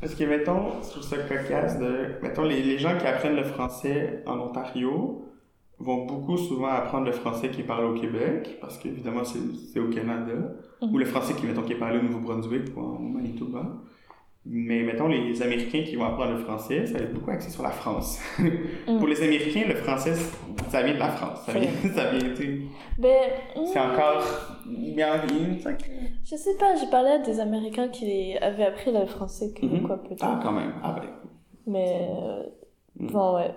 Parce 0.00 0.14
que, 0.16 0.24
mettons, 0.24 0.82
je 0.82 0.90
trouve 0.90 1.02
ça 1.04 1.18
cocasse 1.18 1.78
de. 1.78 2.16
Mettons, 2.22 2.42
les, 2.42 2.62
les 2.62 2.78
gens 2.78 2.98
qui 2.98 3.06
apprennent 3.06 3.36
le 3.36 3.44
français 3.44 4.22
en 4.26 4.38
Ontario 4.40 5.24
vont 5.78 6.04
beaucoup 6.06 6.36
souvent 6.36 6.68
apprendre 6.68 7.06
le 7.06 7.12
français 7.12 7.50
qui 7.50 7.60
est 7.60 7.64
parlé 7.64 7.86
au 7.86 7.94
Québec, 7.94 8.58
parce 8.60 8.78
qu'évidemment, 8.78 9.24
c'est 9.24 9.38
c'est 9.72 9.78
au 9.80 9.88
Canada. 9.90 10.32
Mhm. 10.82 10.92
Ou 10.94 10.98
le 10.98 11.04
français 11.04 11.34
qui, 11.34 11.46
mettons, 11.46 11.62
qui 11.62 11.72
est 11.74 11.78
parlé 11.78 11.98
au 11.98 12.02
Nouveau-Brunswick 12.02 12.76
ou 12.76 12.80
en- 12.80 12.96
au 12.96 13.08
Manitoba. 13.08 13.64
Mais, 14.44 14.82
mettons, 14.82 15.06
les 15.06 15.40
Américains 15.40 15.84
qui 15.84 15.94
vont 15.94 16.04
apprendre 16.04 16.32
le 16.32 16.38
français, 16.38 16.84
ça 16.86 16.98
va 16.98 17.04
être 17.04 17.14
beaucoup 17.14 17.30
axé 17.30 17.48
sur 17.50 17.62
la 17.62 17.70
France. 17.70 18.18
Pour 18.86 19.06
les 19.06 19.22
Américains, 19.22 19.62
le 19.68 19.76
français, 19.76 20.14
ça 20.68 20.82
vient 20.82 20.94
de 20.94 20.98
la 20.98 21.10
France. 21.10 21.42
Ça 21.46 21.52
vient, 21.52 21.70
ça 21.94 22.10
vient, 22.10 22.28
tu 22.34 22.36
sais, 22.36 22.58
Ben, 22.98 23.30
c'est 23.72 23.78
encore 23.78 24.24
bien 24.66 25.18
bien, 25.26 25.58
ça. 25.62 25.70
je 26.24 26.34
sais 26.36 26.56
pas, 26.58 26.74
j'ai 26.74 26.88
parlé 26.90 27.10
à 27.10 27.18
des 27.18 27.38
Américains 27.38 27.86
qui 27.88 28.36
avaient 28.38 28.64
appris 28.66 28.92
le 28.92 29.06
français 29.06 29.52
que 29.54 29.64
Mhm. 29.64 29.82
quoi, 29.86 30.02
peut-être. 30.02 30.24
Ah, 30.24 30.40
quand 30.42 30.52
même. 30.52 30.72
Ah, 30.82 30.96
ben. 31.00 31.08
Mais, 31.68 32.08
euh, 32.10 32.42
Mhm. 32.98 33.12
bon, 33.12 33.36
ouais. 33.36 33.54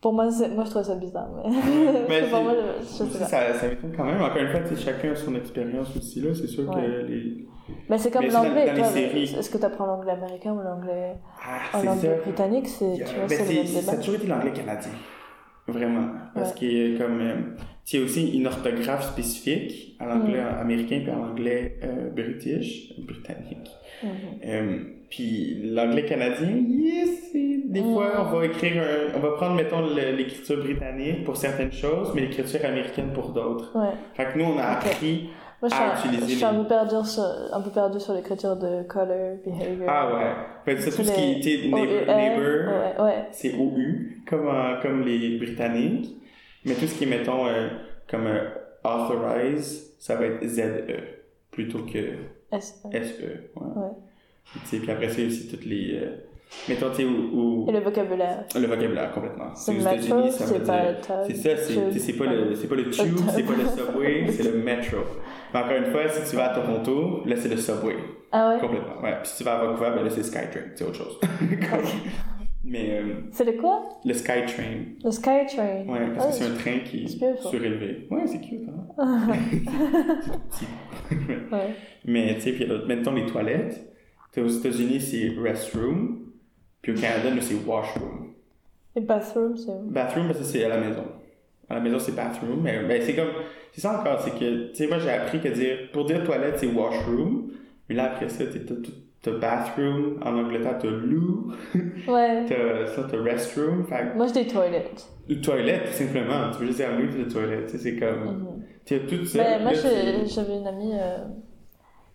Pour 0.00 0.14
moi, 0.14 0.24
moi 0.54 0.64
je 0.64 0.70
trouve 0.70 0.82
ça 0.82 0.94
bizarre. 0.96 1.28
Mais, 1.44 1.50
Mais 2.08 2.22
pour 2.30 2.42
moi, 2.42 2.54
je, 2.80 2.82
je 2.82 2.86
sais 2.88 3.04
Ça, 3.04 3.18
pas. 3.18 3.24
ça, 3.26 3.54
ça 3.54 3.68
m'étonne 3.68 3.92
quand 3.96 4.04
même. 4.04 4.20
Encore 4.22 4.38
une 4.38 4.48
fois, 4.48 4.60
chacun 4.76 5.12
a 5.12 5.14
son 5.14 5.34
expérience 5.36 5.94
aussi, 5.96 6.20
là. 6.22 6.34
C'est 6.34 6.46
sûr 6.48 6.66
Ouais. 6.70 6.74
que 6.82 7.06
les. 7.06 7.46
Mais 7.88 7.98
c'est 7.98 8.10
comme 8.10 8.26
l'anglais. 8.26 8.66
Est-ce 8.68 9.50
que 9.50 9.58
tu 9.58 9.64
apprends 9.64 9.86
l'anglais 9.86 10.12
américain 10.12 10.52
ou 10.52 10.60
l'anglais 10.62 11.14
Ah, 11.44 11.78
britannique 12.24 12.68
c'est, 12.68 12.94
Tu 12.96 13.04
vois, 13.14 13.26
Ben, 13.28 13.96
toujours 14.00 14.14
été 14.16 14.26
l'anglais 14.26 14.52
canadien. 14.52 14.92
Vraiment. 15.68 16.08
Parce 16.34 16.50
Ouais. 16.50 16.54
qu'il 16.58 16.92
y 16.92 16.96
a 16.96 16.98
comme. 16.98 17.20
euh, 17.20 17.34
tu 17.84 17.98
aussi 18.00 18.36
une 18.36 18.46
orthographe 18.48 19.04
spécifique 19.12 19.96
à 20.00 20.06
l'anglais 20.06 20.40
Mm. 20.42 20.60
américain 20.60 21.00
puis 21.02 21.10
à 21.10 21.14
l'anglais 21.14 21.78
euh, 21.84 22.10
british, 22.10 22.92
britannique. 22.98 23.70
Mhm. 24.02 24.10
Euh, 24.44 24.78
puis 25.08 25.60
l'anglais 25.64 26.04
canadien, 26.04 26.48
yes, 26.68 27.32
des 27.32 27.80
Mm. 27.80 27.92
fois 27.92 28.10
on 28.28 28.36
va 28.38 28.46
écrire 28.46 28.82
un, 28.82 29.16
on 29.16 29.20
va 29.20 29.30
prendre 29.36 29.54
mettons 29.54 29.82
l'écriture 29.94 30.58
britannique 30.58 31.22
pour 31.24 31.36
certaines 31.36 31.72
choses, 31.72 32.10
mais 32.14 32.22
l'écriture 32.22 32.64
américaine 32.64 33.10
pour 33.14 33.28
d'autres. 33.30 33.70
Ouais. 33.78 33.94
Fait 34.14 34.32
que 34.32 34.38
nous 34.38 34.44
on 34.46 34.58
a 34.58 34.64
appris. 34.64 35.30
Moi, 35.62 35.68
je 35.70 35.74
suis, 35.74 35.84
à 35.84 35.92
un, 35.92 35.98
utiliser 35.98 36.28
je 36.32 36.36
suis 36.36 36.44
un 36.44 36.52
les- 36.52 36.58
peu 36.58 36.66
perdu 36.66 36.94
sur, 37.08 37.22
un 37.52 37.60
peu 37.60 37.70
perdu 37.70 38.00
sur 38.00 38.12
l'écriture 38.14 38.56
de 38.56 38.82
color, 38.82 39.36
behavior. 39.44 39.88
Ah 39.88 40.12
ouais. 40.66 40.76
C'est 40.80 40.90
tout 40.90 41.04
ce 41.04 41.12
qui 41.12 41.32
était 41.38 41.68
neighbor, 41.68 41.80
OUR, 41.80 42.16
neighbor, 42.16 42.74
Ouais, 42.98 43.04
ouais. 43.04 43.24
c'est 43.30 43.54
OU 43.54 44.24
comme 44.28 44.48
en- 44.48 44.80
comme 44.82 45.02
les 45.02 45.38
britanniques, 45.38 46.16
mais 46.64 46.74
tout 46.74 46.86
ce 46.86 46.98
qui 46.98 47.04
est 47.04 47.06
mettons 47.06 47.46
euh, 47.46 47.68
comme 48.10 48.26
euh, 48.26 48.48
authorize, 48.84 49.94
ça 50.00 50.16
va 50.16 50.26
être 50.26 50.44
ZE 50.44 50.84
plutôt 51.52 51.84
que 51.84 51.98
S- 52.52 52.80
SE. 52.82 52.90
Ouais. 52.90 53.62
Ouais. 53.76 53.90
Puis 54.80 54.90
après 54.90 55.08
c'est 55.10 55.26
aussi 55.26 55.48
toutes 55.48 55.64
les 55.64 56.00
euh, 56.68 56.72
mettons 56.72 56.90
tu 56.90 56.96
sais 56.96 57.04
où, 57.04 57.64
où- 57.64 57.66
Et 57.68 57.72
le 57.72 57.80
vocabulaire. 57.80 58.44
Le 58.54 58.66
vocabulaire, 58.66 59.10
complètement. 59.12 59.54
C'est 59.54 59.72
aux 59.76 59.80
États-Unis, 59.80 60.30
ça 60.32 60.44
veut 60.44 60.52
c'est 60.54 60.66
pas 60.66 60.82
dire-. 60.82 60.96
C'est 61.26 61.34
ça, 61.36 61.48
pas, 62.18 62.26
le, 62.32 62.54
c'est 62.54 62.68
pas 62.68 62.74
le 62.76 62.90
tube, 62.90 63.16
c'est 63.34 63.42
pas 63.44 63.52
le 63.52 63.66
subway, 63.76 64.26
c'est 64.30 64.44
le 64.52 64.58
metro. 64.58 64.98
Mais 65.52 65.60
encore 65.60 65.76
une 65.76 65.86
fois, 65.92 66.08
si 66.08 66.30
tu 66.30 66.36
vas 66.36 66.52
à 66.52 66.54
Toronto, 66.54 67.22
là 67.26 67.36
c'est 67.36 67.48
le 67.48 67.56
subway. 67.56 67.96
Ah 68.30 68.50
ouais? 68.54 68.60
Complètement. 68.60 69.00
Ouais. 69.02 69.14
Puis 69.22 69.30
si 69.32 69.36
tu 69.38 69.44
vas 69.44 69.58
à 69.60 69.64
Vancouver, 69.66 69.90
ben 69.94 70.04
là 70.04 70.10
c'est 70.10 70.22
Skytrain, 70.22 70.70
c'est 70.74 70.84
autre 70.84 70.94
chose. 70.96 71.18
Mais 72.64 72.90
euh, 72.92 73.02
C'est 73.32 73.44
le 73.44 73.52
quoi? 73.60 73.88
le 74.04 74.14
Skytrain, 74.14 74.84
Le 75.04 75.10
Skytrain. 75.10 75.84
ouais, 75.88 75.98
parce 76.14 76.26
Ah, 76.26 76.28
que 76.28 76.34
c'est 76.34 76.44
un 76.44 76.54
train 76.54 76.78
qui 76.84 77.04
est 77.04 77.36
surélevé. 77.42 78.06
Ouais, 78.08 78.22
c'est 78.24 78.40
cute, 78.40 78.68
hein? 78.68 78.86
petit. 80.48 80.66
Ouais. 81.52 81.74
Mais 82.04 82.34
tu 82.36 82.40
sais, 82.42 82.52
puis 82.52 82.68
mettons 82.86 83.14
les 83.14 83.26
toilettes. 83.26 83.88
Aux 84.38 84.46
États-Unis, 84.46 85.00
c'est 85.00 85.32
restroom. 85.42 86.21
Puis 86.82 86.92
au 86.92 86.94
Canada, 86.96 87.30
nous, 87.34 87.40
c'est 87.40 87.54
washroom. 87.66 88.32
Et 88.96 89.00
bathroom, 89.00 89.56
c'est 89.56 89.70
où? 89.70 89.88
Bathroom, 89.90 90.28
que 90.28 90.34
c'est 90.42 90.64
à 90.64 90.68
la 90.68 90.78
maison. 90.78 91.04
À 91.70 91.74
la 91.74 91.80
maison, 91.80 91.98
c'est 91.98 92.14
bathroom. 92.14 92.60
Mais 92.62 92.82
ben, 92.84 93.00
c'est 93.00 93.14
comme. 93.14 93.30
C'est 93.72 93.80
ça 93.80 94.00
encore, 94.00 94.20
c'est 94.20 94.32
que. 94.38 94.68
Tu 94.70 94.74
sais, 94.74 94.86
moi, 94.88 94.98
j'ai 94.98 95.10
appris 95.10 95.40
que 95.40 95.48
dire. 95.48 95.76
Pour 95.92 96.04
dire 96.04 96.22
toilette, 96.24 96.58
c'est 96.58 96.66
washroom. 96.66 97.50
Mais 97.88 97.94
là, 97.94 98.12
après 98.12 98.28
ça, 98.28 98.44
t'as 99.22 99.30
bathroom. 99.38 100.18
En 100.22 100.36
Angleterre, 100.36 100.76
t'as 100.80 100.88
loo. 100.90 101.52
Ouais. 102.08 102.44
T'as 102.46 102.86
ça, 102.88 103.06
t'as 103.10 103.22
restroom. 103.22 103.84
Fait 103.86 104.14
Moi, 104.16 104.26
je 104.26 104.32
dis 104.32 104.46
toilette. 104.46 105.06
que- 105.28 105.34
toilette, 105.34 105.84
tout 105.86 105.92
simplement. 105.92 106.50
Tu 106.52 106.58
veux 106.58 106.66
juste 106.66 106.78
dire 106.78 106.88
loo, 106.98 107.06
dis 107.06 107.32
toilette. 107.32 107.70
C'est 107.70 107.96
comme. 107.96 108.58
Tu 108.84 108.94
as 108.94 108.98
tout 109.00 109.24
ça. 109.24 109.38
Mais 109.38 109.62
moi, 109.62 109.72
j'ai- 109.72 110.26
j'avais 110.26 110.56
une 110.58 110.66
amie 110.66 110.92
euh, 110.94 111.18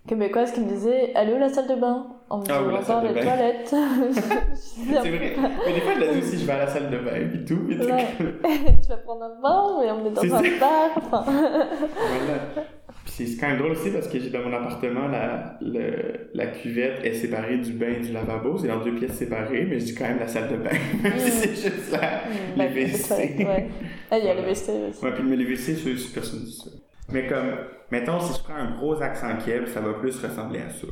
québécoise 0.07 0.51
qui 0.53 0.61
me 0.61 0.67
disait 0.69 1.11
est 1.15 1.33
où 1.33 1.37
la 1.37 1.49
salle 1.49 1.67
de 1.67 1.75
bain 1.75 2.07
En 2.29 2.39
me 2.39 2.43
Ah 2.49 2.53
la 2.53 2.59
demandant 2.61 2.81
salle 2.83 3.03
de 3.03 3.07
les 3.09 3.13
bain. 3.13 3.21
toilettes. 3.21 3.75
C'est 4.53 4.91
vrai. 5.09 5.35
Mais 5.65 5.73
des 5.73 5.81
fois, 5.81 5.93
je 5.95 5.99
la 5.99 6.11
aussi, 6.17 6.39
je 6.39 6.45
vais 6.45 6.53
à 6.53 6.57
la 6.59 6.67
salle 6.67 6.89
de 6.89 6.97
bain 6.97 7.15
et 7.15 7.45
tout. 7.45 7.59
Tu 7.69 7.77
Ouais. 7.77 8.89
vas 8.89 8.97
prendre 8.97 9.23
un 9.23 9.41
bain, 9.41 9.77
mais 9.81 9.91
on 9.91 10.05
est 10.05 10.11
dans 10.11 10.35
un 10.35 10.43
ça. 10.43 10.59
bar. 10.59 10.91
Enfin, 10.97 11.23
Voilà. 11.27 12.67
C'est 13.05 13.25
quand 13.39 13.47
même 13.47 13.57
drôle 13.57 13.71
aussi 13.71 13.89
parce 13.89 14.07
que 14.09 14.19
j'ai 14.19 14.29
dans 14.29 14.41
mon 14.41 14.53
appartement, 14.53 15.07
la, 15.07 15.57
le, 15.61 16.29
la 16.33 16.47
cuvette 16.47 17.03
est 17.03 17.13
séparée 17.13 17.57
du 17.57 17.71
bain 17.73 17.93
et 17.97 18.05
du 18.05 18.11
lavabo. 18.11 18.57
C'est 18.57 18.67
dans 18.67 18.83
deux 18.83 18.93
pièces 18.93 19.13
séparées, 19.13 19.65
mais 19.67 19.79
je 19.79 19.85
dis 19.85 19.95
quand 19.95 20.03
même 20.07 20.19
la 20.19 20.27
salle 20.27 20.49
de 20.51 20.57
bain. 20.57 20.69
Si 21.17 21.31
c'est 21.31 21.49
juste 21.49 21.91
là. 21.91 22.21
hmm, 22.27 22.59
les 22.59 22.67
bah, 22.67 22.81
WC. 22.91 23.45
Ouais. 23.45 23.67
Ah, 24.11 24.17
il 24.19 24.25
y 24.25 24.29
a 24.29 24.33
le 24.33 24.41
Voilà. 24.41 24.51
WC 24.51 24.71
aussi. 24.89 25.05
Ouais, 25.05 25.11
puis 25.13 25.23
mais 25.23 25.35
les 25.35 25.45
WC, 25.45 25.73
aussi 25.93 26.11
personne 26.13 26.39
dit 26.41 26.53
ça. 26.53 26.69
Mais 27.11 27.27
comme, 27.27 27.51
mettons, 27.91 28.19
si 28.19 28.37
je 28.37 28.43
prends 28.43 28.55
un 28.55 28.71
gros 28.71 29.01
accent 29.01 29.29
keb, 29.45 29.67
ça 29.67 29.79
va 29.81 29.93
plus 29.93 30.19
ressembler 30.19 30.59
à 30.59 30.69
ça. 30.69 30.87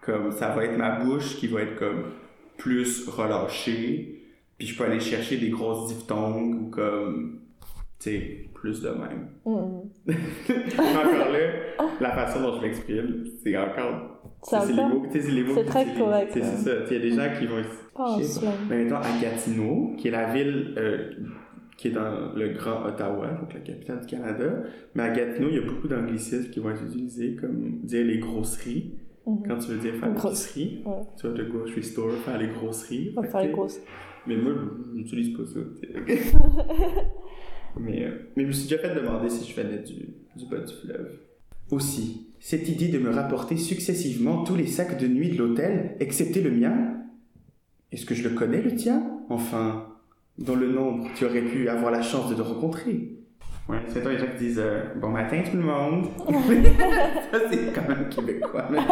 Comme, 0.00 0.30
ça 0.30 0.48
va 0.50 0.64
être 0.64 0.76
ma 0.76 1.00
bouche 1.00 1.36
qui 1.36 1.48
va 1.48 1.62
être 1.62 1.76
comme 1.76 2.12
plus 2.56 3.08
relâchée. 3.08 4.22
Puis 4.58 4.68
je 4.68 4.78
peux 4.78 4.84
aller 4.84 5.00
chercher 5.00 5.36
des 5.36 5.50
grosses 5.50 5.88
diphtongues 5.88 6.62
ou 6.62 6.70
comme, 6.70 7.40
tu 7.98 8.10
sais, 8.10 8.48
plus 8.54 8.80
de 8.80 8.88
même. 8.90 9.28
Mais 10.06 10.14
encore 10.78 11.32
là, 11.32 11.88
la 12.00 12.10
façon 12.12 12.40
dont 12.40 12.56
je 12.56 12.62
l'exprime, 12.62 13.24
c'est 13.42 13.56
encore. 13.56 14.12
C'est 14.42 14.66
les 14.68 14.74
mots, 14.74 15.06
c'est 15.10 15.28
les 15.28 15.42
mots 15.42 15.54
c'est 15.54 15.64
très 15.64 15.94
correct, 15.94 16.30
C'est 16.32 16.42
ça. 16.42 16.70
Tu 16.82 16.86
sais, 16.88 16.94
Il 16.94 16.94
y 16.94 16.96
a 16.96 17.00
des 17.00 17.10
gens 17.10 17.38
qui 17.38 17.46
vont. 17.46 17.62
pas 17.94 18.10
en. 18.12 18.18
Mais 18.70 18.84
mettons 18.84 18.96
à 18.96 19.20
Gatineau, 19.20 19.94
qui 19.98 20.08
est 20.08 20.12
la 20.12 20.32
ville 20.32 20.74
euh, 20.78 21.10
qui 21.76 21.88
est 21.88 21.92
dans 21.92 22.32
le 22.34 22.48
Grand 22.50 22.86
Ottawa, 22.86 23.28
donc 23.40 23.52
la 23.52 23.60
capitale 23.60 24.00
du 24.00 24.06
Canada. 24.06 24.62
Mais 24.94 25.02
à 25.02 25.10
Gatineau, 25.10 25.48
il 25.50 25.56
y 25.56 25.58
a 25.58 25.62
beaucoup 25.66 25.88
d'anglicismes 25.88 26.50
qui 26.50 26.60
vont 26.60 26.70
être 26.70 26.82
utilisés, 26.84 27.36
comme 27.36 27.80
dire 27.82 28.04
les 28.04 28.18
grosseries. 28.18 28.94
Mhm. 29.26 29.42
Quand 29.46 29.58
tu 29.58 29.72
veux 29.72 29.78
dire 29.78 29.94
faire 29.96 30.12
Grosse- 30.14 30.54
l'épicerie, 30.56 30.82
ouais. 30.86 31.02
tu 31.20 31.26
vas 31.26 31.32
au 31.32 31.46
grocery 31.58 31.82
store, 31.82 32.12
faire 32.24 32.38
les 32.38 32.48
grosseries. 32.48 33.14
Faire 33.30 33.42
les 33.42 33.50
grosses. 33.50 33.80
Mais 34.26 34.36
moi, 34.36 34.52
je 34.54 34.96
n'utilise 34.96 35.36
pas 35.36 35.44
ça. 35.44 35.60
mais, 37.78 38.04
euh, 38.04 38.10
mais 38.36 38.42
je 38.44 38.48
me 38.48 38.52
suis 38.52 38.68
déjà 38.68 38.78
fait 38.78 38.94
demander 38.94 39.28
si 39.28 39.50
je 39.50 39.60
venais 39.60 39.78
du, 39.78 39.94
du 40.36 40.46
bas 40.50 40.60
du 40.60 40.72
fleuve. 40.74 41.18
Aussi, 41.70 42.28
cette 42.38 42.68
idée 42.68 42.88
de 42.88 42.98
me 42.98 43.10
rapporter 43.10 43.56
successivement 43.56 44.44
tous 44.44 44.54
les 44.56 44.66
sacs 44.66 44.98
de 45.00 45.06
nuit 45.08 45.30
de 45.30 45.38
l'hôtel, 45.38 45.96
excepté 46.00 46.40
le 46.42 46.50
mien 46.52 46.94
Est-ce 47.92 48.06
que 48.06 48.14
je 48.14 48.28
le 48.28 48.34
connais, 48.34 48.62
le 48.62 48.74
tien? 48.74 49.02
Enfin, 49.28 49.85
dans 50.38 50.54
le 50.54 50.68
nombre, 50.70 51.08
tu 51.14 51.24
aurais 51.24 51.42
pu 51.42 51.68
avoir 51.68 51.90
la 51.90 52.02
chance 52.02 52.28
de 52.30 52.34
te 52.34 52.42
rencontrer. 52.42 53.12
Ouais, 53.68 53.78
c'est 53.88 54.00
toi 54.02 54.12
les 54.12 54.18
gens 54.18 54.26
qui 54.36 54.44
disent 54.44 54.60
euh, 54.62 54.82
Bon 55.00 55.08
matin 55.08 55.42
tout 55.50 55.56
le 55.56 55.62
monde. 55.64 56.06
ça, 57.32 57.38
c'est 57.50 57.72
quand 57.74 57.88
même 57.88 58.08
québécois. 58.08 58.68
mais- 58.70 58.78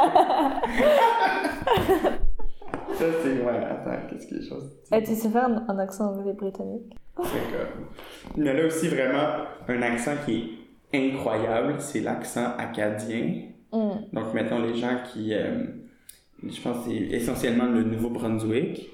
ça, 2.95 3.05
c'est. 3.23 3.41
Ouais, 3.43 3.57
attends, 3.71 4.07
qu'est-ce 4.11 4.27
que 4.27 4.35
les 4.37 4.49
choses. 4.49 4.71
Et 4.93 5.03
tu 5.03 5.15
sais 5.15 5.29
faire 5.29 5.45
un, 5.47 5.65
un 5.69 5.79
accent 5.79 6.13
anglais 6.13 6.33
britannique? 6.33 6.93
C'est 7.19 7.23
comme- 7.23 7.87
Il 8.37 8.45
y 8.45 8.49
a 8.49 8.53
là 8.55 8.67
aussi 8.67 8.89
vraiment 8.89 9.45
un 9.69 9.83
accent 9.83 10.13
qui 10.25 10.59
est 10.93 10.99
incroyable, 11.13 11.75
c'est 11.79 12.01
l'accent 12.01 12.53
acadien. 12.59 13.43
Mhm. 13.73 14.07
Donc, 14.13 14.35
mettons 14.35 14.61
les 14.61 14.75
gens 14.77 14.97
qui. 15.13 15.35
euh, 15.35 15.65
je 16.43 16.61
pense 16.61 16.85
que 16.85 16.91
c'est 16.91 16.97
essentiellement 17.17 17.67
le 17.67 17.83
Nouveau-Brunswick. 17.85 18.91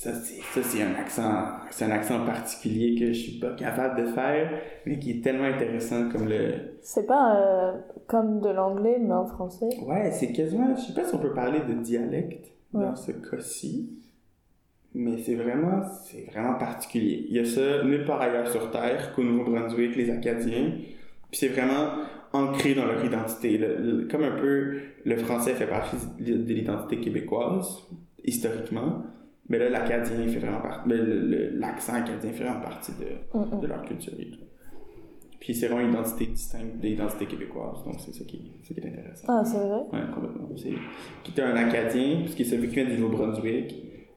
Ça, 0.00 0.14
c'est, 0.14 0.40
ça, 0.54 0.62
c'est 0.62 0.80
un 0.80 0.94
accent, 0.94 1.32
c'est 1.70 1.84
un 1.86 1.90
accent 1.90 2.24
particulier 2.24 2.94
que 2.96 3.06
je 3.08 3.18
suis 3.18 3.40
pas 3.40 3.50
capable 3.56 4.00
de 4.00 4.06
faire, 4.12 4.48
mais 4.86 4.96
qui 5.00 5.10
est 5.10 5.20
tellement 5.24 5.42
intéressant 5.46 6.08
comme 6.08 6.28
le. 6.28 6.52
C'est 6.82 7.04
pas 7.04 7.36
euh, 7.36 7.72
comme 8.06 8.38
de 8.40 8.48
l'anglais, 8.48 8.98
mais 9.00 9.12
en 9.12 9.26
français? 9.26 9.68
Ouais, 9.84 10.12
c'est 10.12 10.30
quasiment. 10.30 10.72
Je 10.76 10.82
sais 10.82 10.94
pas 10.94 11.04
si 11.04 11.16
on 11.16 11.18
peut 11.18 11.32
parler 11.34 11.58
de 11.68 11.74
dialecte 11.82 12.46
dans 12.72 12.94
ce 12.94 13.10
cas-ci, 13.10 13.90
mais 14.94 15.18
c'est 15.18 15.34
vraiment, 15.34 15.82
c'est 16.04 16.26
vraiment 16.30 16.54
particulier. 16.54 17.26
Il 17.28 17.34
y 17.34 17.40
a 17.40 17.44
ça 17.44 17.82
nulle 17.82 18.04
part 18.04 18.20
ailleurs 18.20 18.46
sur 18.46 18.70
Terre 18.70 19.12
qu'au 19.16 19.24
Nouveau-Brunswick, 19.24 19.96
les 19.96 20.10
Acadiens. 20.10 20.74
Puis 21.32 21.40
c'est 21.40 21.48
vraiment 21.48 21.88
ancré 22.32 22.74
dans 22.74 22.86
leur 22.86 23.04
identité. 23.04 23.58
Le- 23.58 23.76
le- 23.78 24.06
comme 24.06 24.22
un 24.22 24.36
peu 24.40 24.78
le 25.04 25.16
français 25.16 25.54
fait 25.54 25.66
partie 25.66 25.96
de 26.20 26.34
l'identité 26.54 27.00
québécoise, 27.00 27.82
historiquement, 28.24 29.02
mais 29.48 29.58
là, 29.58 29.70
l'acadien 29.70 30.28
fait 30.28 30.38
vraiment 30.38 30.60
partie. 30.60 30.90
L'accent 31.54 31.94
acadien 31.94 32.30
fait 32.32 32.44
vraiment 32.44 32.60
partie 32.60 32.92
de, 32.92 33.60
de 33.60 33.66
leur 33.66 33.82
culture 33.84 34.14
et 34.18 34.30
tout. 34.30 34.48
Puis 35.40 35.54
c'est 35.54 35.68
vraiment 35.68 35.86
une 35.86 35.92
identité 35.92 36.26
distincte 36.26 36.78
de 36.80 36.88
l'identité 36.88 37.26
québécoise, 37.26 37.84
donc 37.84 37.94
c'est 38.00 38.12
ça 38.12 38.24
qui, 38.24 38.52
c'est 38.62 38.74
ça 38.74 38.80
qui 38.80 38.86
est 38.86 38.90
intéressant. 38.90 39.26
Ah, 39.28 39.44
c'est 39.44 39.56
vrai? 39.56 39.82
Ouais, 39.92 40.12
complètement. 40.12 40.48
C'est... 40.56 40.74
Qui 41.22 41.30
était 41.30 41.42
un 41.42 41.54
Acadien, 41.54 42.22
puisqu'il 42.22 42.52
est 42.52 42.58
qui 42.58 42.74
vient 42.74 42.84
du 42.84 42.98
Nouveau-Brunswick. 42.98 43.74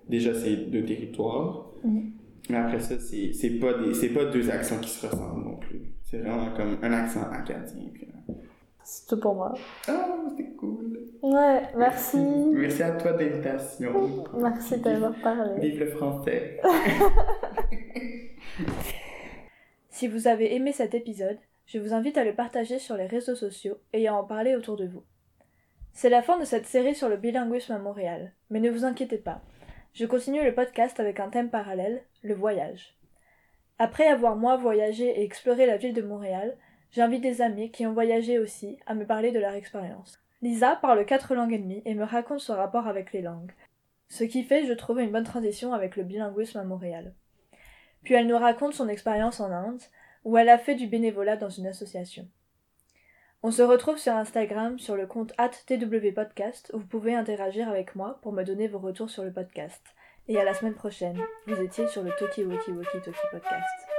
Déjà, 0.09 0.33
c'est 0.33 0.55
deux 0.71 0.83
territoires. 0.83 1.67
Mhm. 1.83 2.11
Mais 2.49 2.57
après 2.57 2.79
ça, 2.79 2.97
c'est, 2.99 3.33
c'est, 3.33 3.51
pas 3.51 3.73
des, 3.75 3.93
c'est 3.93 4.09
pas 4.09 4.25
deux 4.25 4.49
accents 4.49 4.79
qui 4.79 4.89
se 4.89 5.05
ressemblent 5.05 5.45
non 5.45 5.57
plus. 5.57 5.93
C'est 6.03 6.17
vraiment 6.17 6.51
comme 6.57 6.77
un 6.81 6.91
accent 6.91 7.21
acadien. 7.31 7.83
Puis, 7.93 8.07
C'est 8.83 9.07
tout 9.07 9.21
pour 9.21 9.35
moi. 9.35 9.53
Ah, 9.87 10.17
c'était 10.31 10.49
cool. 10.57 10.90
Ouais, 11.21 11.61
merci. 11.75 12.17
Merci 12.17 12.83
à 12.83 12.91
toi 12.91 13.13
de 13.13 13.23
l'invitation. 13.23 14.23
Merci 14.33 14.79
d'avoir 14.79 15.13
parlé. 15.21 15.59
Vive 15.59 15.79
le 15.79 15.87
français. 15.91 16.59
Si 19.89 20.07
vous 20.07 20.27
avez 20.27 20.55
aimé 20.55 20.71
cet 20.71 20.95
épisode, 20.95 21.37
je 21.67 21.77
vous 21.77 21.93
invite 21.93 22.17
à 22.17 22.23
le 22.23 22.33
partager 22.33 22.79
sur 22.79 22.97
les 22.97 23.05
réseaux 23.05 23.35
sociaux 23.35 23.77
et 23.93 24.07
à 24.07 24.15
en 24.15 24.23
parler 24.23 24.55
autour 24.55 24.75
de 24.75 24.87
vous. 24.87 25.03
C'est 25.93 26.09
la 26.09 26.23
fin 26.23 26.39
de 26.39 26.45
cette 26.45 26.65
série 26.65 26.95
sur 26.95 27.07
le 27.07 27.17
bilinguisme 27.17 27.73
à 27.73 27.77
Montréal, 27.77 28.33
mais 28.49 28.59
ne 28.59 28.71
vous 28.71 28.83
inquiétez 28.83 29.19
pas. 29.19 29.41
Je 29.93 30.07
continue 30.07 30.43
le 30.43 30.55
podcast 30.55 30.99
avec 30.99 31.19
un 31.19 31.29
thème 31.29 31.51
parallèle, 31.51 32.01
le 32.23 32.33
voyage. 32.33 32.95
Après 33.77 34.07
avoir 34.07 34.35
moi 34.35 34.57
voyagé 34.57 35.05
et 35.05 35.23
exploré 35.23 35.65
la 35.65 35.77
ville 35.77 35.93
de 35.93 36.01
Montréal, 36.01 36.57
j'invite 36.91 37.21
des 37.21 37.41
amis 37.41 37.69
qui 37.69 37.85
ont 37.85 37.93
voyagé 37.93 38.39
aussi 38.39 38.79
à 38.87 38.95
me 38.95 39.05
parler 39.05 39.31
de 39.31 39.39
leur 39.39 39.53
expérience. 39.53 40.20
Lisa 40.41 40.75
parle 40.75 41.05
quatre 41.05 41.35
langues 41.35 41.53
et 41.53 41.59
demie 41.59 41.83
et 41.85 41.93
me 41.93 42.03
raconte 42.03 42.39
son 42.39 42.55
rapport 42.55 42.87
avec 42.87 43.13
les 43.13 43.21
langues. 43.21 43.51
Ce 44.09 44.23
qui 44.23 44.43
fait, 44.43 44.65
je 44.65 44.73
trouve, 44.73 44.99
une 44.99 45.11
bonne 45.11 45.23
transition 45.23 45.73
avec 45.73 45.95
le 45.95 46.03
bilinguisme 46.03 46.57
à 46.57 46.63
Montréal. 46.63 47.13
Puis 48.03 48.15
elle 48.15 48.27
nous 48.27 48.37
raconte 48.37 48.73
son 48.73 48.89
expérience 48.89 49.39
en 49.39 49.51
Inde, 49.51 49.81
où 50.23 50.37
elle 50.37 50.49
a 50.49 50.57
fait 50.57 50.75
du 50.75 50.87
bénévolat 50.87 51.37
dans 51.37 51.49
une 51.49 51.67
association. 51.67 52.27
On 53.43 53.51
se 53.51 53.61
retrouve 53.61 53.97
sur 53.97 54.13
Instagram 54.13 54.77
sur 54.77 54.95
le 54.95 55.07
compte 55.07 55.33
@twpodcast 55.37 56.71
où 56.73 56.79
vous 56.79 56.85
pouvez 56.85 57.15
interagir 57.15 57.69
avec 57.69 57.95
moi 57.95 58.19
pour 58.21 58.33
me 58.33 58.43
donner 58.43 58.67
vos 58.67 58.79
retours 58.79 59.09
sur 59.09 59.23
le 59.23 59.33
podcast. 59.33 59.81
Et 60.27 60.39
à 60.39 60.43
la 60.43 60.53
semaine 60.53 60.75
prochaine. 60.75 61.19
Vous 61.47 61.59
étiez 61.61 61.87
sur 61.87 62.03
le 62.03 62.11
Toki 62.19 62.43
Woki 62.43 62.71
Woki 62.71 63.01
Toki 63.03 63.27
Podcast. 63.31 63.90